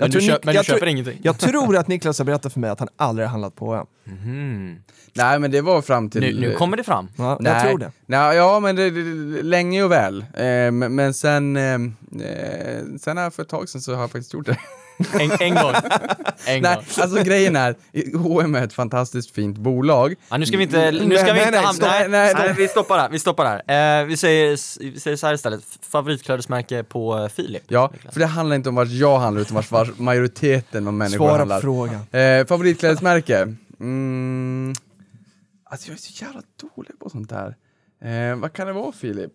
Men 0.00 0.10
tror 0.10 0.20
du, 0.20 0.26
köp, 0.26 0.44
men 0.44 0.52
du 0.52 0.58
jag 0.58 0.64
köper 0.64 0.78
tror- 0.78 0.88
ingenting? 0.88 1.20
Jag 1.22 1.38
tror 1.38 1.76
att 1.76 1.88
Niklas 1.88 2.18
har 2.18 2.24
berättat 2.26 2.52
för 2.52 2.60
mig 2.60 2.70
att 2.70 2.78
han 2.78 2.88
aldrig 2.96 3.26
har 3.26 3.30
handlat 3.30 3.56
på 3.56 3.66
H&M. 3.66 4.76
Nej, 5.14 5.38
men 5.38 5.50
det 5.50 5.60
var 5.60 5.82
fram 5.82 6.10
till... 6.10 6.20
Nu, 6.20 6.40
nu 6.40 6.54
kommer 6.54 6.76
det 6.76 6.84
fram. 6.84 7.08
Ja, 7.16 7.36
Nej, 7.40 7.52
jag 7.52 7.62
tror 7.62 7.78
det. 7.78 7.92
Nej, 8.06 8.36
ja, 8.36 8.60
men 8.60 8.76
det, 8.76 8.90
det, 8.90 9.42
länge 9.42 9.82
och 9.82 9.90
väl. 9.90 10.20
Eh, 10.34 10.44
men, 10.44 10.94
men 10.94 11.14
sen, 11.14 11.56
eh, 11.56 11.74
eh, 11.74 11.78
sen 13.00 13.18
här 13.18 13.30
för 13.30 13.42
ett 13.42 13.48
tag 13.48 13.68
sedan 13.68 13.80
så 13.80 13.94
har 13.94 14.00
jag 14.00 14.10
faktiskt 14.10 14.34
gjort 14.34 14.46
det. 14.46 14.56
En, 15.20 15.30
en 15.40 15.54
gång. 15.54 15.74
En 16.46 16.62
Nej, 16.62 16.74
gång. 16.74 16.84
alltså 16.96 17.22
grejen 17.22 17.56
är, 17.56 17.74
H&M 18.18 18.54
är 18.54 18.64
ett 18.64 18.72
fantastiskt 18.72 19.30
fint 19.34 19.58
bolag. 19.58 20.14
Ja, 20.28 20.36
nu 20.36 20.46
ska 20.46 20.56
vi 20.56 20.62
inte, 20.62 20.90
nu 20.90 21.16
ska 21.16 21.24
Nej, 21.24 21.34
vi 21.34 21.38
inte 21.40 21.50
nej, 21.50 21.60
hamna... 21.60 21.86
Nej, 21.86 22.08
Nej, 22.08 22.34
nej, 22.34 22.44
nej. 22.46 22.54
vi 22.56 22.68
stoppar 22.68 22.98
där. 22.98 23.08
Vi 23.08 23.18
stoppar 23.18 23.62
där. 23.66 24.00
Eh, 24.00 24.06
vi, 24.06 24.16
säger, 24.16 24.50
vi 24.92 25.00
säger 25.00 25.16
så 25.16 25.26
här 25.26 25.34
istället. 25.34 25.62
Favoritklädesmärke 25.82 26.82
på 26.82 27.18
eh, 27.18 27.28
Filip. 27.28 27.62
Ja, 27.68 27.90
Niklas. 27.92 28.12
för 28.14 28.20
det 28.20 28.26
handlar 28.26 28.56
inte 28.56 28.68
om 28.68 28.74
vart 28.74 28.88
jag 28.88 29.18
handlar 29.18 29.42
utan 29.42 29.62
vart, 29.70 29.98
majoriteten 29.98 30.86
av 30.86 30.92
människor 30.94 31.16
Svara 31.18 31.32
på 31.32 31.38
handlar. 31.38 31.60
frågan. 31.60 32.00
Eh, 32.10 32.46
favoritklädesmärke? 32.46 33.54
Mm, 33.80 34.74
alltså 35.64 35.88
jag 35.88 35.94
är 35.94 36.00
så 36.00 36.24
jävla 36.24 36.42
dålig 36.76 36.98
på 37.00 37.10
sånt 37.10 37.28
där. 37.30 37.56
Eh, 38.04 38.36
vad 38.36 38.52
kan 38.52 38.66
det 38.66 38.72
vara 38.72 38.92
Filip? 38.92 39.32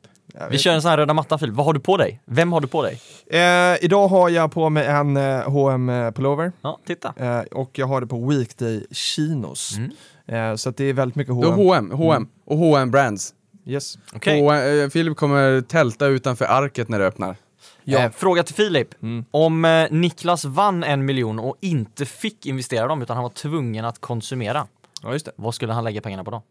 Vi 0.51 0.57
kör 0.57 0.73
en 0.73 0.81
sån 0.81 0.89
här 0.89 0.97
röda 0.97 1.13
mattan 1.13 1.39
Filip. 1.39 1.55
Vad 1.55 1.65
har 1.65 1.73
du 1.73 1.79
på 1.79 1.97
dig? 1.97 2.21
Vem 2.25 2.51
har 2.53 2.61
du 2.61 2.67
på 2.67 2.81
dig? 2.83 3.01
Eh, 3.27 3.83
idag 3.85 4.07
har 4.07 4.29
jag 4.29 4.51
på 4.51 4.69
mig 4.69 4.85
en 4.87 5.17
eh, 5.17 5.49
H&M 5.49 6.13
pullover 6.13 6.51
Ja, 6.61 6.79
titta. 6.87 7.13
eh, 7.17 7.39
och 7.39 7.69
jag 7.79 7.87
har 7.87 8.01
det 8.01 8.07
på 8.07 8.27
Weekday 8.29 8.85
chinos. 8.91 9.75
Mm. 9.77 10.51
Eh, 10.51 10.55
så 10.55 10.69
att 10.69 10.77
det 10.77 10.85
är 10.85 10.93
väldigt 10.93 11.15
mycket 11.15 11.33
H&M. 11.33 11.53
H&M, 11.55 11.91
H&M 11.91 12.27
och 12.45 12.57
H&M 12.57 12.91
Brands. 12.91 13.33
Yes. 13.67 13.97
Okej. 14.13 14.41
H&M, 14.41 14.79
eh, 14.83 14.89
Filip 14.89 15.17
kommer 15.17 15.61
tälta 15.61 16.05
utanför 16.07 16.45
arket 16.45 16.89
när 16.89 16.99
det 16.99 17.05
öppnar. 17.07 17.35
Ja. 17.83 17.99
Eh, 17.99 18.11
fråga 18.11 18.43
till 18.43 18.55
Filip. 18.55 19.03
Mm. 19.03 19.25
Om 19.31 19.65
eh, 19.65 19.87
Niklas 19.91 20.45
vann 20.45 20.83
en 20.83 21.05
miljon 21.05 21.39
och 21.39 21.55
inte 21.61 22.05
fick 22.05 22.45
investera 22.45 22.87
dem 22.87 23.01
utan 23.01 23.15
han 23.17 23.23
var 23.23 23.29
tvungen 23.29 23.85
att 23.85 24.01
konsumera. 24.01 24.67
Ja, 25.03 25.13
just 25.13 25.25
det. 25.25 25.31
Vad 25.35 25.55
skulle 25.55 25.73
han 25.73 25.83
lägga 25.83 26.01
pengarna 26.01 26.23
på 26.23 26.31
då? 26.31 26.41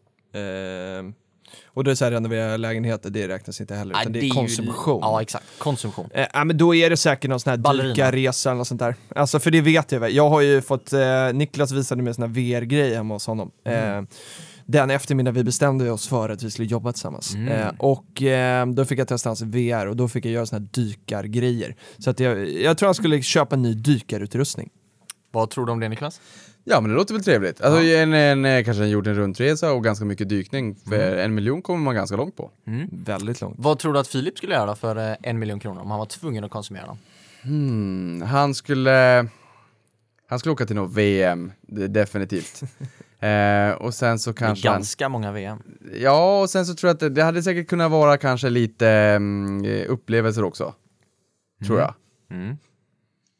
Och 1.65 1.83
då 1.83 1.89
är 1.89 1.91
det 1.91 1.95
så 1.95 2.05
här, 2.05 2.11
renovera 2.11 2.57
lägenheter, 2.57 3.09
det 3.09 3.27
räknas 3.27 3.61
inte 3.61 3.75
heller, 3.75 4.01
utan 4.01 4.11
det 4.11 4.19
är, 4.19 4.23
ju- 4.23 4.29
konsumtion. 4.29 4.99
Ja, 5.01 5.21
exakt. 5.21 5.45
Konsumtion. 5.57 6.09
Eh, 6.13 6.27
ja, 6.33 6.43
men 6.43 6.57
då 6.57 6.75
är 6.75 6.89
det 6.89 6.97
säkert 6.97 7.29
någon 7.29 7.39
sån 7.39 7.49
här 7.49 7.87
dykarresa 7.87 8.49
eller 8.49 8.57
något 8.57 8.67
sånt 8.67 8.79
där. 8.79 8.95
Alltså 9.15 9.39
för 9.39 9.51
det 9.51 9.61
vet 9.61 9.91
jag 9.91 9.99
väl. 9.99 10.15
Jag 10.15 10.29
har 10.29 10.41
ju 10.41 10.61
fått, 10.61 10.93
eh, 10.93 10.99
Niklas 11.33 11.71
visade 11.71 12.01
mig 12.01 12.09
en 12.11 12.15
sån 12.15 12.21
här 12.21 12.29
VR-grej 12.29 12.95
hemma 12.95 13.13
hos 13.13 13.27
honom. 13.27 13.51
Mm. 13.65 13.99
Eh, 13.99 14.09
den 14.65 14.91
eftermiddag 14.91 15.31
vi 15.31 15.43
bestämde 15.43 15.91
oss 15.91 16.07
för 16.07 16.29
att 16.29 16.43
vi 16.43 16.51
skulle 16.51 16.67
jobba 16.67 16.91
tillsammans. 16.91 17.35
Mm. 17.35 17.47
Eh, 17.47 17.67
och 17.77 18.21
eh, 18.21 18.67
då 18.67 18.85
fick 18.85 18.99
jag 18.99 19.07
testa 19.07 19.29
hans 19.29 19.41
VR 19.41 19.85
och 19.85 19.95
då 19.95 20.07
fick 20.07 20.25
jag 20.25 20.33
göra 20.33 20.45
såna 20.45 20.59
här 20.59 20.67
dykargrejer. 20.71 21.75
Så 21.97 22.09
att 22.09 22.19
jag, 22.19 22.49
jag 22.49 22.77
tror 22.77 22.87
han 22.87 22.95
skulle 22.95 23.21
köpa 23.21 23.55
en 23.55 23.61
ny 23.61 23.73
dykarutrustning. 23.73 24.69
Vad 25.31 25.49
tror 25.49 25.65
du 25.65 25.71
om 25.71 25.79
det 25.79 25.89
Niklas? 25.89 26.21
Ja 26.67 26.81
men 26.81 26.89
det 26.89 26.95
låter 26.95 27.13
väl 27.13 27.23
trevligt. 27.23 27.61
Alltså 27.61 27.81
en, 27.83 28.13
en, 28.13 28.45
eh, 28.45 28.63
kanske 28.63 28.83
en 28.83 28.89
jorden 28.89 29.15
runtresa 29.15 29.71
och 29.71 29.83
ganska 29.83 30.05
mycket 30.05 30.29
dykning. 30.29 30.75
För 30.75 31.17
en 31.17 31.35
miljon 31.35 31.61
kommer 31.61 31.79
man 31.79 31.95
ganska 31.95 32.15
långt 32.15 32.35
på. 32.35 32.51
Väldigt 32.91 33.41
långt. 33.41 33.55
Vad 33.59 33.79
tror 33.79 33.93
du 33.93 33.99
att 33.99 34.07
Filip 34.07 34.37
skulle 34.37 34.53
göra 34.53 34.75
för 34.75 34.95
eh, 35.11 35.15
en 35.21 35.39
miljon 35.39 35.59
kronor 35.59 35.81
om 35.81 35.89
han 35.89 35.99
var 35.99 36.05
tvungen 36.05 36.43
att 36.43 36.51
konsumera 36.51 36.85
dem? 36.85 36.97
Hmm, 37.43 38.21
han 38.21 38.55
skulle... 38.55 39.27
Han 40.27 40.39
skulle 40.39 40.53
åka 40.53 40.65
till 40.65 40.75
något 40.75 40.93
VM, 40.93 41.51
definitivt. 41.67 42.61
eh, 43.19 43.69
och 43.69 43.93
sen 43.93 44.19
så 44.19 44.31
Det 44.31 44.37
är 44.37 44.45
kanske 44.45 44.67
han, 44.67 44.77
ganska 44.77 45.09
många 45.09 45.31
VM. 45.31 45.63
Ja, 45.93 46.41
och 46.41 46.49
sen 46.49 46.65
så 46.65 46.75
tror 46.75 46.89
jag 46.89 46.93
att 46.93 46.99
det, 46.99 47.09
det 47.09 47.23
hade 47.23 47.43
säkert 47.43 47.67
kunnat 47.67 47.91
vara 47.91 48.17
kanske 48.17 48.49
lite 48.49 48.89
mm, 48.89 49.65
eh, 49.65 49.91
upplevelser 49.91 50.43
också. 50.43 50.73
Tror 51.65 51.79
jag. 51.79 51.93
Mm. 52.31 52.57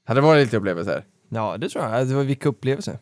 Hade 0.05 0.21
det 0.21 0.25
varit 0.25 0.45
lite 0.45 0.57
upplevelser? 0.57 1.05
Ja, 1.29 1.57
det 1.57 1.69
tror 1.69 1.83
jag. 1.83 2.07
Det 2.07 2.15
var 2.15 2.23
vilka 2.23 2.49
upplevelser. 2.49 2.99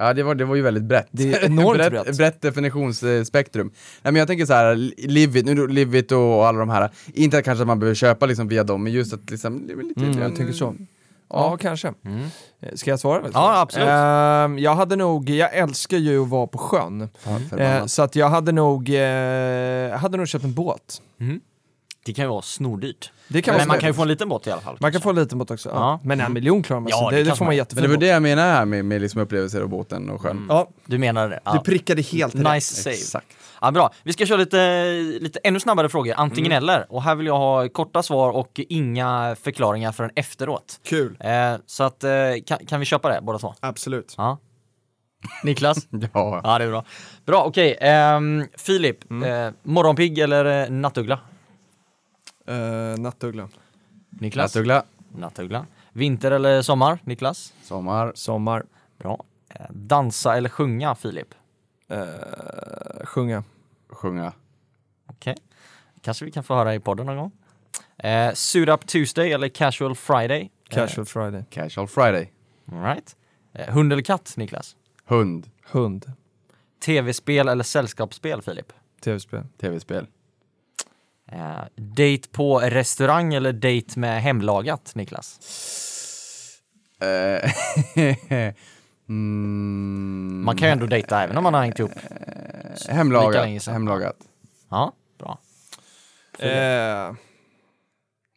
Ja, 0.00 0.14
det 0.14 0.22
var, 0.22 0.34
det 0.34 0.44
var 0.44 0.56
ju 0.56 0.62
väldigt 0.62 0.84
brett. 0.84 1.08
Det 1.10 1.32
är 1.32 1.44
enormt 1.44 1.78
brett, 1.78 1.90
brett. 2.04 2.16
brett 2.16 2.40
definitionsspektrum. 2.40 3.66
Nej, 4.02 4.12
men 4.12 4.16
jag 4.16 4.28
tänker 4.28 4.46
så 4.46 4.52
här, 4.52 4.74
Livit, 5.08 5.46
nu 5.46 5.66
Livit 5.66 6.12
och 6.12 6.46
alla 6.46 6.58
de 6.58 6.68
här, 6.68 6.90
inte 7.14 7.38
att 7.38 7.44
kanske 7.44 7.62
att 7.62 7.66
man 7.68 7.78
behöver 7.78 7.94
köpa 7.94 8.26
liksom 8.26 8.48
via 8.48 8.64
dem, 8.64 8.82
men 8.84 8.92
just 8.92 9.12
att 9.12 9.30
liksom, 9.30 9.70
lite... 9.82 10.00
Mm, 10.00 10.22
jag 10.22 10.36
tänker 10.36 10.52
så. 10.52 10.74
Ja, 11.32 11.56
kanske. 11.56 11.88
Eh, 11.88 12.74
Ska 12.74 12.90
jag 12.90 13.00
svara? 13.00 13.22
Ja, 13.34 13.60
absolut. 13.60 13.88
Ehm, 13.88 14.58
jag 14.58 14.74
hade 14.74 14.96
nog, 14.96 15.30
jag 15.30 15.54
älskar 15.54 15.96
ju 15.96 16.22
att 16.22 16.28
vara 16.28 16.46
på 16.46 16.58
sjön. 16.58 17.00
Eh, 17.02 17.08
förbannat. 17.50 17.90
så 17.90 18.02
att 18.02 18.16
jag 18.16 18.28
hade 18.28 18.52
nog, 18.52 18.88
eh, 18.88 18.96
jag 19.00 19.98
hade 19.98 20.16
nog 20.16 20.28
köpt 20.28 20.44
en 20.44 20.54
båt. 20.54 21.02
Det 22.04 22.12
kan 22.12 22.24
ju 22.24 22.28
vara 22.28 22.42
snordyrt. 22.42 23.12
Det 23.28 23.42
kan 23.42 23.52
Men 23.52 23.58
vara 23.58 23.68
man 23.68 23.78
kan 23.80 23.88
ju 23.88 23.94
få 23.94 24.02
en 24.02 24.08
liten 24.08 24.28
båt 24.28 24.46
i 24.46 24.50
alla 24.50 24.60
fall. 24.60 24.76
Man 24.80 24.92
kan 24.92 25.00
få 25.00 25.10
en 25.10 25.16
liten 25.16 25.38
båt 25.38 25.50
också. 25.50 25.68
Ja. 25.68 25.74
Ja. 25.74 26.00
Men 26.04 26.20
en 26.20 26.32
miljon 26.32 26.62
klarar 26.62 26.80
man 26.80 26.90
sig. 26.90 26.98
Ja, 27.00 27.10
det 27.10 27.16
det, 27.16 27.22
det 27.22 27.30
får 27.30 27.36
man 27.36 27.46
man. 27.46 27.48
men 27.48 27.56
jättefin 27.56 27.82
det 27.82 27.88
var 27.88 27.96
det 27.96 28.06
jag 28.06 28.22
menade 28.22 28.52
här 28.52 28.64
med, 28.64 28.84
med 28.84 29.00
liksom 29.00 29.20
upplevelser 29.20 29.62
och 29.62 29.68
båten 29.68 30.10
och 30.10 30.20
sjön. 30.20 30.46
Ja, 30.48 30.68
Du 30.86 30.98
menar 30.98 31.28
det? 31.28 31.34
du 31.34 31.40
Ja. 31.44 31.62
prickade 31.64 32.02
helt 32.02 32.34
rätt. 32.34 32.52
Nice 32.54 32.74
save. 32.82 32.94
Exakt. 32.94 33.26
Ja, 33.60 33.70
bra. 33.70 33.92
Vi 34.02 34.12
ska 34.12 34.26
köra 34.26 34.38
lite, 34.38 34.86
lite 35.20 35.38
ännu 35.44 35.60
snabbare 35.60 35.88
frågor, 35.88 36.14
antingen 36.16 36.52
eller. 36.52 36.86
Och 36.92 37.02
här 37.02 37.14
vill 37.14 37.26
jag 37.26 37.38
ha 37.38 37.68
korta 37.68 38.02
svar 38.02 38.30
och 38.30 38.60
inga 38.68 39.36
förklaringar 39.42 39.92
förrän 39.92 40.10
efteråt. 40.16 40.80
Kul. 40.84 41.16
Eh, 41.20 41.30
så 41.66 41.84
att, 41.84 42.04
eh, 42.04 42.10
kan, 42.46 42.58
kan 42.66 42.80
vi 42.80 42.86
köpa 42.86 43.08
det 43.08 43.20
båda 43.22 43.38
två? 43.38 43.54
Absolut. 43.60 44.14
Ja. 44.16 44.38
Niklas? 45.44 45.78
Ja, 46.12 46.40
ja, 46.44 46.58
det 46.58 46.64
är 46.64 46.68
bra. 46.68 46.84
Bra, 47.26 47.44
okej. 47.44 47.78
Ehm, 47.80 48.46
Filip, 48.58 49.10
eh, 49.10 49.50
morgonpigg 49.62 50.18
eller 50.18 50.62
eh, 50.64 50.70
nattuggla? 50.70 51.18
Uh, 52.48 52.98
nattuggla. 52.98 53.48
Niklas? 54.10 54.54
Nattuggla, 54.54 54.84
Nattuggla. 55.14 55.66
Vinter 55.92 56.30
eller 56.30 56.62
sommar? 56.62 56.98
Niklas? 57.04 57.52
sommar, 57.62 58.12
Sommar. 58.14 58.66
Bra. 58.98 59.24
Eh, 59.54 59.66
dansa 59.70 60.36
eller 60.36 60.48
sjunga, 60.48 60.94
Filip? 60.94 61.34
Eh, 61.88 63.04
sjunga. 63.04 63.44
Sjunga. 63.88 64.32
Okej. 65.06 65.36
Kanske 66.02 66.24
vi 66.24 66.30
kan 66.30 66.44
få 66.44 66.54
höra 66.54 66.74
i 66.74 66.80
podden 66.80 67.06
någon 67.06 67.16
gång. 67.16 67.32
Eh, 67.98 68.32
suit 68.34 68.68
up 68.68 68.86
Tuesday 68.86 69.32
eller 69.32 69.48
casual 69.48 69.94
Friday? 69.94 70.50
Casual 70.68 71.06
Friday. 71.06 71.44
Casual 71.50 71.86
Friday. 71.88 72.32
All 72.72 72.82
right. 72.82 73.16
Eh, 73.52 73.74
hund 73.74 73.92
eller 73.92 74.02
katt, 74.02 74.34
Niklas? 74.36 74.76
Hund. 75.04 75.50
Hund. 75.72 76.12
Tv-spel 76.80 77.48
eller 77.48 77.64
sällskapsspel, 77.64 78.42
Filip? 78.42 78.72
Tv-spel. 79.00 79.44
Tv-spel. 79.60 80.06
Eh, 81.32 81.62
date 81.76 82.28
på 82.32 82.58
restaurang 82.60 83.34
eller 83.34 83.52
date 83.52 83.98
med 83.98 84.22
hemlagat, 84.22 84.92
Niklas? 84.94 85.38
Eh, 87.02 87.50
mm, 89.08 90.42
Man 90.44 90.56
kan 90.56 90.68
ju 90.68 90.72
ändå 90.72 90.86
dejta 90.86 91.22
även 91.22 91.36
om 91.36 91.42
man 91.44 91.54
har 91.54 91.60
hängt 91.62 91.78
ihop. 91.78 91.90
Lika 91.94 92.92
hemlagat. 92.92 93.66
Hemlagat. 93.66 94.16
Ja, 94.70 94.92
bra. 95.18 95.38
Eh, 96.38 97.12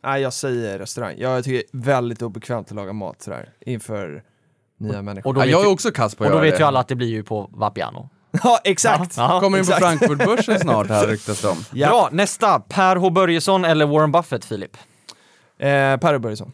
nej, 0.03 0.21
jag 0.21 0.33
säger 0.33 0.79
restaurang. 0.79 1.15
Jag 1.17 1.43
tycker 1.43 1.57
det 1.71 1.77
är 1.77 1.81
väldigt 1.93 2.21
obekvämt 2.21 2.67
att 2.69 2.75
laga 2.75 2.93
mat 2.93 3.21
sådär 3.21 3.49
inför 3.59 4.23
nya 4.77 5.01
människor. 5.01 5.27
Och 5.29 5.33
då 5.33 5.41
Ja, 5.41 5.45
vet, 5.45 5.51
jag 5.51 5.61
är 5.61 5.65
ju, 5.65 5.71
också 5.71 5.91
kass 5.91 6.15
på 6.15 6.23
att 6.23 6.29
och 6.29 6.35
då 6.35 6.41
vet 6.41 6.53
det. 6.53 6.59
ju 6.59 6.65
alla 6.65 6.79
att 6.79 6.87
det 6.87 6.95
blir 6.95 7.07
ju 7.07 7.23
på 7.23 7.49
Vapiano. 7.53 8.09
Ja, 8.43 8.59
exakt! 8.63 9.17
Ja, 9.17 9.39
Kommer 9.39 9.57
in 9.57 9.65
på 9.65 9.71
exakt. 9.73 9.85
Frankfurtbörsen 9.99 10.59
snart 10.59 10.87
här 10.89 11.07
ryktas 11.07 11.41
det 11.41 11.47
om. 11.47 11.57
Ja. 11.73 11.87
Bra, 11.87 12.09
nästa. 12.11 12.59
Per 12.59 12.95
H 12.95 13.09
Börjesson 13.09 13.65
eller 13.65 13.85
Warren 13.85 14.11
Buffett, 14.11 14.45
Filip? 14.45 14.77
Eh, 15.59 15.97
Per 15.97 16.17
Börjesson. 16.17 16.51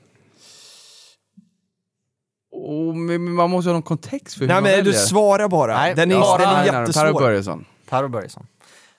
Oh, 2.52 2.96
men 2.96 3.32
man 3.34 3.50
måste 3.50 3.70
ha 3.70 3.74
någon 3.74 3.82
kontext 3.82 4.34
för 4.36 4.42
hur 4.42 4.48
Nej 4.48 4.56
man 4.56 4.64
men 4.64 4.72
du 4.72 4.78
väljer. 4.78 4.94
svarar 5.00 5.48
bara. 5.48 5.74
Nej, 5.78 5.96
den 5.96 6.12
är, 6.12 6.20
bara- 6.20 6.38
den 6.38 6.48
är 6.50 6.54
nej, 6.54 6.62
nej, 6.62 6.72
Per 6.72 6.80
jättesvår. 6.82 7.20
Börjesson. 7.20 7.66
Per 7.90 8.02
H 8.04 8.10
Börjesson. 8.10 8.48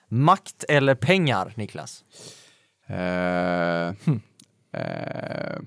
Makt 0.07 0.63
eller 0.69 0.95
pengar, 0.95 1.53
Niklas? 1.55 2.03
Eh, 2.87 2.95
eh, 2.97 3.93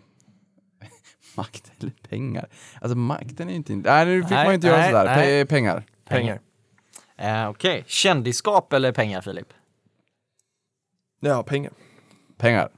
makt 1.36 1.72
eller 1.80 1.92
pengar? 2.08 2.48
Alltså 2.80 2.96
makten 2.98 3.48
är 3.48 3.52
ju 3.52 3.56
inte... 3.56 3.72
Nej, 3.74 4.06
nu 4.06 4.22
fick 4.22 4.30
Nej, 4.30 4.44
man 4.44 4.52
ju 4.52 4.54
inte 4.54 4.66
göra 4.66 4.76
nej, 4.78 4.90
sådär. 4.90 5.04
nej. 5.16 5.42
Pe- 5.44 5.46
pengar. 5.48 5.84
Pengar. 6.08 6.40
Eh, 7.18 7.48
Okej, 7.48 7.84
kändisskap 7.86 8.72
eller 8.72 8.92
pengar, 8.92 9.20
Filip? 9.20 9.52
Ja, 11.20 11.42
pengar. 11.42 11.72
Pengar. 12.36 12.68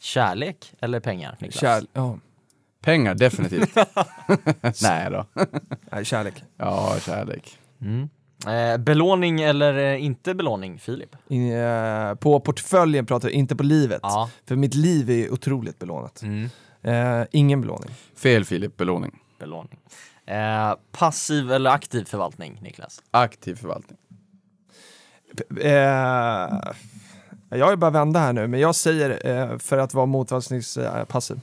Kärlek 0.00 0.74
eller 0.80 1.00
pengar, 1.00 1.36
Niklas? 1.40 1.60
Kärl 1.60 1.84
ja. 1.92 2.18
Pengar, 2.80 3.14
definitivt. 3.14 3.74
Nej 4.82 5.10
då. 5.10 5.26
Nej, 5.92 6.04
kärlek. 6.04 6.34
Ja, 6.56 6.96
kärlek. 7.00 7.58
Mm. 7.80 8.08
Eh, 8.46 8.78
belåning 8.78 9.40
eller 9.40 9.74
eh, 9.78 10.04
inte 10.04 10.34
belåning, 10.34 10.78
Filip? 10.78 11.16
In, 11.28 11.52
eh, 11.52 12.14
på 12.14 12.40
portföljen 12.40 13.06
pratar 13.06 13.28
jag 13.28 13.34
inte 13.34 13.56
på 13.56 13.62
livet. 13.62 14.00
Ja. 14.02 14.30
För 14.46 14.56
mitt 14.56 14.74
liv 14.74 15.10
är 15.10 15.32
otroligt 15.32 15.78
belånat. 15.78 16.22
Mm. 16.22 16.48
Eh, 16.82 17.26
ingen 17.30 17.60
belåning. 17.60 17.90
Fel 18.16 18.44
Filip, 18.44 18.76
belåning. 18.76 19.18
Belåning. 19.38 19.78
Eh, 20.26 20.74
passiv 20.92 21.52
eller 21.52 21.70
aktiv 21.70 22.04
förvaltning, 22.04 22.58
Niklas? 22.62 23.02
Aktiv 23.10 23.54
förvaltning. 23.54 23.98
Eh, 25.60 25.70
jag 27.58 27.72
är 27.72 27.76
bara 27.76 27.90
vända 27.90 28.20
här 28.20 28.32
nu, 28.32 28.46
men 28.46 28.60
jag 28.60 28.74
säger 28.74 29.26
eh, 29.28 29.58
för 29.58 29.78
att 29.78 29.94
vara 29.94 30.06
motvalsningspassiv. 30.06 31.40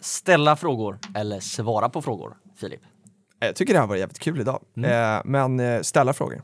Ställa 0.00 0.56
frågor 0.56 0.98
eller 1.14 1.40
svara 1.40 1.88
på 1.88 2.02
frågor, 2.02 2.36
Filip? 2.56 2.80
Eh, 3.40 3.46
Jag 3.46 3.56
tycker 3.56 3.72
det 3.74 3.80
här 3.80 3.86
var 3.86 3.96
jävligt 3.96 4.18
kul 4.18 4.40
idag. 4.40 4.62
Mm. 4.76 5.16
Eh, 5.16 5.22
men 5.24 5.84
ställa 5.84 6.12
frågor. 6.12 6.42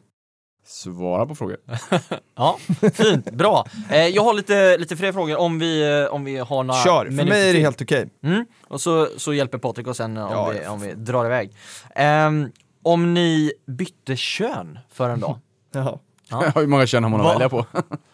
Svara 0.69 1.27
på 1.27 1.35
frågor. 1.35 1.57
Ja, 2.37 2.59
fint, 2.93 3.31
bra. 3.31 3.67
Eh, 3.91 4.07
jag 4.07 4.23
har 4.23 4.35
lite, 4.35 4.77
lite 4.79 4.97
fler 4.97 5.13
frågor 5.13 5.37
om 5.37 5.59
vi, 5.59 6.01
eh, 6.03 6.15
om 6.15 6.25
vi 6.25 6.39
har 6.39 6.63
några 6.65 6.81
Kör, 6.85 7.05
för 7.05 7.11
minuter 7.11 7.29
mig 7.31 7.51
är 7.51 7.55
det 7.55 7.61
helt 7.61 7.83
okej. 7.83 8.09
Mm. 8.23 8.45
Och 8.69 8.81
så, 8.81 9.09
så 9.17 9.35
hjälper 9.35 9.59
Patrik 9.59 9.87
oss 9.87 9.97
sen 9.97 10.17
eh, 10.17 10.25
om, 10.25 10.33
Ja, 10.33 10.49
vi, 10.49 10.63
ja. 10.63 10.71
om 10.71 10.81
vi 10.81 10.95
drar 10.95 11.25
iväg. 11.27 11.51
Ehm, 11.95 12.51
om 12.83 13.15
ni 13.15 13.53
bytte 13.67 14.17
kön 14.17 14.79
för 14.93 15.11
en 15.11 15.21
dag? 15.21 15.39
Jaha. 15.75 15.99
Ja. 16.31 16.45
Hur 16.55 16.67
många 16.67 16.87
kön 16.87 17.03
har 17.03 17.11
man 17.11 17.21
att 17.21 17.27
Va? 17.27 17.33
välja 17.33 17.49
på? 17.49 17.67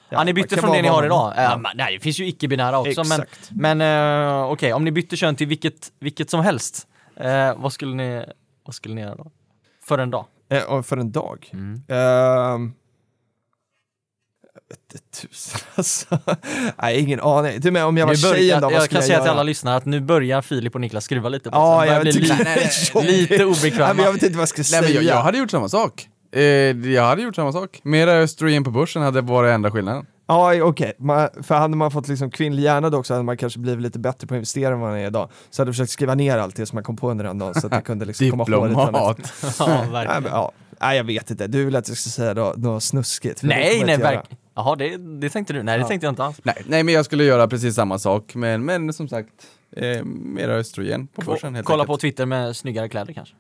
Ja, 0.09 0.25
ni 0.25 0.33
bytte 0.33 0.57
från 0.57 0.73
det 0.73 0.83
ni 0.83 0.89
har 0.89 1.05
idag? 1.05 1.33
Eh, 1.39 1.59
men, 1.59 1.77
nej, 1.77 1.95
det 1.95 2.01
finns 2.01 2.21
ju 2.21 2.27
icke-binära 2.29 2.79
också, 2.79 3.05
men, 3.05 3.21
Exakt. 3.21 3.51
men 3.51 3.81
eh, 3.81 4.51
okej, 4.51 4.73
om 4.73 4.85
ni 4.85 4.91
bytte 4.93 5.17
kön 5.17 5.37
till 5.37 5.47
vilket, 5.47 5.93
vilket 6.01 6.31
som 6.31 6.41
helst, 6.41 6.87
eh, 7.17 7.55
vad, 7.57 7.73
skulle 7.73 7.95
ni, 7.95 8.25
vad 8.65 8.75
skulle 8.75 8.95
ni 8.95 9.01
göra 9.01 9.15
då? 9.15 9.31
För 9.85 9.99
en 9.99 10.11
dag? 10.11 10.25
Eh, 10.55 10.83
för 10.83 10.97
en 10.97 11.13
dag? 11.13 11.51
Mm. 11.53 11.83
Jag 11.89 12.61
inte 14.95 14.99
tusen 15.21 15.61
alltså. 15.75 16.19
Nej, 16.83 17.01
ingen 17.01 17.21
aning. 17.21 17.61
Till 17.61 17.69
och 17.69 17.73
med 17.73 17.85
om 17.85 17.97
jag 17.97 18.07
var 18.07 18.15
börjar- 18.23 18.35
tjejen 18.35 18.61
då, 18.61 18.67
vad 18.67 18.75
jag 18.75 18.83
skulle 18.83 19.01
kan 19.01 19.03
jag 19.03 19.07
säga 19.07 19.19
till 19.19 19.25
göra? 19.27 19.33
alla 19.33 19.43
lyssnare 19.43 19.77
att 19.77 19.85
nu 19.85 20.01
börjar 20.01 20.43
Filip 20.43 20.75
och 20.75 20.81
Niklas 20.81 21.05
skruva 21.05 21.29
lite 21.29 21.51
på 21.51 21.57
Ja, 21.57 21.87
jag 21.87 22.03
bli 22.03 22.13
lite, 22.13 23.03
lite 23.03 23.45
obekväma. 23.45 24.03
jag 24.03 24.13
vet 24.13 24.23
inte 24.23 24.37
vad 24.37 24.43
jag 24.43 24.49
ska 24.49 24.65
säga. 24.65 24.89
jag, 24.89 25.03
jag 25.03 25.23
hade 25.23 25.39
gjort 25.39 25.51
samma 25.51 25.69
sak. 25.69 26.09
Eh, 26.33 26.43
jag 26.93 27.03
hade 27.03 27.23
gjort 27.23 27.37
samma 27.37 27.53
sak. 27.53 27.81
Mera 27.83 28.13
östrogen 28.13 28.65
på 28.65 28.71
börsen 28.71 29.03
hade 29.03 29.21
varit 29.21 29.51
enda 29.51 29.71
skillnaden. 29.71 30.07
Ja, 30.27 30.63
okej. 30.63 30.93
Man- 30.99 31.29
För 31.43 31.55
hade 31.55 31.77
man 31.77 31.91
fått 31.91 32.09
liksom 32.09 32.31
kvinnlig 32.31 32.63
hjärna 32.63 32.91
då 32.91 32.99
också 32.99 33.15
hade 33.15 33.25
man 33.25 33.37
kanske 33.37 33.59
blivit 33.59 33.83
lite 33.83 33.99
bättre 33.99 34.27
på 34.27 34.35
att 34.35 34.37
investera 34.37 34.75
än 34.75 34.81
vad 34.81 34.91
man 34.91 34.99
är 34.99 35.07
idag. 35.07 35.29
Så 35.51 35.63
hade 35.63 35.69
jag 35.69 35.75
försökt 35.75 35.91
skriva 35.91 36.15
ner 36.15 36.39
allt 36.39 36.57
det 36.57 36.67
som 36.67 36.77
man 36.77 36.83
kom 36.85 36.97
på 36.97 37.11
under 37.11 37.25
den 37.25 37.39
dagen 37.39 37.55
så 37.55 37.67
att 37.67 37.73
jag 37.73 37.85
kunde 37.87 38.05
liksom 38.05 38.31
komma 38.31 38.45
ihåg 38.49 38.63
det. 38.63 38.69
Diplomat. 38.69 39.19
ja, 39.59 39.67
Nej, 39.69 39.91
verkligen. 39.91 40.23
men, 40.23 40.33
ja. 40.33 40.53
Nej, 40.81 40.97
jag 40.97 41.05
vet 41.05 41.31
inte. 41.31 41.47
Du 41.47 41.65
vill 41.65 41.77
att 41.77 41.89
jag 41.89 41.97
ska 41.97 42.11
säga 42.11 42.35
då, 42.35 42.55
något 42.57 42.83
snuskigt? 42.83 43.43
Nej, 43.43 43.83
nej, 43.87 43.97
verkligen. 43.99 44.39
Jaha, 44.55 44.77
det, 44.77 44.97
det 44.97 45.31
tänkte 45.31 45.53
du? 45.53 45.63
Nej, 45.63 45.79
det 45.79 45.83
Ja. 45.83 45.89
tänkte 45.89 46.07
jag 46.07 46.13
inte 46.13 46.25
alls. 46.25 46.41
Nej, 46.43 46.63
nej, 46.67 46.83
men 46.83 46.95
jag 46.95 47.05
skulle 47.05 47.25
göra 47.25 47.49
precis 47.49 47.75
samma 47.75 47.99
sak. 47.99 48.35
Men, 48.35 48.65
men 48.65 48.93
som 48.93 49.09
sagt, 49.09 49.29
eh, 49.77 50.05
mera 50.05 50.53
östrogen 50.55 51.07
på 51.07 51.23
börsen 51.23 51.55
helt 51.55 51.67
Kolla 51.67 51.85
på 51.85 51.93
enkelt. 51.93 52.01
Twitter 52.01 52.27
med 52.27 52.57
snyggare 52.57 52.89
kläder 52.89 53.13
kanske? 53.13 53.35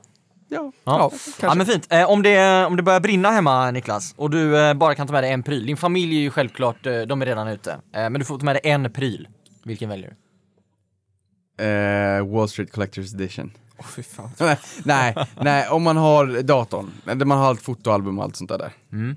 Ja, 0.54 0.72
Ja. 0.84 1.10
ja, 1.42 1.54
men 1.54 1.66
fint. 1.66 1.86
Eh, 1.90 2.10
om, 2.10 2.22
det, 2.22 2.64
om 2.66 2.76
det 2.76 2.82
börjar 2.82 3.00
brinna 3.00 3.30
hemma 3.30 3.70
Niklas 3.70 4.14
och 4.16 4.30
du 4.30 4.58
eh, 4.58 4.74
bara 4.74 4.94
kan 4.94 5.06
ta 5.06 5.12
med 5.12 5.22
dig 5.22 5.32
en 5.32 5.42
pryl. 5.42 5.66
Din 5.66 5.76
familj 5.76 6.16
är 6.16 6.20
ju 6.20 6.30
självklart, 6.30 6.86
eh, 6.86 7.00
de 7.00 7.22
är 7.22 7.26
redan 7.26 7.48
ute. 7.48 7.70
Eh, 7.72 7.78
men 7.92 8.12
du 8.12 8.24
får 8.24 8.38
ta 8.38 8.44
med 8.44 8.54
dig 8.54 8.60
en 8.64 8.92
pryl. 8.92 9.28
Vilken 9.64 9.88
väljer 9.88 10.10
du? 10.10 11.64
Eh, 11.64 12.26
Wall 12.26 12.48
Street 12.48 12.72
Collectors 12.72 13.14
Edition. 13.14 13.52
Åh, 13.78 13.86
fy 13.86 14.02
fan. 14.02 14.30
nej, 14.84 15.14
nej, 15.40 15.68
om 15.68 15.82
man 15.82 15.96
har 15.96 16.42
datorn, 16.42 16.90
där 17.04 17.24
man 17.24 17.38
har 17.38 17.46
allt 17.46 17.62
fotoalbum 17.62 18.18
och 18.18 18.24
allt 18.24 18.36
sånt 18.36 18.50
där. 18.50 18.72
Mm. 18.92 19.16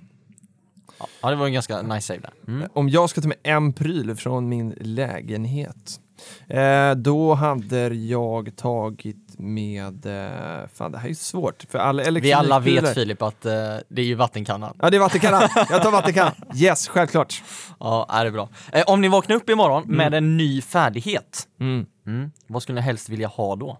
Ja, 0.99 1.07
Ja, 1.21 1.29
det 1.29 1.35
var 1.35 1.45
en 1.45 1.53
ganska 1.53 1.81
nice 1.81 2.07
save 2.07 2.19
där. 2.19 2.53
Mm. 2.53 2.69
Om 2.73 2.89
jag 2.89 3.09
ska 3.09 3.21
ta 3.21 3.27
med 3.27 3.37
en 3.43 3.73
pryl 3.73 4.15
från 4.15 4.49
min 4.49 4.75
lägenhet, 4.81 5.99
eh, 6.47 6.91
då 6.91 7.33
hade 7.33 7.87
jag 7.87 8.55
tagit 8.55 9.26
med, 9.37 10.05
eh, 10.05 10.67
fan 10.73 10.91
det 10.91 10.97
här 10.97 11.09
är 11.09 11.13
svårt, 11.13 11.65
för 11.69 11.79
alla 11.79 12.11
Vi 12.11 12.33
alla 12.33 12.59
vet 12.59 12.93
Filip 12.93 13.21
att 13.21 13.45
eh, 13.45 13.51
det 13.89 14.01
är 14.01 14.05
ju 14.05 14.15
vattenkannan. 14.15 14.77
Ja 14.81 14.89
det 14.89 14.97
är 14.97 14.99
vattenkannan, 14.99 15.49
jag 15.69 15.83
tar 15.83 15.91
vattenkannan. 15.91 16.33
Yes, 16.55 16.87
självklart. 16.87 17.43
Ja, 17.79 18.05
är 18.09 18.25
det 18.25 18.31
bra. 18.31 18.49
Eh, 18.71 18.83
om 18.87 19.01
ni 19.01 19.07
vaknar 19.07 19.35
upp 19.35 19.49
imorgon 19.49 19.83
med 19.87 20.13
en 20.13 20.37
ny 20.37 20.61
färdighet, 20.61 21.47
Mm. 21.59 21.85
mm. 22.07 22.31
vad 22.47 22.63
skulle 22.63 22.75
ni 22.75 22.81
helst 22.81 23.09
vilja 23.09 23.27
ha 23.27 23.55
då? 23.55 23.77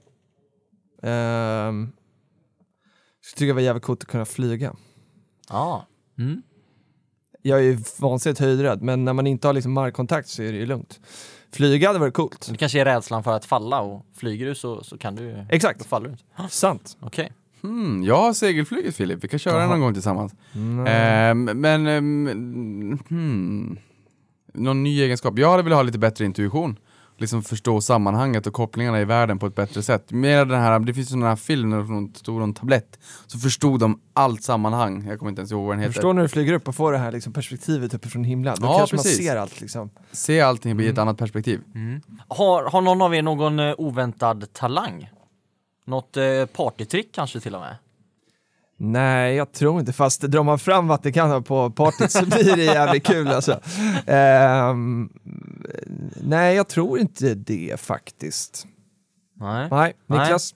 Um, 1.01 1.91
jag 3.29 3.35
tycker 3.35 3.47
det 3.47 3.53
var 3.53 3.61
jävligt 3.61 3.83
coolt 3.83 4.01
att 4.03 4.09
kunna 4.09 4.25
flyga. 4.25 4.73
Ja. 5.49 5.85
Mm. 6.19 6.41
Jag 7.41 7.59
är 7.59 7.63
ju 7.63 7.77
vansinnigt 7.99 8.39
höjdrädd, 8.39 8.81
men 8.81 9.05
när 9.05 9.13
man 9.13 9.27
inte 9.27 9.47
har 9.47 9.53
liksom 9.53 9.73
markkontakt 9.73 10.29
så 10.29 10.43
är 10.43 10.51
det 10.51 10.57
ju 10.57 10.65
lugnt. 10.65 10.99
Flyga 11.51 11.87
hade 11.87 11.99
varit 11.99 12.13
coolt. 12.13 12.47
Det 12.51 12.57
kanske 12.57 12.81
är 12.81 12.85
rädslan 12.85 13.23
för 13.23 13.31
att 13.31 13.45
falla 13.45 13.81
och 13.81 14.05
flyger 14.15 14.45
du 14.45 14.55
så, 14.55 14.83
så 14.83 14.97
kan 14.97 15.15
du... 15.15 15.31
Då 15.31 15.45
Exakt, 15.49 15.85
faller 15.85 16.05
du 16.07 16.11
inte. 16.11 16.23
sant. 16.55 16.97
Okej. 16.99 17.31
Hmm, 17.61 18.03
jag 18.03 18.17
har 18.17 18.33
segelflyget 18.33 18.95
Filip, 18.95 19.23
vi 19.23 19.27
kan 19.27 19.39
köra 19.39 19.59
Jaha. 19.59 19.67
någon 19.67 19.79
gång 19.79 19.93
tillsammans. 19.93 20.35
Mm. 20.55 20.87
Ehm, 20.87 21.61
men, 21.61 21.87
ehm, 21.87 22.99
hmm, 23.09 23.77
någon 24.53 24.83
ny 24.83 25.01
egenskap? 25.01 25.39
Jag 25.39 25.51
hade 25.51 25.63
velat 25.63 25.77
ha 25.77 25.83
lite 25.83 25.99
bättre 25.99 26.25
intuition. 26.25 26.79
Liksom 27.19 27.43
förstå 27.43 27.81
sammanhanget 27.81 28.47
och 28.47 28.53
kopplingarna 28.53 29.01
i 29.01 29.05
världen 29.05 29.39
på 29.39 29.45
ett 29.47 29.55
bättre 29.55 29.83
sätt. 29.83 30.11
Mer 30.11 30.45
den 30.45 30.61
här, 30.61 30.79
det 30.79 30.93
finns 30.93 31.09
sådana 31.09 31.27
här 31.29 31.35
filmer 31.35 31.77
där 31.77 31.83
de 31.83 32.13
stod 32.15 32.41
en 32.43 32.53
tablett, 32.53 32.99
så 33.27 33.39
förstod 33.39 33.79
de 33.79 34.01
allt 34.13 34.43
sammanhang. 34.43 35.07
Jag 35.07 35.19
kommer 35.19 35.29
inte 35.29 35.39
ens 35.39 35.51
ihåg 35.51 35.65
vad 35.65 35.73
den 35.75 35.79
heter. 35.79 35.93
förstår 35.93 36.13
när 36.13 36.21
du 36.21 36.27
flyger 36.27 36.53
upp 36.53 36.67
och 36.67 36.75
får 36.75 36.91
det 36.91 36.97
här 36.97 37.11
liksom 37.11 37.33
perspektivet 37.33 37.93
uppifrån 37.93 38.23
himlen. 38.23 38.55
Då 38.59 38.67
Ja, 38.67 38.77
kanske 38.77 38.95
precis. 38.95 39.19
man 39.19 39.25
ser 39.25 39.35
allt 39.35 39.61
liksom. 39.61 39.89
Se 40.11 40.41
allting 40.41 40.79
i 40.79 40.87
ett 40.87 40.97
annat 40.97 41.17
perspektiv. 41.17 41.61
Har, 42.27 42.63
har 42.69 42.81
någon 42.81 43.01
av 43.01 43.15
er 43.15 43.21
någon 43.21 43.59
eh, 43.59 43.73
oväntad 43.77 44.53
talang? 44.53 45.09
Något 45.85 46.17
eh, 46.17 46.23
partytrick 46.55 47.11
kanske 47.15 47.39
till 47.39 47.55
och 47.55 47.61
med? 47.61 47.75
Nej, 48.79 49.35
jag 49.35 49.51
tror 49.51 49.79
inte. 49.79 49.93
Fast 49.93 50.21
drar 50.21 50.43
man 50.43 50.59
fram 50.59 50.87
Vatikanen 50.87 51.43
på 51.43 51.69
partyt 51.71 52.11
så 52.11 52.25
blir 52.25 52.55
det 52.55 52.63
jävligt 52.63 53.05
kul 53.05 53.27
alltså. 53.27 53.59
Ehm, 54.07 55.09
nej, 56.23 56.55
jag 56.55 56.67
tror 56.67 56.99
inte 56.99 57.33
det 57.35 57.79
faktiskt. 57.79 58.67
Nej. 59.39 59.67
Nej, 59.71 59.93
Nej. 60.07 60.19
Niklas? 60.19 60.55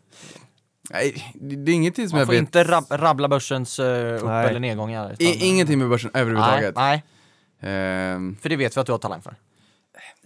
Nej, 0.91 1.33
det, 1.41 1.55
det 1.55 1.71
är 1.71 1.75
ingenting 1.75 2.09
som 2.09 2.15
Man 2.15 2.19
jag 2.19 2.27
får 2.27 2.33
vet. 2.33 2.39
inte 2.41 2.63
rab 2.63 2.83
rabbla 2.89 3.27
börsens 3.27 3.79
eh, 3.79 4.15
upp 4.15 4.23
Nej. 4.25 4.49
eller 4.49 4.59
nedgångar. 4.59 5.05
utan- 5.13 5.27
I, 5.27 5.45
ingenting 5.47 5.79
med 5.79 5.89
börsen 5.89 6.11
nej, 6.13 6.21
överhuvudtaget. 6.21 6.75
nej, 6.75 7.03
Ehm, 7.63 8.37
för 8.41 8.49
det 8.49 8.55
vet 8.55 8.77
vi 8.77 8.79
att 8.79 8.85
du 8.85 8.91
har 8.91 8.99
talang 8.99 9.21
för. 9.21 9.35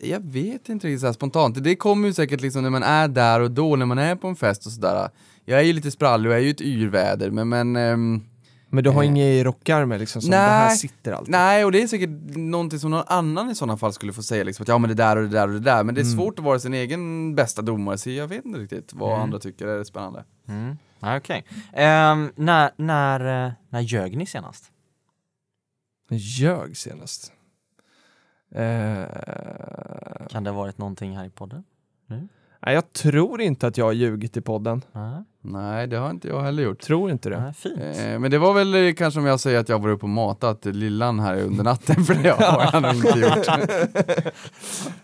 jag 0.02 0.20
vet 0.32 0.70
inte 0.70 0.88
riktigt 0.88 1.00
så 1.02 1.06
här 1.06 1.14
spontant. 1.14 1.64
Det 1.64 1.76
kommer 1.76 2.08
ju 2.08 2.14
säkert 2.14 2.42
liksom 2.42 2.64
när 2.64 2.70
man 2.70 2.84
är 2.84 3.08
där 3.08 3.40
och 3.40 3.52
då, 3.52 3.76
när 3.76 3.86
man 3.86 3.98
är 4.00 4.16
på 4.16 4.28
en 4.28 4.36
fest 4.36 4.66
och 4.66 4.72
sådär. 4.72 5.10
Jag 5.46 5.60
är 5.60 5.64
ju 5.64 5.74
lite 5.74 5.92
sprallig 5.92 6.30
och 6.30 6.34
jag 6.36 6.42
är 6.42 6.46
ju 6.46 6.52
ett 6.52 6.62
yrväder, 6.62 7.30
men, 7.32 7.50
men 7.50 7.76
ehm, 7.76 8.22
Men 8.70 8.84
du 8.84 8.90
har 8.90 9.04
Eh. 9.04 9.10
inget 9.10 9.24
i 9.26 9.44
rockärmen 9.44 10.00
liksom 10.00 10.22
som 10.22 10.32
det 10.32 10.38
här 10.38 10.68
Nej. 10.68 10.78
sitter 10.78 11.12
alltid? 11.12 11.32
Nej, 11.32 11.66
och 11.66 11.72
det 11.72 11.82
är 11.84 11.88
säkert 11.88 12.10
någonting 12.36 12.80
som 12.80 12.92
någon 12.92 13.04
annan 13.08 13.50
i 13.50 13.56
sådana 13.56 13.78
fall 13.78 13.94
skulle 13.94 14.14
få 14.14 14.24
säga, 14.24 14.44
liksom, 14.44 14.64
att 14.64 14.68
ja 14.68 14.78
men 14.78 14.88
det 14.90 14.94
där 14.94 15.16
och 15.18 15.24
det 15.24 15.30
där 15.30 15.48
och 15.48 15.54
det 15.54 15.60
där, 15.60 15.84
men 15.84 15.96
det 15.96 16.02
är 16.02 16.06
Mm. 16.06 16.16
svårt 16.18 16.40
att 16.40 16.46
vara 16.46 16.60
sin 16.60 16.74
egen 16.74 17.36
bästa 17.36 17.62
domare, 17.62 17.98
så 17.98 18.10
jag 18.10 18.28
vet 18.28 18.46
inte 18.46 18.60
riktigt 18.60 18.94
vad 18.94 19.10
Mm. 19.12 19.22
andra 19.24 19.40
tycker 19.40 19.68
är 19.68 19.84
spännande. 19.84 20.24
Mm. 20.48 20.78
Nej, 21.00 21.18
Okej. 21.18 21.46
Ehm, 21.74 22.32
när, 22.36 22.72
när, 22.78 23.46
eh, 23.48 23.52
när 23.70 23.82
ljög 23.82 24.18
ni 24.18 24.26
senast? 24.26 24.72
Jag 26.10 26.18
ljög 26.20 26.78
senast. 26.78 27.32
Eh, 28.52 29.04
Kan 30.30 30.44
det 30.44 30.50
ha 30.50 30.58
varit 30.58 30.78
någonting 30.78 31.18
här 31.18 31.26
i 31.26 31.30
podden? 31.30 31.64
Nej, 32.66 32.76
jag 32.76 32.94
tror 32.94 33.42
inte 33.42 33.68
att 33.68 33.78
jag 33.78 33.86
har 33.86 33.92
ljugit 33.94 34.38
i 34.38 34.42
podden. 34.42 34.82
Nej, 34.92 35.24
Nej, 35.48 35.88
det 35.88 35.98
har 35.98 36.10
inte 36.10 36.28
jag 36.28 36.42
heller 36.42 36.64
gjort. 36.64 36.80
Tror 36.82 37.12
inte 37.12 37.30
det. 37.30 37.40
Nej 37.42 37.54
fint. 37.54 37.80
Eh, 37.80 38.20
men 38.20 38.32
det 38.32 38.38
var 38.38 38.54
väl 38.54 38.76
eh, 38.88 38.94
kanske 38.94 39.20
om 39.20 39.26
jag 39.26 39.40
säger 39.40 39.60
att 39.60 39.70
jag 39.70 39.80
var 39.82 39.90
uppe 39.90 40.04
och 40.06 40.10
matat 40.10 40.66
Lillan 40.66 41.20
här 41.20 41.38
under 41.42 41.64
natten, 41.64 42.04
för 42.06 42.14
det 42.16 42.30
har 42.30 42.70
jag 42.74 42.82
nog 42.82 42.94
inte 42.96 43.20
gjort. 43.20 43.48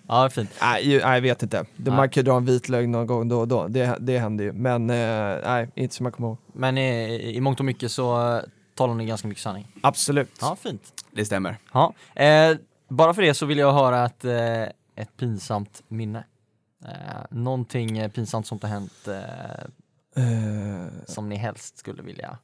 Ja, 0.08 0.30
fint. 0.30 0.50
Nej, 0.62 0.90
ju- 0.90 1.00
nej, 1.02 1.14
jag 1.14 1.22
vet 1.22 1.44
inte. 1.44 1.58
Det- 1.76 1.90
Nej. 1.90 1.98
Man 1.98 2.10
kan 2.10 2.22
ju 2.22 2.26
dra 2.26 2.38
en 2.38 2.46
vit 2.46 2.70
lögn 2.70 2.92
någon 2.92 3.08
gång 3.08 3.28
då 3.30 3.40
och 3.40 3.48
då. 3.48 3.68
Det, 3.68 3.98
det 4.00 4.18
händer 4.20 4.44
ju. 4.46 4.54
Men 4.54 4.90
eh, 4.90 5.38
nej, 5.46 5.70
inte 5.76 5.96
som 5.96 6.06
jag 6.06 6.14
kommer 6.14 6.30
ihåg. 6.30 6.38
Men 6.54 6.78
i, 6.78 7.36
i 7.36 7.42
mångt 7.42 7.60
och 7.60 7.66
mycket 7.66 7.92
så 7.92 8.36
eh, 8.36 8.42
talar 8.76 8.94
ni 8.94 9.06
ganska 9.06 9.28
mycket 9.28 9.44
sanning. 9.44 9.68
Absolut. 9.82 10.38
Ja, 10.42 10.58
fint. 10.62 10.82
Det 11.12 11.26
stämmer. 11.26 11.58
Ja. 11.74 11.94
Eh, 12.16 12.56
bara 12.90 13.14
för 13.14 13.22
det 13.22 13.34
så 13.34 13.46
vill 13.46 13.58
jag 13.58 13.74
höra 13.74 14.06
ett, 14.06 14.26
eh, 14.26 14.62
ett 14.96 15.18
pinsamt 15.20 15.84
minne. 15.88 16.24
Eh, 16.86 17.26
någonting 17.30 17.98
eh, 17.98 18.12
pinsamt 18.12 18.48
som 18.48 18.60
har 18.62 18.70
hänt 18.70 19.08
eh, 19.08 19.66
Eh, 20.16 20.88
som 21.06 21.30
ni 21.30 21.36
helst 21.36 21.78
skulle 21.78 22.04
vilja 22.04 22.38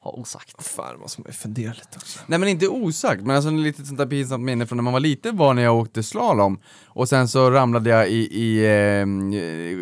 ha 0.00 0.10
osagt. 0.10 0.62
fan, 0.62 1.00
måste 1.00 1.20
man 1.20 1.26
ju 1.28 1.32
fundera 1.32 1.72
lite 1.72 1.96
också. 1.96 2.20
Nej 2.26 2.38
men 2.38 2.48
inte 2.48 2.68
osagt, 2.68 3.22
men 3.22 3.36
alltså 3.36 3.48
en 3.48 3.62
litet 3.62 3.86
sånt 3.86 3.98
där 3.98 4.06
pinsamt 4.06 4.44
minne 4.44 4.66
från 4.66 4.76
när 4.76 4.82
man 4.82 4.92
var 4.92 5.00
liten 5.00 5.36
var 5.36 5.54
när 5.54 5.62
jag 5.62 5.76
åkte 5.76 6.02
slalom 6.02 6.60
och 6.84 7.08
sen 7.08 7.28
så 7.28 7.50
ramlade 7.50 7.90
jag 7.90 8.08
i, 8.10 8.40
i 8.40 8.64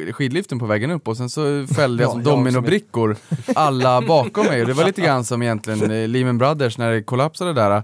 eh, 0.08 0.12
skidliften 0.12 0.58
på 0.58 0.66
vägen 0.66 0.90
upp 0.90 1.08
och 1.08 1.16
sen 1.16 1.30
så 1.30 1.66
fällde 1.66 2.02
jag 2.02 2.08
Ja, 2.08 2.12
som 2.12 2.20
också 2.20 2.30
dominobrickor 2.30 3.16
alla 3.54 4.00
bakom 4.02 4.46
mig 4.46 4.60
och 4.60 4.66
det 4.66 4.74
var 4.74 4.84
lite 4.84 5.00
grann 5.06 5.24
som 5.24 5.42
egentligen 5.42 5.90
eh, 5.90 6.08
Lehman 6.08 6.38
Brothers 6.38 6.78
när 6.78 6.90
det 6.92 7.02
kollapsade 7.02 7.52
där 7.52 7.82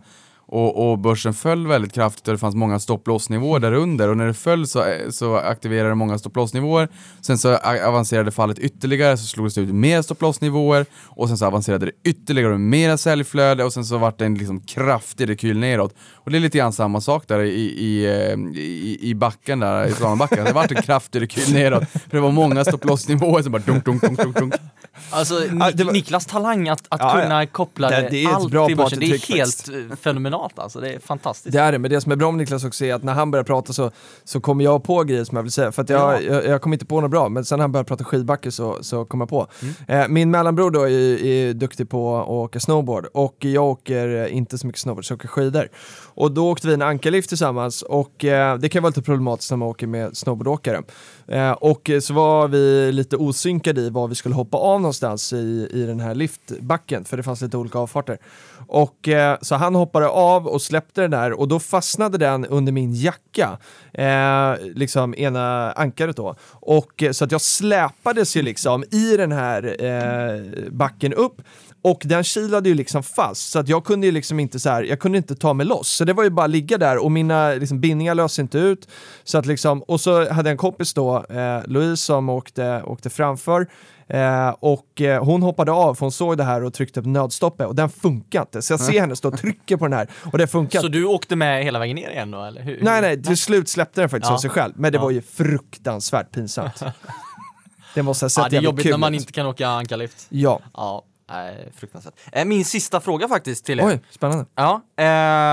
och, 0.49 0.91
och 0.91 0.99
börsen 0.99 1.35
föll 1.35 1.67
väldigt 1.67 1.93
kraftigt 1.93 2.29
och 2.29 2.35
det 2.35 2.39
fanns 2.39 2.55
många 2.55 2.79
stopplossnivåer 2.79 3.61
därunder 3.61 4.09
och 4.09 4.17
när 4.17 4.27
det 4.27 4.35
föll 4.35 4.67
så, 4.67 4.85
eh, 4.85 5.11
så 5.11 5.37
aktiverade 5.37 5.89
det 5.89 5.95
många 5.95 6.19
stopplossnivåer 6.19 6.89
sen 7.21 7.39
så 7.39 7.57
avancerade 7.57 8.31
fallet 8.31 8.59
ytterligare 8.59 9.17
så 9.17 9.27
slogs 9.27 9.55
det 9.55 9.61
ut 9.61 9.75
mer 9.75 10.03
stopplossnivåer 10.03 10.87
och 11.05 11.29
sen 11.29 11.39
så 11.39 11.47
avancerade 11.47 11.87
det 11.87 11.93
ytterligare 12.11 12.51
med 12.51 12.61
mera 12.61 12.97
säljflöde. 12.97 13.65
Och 13.65 13.73
sen 13.73 13.85
så 13.85 13.99
vart 13.99 14.19
det 14.19 14.27
en 14.27 14.35
liksom 14.35 14.61
kraftig 14.61 15.29
rekyl 15.29 15.59
neråt 15.59 15.95
och 16.27 16.33
det 16.33 16.39
är 16.39 16.41
lite 16.41 16.59
grann 16.59 16.73
samma 16.73 17.01
sak 17.01 17.25
där 17.29 17.41
i, 17.41 17.51
i, 17.61 18.05
eh, 18.07 18.61
i, 18.63 18.99
i 19.01 19.15
backen 19.15 19.61
där, 19.61 19.85
i 19.87 19.93
slalombacken, 19.93 20.45
det 20.45 20.53
vart 20.53 20.71
en 20.73 20.83
kraftig 20.83 21.23
rekyl 21.23 21.53
neråt 21.55 21.85
för 21.89 22.11
det 22.11 22.21
var 22.21 22.31
många 22.31 22.65
stopplossnivåer 22.65 23.43
som 23.43 23.53
bara 23.53 23.63
dunk, 23.67 23.85
dunk, 23.85 24.03
dunk, 24.03 24.19
dunk, 24.23 24.37
dunk. 24.39 24.55
Alltså 25.11 25.35
Ja, 25.35 25.41
Nik- 25.51 25.85
var- 25.85 25.93
Niklas 25.93 26.27
talang 26.27 26.69
att, 26.69 26.83
att 26.89 27.01
Ja, 27.01 27.17
ja. 27.19 27.23
kunna 27.23 27.47
koppla 27.47 27.91
Det- 27.91 28.09
det, 28.11 28.27
allt 28.27 28.51
till 28.69 28.77
börsen, 28.77 29.01
det 29.01 29.07
är 29.07 29.35
helt 29.35 29.69
eh, 29.69 29.97
fenomenalt 29.97 30.59
alltså. 30.59 30.81
Det 30.81 30.93
är 30.93 30.99
fantastiskt. 31.01 31.53
Det 31.53 31.59
är 31.61 31.73
det, 31.73 31.79
men 31.79 31.91
det 31.91 32.01
som 32.01 32.13
är 32.13 32.17
bra 32.17 32.31
med 32.31 32.39
Niklas 32.39 32.65
också 32.65 32.85
är 32.85 32.95
att 32.95 33.03
när 33.03 33.13
han 33.15 33.31
börjar 33.31 33.45
prata 33.45 33.73
så, 33.73 33.91
så 34.25 34.41
kommer 34.41 34.65
jag 34.65 34.85
på 34.85 35.05
grejer 35.05 35.25
som 35.25 35.37
jag 35.37 35.43
vill 35.43 35.53
säga. 35.53 35.73
För 35.73 35.83
att 35.83 35.89
jag, 35.89 36.23
jag, 36.25 36.45
jag 36.47 36.63
kommer 36.63 36.75
inte 36.77 36.87
på 36.87 37.01
något 37.01 37.11
bra, 37.11 37.29
men 37.29 37.45
sen 37.45 37.59
när 37.59 37.63
han 37.63 37.73
börjar 37.73 37.85
prata 37.85 38.05
skidbacke 38.05 38.51
så, 38.53 38.79
så 38.81 39.05
kommer 39.05 39.23
jag 39.23 39.29
på. 39.31 39.47
Eh, 39.89 40.09
min 40.09 40.31
mellanbror 40.31 40.71
då 40.71 40.83
är, 40.83 41.25
är 41.25 41.53
duktig 41.53 41.89
på 41.91 42.17
att 42.21 42.29
åka 42.29 42.61
snowboard 42.61 43.07
och 43.15 43.37
jag 43.39 43.65
åker 43.65 44.27
inte 44.27 44.59
så 44.59 44.67
mycket 44.67 44.81
snowboard, 44.81 45.05
så 45.07 45.13
jag 45.13 45.19
åker 45.19 45.29
skidor. 45.29 45.69
Och 46.17 46.33
då 46.33 46.51
åkte 46.51 46.67
vi 46.67 46.75
en 46.75 46.83
ankarlift 46.83 47.29
tillsammans 47.29 47.83
och 47.83 48.25
eh, 48.25 48.59
det 48.59 48.69
kan 48.69 48.83
vara 48.83 48.91
lite 48.91 49.03
problematiskt 49.03 49.51
när 49.51 49.57
man 49.57 49.69
åker 49.69 49.87
med 49.87 50.17
snowboardåkare. 50.17 50.83
Eh, 51.29 51.51
och 51.51 51.91
så 52.01 52.15
var 52.15 52.49
vi 52.49 52.93
lite 52.93 53.17
osynkade 53.17 53.81
i 53.81 53.91
var 53.91 54.09
vi 54.09 54.15
skulle 54.15 54.35
hoppa 54.35 54.57
av 54.57 54.81
någonstans 54.81 55.33
i, 55.33 55.69
i 55.73 55.83
den 55.83 56.01
här 56.01 56.15
liftbacken, 56.15 57.05
för 57.05 57.17
det 57.17 57.23
fanns 57.23 57.41
lite 57.41 57.57
olika 57.57 57.79
avfarter. 57.79 58.19
Och 58.69 59.09
eh, 59.09 59.39
så 59.41 59.55
han 59.55 59.75
hoppade 59.75 60.09
av 60.09 60.47
och 60.47 60.63
släppte 60.63 61.01
den 61.01 61.11
där 61.11 61.33
och 61.33 61.49
då 61.49 61.61
fastnade 61.61 62.19
den 62.19 62.47
under 62.47 62.73
min 62.73 62.95
jacka, 62.95 63.59
eh, 63.93 64.55
liksom 64.75 65.15
ena 65.15 65.73
ankaret 65.73 66.17
då. 66.17 66.35
Och 66.51 67.03
eh, 67.03 67.13
så 67.13 67.25
att 67.25 67.33
jag 67.33 67.41
släpades 67.41 68.37
ju 68.37 68.43
liksom 68.43 68.85
i 68.91 69.17
den 69.17 69.33
här 69.33 69.85
eh, 69.85 70.71
backen 70.71 71.13
upp 71.15 71.43
och 71.91 72.03
den 72.05 72.25
kilade 72.25 72.69
ju 72.69 72.75
liksom 72.75 73.03
fast 73.03 73.51
så 73.51 73.59
att 73.59 73.69
jag 73.69 73.85
kunde 73.85 74.07
ju 74.07 74.13
liksom 74.13 74.41
inte 74.41 74.61
så 74.61 74.71
här, 74.71 74.83
jag 74.83 75.01
kunde 75.01 75.19
inte 75.19 75.35
ta 75.37 75.53
mig 75.55 75.67
loss. 75.67 75.89
Så 75.89 76.05
det 76.05 76.13
var 76.13 76.25
ju 76.25 76.31
bara 76.31 76.45
att 76.45 76.51
ligga 76.51 76.79
där 76.79 76.99
och 76.99 77.13
mina 77.13 77.49
liksom, 77.51 77.81
bindningar 77.81 78.15
lös 78.15 78.39
inte 78.39 78.59
ut. 78.59 78.89
Så 79.25 79.39
att 79.39 79.47
liksom, 79.47 79.83
och 79.83 80.01
så 80.01 80.19
hade 80.33 80.49
jag 80.49 80.53
en 80.53 80.57
kompis 80.57 80.95
då, 80.95 81.25
eh, 81.31 81.61
Louise, 81.67 82.03
som 82.03 82.29
åkte, 82.29 82.83
åkte 82.83 83.11
framför. 83.11 83.67
Eh, 84.09 84.49
och 84.61 85.01
eh, 85.01 85.25
hon 85.25 85.43
hoppade 85.43 85.73
av 85.73 85.95
för 85.95 86.01
hon 86.01 86.13
såg 86.13 86.37
det 86.37 86.45
här 86.45 86.65
och 86.65 86.75
tryckte 86.75 87.03
på 87.03 87.09
nödstoppet 87.09 87.67
och 87.67 87.75
den 87.75 87.89
funkar 87.91 88.41
inte. 88.41 88.63
Så 88.63 88.73
jag 88.73 88.81
ser 88.81 89.01
henne 89.01 89.17
stå 89.17 89.29
och 89.29 89.39
trycka 89.39 89.79
på 89.79 89.85
den 89.85 89.93
här 89.99 90.09
och 90.33 90.39
det 90.39 90.47
funkar 90.47 90.81
Så 90.81 90.89
du 90.89 91.05
åkte 91.05 91.37
med 91.37 91.65
hela 91.65 91.79
vägen 91.79 91.97
ner 91.97 92.11
igen 92.11 92.31
då 92.31 92.45
eller? 92.45 92.63
Hur? 92.63 92.79
Nej, 92.83 93.03
nej, 93.03 93.23
till 93.23 93.37
slut 93.37 93.69
släppte 93.69 94.01
den 94.01 94.09
faktiskt 94.11 94.31
Ja. 94.31 94.35
av 94.35 94.39
sig 94.39 94.51
själv. 94.51 94.73
Men 94.77 94.93
det 94.93 94.97
Ja. 94.99 95.03
var 95.03 95.11
ju 95.11 95.23
fruktansvärt 95.23 96.31
pinsamt. 96.33 96.83
det 97.95 98.03
måste 98.03 98.25
ha 98.25 98.31
sett 98.31 98.43
Ja, 98.43 98.49
det 98.49 98.57
är 98.57 98.61
jobbigt 98.63 98.83
kul 98.83 98.91
när 98.91 98.99
man 98.99 99.15
ut. 99.15 99.21
inte 99.21 99.33
kan 99.33 99.47
åka 99.47 99.69
ankarlift. 99.69 100.27
Ja. 100.29 100.61
Ja, 100.75 101.05
nej, 101.29 101.73
fruktansvärt. 101.75 102.15
Eh, 102.33 102.45
Min 102.45 102.65
sista 102.65 103.01
fråga 103.01 103.29
faktiskt 103.29 103.65
till 103.65 103.81
er. 103.81 103.87
Oj, 103.87 104.01
spännande. 104.11 104.47
Ja, 104.55 104.83
eh, 104.97 105.05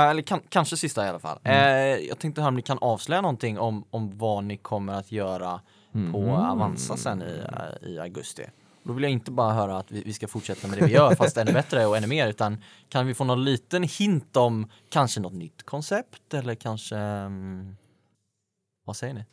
eller 0.09 0.21
kan, 0.21 0.41
kanske 0.49 0.77
sista 0.77 1.05
i 1.05 1.09
alla 1.09 1.19
fall. 1.19 1.39
Mm. 1.43 1.57
Eh, 1.57 2.07
jag 2.07 2.19
tänkte 2.19 2.41
höra 2.41 2.49
om 2.49 2.55
ni 2.55 2.61
kan 2.61 2.77
avslöja 2.77 3.21
någonting 3.21 3.59
om, 3.59 3.85
om 3.89 4.17
vad 4.17 4.43
ni 4.43 4.57
kommer 4.57 4.93
att 4.93 5.11
göra 5.11 5.61
på 5.91 5.97
Mm. 5.97 6.29
Avanza 6.29 6.97
sen 6.97 7.21
i, 7.21 7.41
i 7.89 7.99
augusti. 7.99 8.43
Då 8.83 8.93
vill 8.93 9.03
jag 9.03 9.11
inte 9.11 9.31
bara 9.31 9.53
höra 9.53 9.77
att 9.77 9.91
vi, 9.91 10.03
vi 10.03 10.13
ska 10.13 10.27
fortsätta 10.27 10.67
med 10.67 10.77
det 10.77 10.85
vi 10.85 10.91
gör 10.91 11.15
fast 11.17 11.37
ännu 11.37 11.53
bättre 11.53 11.85
och 11.85 11.97
ännu 11.97 12.07
mer 12.07 12.27
utan 12.27 12.57
kan 12.89 13.07
vi 13.07 13.13
få 13.13 13.23
någon 13.23 13.43
liten 13.43 13.83
hint 13.83 14.37
om 14.37 14.69
kanske 14.89 15.19
något 15.19 15.33
nytt 15.33 15.63
koncept 15.63 16.33
eller 16.33 16.55
kanske 16.55 16.97
mm, 16.97 17.75
vad 18.85 18.95
säger 18.95 19.13
ni? 19.13 19.25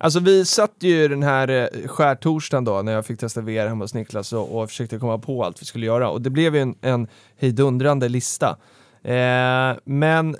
Alltså 0.00 0.20
vi 0.20 0.44
satt 0.44 0.74
ju 0.80 1.08
den 1.08 1.22
här 1.22 1.48
eh, 1.48 1.88
skärtorsdagen 1.88 2.64
då 2.64 2.82
när 2.82 2.92
jag 2.92 3.06
fick 3.06 3.20
testa 3.20 3.40
VR 3.40 3.66
hemma 3.68 3.84
hos 3.84 3.94
Niklas 3.94 4.32
och, 4.32 4.58
och 4.58 4.68
försökte 4.68 4.98
komma 4.98 5.18
på 5.18 5.44
allt 5.44 5.62
vi 5.62 5.66
skulle 5.66 5.86
göra 5.86 6.10
och 6.10 6.22
det 6.22 6.30
blev 6.30 6.54
ju 6.56 6.62
en, 6.62 6.74
en 6.80 7.08
hejdundrande 7.36 8.08
lista. 8.08 8.56
Eh, 9.04 9.76
men 9.84 10.36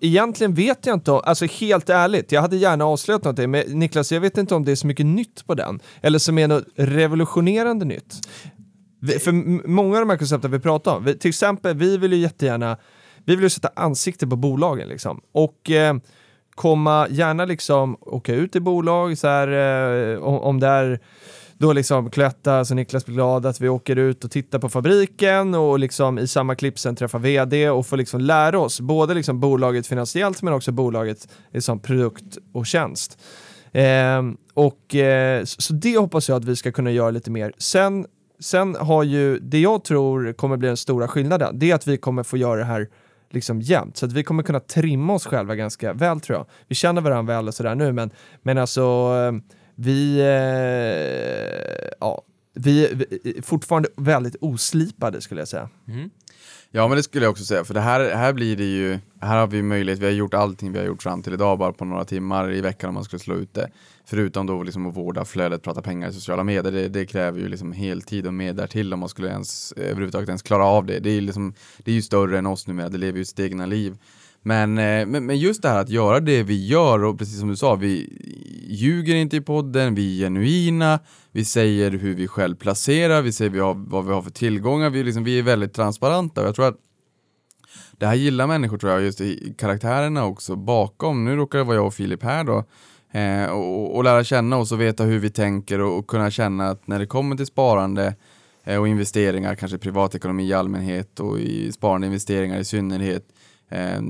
egentligen 0.00 0.54
vet 0.54 0.86
jag 0.86 0.96
inte, 0.96 1.12
om- 1.12 1.20
alltså 1.24 1.44
helt 1.46 1.90
ärligt, 1.90 2.32
jag 2.32 2.40
hade 2.42 2.56
gärna 2.56 2.84
avslöjat 2.84 3.24
någonting 3.24 3.50
men 3.50 3.62
Niklas 3.78 4.12
jag 4.12 4.20
vet 4.20 4.38
inte 4.38 4.54
om 4.54 4.64
det 4.64 4.72
är 4.72 4.76
så 4.76 4.86
mycket 4.86 5.06
nytt 5.06 5.46
på 5.46 5.54
den 5.54 5.80
eller 6.00 6.18
som 6.18 6.38
är 6.38 6.48
något 6.48 6.64
revolutionerande 6.76 7.84
nytt. 7.84 8.14
Vi- 9.00 9.18
För 9.18 9.32
många 9.68 9.94
av 9.96 10.00
de 10.00 10.10
här 10.10 10.16
koncepten 10.16 10.50
vi 10.50 10.58
pratar 10.58 10.96
om, 10.96 11.04
vi, 11.04 11.18
till 11.18 11.28
exempel 11.28 11.76
vi 11.76 11.96
vill 11.96 12.12
ju 12.12 12.18
jättegärna, 12.18 12.76
vi 13.24 13.34
vill 13.34 13.42
ju 13.42 13.50
sätta 13.50 13.70
ansikte 13.76 14.26
på 14.26 14.36
bolagen 14.36 14.88
liksom 14.88 15.20
och 15.32 15.70
eh, 15.70 15.94
komma 16.54 17.06
gärna 17.10 17.44
liksom 17.44 17.96
åka 18.00 18.34
ut 18.34 18.56
i 18.56 18.60
bolag 18.60 19.18
så 19.18 19.28
här 19.28 19.48
eh, 20.12 20.18
om, 20.22 20.38
om 20.38 20.60
det 20.60 20.66
är 20.66 21.00
då 21.62 21.72
liksom 21.72 22.10
Cloetta, 22.10 22.64
så 22.64 22.74
Niklas 22.74 23.06
blir 23.06 23.14
glad 23.14 23.46
att 23.46 23.60
vi 23.60 23.68
åker 23.68 23.96
ut 23.96 24.24
och 24.24 24.30
tittar 24.30 24.58
på 24.58 24.68
fabriken 24.68 25.54
och 25.54 25.78
liksom 25.78 26.18
i 26.18 26.26
samma 26.26 26.54
klipp 26.54 26.78
sen 26.78 26.96
träffa 26.96 27.18
vd 27.18 27.70
och 27.70 27.86
få 27.86 27.96
liksom 27.96 28.20
lära 28.20 28.58
oss 28.58 28.80
både 28.80 29.14
liksom 29.14 29.40
bolaget 29.40 29.86
finansiellt 29.86 30.42
men 30.42 30.54
också 30.54 30.72
bolaget 30.72 31.28
liksom 31.52 31.80
produkt 31.80 32.38
och 32.52 32.66
tjänst. 32.66 33.18
Eh, 33.72 34.22
och 34.54 34.94
eh, 34.94 35.44
så 35.44 35.62
så 35.62 35.72
det 35.72 35.98
hoppas 35.98 36.28
jag 36.28 36.36
att 36.36 36.44
vi 36.44 36.56
ska 36.56 36.72
kunna 36.72 36.90
göra 36.90 37.10
lite 37.10 37.30
mer. 37.30 37.52
Sen, 37.58 38.06
sen 38.40 38.76
har 38.80 39.02
ju 39.02 39.38
det 39.38 39.60
jag 39.60 39.84
tror 39.84 40.32
kommer 40.32 40.56
bli 40.56 40.68
den 40.68 40.76
stora 40.76 41.08
skillnaden, 41.08 41.58
det 41.58 41.70
är 41.70 41.74
att 41.74 41.86
vi 41.86 41.96
kommer 41.96 42.22
få 42.22 42.36
göra 42.36 42.58
det 42.58 42.64
här 42.64 42.88
liksom 43.34 43.60
jämnt. 43.60 43.96
Så 43.96 44.06
att 44.06 44.12
vi 44.12 44.22
kommer 44.24 44.42
kunna 44.42 44.60
trimma 44.60 45.12
oss 45.12 45.26
själva 45.26 45.54
ganska 45.54 45.92
väl 45.92 46.20
tror 46.20 46.38
jag. 46.38 46.46
Vi 46.68 46.74
känner 46.74 47.00
varandra 47.00 47.34
väl 47.34 47.48
och 47.48 47.54
sådär 47.54 47.74
nu 47.74 47.92
men, 47.92 48.10
men 48.42 48.58
alltså 48.58 48.82
eh, 48.82 49.32
vi, 49.74 50.20
eh, 50.20 51.92
ja, 52.00 52.22
vi, 52.54 52.88
vi 52.94 53.34
är 53.38 53.42
fortfarande 53.42 53.88
väldigt 53.96 54.36
oslipade 54.40 55.20
skulle 55.20 55.40
jag 55.40 55.48
säga. 55.48 55.68
Mm. 55.88 56.10
Ja 56.70 56.88
men 56.88 56.96
det 56.96 57.02
skulle 57.02 57.24
jag 57.24 57.30
också 57.30 57.44
säga, 57.44 57.64
för 57.64 57.74
det 57.74 57.80
här, 57.80 58.14
här 58.14 58.32
blir 58.32 58.56
det 58.56 58.64
ju, 58.64 58.98
här 59.20 59.38
har 59.38 59.46
vi 59.46 59.62
möjlighet, 59.62 59.98
vi 59.98 60.04
har 60.04 60.12
gjort 60.12 60.34
allting 60.34 60.72
vi 60.72 60.78
har 60.78 60.86
gjort 60.86 61.02
fram 61.02 61.22
till 61.22 61.32
idag 61.32 61.58
bara 61.58 61.72
på 61.72 61.84
några 61.84 62.04
timmar 62.04 62.52
i 62.52 62.60
veckan 62.60 62.88
om 62.88 62.94
man 62.94 63.04
skulle 63.04 63.20
slå 63.20 63.34
ut 63.34 63.54
det. 63.54 63.70
Förutom 64.04 64.46
då 64.46 64.62
liksom 64.62 64.86
att 64.86 64.96
vårda 64.96 65.24
flödet, 65.24 65.62
prata 65.62 65.82
pengar 65.82 66.08
i 66.08 66.12
sociala 66.12 66.44
medier, 66.44 66.72
det, 66.72 66.88
det 66.88 67.06
kräver 67.06 67.40
ju 67.40 67.48
liksom 67.48 67.72
heltid 67.72 68.26
och 68.26 68.34
mer 68.34 68.52
därtill 68.52 68.92
om 68.92 69.00
man 69.00 69.08
skulle 69.08 69.28
ens 69.28 69.72
eh, 69.72 69.84
överhuvudtaget 69.84 70.28
ens 70.28 70.42
klara 70.42 70.64
av 70.64 70.86
det. 70.86 70.98
Det 70.98 71.10
är, 71.10 71.20
liksom, 71.20 71.54
det 71.78 71.90
är 71.90 71.94
ju 71.94 72.02
större 72.02 72.38
än 72.38 72.46
oss 72.46 72.66
numera, 72.66 72.88
det 72.88 72.98
lever 72.98 73.18
ju 73.18 73.24
sitt 73.24 73.40
egna 73.40 73.66
liv. 73.66 73.96
Men, 74.42 74.78
eh, 74.78 75.06
men, 75.06 75.26
men 75.26 75.38
just 75.38 75.62
det 75.62 75.68
här 75.68 75.78
att 75.78 75.88
göra 75.88 76.20
det 76.20 76.42
vi 76.42 76.66
gör 76.66 77.04
och 77.04 77.18
precis 77.18 77.38
som 77.38 77.48
du 77.48 77.56
sa, 77.56 77.74
vi 77.74 78.18
ljuger 78.68 79.14
inte 79.14 79.36
i 79.36 79.40
podden, 79.40 79.94
vi 79.94 80.22
är 80.22 80.26
genuina, 80.26 81.00
vi 81.32 81.44
säger 81.44 81.90
hur 81.90 82.14
vi 82.14 82.28
själv 82.28 82.56
placerar, 82.56 83.22
vi 83.22 83.32
säger 83.32 83.50
vi 83.50 83.58
har, 83.58 83.74
vad 83.74 84.06
vi 84.06 84.12
har 84.12 84.22
för 84.22 84.30
tillgångar, 84.30 84.90
vi, 84.90 85.02
liksom, 85.02 85.24
vi 85.24 85.38
är 85.38 85.42
väldigt 85.42 85.74
transparenta 85.74 86.40
och 86.40 86.46
jag 86.46 86.54
tror 86.54 86.68
att 86.68 86.78
det 87.92 88.06
här 88.06 88.14
gillar 88.14 88.46
människor 88.46 88.78
tror 88.78 88.92
jag, 88.92 89.02
just 89.02 89.20
i 89.20 89.54
karaktärerna 89.58 90.24
också 90.24 90.56
bakom. 90.56 91.24
Nu 91.24 91.36
råkar 91.36 91.58
det 91.58 91.64
vara 91.64 91.76
jag 91.76 91.86
och 91.86 91.94
Filip 91.94 92.22
här 92.22 92.44
då. 92.44 92.64
Eh, 93.12 93.50
och, 93.50 93.96
och, 93.96 94.04
lära 94.04 94.24
känna 94.24 94.56
oss 94.56 94.72
och 94.72 94.80
veta 94.80 95.04
hur 95.04 95.18
vi 95.18 95.30
tänker 95.30 95.80
och, 95.80 95.98
och 95.98 96.06
kunna 96.06 96.30
känna 96.30 96.68
att 96.68 96.86
när 96.86 96.98
det 96.98 97.06
kommer 97.06 97.36
till 97.36 97.46
sparande 97.46 98.14
eh, 98.64 98.80
och 98.80 98.88
investeringar, 98.88 99.54
kanske 99.54 99.78
privatekonomi 99.78 100.48
i 100.48 100.54
allmänhet 100.54 101.20
och 101.20 101.38
i 101.38 101.72
sparande 101.72 102.06
investeringar 102.06 102.58
i 102.58 102.64
synnerhet, 102.64 103.24
eh, 103.68 104.02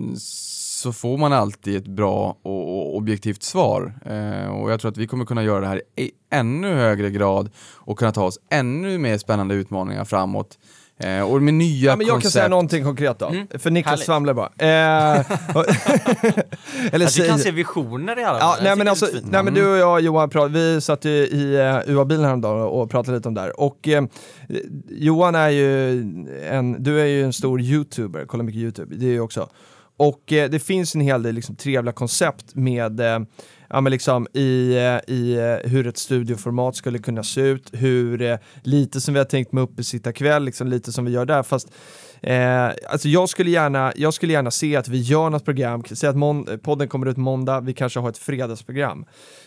så 0.82 0.92
får 0.92 1.18
man 1.18 1.32
alltid 1.32 1.76
ett 1.76 1.86
bra 1.86 2.38
och, 2.42 2.96
objektivt 2.96 3.42
svar. 3.42 3.94
Eh, 4.04 4.46
och 4.46 4.72
jag 4.72 4.80
tror 4.80 4.90
att 4.90 4.96
vi 4.96 5.06
kommer 5.06 5.24
kunna 5.24 5.42
göra 5.42 5.60
det 5.60 5.66
här 5.66 5.82
i 5.96 6.10
ännu 6.30 6.74
högre 6.74 7.10
grad 7.10 7.50
och 7.56 7.98
kunna 7.98 8.12
ta 8.12 8.24
oss 8.24 8.38
ännu 8.50 8.98
mer 8.98 9.18
spännande 9.18 9.54
utmaningar 9.54 10.04
framåt. 10.04 10.58
Eh, 11.02 11.20
och 11.32 11.42
med 11.42 11.54
nya 11.54 11.90
ja, 11.90 11.96
men 11.96 12.06
Jag 12.06 12.14
koncept. 12.14 12.22
kan 12.22 12.40
säga 12.40 12.48
någonting 12.48 12.84
konkret 12.84 13.18
då, 13.18 13.26
Mm. 13.26 13.46
för 13.58 13.70
Niklas 13.70 13.90
Härligt. 13.90 14.06
svamlar 14.06 14.34
bara. 14.34 14.46
Eh, 14.58 15.20
eller 16.92 17.04
Ja, 17.06 17.10
du 17.22 17.28
kan 17.28 17.38
se 17.38 17.50
visioner 17.50 18.18
i 18.18 18.24
alla 18.24 18.38
Ja, 18.38 18.40
fall. 18.40 18.56
Jag 18.58 18.62
nej, 18.64 18.72
tycker 18.72 18.76
men 18.76 18.88
alltså, 18.88 19.06
nej 19.30 19.42
men 19.42 19.54
du 19.54 19.70
och 19.72 19.76
jag 19.78 20.00
Johan, 20.00 20.52
vi 20.52 20.80
satt 20.80 21.04
ju 21.04 21.10
i 21.10 21.56
uh, 21.86 21.94
UA-bilen 21.96 22.24
häromdagen 22.24 22.62
och 22.62 22.90
pratade 22.90 23.16
lite 23.16 23.28
om 23.28 23.34
det 23.34 23.40
här. 23.40 23.60
Och 23.60 23.88
eh, 23.88 24.04
Johan 24.88 25.34
är 25.34 25.48
ju 25.48 25.90
en, 26.50 26.82
du 26.82 27.00
är 27.00 27.06
ju 27.06 27.24
en 27.24 27.32
stor 27.32 27.60
YouTuber, 27.60 28.24
kollar 28.26 28.44
mycket 28.44 28.60
YouTube, 28.60 28.94
det 28.96 29.06
är 29.06 29.10
ju 29.10 29.20
också. 29.20 29.48
Och 29.96 30.32
eh, 30.32 30.50
det 30.50 30.58
finns 30.58 30.94
en 30.94 31.00
hel 31.00 31.22
del 31.22 31.34
liksom, 31.34 31.56
trevliga 31.56 31.92
koncept 31.92 32.54
med 32.54 33.00
eh, 33.00 33.18
Ja, 33.72 33.80
men 33.80 33.90
liksom 33.90 34.26
i, 34.32 34.76
eh, 34.76 35.14
i 35.14 35.34
eh, 35.34 35.70
hur 35.70 35.86
ett 35.86 35.98
studioformat 35.98 36.76
skulle 36.76 36.98
kunna 36.98 37.22
se 37.22 37.40
ut, 37.40 37.70
hur 37.72 38.22
eh, 38.22 38.38
lite 38.62 39.00
som 39.00 39.14
vi 39.14 39.20
har 39.20 39.24
tänkt 39.24 39.52
med 39.52 39.62
uppesittarkväll, 39.62 40.44
liksom 40.44 40.68
lite 40.68 40.92
som 40.92 41.04
vi 41.04 41.10
gör 41.10 41.24
där, 41.24 41.42
fast 41.42 41.68
Eh, 42.22 42.70
alltså 42.88 43.08
jag, 43.08 43.28
skulle 43.28 43.50
gärna, 43.50 43.92
jag 43.96 44.14
skulle 44.14 44.32
gärna 44.32 44.50
se 44.50 44.76
att 44.76 44.88
vi 44.88 45.00
gör 45.00 45.30
något 45.30 45.44
program, 45.44 45.82
säg 45.92 46.08
att 46.08 46.62
podden 46.62 46.88
kommer 46.88 47.06
ut 47.06 47.16
måndag, 47.16 47.60
vi 47.60 47.74
kanske 47.74 48.00
har 48.00 48.08
ett 48.08 48.18
fredagsprogram. 48.18 49.04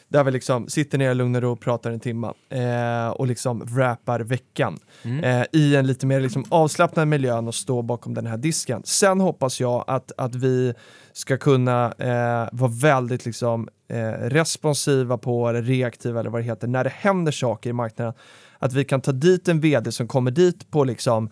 Där 0.08 0.24
vi 0.24 0.32
liksom 0.32 0.68
sitter 0.68 0.98
ner 0.98 1.12
i 1.12 1.16
lugn 1.16 1.36
och 1.36 1.42
ro 1.42 1.52
och 1.52 1.60
pratar 1.60 1.92
en 1.92 2.00
timme 2.00 2.34
eh, 2.50 3.10
och 3.10 3.28
liksom 3.28 3.60
wrappar 3.66 4.20
veckan 4.20 4.80
eh, 5.24 5.44
i 5.52 5.76
en 5.76 5.88
lite 5.88 6.06
mer 6.06 6.20
liksom 6.20 6.46
avslappnad 6.50 7.08
miljö 7.08 7.38
och 7.38 7.56
stå 7.56 7.82
bakom 7.82 8.14
den 8.14 8.26
här 8.26 8.38
disken. 8.38 8.82
Sen 8.86 9.20
hoppas 9.20 9.60
jag 9.60 9.84
att, 9.88 10.12
att 10.18 10.36
vi 10.36 10.74
ska 11.14 11.38
kunna 11.38 11.92
eh, 11.92 12.50
vara 12.52 12.72
väldigt 12.72 13.26
liksom, 13.26 13.68
eh, 13.88 14.12
responsiva 14.12 15.18
på, 15.18 15.50
eller 15.50 15.62
reaktiva 15.62 16.20
eller 16.20 16.30
vad 16.30 16.42
det 16.42 16.46
heter, 16.46 16.68
när 16.68 16.84
det 16.84 16.90
händer 16.90 17.32
saker 17.32 17.70
i 17.70 17.74
marknaden. 17.74 18.14
Att 18.60 18.74
vi 18.74 18.86
kan 18.86 19.02
ta 19.02 19.12
dit 19.12 19.48
en 19.48 19.60
vd 19.60 19.92
som 19.92 20.08
kommer 20.08 20.32
dit 20.32 20.72
på 20.72 20.84
liksom 20.84 21.30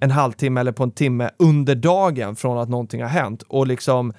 en 0.00 0.10
halvtimme 0.10 0.60
eller 0.60 0.72
på 0.72 0.82
en 0.82 0.90
timme 0.90 1.30
under 1.36 1.74
dagen 1.74 2.36
från 2.36 2.58
att 2.58 2.68
någonting 2.68 3.02
har 3.02 3.08
hänt 3.08 3.42
och 3.42 3.66
liksom 3.66 4.12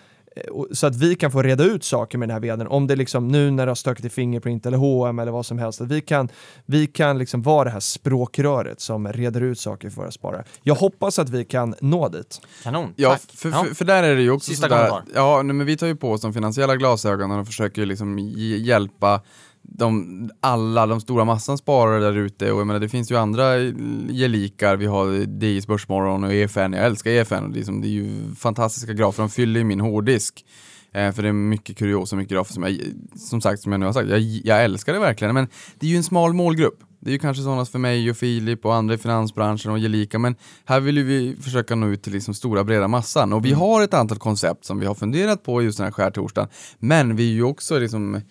så 0.72 0.88
att 0.88 0.96
vi 0.96 1.16
kan 1.16 1.32
få 1.32 1.42
reda 1.42 1.64
ut 1.64 1.84
saker 1.84 2.18
med 2.18 2.30
den 2.30 2.34
här 2.34 2.42
vdn. 2.42 2.68
Om 2.68 2.88
det 2.88 2.96
liksom 2.96 3.28
nu 3.28 3.52
när 3.52 3.66
det 3.66 3.70
har 3.70 3.76
stökat 3.76 4.06
i 4.06 4.10
Fingerprint 4.10 4.66
eller 4.66 4.78
H&M 4.78 5.20
eller 5.20 5.32
vad 5.32 5.46
som 5.46 5.60
helst, 5.60 5.82
att 5.82 5.88
vi 5.88 6.02
kan, 6.02 6.30
vi 6.66 6.88
kan 6.88 7.18
liksom 7.18 7.42
vara 7.42 7.64
det 7.64 7.70
här 7.70 7.80
språkröret 7.80 8.82
som 8.82 9.08
reder 9.08 9.42
ut 9.42 9.60
saker 9.60 9.90
för 9.90 10.02
våra 10.02 10.12
sparare. 10.12 10.44
Jag 10.64 10.76
hoppas 10.76 11.20
att 11.20 11.30
vi 11.30 11.46
kan 11.46 11.76
nå 11.82 12.10
dit. 12.10 12.42
Kanon, 12.64 12.94
Ja, 12.96 13.10
tack. 13.10 13.22
för, 13.22 13.52
för, 13.52 13.76
för 13.76 13.86
där 13.86 14.04
är 14.04 14.16
det 14.16 14.22
ju 14.22 14.32
också 14.32 14.50
Sista 14.50 14.70
sådär, 14.70 15.02
ja, 15.16 15.44
men 15.44 15.66
vi 15.66 15.78
tar 15.78 15.88
ju 15.88 15.96
på 15.96 16.12
oss 16.12 16.22
de 16.22 16.34
finansiella 16.34 16.76
glasögonen 16.76 17.40
och 17.40 17.48
försöker 17.48 17.82
ju 17.82 17.86
liksom 17.86 18.20
hjälpa 18.20 19.22
de, 19.68 20.30
alla, 20.40 20.86
de 20.86 21.02
stora 21.02 21.26
massan 21.26 21.58
sparare 21.58 22.00
där 22.00 22.18
ute 22.18 22.52
och 22.52 22.60
jag 22.60 22.68
menar 22.68 22.80
det 22.80 22.90
finns 22.90 23.12
ju 23.12 23.18
andra 23.18 23.58
gelikar, 24.10 24.76
vi 24.76 24.86
har 24.86 25.26
DIs 25.26 25.68
Börsmorgon 25.68 26.24
och 26.24 26.34
EFN, 26.34 26.74
jag 26.74 26.86
älskar 26.86 27.12
EFN 27.12 27.44
och 27.44 27.50
det 27.50 27.60
är, 27.60 27.64
som, 27.64 27.82
det 27.82 27.88
är 27.88 27.90
ju 27.90 28.36
fantastiska 28.36 28.94
grafer, 28.94 29.24
de 29.24 29.30
fyller 29.30 29.60
ju 29.60 29.64
min 29.64 29.80
hårddisk. 29.80 30.46
Eh, 30.92 31.12
för 31.12 31.24
det 31.24 31.30
är 31.30 31.34
mycket 31.34 31.78
kuriosa 31.78 32.16
och 32.16 32.18
mycket 32.18 32.32
grafer 32.32 32.54
som 32.54 32.64
jag, 32.64 32.80
som 33.16 33.42
sagt, 33.42 33.62
som 33.62 33.72
jag 33.72 33.80
nu 33.80 33.86
har 33.86 33.94
sagt, 33.94 34.10
jag, 34.10 34.20
jag 34.22 34.64
älskar 34.64 34.94
det 34.94 35.00
verkligen, 35.00 35.34
men 35.34 35.48
det 35.80 35.86
är 35.86 35.90
ju 35.90 35.98
en 35.98 36.04
smal 36.04 36.34
målgrupp. 36.34 36.80
Det 37.00 37.10
är 37.10 37.14
ju 37.14 37.20
kanske 37.20 37.44
sådana 37.44 37.66
för 37.66 37.80
mig 37.80 38.10
och 38.10 38.18
Filip 38.18 38.66
och 38.66 38.76
andra 38.76 38.96
i 38.96 38.98
finansbranschen 38.98 39.72
och 39.72 39.80
gelika, 39.80 40.20
men 40.20 40.36
här 40.66 40.80
vill 40.80 41.04
vi 41.04 41.36
försöka 41.42 41.76
nå 41.76 41.88
ut 41.88 42.04
till 42.04 42.14
liksom 42.14 42.34
stora 42.34 42.64
breda 42.64 42.88
massan. 42.88 43.34
Och 43.34 43.46
vi 43.46 43.54
har 43.54 43.84
ett 43.84 43.94
antal 43.94 44.18
koncept 44.18 44.66
som 44.66 44.80
vi 44.80 44.86
har 44.86 44.96
funderat 44.96 45.44
på 45.44 45.62
just 45.62 45.78
den 45.78 45.84
här 45.84 45.92
skärtorsdagen, 45.92 46.50
men 46.80 47.16
vi 47.16 47.30
är 47.30 47.34
ju 47.34 47.44
också 47.44 47.80
liksom 47.80 48.22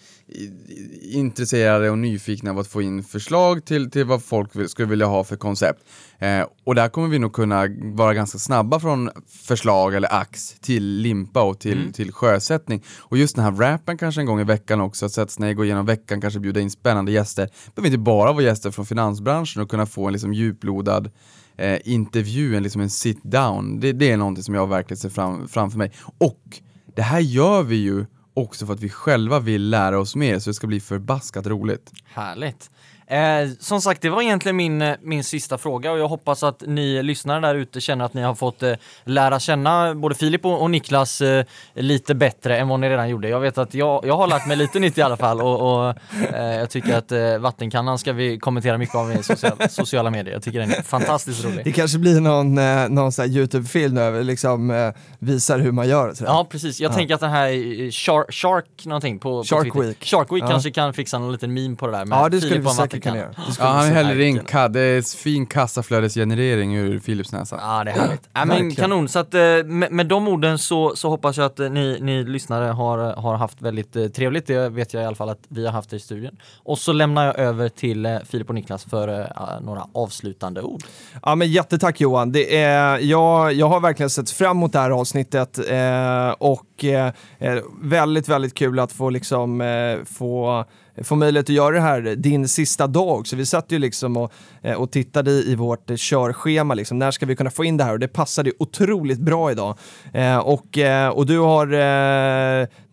intresserade 1.02 1.90
och 1.90 1.98
nyfikna 1.98 2.50
av 2.50 2.58
att 2.58 2.66
få 2.66 2.82
in 2.82 3.04
förslag 3.04 3.64
till, 3.64 3.90
till 3.90 4.04
vad 4.04 4.22
folk 4.22 4.56
vill, 4.56 4.68
skulle 4.68 4.88
vilja 4.88 5.06
ha 5.06 5.24
för 5.24 5.36
koncept. 5.36 5.84
Eh, 6.18 6.46
och 6.64 6.74
där 6.74 6.88
kommer 6.88 7.08
vi 7.08 7.18
nog 7.18 7.32
kunna 7.32 7.66
vara 7.78 8.14
ganska 8.14 8.38
snabba 8.38 8.80
från 8.80 9.10
förslag 9.28 9.94
eller 9.94 10.14
ax 10.14 10.54
till 10.60 10.84
limpa 10.84 11.42
och 11.42 11.58
till, 11.58 11.92
till 11.92 12.12
sjösättning. 12.12 12.82
Och 12.98 13.18
just 13.18 13.36
den 13.36 13.44
här 13.44 13.52
rappen 13.52 13.98
kanske 13.98 14.20
en 14.20 14.26
gång 14.26 14.40
i 14.40 14.44
veckan 14.44 14.80
också, 14.80 15.06
att 15.06 15.12
sätta 15.12 15.28
sig 15.28 15.46
ner, 15.46 15.54
gå 15.54 15.64
igenom 15.64 15.86
veckan, 15.86 16.20
kanske 16.20 16.40
bjuda 16.40 16.60
in 16.60 16.70
spännande 16.70 17.12
gäster. 17.12 17.42
Det 17.44 17.74
behöver 17.74 17.88
inte 17.88 17.98
bara 17.98 18.32
vara 18.32 18.42
gäster 18.42 18.70
från 18.70 18.86
finansbranschen 18.86 19.62
och 19.62 19.70
kunna 19.70 19.86
få 19.86 20.06
en 20.06 20.12
liksom 20.12 20.34
djuplodad 20.34 21.10
eh, 21.56 21.78
intervju, 21.84 22.56
en, 22.56 22.62
liksom 22.62 22.80
en 22.80 22.90
sit 22.90 23.22
down. 23.22 23.80
Det, 23.80 23.92
det 23.92 24.10
är 24.10 24.16
någonting 24.16 24.44
som 24.44 24.54
jag 24.54 24.66
verkligen 24.66 24.98
ser 24.98 25.08
fram, 25.08 25.48
framför 25.48 25.78
mig. 25.78 25.92
Och 26.18 26.60
det 26.94 27.02
här 27.02 27.20
gör 27.20 27.62
vi 27.62 27.76
ju 27.76 28.06
också 28.36 28.66
för 28.66 28.72
att 28.74 28.80
vi 28.80 28.88
själva 28.88 29.40
vill 29.40 29.70
lära 29.70 29.98
oss 29.98 30.16
mer, 30.16 30.38
så 30.38 30.50
det 30.50 30.54
ska 30.54 30.66
bli 30.66 30.80
förbaskat 30.80 31.46
roligt. 31.46 31.92
Härligt. 32.04 32.70
Eh, 33.08 33.50
som 33.60 33.80
sagt, 33.80 34.02
det 34.02 34.10
var 34.10 34.22
egentligen 34.22 34.56
min, 34.56 34.82
eh, 34.82 34.94
min 35.02 35.24
sista 35.24 35.58
fråga 35.58 35.92
och 35.92 35.98
jag 35.98 36.08
hoppas 36.08 36.42
att 36.42 36.62
ni 36.66 37.02
lyssnare 37.02 37.40
där 37.40 37.54
ute 37.54 37.80
känner 37.80 38.04
att 38.04 38.14
ni 38.14 38.22
har 38.22 38.34
fått 38.34 38.62
eh, 38.62 38.72
lära 39.04 39.40
känna 39.40 39.94
både 39.94 40.14
Filip 40.14 40.44
och, 40.44 40.62
och 40.62 40.70
Niklas 40.70 41.20
eh, 41.20 41.44
lite 41.74 42.14
bättre 42.14 42.58
än 42.58 42.68
vad 42.68 42.80
ni 42.80 42.88
redan 42.88 43.08
gjorde. 43.08 43.28
Jag 43.28 43.40
vet 43.40 43.58
att 43.58 43.74
jag, 43.74 44.06
jag 44.06 44.16
har 44.16 44.26
lärt 44.26 44.46
mig 44.46 44.56
lite 44.56 44.78
nytt 44.78 44.98
i 44.98 45.02
alla 45.02 45.16
fall 45.16 45.40
och, 45.40 45.60
och 45.86 45.94
eh, 46.34 46.54
jag 46.58 46.70
tycker 46.70 46.98
att 46.98 47.12
eh, 47.12 47.38
vattenkannan 47.38 47.98
ska 47.98 48.12
vi 48.12 48.38
kommentera 48.38 48.78
mycket 48.78 48.94
av 48.94 49.12
i 49.12 49.22
sociala, 49.22 49.68
sociala 49.68 50.10
medier. 50.10 50.34
Jag 50.34 50.42
tycker 50.42 50.60
den 50.60 50.70
är 50.70 50.82
fantastiskt 50.82 51.44
rolig. 51.44 51.64
Det 51.64 51.72
kanske 51.72 51.98
blir 51.98 52.20
någon, 52.20 52.58
eh, 52.58 52.88
någon 52.88 53.12
YouTube-film 53.28 53.94
nu, 53.94 54.22
liksom 54.24 54.92
visar 55.18 55.58
hur 55.58 55.72
man 55.72 55.88
gör. 55.88 56.06
Jag. 56.06 56.28
Ja 56.28 56.46
precis, 56.50 56.80
jag 56.80 56.94
tänker 56.94 57.14
att 57.14 57.20
den 57.20 57.30
här 57.30 57.50
Shark, 57.90 58.34
Shark 58.34 58.66
någonting 58.84 59.18
på, 59.18 59.38
på 59.38 59.44
Shark 59.44 59.62
Twitter. 59.62 59.80
Week. 59.80 60.04
Shark 60.04 60.32
Week 60.32 60.42
Ja. 60.42 60.48
kanske 60.48 60.70
kan 60.70 60.94
fixa 60.94 61.18
någon 61.18 61.32
liten 61.32 61.54
meme 61.54 61.76
på 61.76 61.86
det 61.86 61.92
där 61.92 62.04
med 62.04 62.18
ja, 62.18 62.28
det 62.28 62.40
Filip 62.40 62.66
och 62.66 62.70
en 62.70 62.76
Det 63.04 63.52
skulle 63.52 63.68
Ja, 63.68 63.74
han 63.74 63.92
häller 63.92 64.20
in 64.20 64.40
ka- 64.40 64.68
det 64.68 64.80
är 64.80 65.16
fin 65.16 65.46
kassaflödesgenerering 65.46 66.76
ur 66.76 66.98
Philips 66.98 67.32
näsa. 67.32 67.58
Ja, 67.62 67.84
det 67.84 67.90
är 67.90 67.94
härligt. 67.94 68.28
Ja, 68.32 68.44
men 68.44 68.74
kanon, 68.74 69.08
så 69.08 69.18
att 69.18 69.34
eh, 69.34 69.40
med, 69.64 69.92
med 69.92 70.06
de 70.06 70.28
orden 70.28 70.58
så, 70.58 70.96
så 70.96 71.08
hoppas 71.08 71.36
jag 71.36 71.46
att 71.46 71.60
eh, 71.60 71.70
ni, 71.70 71.98
ni 72.00 72.24
lyssnare 72.24 72.64
har, 72.64 72.98
har 72.98 73.36
haft 73.36 73.62
väldigt 73.62 73.96
eh, 73.96 74.06
trevligt. 74.06 74.46
Det 74.46 74.68
vet 74.68 74.94
jag 74.94 75.02
i 75.02 75.06
alla 75.06 75.16
fall 75.16 75.28
att 75.28 75.42
vi 75.48 75.66
har 75.66 75.72
haft 75.72 75.92
i 75.92 75.98
studion. 75.98 76.36
Och 76.62 76.78
så 76.78 76.92
lämnar 76.92 77.26
jag 77.26 77.38
över 77.38 77.68
till 77.68 78.06
eh, 78.06 78.18
Filip 78.24 78.48
och 78.48 78.54
Niklas 78.54 78.84
för 78.84 79.08
eh, 79.20 79.26
några 79.60 79.82
avslutande 79.94 80.62
ord. 80.62 80.82
Ja, 81.22 81.34
men 81.34 81.48
jättetack 81.50 82.00
Johan. 82.00 82.32
Det 82.32 82.56
är, 82.62 82.98
jag, 82.98 83.52
jag 83.52 83.68
har 83.68 83.80
verkligen 83.80 84.10
sett 84.10 84.30
fram 84.30 84.56
emot 84.56 84.72
det 84.72 84.78
här 84.78 84.90
avsnittet 84.90 85.58
eh, 85.58 86.30
och 86.38 86.84
eh, 86.84 87.12
eh, 87.38 87.58
väldigt, 87.82 88.28
väldigt 88.28 88.54
kul 88.54 88.78
att 88.80 88.92
få, 88.92 89.10
liksom, 89.10 89.60
eh, 89.60 89.96
få, 90.04 90.64
få 91.02 91.16
möjlighet 91.16 91.44
att 91.44 91.54
göra 91.54 91.74
det 91.74 91.80
här 91.80 92.06
eh, 92.06 92.12
din 92.12 92.48
sista 92.48 92.86
dag. 92.86 93.26
Så 93.26 93.36
vi 93.36 93.46
satt 93.46 93.72
ju 93.72 93.78
liksom 93.78 94.16
och, 94.16 94.32
Eh, 94.66 94.74
och 94.74 94.90
tittade 94.90 95.30
i, 95.30 95.54
vårt 95.54 95.90
körschema, 95.96 96.74
liksom, 96.74 96.98
när 96.98 97.10
ska 97.10 97.26
vi 97.26 97.36
kunna 97.36 97.50
få 97.50 97.64
in 97.64 97.76
det 97.76 97.84
här? 97.84 97.92
Och 97.92 97.98
det 97.98 98.08
passade 98.08 98.52
otroligt 98.58 99.18
bra 99.18 99.50
idag. 99.50 99.78
Eh, 100.14 100.38
och, 100.38 100.78
eh, 100.78 101.08
och 101.08 101.26
du 101.26 101.38
har, 101.38 101.66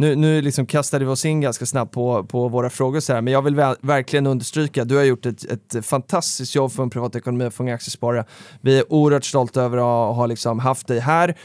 nu, 0.01 0.15
nu 0.15 0.41
liksom 0.41 0.65
kastade 0.65 1.05
vi 1.05 1.11
oss 1.11 1.25
in 1.25 1.41
ganska 1.41 1.65
snabbt 1.65 1.93
på, 1.93 2.23
på 2.23 2.47
våra 2.47 2.69
frågor 2.69 2.99
så 2.99 3.13
här, 3.13 3.21
men 3.21 3.33
jag 3.33 3.41
vill 3.41 3.55
verkligen 3.81 4.27
understryka, 4.27 4.83
du 4.83 4.95
har 4.95 5.03
gjort 5.03 5.25
ett, 5.25 5.43
ett 5.43 5.85
fantastiskt 5.85 6.55
jobb 6.55 6.71
för 6.71 6.83
en 6.83 6.89
privatekonomi 6.89 7.45
och 7.45 7.53
för 7.53 7.63
en 7.63 7.73
Aktiesparare. 7.73 8.25
Vi 8.61 8.79
är 8.79 8.93
oerhört 8.93 9.25
stolta 9.25 9.61
över 9.61 9.77
att 9.77 10.15
ha, 10.15 10.25
liksom 10.25 10.59
haft 10.59 10.87
dig 10.87 10.99
här 10.99 11.35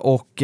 och 0.00 0.42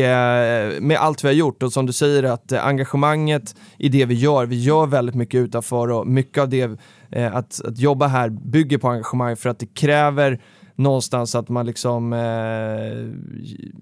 med 0.81 0.97
allt 0.99 1.25
vi 1.25 1.29
har 1.29 1.35
gjort 1.35 1.63
och 1.63 1.73
som 1.73 1.87
du 1.87 1.93
säger 1.93 2.23
att 2.23 2.53
engagemanget 2.53 3.57
i 3.79 3.89
det 3.89 4.05
vi 4.05 4.15
gör, 4.15 4.47
vi 4.47 4.63
gör 4.63 4.87
väldigt 4.87 5.15
mycket 5.15 5.39
utanför 5.39 5.91
och 5.91 6.07
mycket 6.07 6.43
av 6.43 6.49
det, 6.49 6.71
Eh, 7.15 7.37
att, 7.37 7.61
att 7.65 7.79
jobba 7.79 8.07
här 8.07 8.29
bygger 8.29 8.79
på 8.79 8.89
engagemang 8.89 9.37
för 9.37 9.51
att 9.51 9.59
det 9.59 9.75
kräver 9.75 10.41
någonstans 10.77 11.35
att 11.35 11.49
man 11.49 11.67
liksom 11.67 12.13
eh, 12.13 12.19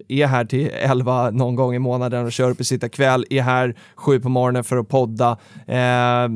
är 0.09 0.27
här 0.27 0.45
till 0.45 0.71
11 0.73 1.31
någon 1.31 1.55
gång 1.55 1.75
i 1.75 1.79
månaden 1.79 2.25
och 2.25 2.33
kör 2.33 2.51
upp 2.51 2.61
i 2.61 2.65
sitta 2.65 2.89
kväll, 2.89 3.25
är 3.31 3.43
här 3.43 3.75
sju 3.97 4.21
på 4.21 4.29
morgonen 4.29 4.65
för 4.65 4.77
att 4.77 4.89
podda. 4.89 5.31
Eh, 5.67 6.29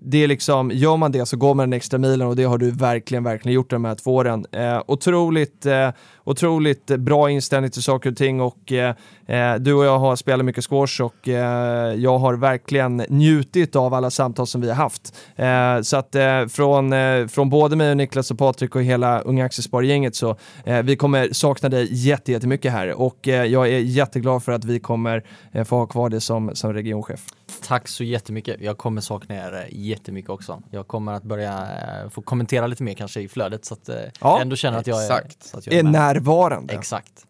det 0.00 0.22
är 0.24 0.28
liksom, 0.28 0.70
gör 0.74 0.96
man 0.96 1.12
det 1.12 1.26
så 1.26 1.36
går 1.36 1.54
man 1.54 1.70
den 1.70 1.76
extra 1.76 1.98
milen 1.98 2.28
och 2.28 2.36
det 2.36 2.44
har 2.44 2.58
du 2.58 2.70
verkligen, 2.70 3.24
verkligen 3.24 3.54
gjort 3.54 3.70
de 3.70 3.84
här 3.84 3.94
två 3.94 4.14
åren. 4.14 4.46
Eh, 4.52 4.82
otroligt, 4.86 5.66
eh, 5.66 5.90
otroligt 6.24 6.86
bra 6.86 7.30
inställning 7.30 7.70
till 7.70 7.82
saker 7.82 8.10
och 8.10 8.16
ting 8.16 8.40
och 8.40 8.72
eh, 8.72 8.94
eh 9.26 9.54
du 9.54 9.74
och 9.74 9.84
jag 9.84 9.98
har 9.98 10.16
spelat 10.16 10.46
mycket 10.46 10.64
squash 10.64 11.00
och 11.02 11.28
eh, 11.28 11.94
jag 11.94 12.18
har 12.18 12.34
verkligen 12.34 12.96
njutit 13.08 13.76
av 13.76 13.94
alla 13.94 14.10
samtal 14.10 14.46
som 14.46 14.60
vi 14.60 14.68
har 14.68 14.74
haft. 14.74 15.14
Eh, 15.36 15.82
så 15.82 15.96
att 15.96 16.14
eh, 16.14 16.46
från, 16.46 16.92
eh, 16.92 17.26
från 17.26 17.50
både 17.50 17.76
mig 17.76 17.90
och 17.90 17.96
Niklas 17.96 18.30
och 18.30 18.38
Patrik 18.38 18.74
och 18.76 18.82
hela 18.82 19.20
Unga 19.20 19.44
Aktiespargänget 19.86 20.14
så 20.14 20.36
vi 20.84 20.96
kommer 20.96 21.32
sakna 21.32 21.68
dig 21.68 21.88
jättemycket 21.90 22.72
här 22.72 22.92
och 22.92 23.26
jag 23.26 23.68
är 23.68 23.78
jätteglad 23.78 24.42
för 24.42 24.52
att 24.52 24.64
vi 24.64 24.80
kommer 24.80 25.24
få 25.64 25.76
ha 25.76 25.86
kvar 25.86 26.08
dig 26.08 26.20
som, 26.20 26.50
som 26.54 26.72
regionchef. 26.72 27.20
Tack 27.62 27.88
så 27.88 28.04
jättemycket. 28.04 28.60
Jag 28.60 28.78
kommer 28.78 29.00
sakna 29.00 29.34
er 29.34 29.68
jättemycket 29.70 30.30
också. 30.30 30.62
Jag 30.70 30.88
kommer 30.88 31.12
att 31.12 31.22
börja 31.22 31.68
få 32.10 32.22
kommentera 32.22 32.66
lite 32.66 32.82
mer 32.82 32.94
kanske 32.94 33.20
i 33.20 33.28
flödet 33.28 33.64
så 33.64 33.74
att 33.74 33.88
ja, 33.88 34.08
jag 34.20 34.40
ändå 34.40 34.56
känner 34.56 34.78
att 34.78 34.86
jag 34.86 35.04
är, 35.04 35.10
att 35.52 35.66
jag 35.66 35.74
är, 35.74 35.78
är 35.78 35.82
närvarande. 35.82 36.74
Exakt. 36.74 37.26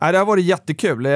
Nej, 0.00 0.12
det 0.12 0.18
har 0.18 0.26
varit 0.26 0.44
jättekul. 0.44 1.06
Eh, 1.06 1.12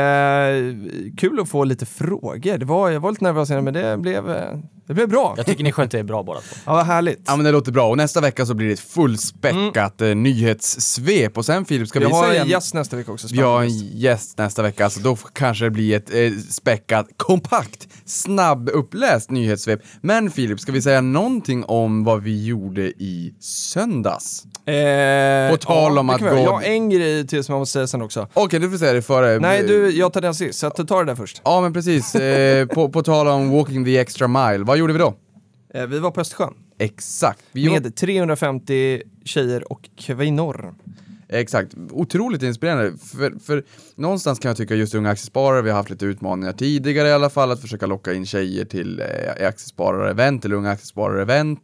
kul 1.16 1.40
att 1.40 1.48
få 1.48 1.64
lite 1.64 1.86
frågor. 1.86 2.58
Det 2.58 2.64
var, 2.64 2.90
jag 2.90 3.00
var 3.00 3.10
lite 3.10 3.24
nervös 3.24 3.50
men 3.50 3.74
det 3.74 3.96
blev, 3.96 4.30
eh, 4.30 4.58
det 4.90 4.94
blev 4.94 5.08
bra. 5.08 5.34
Jag 5.36 5.46
tycker 5.46 5.64
ni 5.64 5.72
skötte 5.72 5.98
er 5.98 6.02
bra 6.02 6.22
båda 6.22 6.40
två. 6.40 6.56
Ja, 6.64 6.72
vad 6.72 6.86
härligt. 6.86 7.22
Ja 7.26 7.36
men 7.36 7.44
det 7.44 7.52
låter 7.52 7.72
bra 7.72 7.88
och 7.88 7.96
nästa 7.96 8.20
vecka 8.20 8.46
så 8.46 8.54
blir 8.54 8.66
det 8.66 8.72
ett 8.72 8.80
fullspäckat 8.80 10.00
mm. 10.00 10.22
nyhetssvep 10.22 11.38
och 11.38 11.44
sen 11.44 11.64
Filip 11.64 11.88
ska 11.88 11.98
vi, 11.98 12.06
vi 12.06 12.12
har 12.12 12.34
en 12.34 12.48
gäst 12.48 12.74
nästa 12.74 12.96
vecka 12.96 13.12
också. 13.12 13.28
Vi 13.30 13.40
har 13.40 13.62
en 13.62 13.70
gäst 13.70 14.38
nästa 14.38 14.62
vecka, 14.62 14.90
så 14.90 15.00
då 15.00 15.16
kanske 15.32 15.64
det 15.64 15.70
blir 15.70 15.96
ett 15.96 16.14
eh, 16.14 16.32
späckat, 16.50 17.06
kompakt, 17.16 17.88
snabb 18.04 18.68
uppläst 18.68 19.30
nyhetssvep. 19.30 19.80
Men 20.00 20.30
Filip, 20.30 20.60
ska 20.60 20.72
vi 20.72 20.82
säga 20.82 21.00
någonting 21.00 21.64
om 21.64 22.04
vad 22.04 22.22
vi 22.22 22.44
gjorde 22.44 22.82
i 22.82 23.34
söndags? 23.40 24.44
Eh, 24.66 25.50
På 25.50 25.56
tal 25.56 25.94
ja, 25.94 26.00
om 26.00 26.10
att 26.10 26.20
gå... 26.20 26.26
Jag 26.26 26.52
har 26.52 26.62
en 26.62 26.90
grej 26.90 27.26
till 27.26 27.44
som 27.44 27.52
jag 27.52 27.60
måste 27.60 27.72
säga 27.72 27.86
sen 27.86 28.02
också. 28.02 28.20
Okej, 28.22 28.44
okay, 28.44 28.58
du 28.58 28.70
får 28.70 28.78
säga 28.78 28.92
det 28.92 29.02
före. 29.02 29.38
Nej, 29.38 29.62
du, 29.62 29.90
jag 29.90 30.12
tar 30.12 30.20
den 30.20 30.34
sist, 30.34 30.58
så 30.58 30.70
ta 30.70 30.98
det 30.98 31.04
där 31.04 31.14
först. 31.14 31.40
Ja, 31.44 31.60
men 31.60 31.72
precis. 31.72 32.14
Eh, 32.14 32.66
på, 32.66 32.88
på 32.88 33.02
tal 33.02 33.28
om 33.28 33.50
walking 33.50 33.84
the 33.84 33.98
extra 33.98 34.28
mile, 34.28 34.64
vad 34.64 34.79
gjorde 34.80 34.92
vi 34.92 34.98
då? 34.98 35.14
Eh, 35.74 35.86
vi 35.86 35.98
var 35.98 36.10
på 36.10 36.20
Östersjön. 36.20 36.54
Exakt. 36.78 37.44
Med 37.52 37.96
350 37.96 39.02
tjejer 39.24 39.72
och 39.72 39.90
kvinnor. 39.96 40.74
Exakt, 41.32 41.74
otroligt 41.90 42.42
inspirerande. 42.42 42.92
För, 42.98 43.38
för 43.44 43.64
någonstans 43.94 44.38
kan 44.38 44.48
jag 44.48 44.56
tycka 44.56 44.74
just 44.74 44.94
Unga 44.94 45.10
Aktiesparare, 45.10 45.62
vi 45.62 45.70
har 45.70 45.76
haft 45.76 45.90
lite 45.90 46.04
utmaningar 46.04 46.52
tidigare 46.52 47.08
i 47.08 47.12
alla 47.12 47.30
fall, 47.30 47.50
att 47.50 47.60
försöka 47.60 47.86
locka 47.86 48.12
in 48.12 48.26
tjejer 48.26 48.64
till 48.64 49.00
eh, 49.00 49.46
aktiesparare-event 49.48 50.44
eller 50.44 50.56
Unga 50.56 50.70
Aktiesparare-event. 50.70 51.58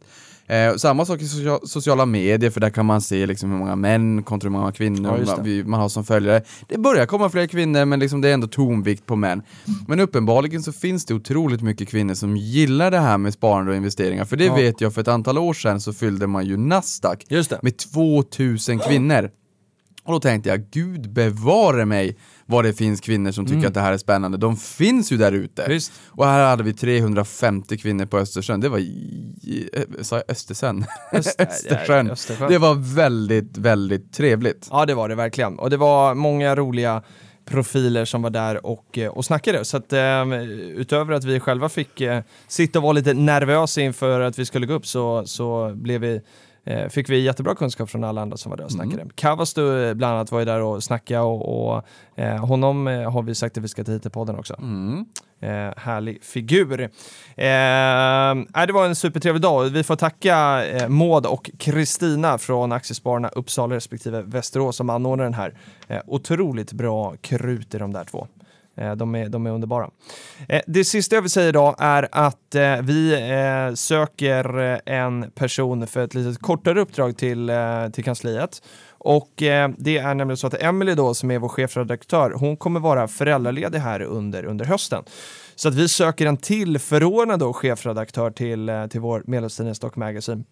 Eh, 0.49 0.75
samma 0.75 1.05
sak 1.05 1.21
i 1.21 1.27
sociala 1.63 2.05
medier, 2.05 2.49
för 2.49 2.59
där 2.59 2.69
kan 2.69 2.85
man 2.85 3.01
se 3.01 3.25
liksom 3.25 3.51
hur 3.51 3.57
många 3.57 3.75
män 3.75 4.23
kontra 4.23 4.47
hur 4.47 4.51
många 4.51 4.71
kvinnor 4.71 5.23
ja, 5.25 5.35
man, 5.37 5.69
man, 5.69 5.79
har 5.79 5.89
som 5.89 6.05
följare. 6.05 6.41
Det 6.67 6.77
börjar 6.77 7.05
komma 7.05 7.29
fler 7.29 7.47
kvinnor, 7.47 7.85
men 7.85 7.99
liksom 7.99 8.21
det 8.21 8.29
är 8.29 8.33
ändå 8.33 8.47
tonvikt 8.47 9.05
på 9.05 9.15
män. 9.15 9.41
Men 9.87 9.99
uppenbarligen 9.99 10.63
så 10.63 10.71
finns 10.71 11.05
det 11.05 11.13
otroligt 11.13 11.61
mycket 11.61 11.89
kvinnor 11.89 12.13
som 12.13 12.37
gillar 12.37 12.91
det 12.91 12.99
här 12.99 13.17
med 13.17 13.33
sparande 13.33 13.71
och 13.71 13.77
investeringar. 13.77 14.25
För 14.25 14.35
det 14.35 14.45
ja. 14.45 14.55
vet 14.55 14.81
jag, 14.81 14.93
för 14.93 15.01
ett 15.01 15.07
antal 15.07 15.37
år 15.37 15.53
sedan 15.53 15.81
så 15.81 15.93
fyllde 15.93 16.27
man 16.27 16.45
ju 16.45 16.57
Nasdaq 16.57 17.25
med 17.61 17.77
2000 17.77 18.79
kvinnor. 18.79 19.29
Och 20.03 20.13
då 20.13 20.19
tänkte 20.19 20.49
jag, 20.49 20.69
gud 20.71 21.13
bevare 21.13 21.85
mig 21.85 22.17
vad 22.49 22.65
det 22.65 22.73
finns 22.73 23.01
kvinnor 23.01 23.31
som 23.31 23.45
tycker 23.45 23.57
mm. 23.57 23.67
att 23.67 23.73
det 23.73 23.81
här 23.81 23.93
är 23.93 23.97
spännande. 23.97 24.37
De 24.37 24.57
finns 24.57 25.11
ju 25.11 25.17
där 25.17 25.31
ute. 25.31 25.79
Och 26.07 26.25
här 26.25 26.49
hade 26.49 26.63
vi 26.63 26.73
350 26.73 27.77
kvinnor 27.77 28.05
på 28.05 28.17
Östersjön. 28.17 28.59
Det 28.59 28.69
var, 28.69 28.81
sa 30.03 30.15
jag 30.15 30.23
Östersjön? 30.27 30.85
Östersjön. 31.11 32.11
Östersjön. 32.11 32.51
Det 32.51 32.57
var 32.57 32.95
väldigt, 32.95 33.57
väldigt 33.57 34.13
trevligt. 34.13 34.67
Ja 34.71 34.85
det 34.85 34.93
var 34.93 35.09
det 35.09 35.15
verkligen. 35.15 35.59
Och 35.59 35.69
det 35.69 35.77
var 35.77 36.15
många 36.15 36.55
roliga 36.55 37.03
profiler 37.45 38.05
som 38.05 38.21
var 38.21 38.29
där 38.29 38.65
och, 38.65 38.99
och 39.11 39.25
snackade. 39.25 39.65
Så 39.65 39.77
att 39.77 39.93
um, 39.93 40.33
utöver 40.33 41.13
att 41.13 41.23
vi 41.23 41.39
själva 41.39 41.69
fick 41.69 42.01
uh, 42.01 42.19
sitta 42.47 42.79
och 42.79 42.83
vara 42.83 42.93
lite 42.93 43.13
nervösa 43.13 43.81
inför 43.81 44.19
att 44.19 44.39
vi 44.39 44.45
skulle 44.45 44.65
gå 44.65 44.73
upp 44.73 44.87
så, 44.87 45.25
så 45.25 45.71
blev 45.75 46.01
vi 46.01 46.21
eh, 46.67 46.89
fick 46.89 47.09
vi 47.09 47.19
jättebra 47.19 47.55
kunskap 47.55 47.89
från 47.89 48.03
alla 48.03 48.21
andra 48.21 48.37
som 48.37 48.49
var 48.49 48.57
där 48.57 48.65
och 48.65 48.71
snackade. 48.71 49.01
Mm. 49.01 49.09
Kavastu 49.15 49.87
eh, 49.87 49.93
bland 49.93 50.15
annat 50.15 50.31
var 50.31 50.39
ju 50.39 50.45
där 50.45 50.61
och 50.61 50.83
snackade 50.83 51.21
och, 51.21 51.75
och 51.75 51.83
eh, 52.15 52.45
honom 52.45 52.87
eh, 52.87 53.11
har 53.11 53.21
vi 53.21 53.35
sagt 53.35 53.57
att 53.57 53.63
vi 53.63 53.67
ska 53.67 53.83
ta 53.83 53.91
hit 53.91 54.01
till 54.01 54.11
podden 54.11 54.39
också. 54.39 54.55
Mm. 54.59 55.05
Eh, 55.39 55.73
härlig 55.77 56.23
figur. 56.23 56.81
Eh, 56.81 56.87
det 58.65 58.73
var 58.73 58.85
en 58.85 58.95
supertrevlig 58.95 59.41
dag. 59.41 59.63
Vi 59.63 59.83
får 59.83 59.95
tacka 59.95 60.65
eh, 60.65 60.89
Maud 60.89 61.25
och 61.25 61.51
Kristina 61.57 62.37
från 62.37 62.71
Aktiespararna 62.71 63.27
Uppsala 63.27 63.75
respektive 63.75 64.21
Västerås 64.21 64.75
som 64.75 64.89
anordnar 64.89 65.23
den 65.23 65.33
här. 65.33 65.53
Eh, 65.87 66.01
otroligt 66.07 66.73
bra 66.73 67.15
krut 67.21 67.75
i 67.75 67.77
de 67.77 67.93
där 67.93 68.03
två. 68.03 68.27
Eh, 68.77 68.95
de 68.95 69.15
är, 69.15 69.29
de 69.29 69.47
är 69.47 69.51
underbara. 69.51 69.89
Eh, 70.49 70.61
det 70.67 70.83
sista 70.83 71.15
jag 71.15 71.21
vill 71.21 71.31
säga 71.31 71.49
idag 71.49 71.75
är 71.79 72.07
att 72.11 72.55
eh, 72.55 72.81
vi 72.81 73.17
söker 73.75 74.79
en 74.85 75.31
person 75.31 75.87
för 75.87 76.03
ett 76.03 76.13
lite 76.13 76.39
kortare 76.39 76.81
uppdrag 76.81 77.17
till, 77.17 77.51
till 77.93 78.03
kansliet. 78.03 78.61
Och 78.99 79.29
det 79.77 79.97
är 79.97 80.13
nämligen 80.13 80.37
så 80.37 80.47
att 80.47 80.63
Emily 80.63 80.93
då, 80.95 81.13
som 81.13 81.31
är 81.31 81.39
vår 81.39 81.49
chefredaktör, 81.49 82.31
hon 82.31 82.57
kommer 82.57 82.79
vara 82.79 83.07
föräldraledig 83.07 83.79
här 83.79 84.01
under, 84.01 84.45
under 84.45 84.65
hösten. 84.65 85.03
Så 85.55 85.67
att 85.67 85.75
vi 85.75 85.87
söker 85.87 86.25
en 86.25 86.37
till 86.37 86.79
förordnad 86.79 87.39
då, 87.39 87.53
chefredaktör 87.53 88.31
till, 88.31 88.71
till 88.89 89.01
vår 89.01 89.23
medlemstidning 89.27 89.75
Stock 89.75 89.95
Magazine. 89.95 90.43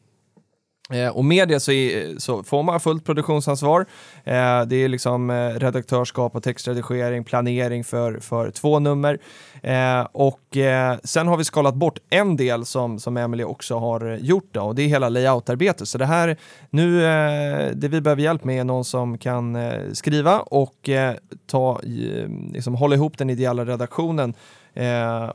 Eh, 0.94 1.10
och 1.10 1.26
med 1.26 1.48
det 1.48 1.60
så, 1.60 1.72
är, 1.72 2.20
så, 2.20 2.44
får 2.44 2.64
man 2.64 2.80
fullt 2.80 3.06
produktionsansvar. 3.06 3.86
Eh, 4.24 4.62
det 4.66 4.76
är 4.76 4.88
liksom 4.88 5.30
eh, 5.30 5.50
redaktörskap 5.50 6.36
och 6.36 6.44
textredigering, 6.44 7.24
planering 7.24 7.84
för, 7.84 8.20
för 8.20 8.52
två 8.52 8.80
nummer. 8.80 9.20
Eh, 9.64 10.08
och 10.12 10.58
eh, 10.58 10.98
sen 11.04 11.28
har 11.28 11.38
vi 11.38 11.44
skalat 11.44 11.76
bort 11.76 12.00
en 12.10 12.38
del 12.38 12.66
som, 12.66 13.00
som 13.00 13.18
Emelie 13.18 13.46
också 13.46 13.78
har 13.78 14.18
gjort 14.22 14.50
då, 14.52 14.62
och 14.62 14.76
det 14.76 14.82
är 14.82 14.88
hela 14.88 15.10
layoutarbetet. 15.10 15.88
Så 15.88 15.98
det 15.98 16.06
här, 16.06 16.38
nu, 16.70 17.06
eh, 17.06 17.72
det 17.76 17.88
vi 17.88 18.02
behöver 18.02 18.22
hjälp 18.22 18.44
med 18.44 18.60
är 18.60 18.64
någon 18.64 18.86
som 18.86 19.18
kan 19.18 19.56
eh, 19.56 19.92
skriva 19.94 20.40
och 20.40 20.90
eh, 20.90 21.16
ta, 21.48 21.82
liksom, 22.52 22.76
hålla 22.76 22.96
ihop 22.96 23.18
den 23.18 23.30
ideella 23.30 23.66
redaktionen 23.66 24.34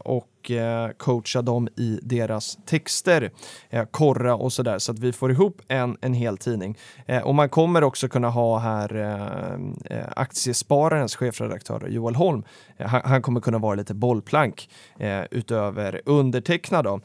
och 0.01 0.31
och 0.41 0.51
eh, 0.51 0.91
coacha 0.97 1.43
dem 1.43 1.69
i 1.77 1.99
deras 2.03 2.59
texter, 2.67 3.31
eh, 3.71 3.85
korra 3.85 4.35
och 4.35 4.53
sådär 4.53 4.79
så 4.79 4.93
att 4.93 4.99
vi 4.99 5.13
får 5.13 5.31
ihop 5.31 5.63
en, 5.69 5.97
en 6.01 6.15
hel 6.15 6.37
tidning. 6.37 6.79
Eh, 7.07 7.23
och 7.23 7.35
man 7.35 7.49
kommer 7.49 7.85
också 7.85 8.09
kunna 8.09 8.29
ha 8.29 8.59
här 8.59 8.97
eh, 8.97 9.99
eh 9.99 10.07
Aktiespararens 10.17 11.17
chefredaktör 11.17 11.89
Joel 11.89 12.15
Holm. 12.15 12.45
Eh, 12.77 12.87
han, 12.87 13.01
han, 13.05 13.23
kommer 13.23 13.41
kunna 13.41 13.59
vara 13.59 13.75
lite 13.75 13.95
bollplank 13.95 14.69
eh, 14.99 15.23
utöver 15.31 16.01
undertecknad. 16.05 16.85
Då. 16.85 17.01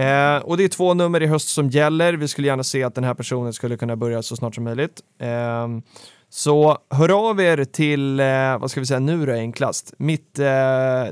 Eh, 0.00 0.36
och 0.36 0.56
det 0.56 0.64
är 0.64 0.68
två 0.68 0.94
nummer 0.94 1.22
i 1.22 1.26
höst 1.26 1.48
som 1.48 1.70
gäller. 1.70 2.12
Vi 2.12 2.28
skulle 2.28 2.46
gärna 2.46 2.64
se 2.64 2.82
att 2.82 2.94
den 2.94 3.04
här 3.04 3.14
personen 3.14 3.52
skulle 3.52 3.76
kunna 3.76 3.96
börja 3.96 4.22
så 4.22 4.36
snart 4.36 4.54
som 4.54 4.64
möjligt. 4.64 5.00
Så 6.36 6.78
hör 6.90 7.30
av 7.30 7.40
er 7.40 7.64
till, 7.64 8.20
eh, 8.20 8.58
vad 8.58 8.70
ska 8.70 8.80
vi 8.80 8.86
säga 8.86 9.00
nu 9.00 9.26
då 9.26 9.32
enklast? 9.32 9.94
Mitt 9.96 10.38
eh, 10.38 10.46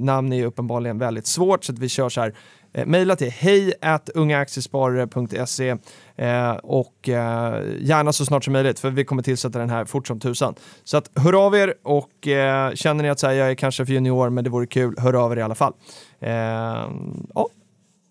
namn 0.01 0.33
är 0.33 0.45
uppenbarligen 0.45 0.99
väldigt 0.99 1.27
svårt 1.27 1.65
så 1.65 1.73
att 1.73 1.79
vi 1.79 1.89
kör 1.89 2.09
så 2.09 2.21
här. 2.21 2.35
Eh, 2.75 2.87
Mejla 2.87 3.17
till 3.17 3.31
hej 3.31 3.75
ungaaktiesparare.se 4.15 5.77
eh, 6.17 6.51
och 6.53 7.09
eh, 7.09 7.63
gärna 7.81 8.13
så 8.13 8.27
snart 8.27 8.45
som 8.45 8.53
möjligt 8.53 8.79
för 8.79 8.91
vi 8.91 9.05
kommer 9.05 9.23
tillsätta 9.23 9.59
den 9.59 9.71
här 9.71 9.85
fort 9.85 10.07
som 10.07 10.21
tusan. 10.21 10.55
Så 10.85 10.97
att 10.97 11.11
hör 11.15 11.47
av 11.47 11.55
er 11.55 11.75
och 11.83 12.29
eh, 12.29 12.75
känner 12.75 13.03
ni 13.03 13.11
att 13.11 13.19
så 13.19 13.27
här, 13.27 13.35
jag 13.35 13.51
är 13.51 13.55
kanske 13.55 13.87
för 13.87 13.93
junior 13.93 14.31
men 14.31 14.45
det 14.45 14.51
vore 14.51 14.67
kul, 14.67 14.95
hör 14.99 15.13
av 15.25 15.33
er 15.33 15.37
i 15.37 15.43
alla 15.43 15.55
fall. 15.55 15.73
Eh, 16.21 16.31
ja, 17.35 17.49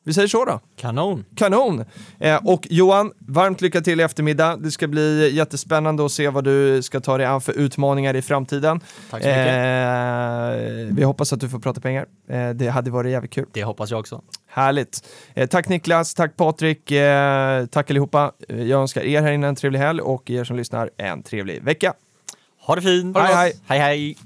vi 0.03 0.13
säger 0.13 0.27
så 0.27 0.45
då. 0.45 0.59
Kanon. 0.75 1.25
Kanon! 1.35 1.85
Eh, 2.19 2.47
och 2.47 2.67
Johan, 2.69 3.11
varmt 3.19 3.61
lycka 3.61 3.81
till 3.81 3.99
i 3.99 4.03
eftermiddag. 4.03 4.57
Det 4.57 4.71
ska 4.71 4.87
bli 4.87 5.35
jättespännande 5.35 6.05
att 6.05 6.11
se 6.11 6.29
vad 6.29 6.43
du 6.43 6.81
ska 6.81 6.99
ta 6.99 7.17
dig 7.17 7.27
an 7.27 7.41
för 7.41 7.53
utmaningar 7.53 8.15
i 8.15 8.21
framtiden. 8.21 8.79
Tack 8.79 9.21
så 9.21 9.27
mycket. 9.27 9.47
Eh, 9.47 10.95
vi 10.95 11.03
hoppas 11.03 11.33
att 11.33 11.39
du 11.39 11.49
får 11.49 11.59
prata 11.59 11.81
pengar. 11.81 12.05
Eh, 12.29 12.49
det 12.49 12.67
hade 12.67 12.91
varit 12.91 13.11
jävligt 13.11 13.31
kul. 13.31 13.45
Det 13.51 13.63
hoppas 13.63 13.91
jag 13.91 13.99
också. 13.99 14.21
Härligt. 14.47 15.07
Eh, 15.33 15.47
tack 15.47 15.69
Niklas, 15.69 16.13
tack 16.13 16.35
Patrik, 16.35 16.91
eh, 16.91 17.65
tack 17.65 17.89
allihopa. 17.89 18.31
Eh, 18.49 18.63
jag 18.63 18.81
önskar 18.81 19.01
er 19.01 19.21
här 19.21 19.31
inne 19.31 19.47
en 19.47 19.55
trevlig 19.55 19.79
helg 19.79 20.01
och 20.01 20.29
er 20.29 20.43
som 20.43 20.57
lyssnar 20.57 20.89
en 20.97 21.23
trevlig 21.23 21.63
vecka. 21.63 21.93
Ha 22.61 22.75
det 22.75 22.81
fint! 22.81 23.17
hej, 23.17 23.33
hej! 23.35 23.53
hej, 23.67 23.79
hej. 23.79 24.17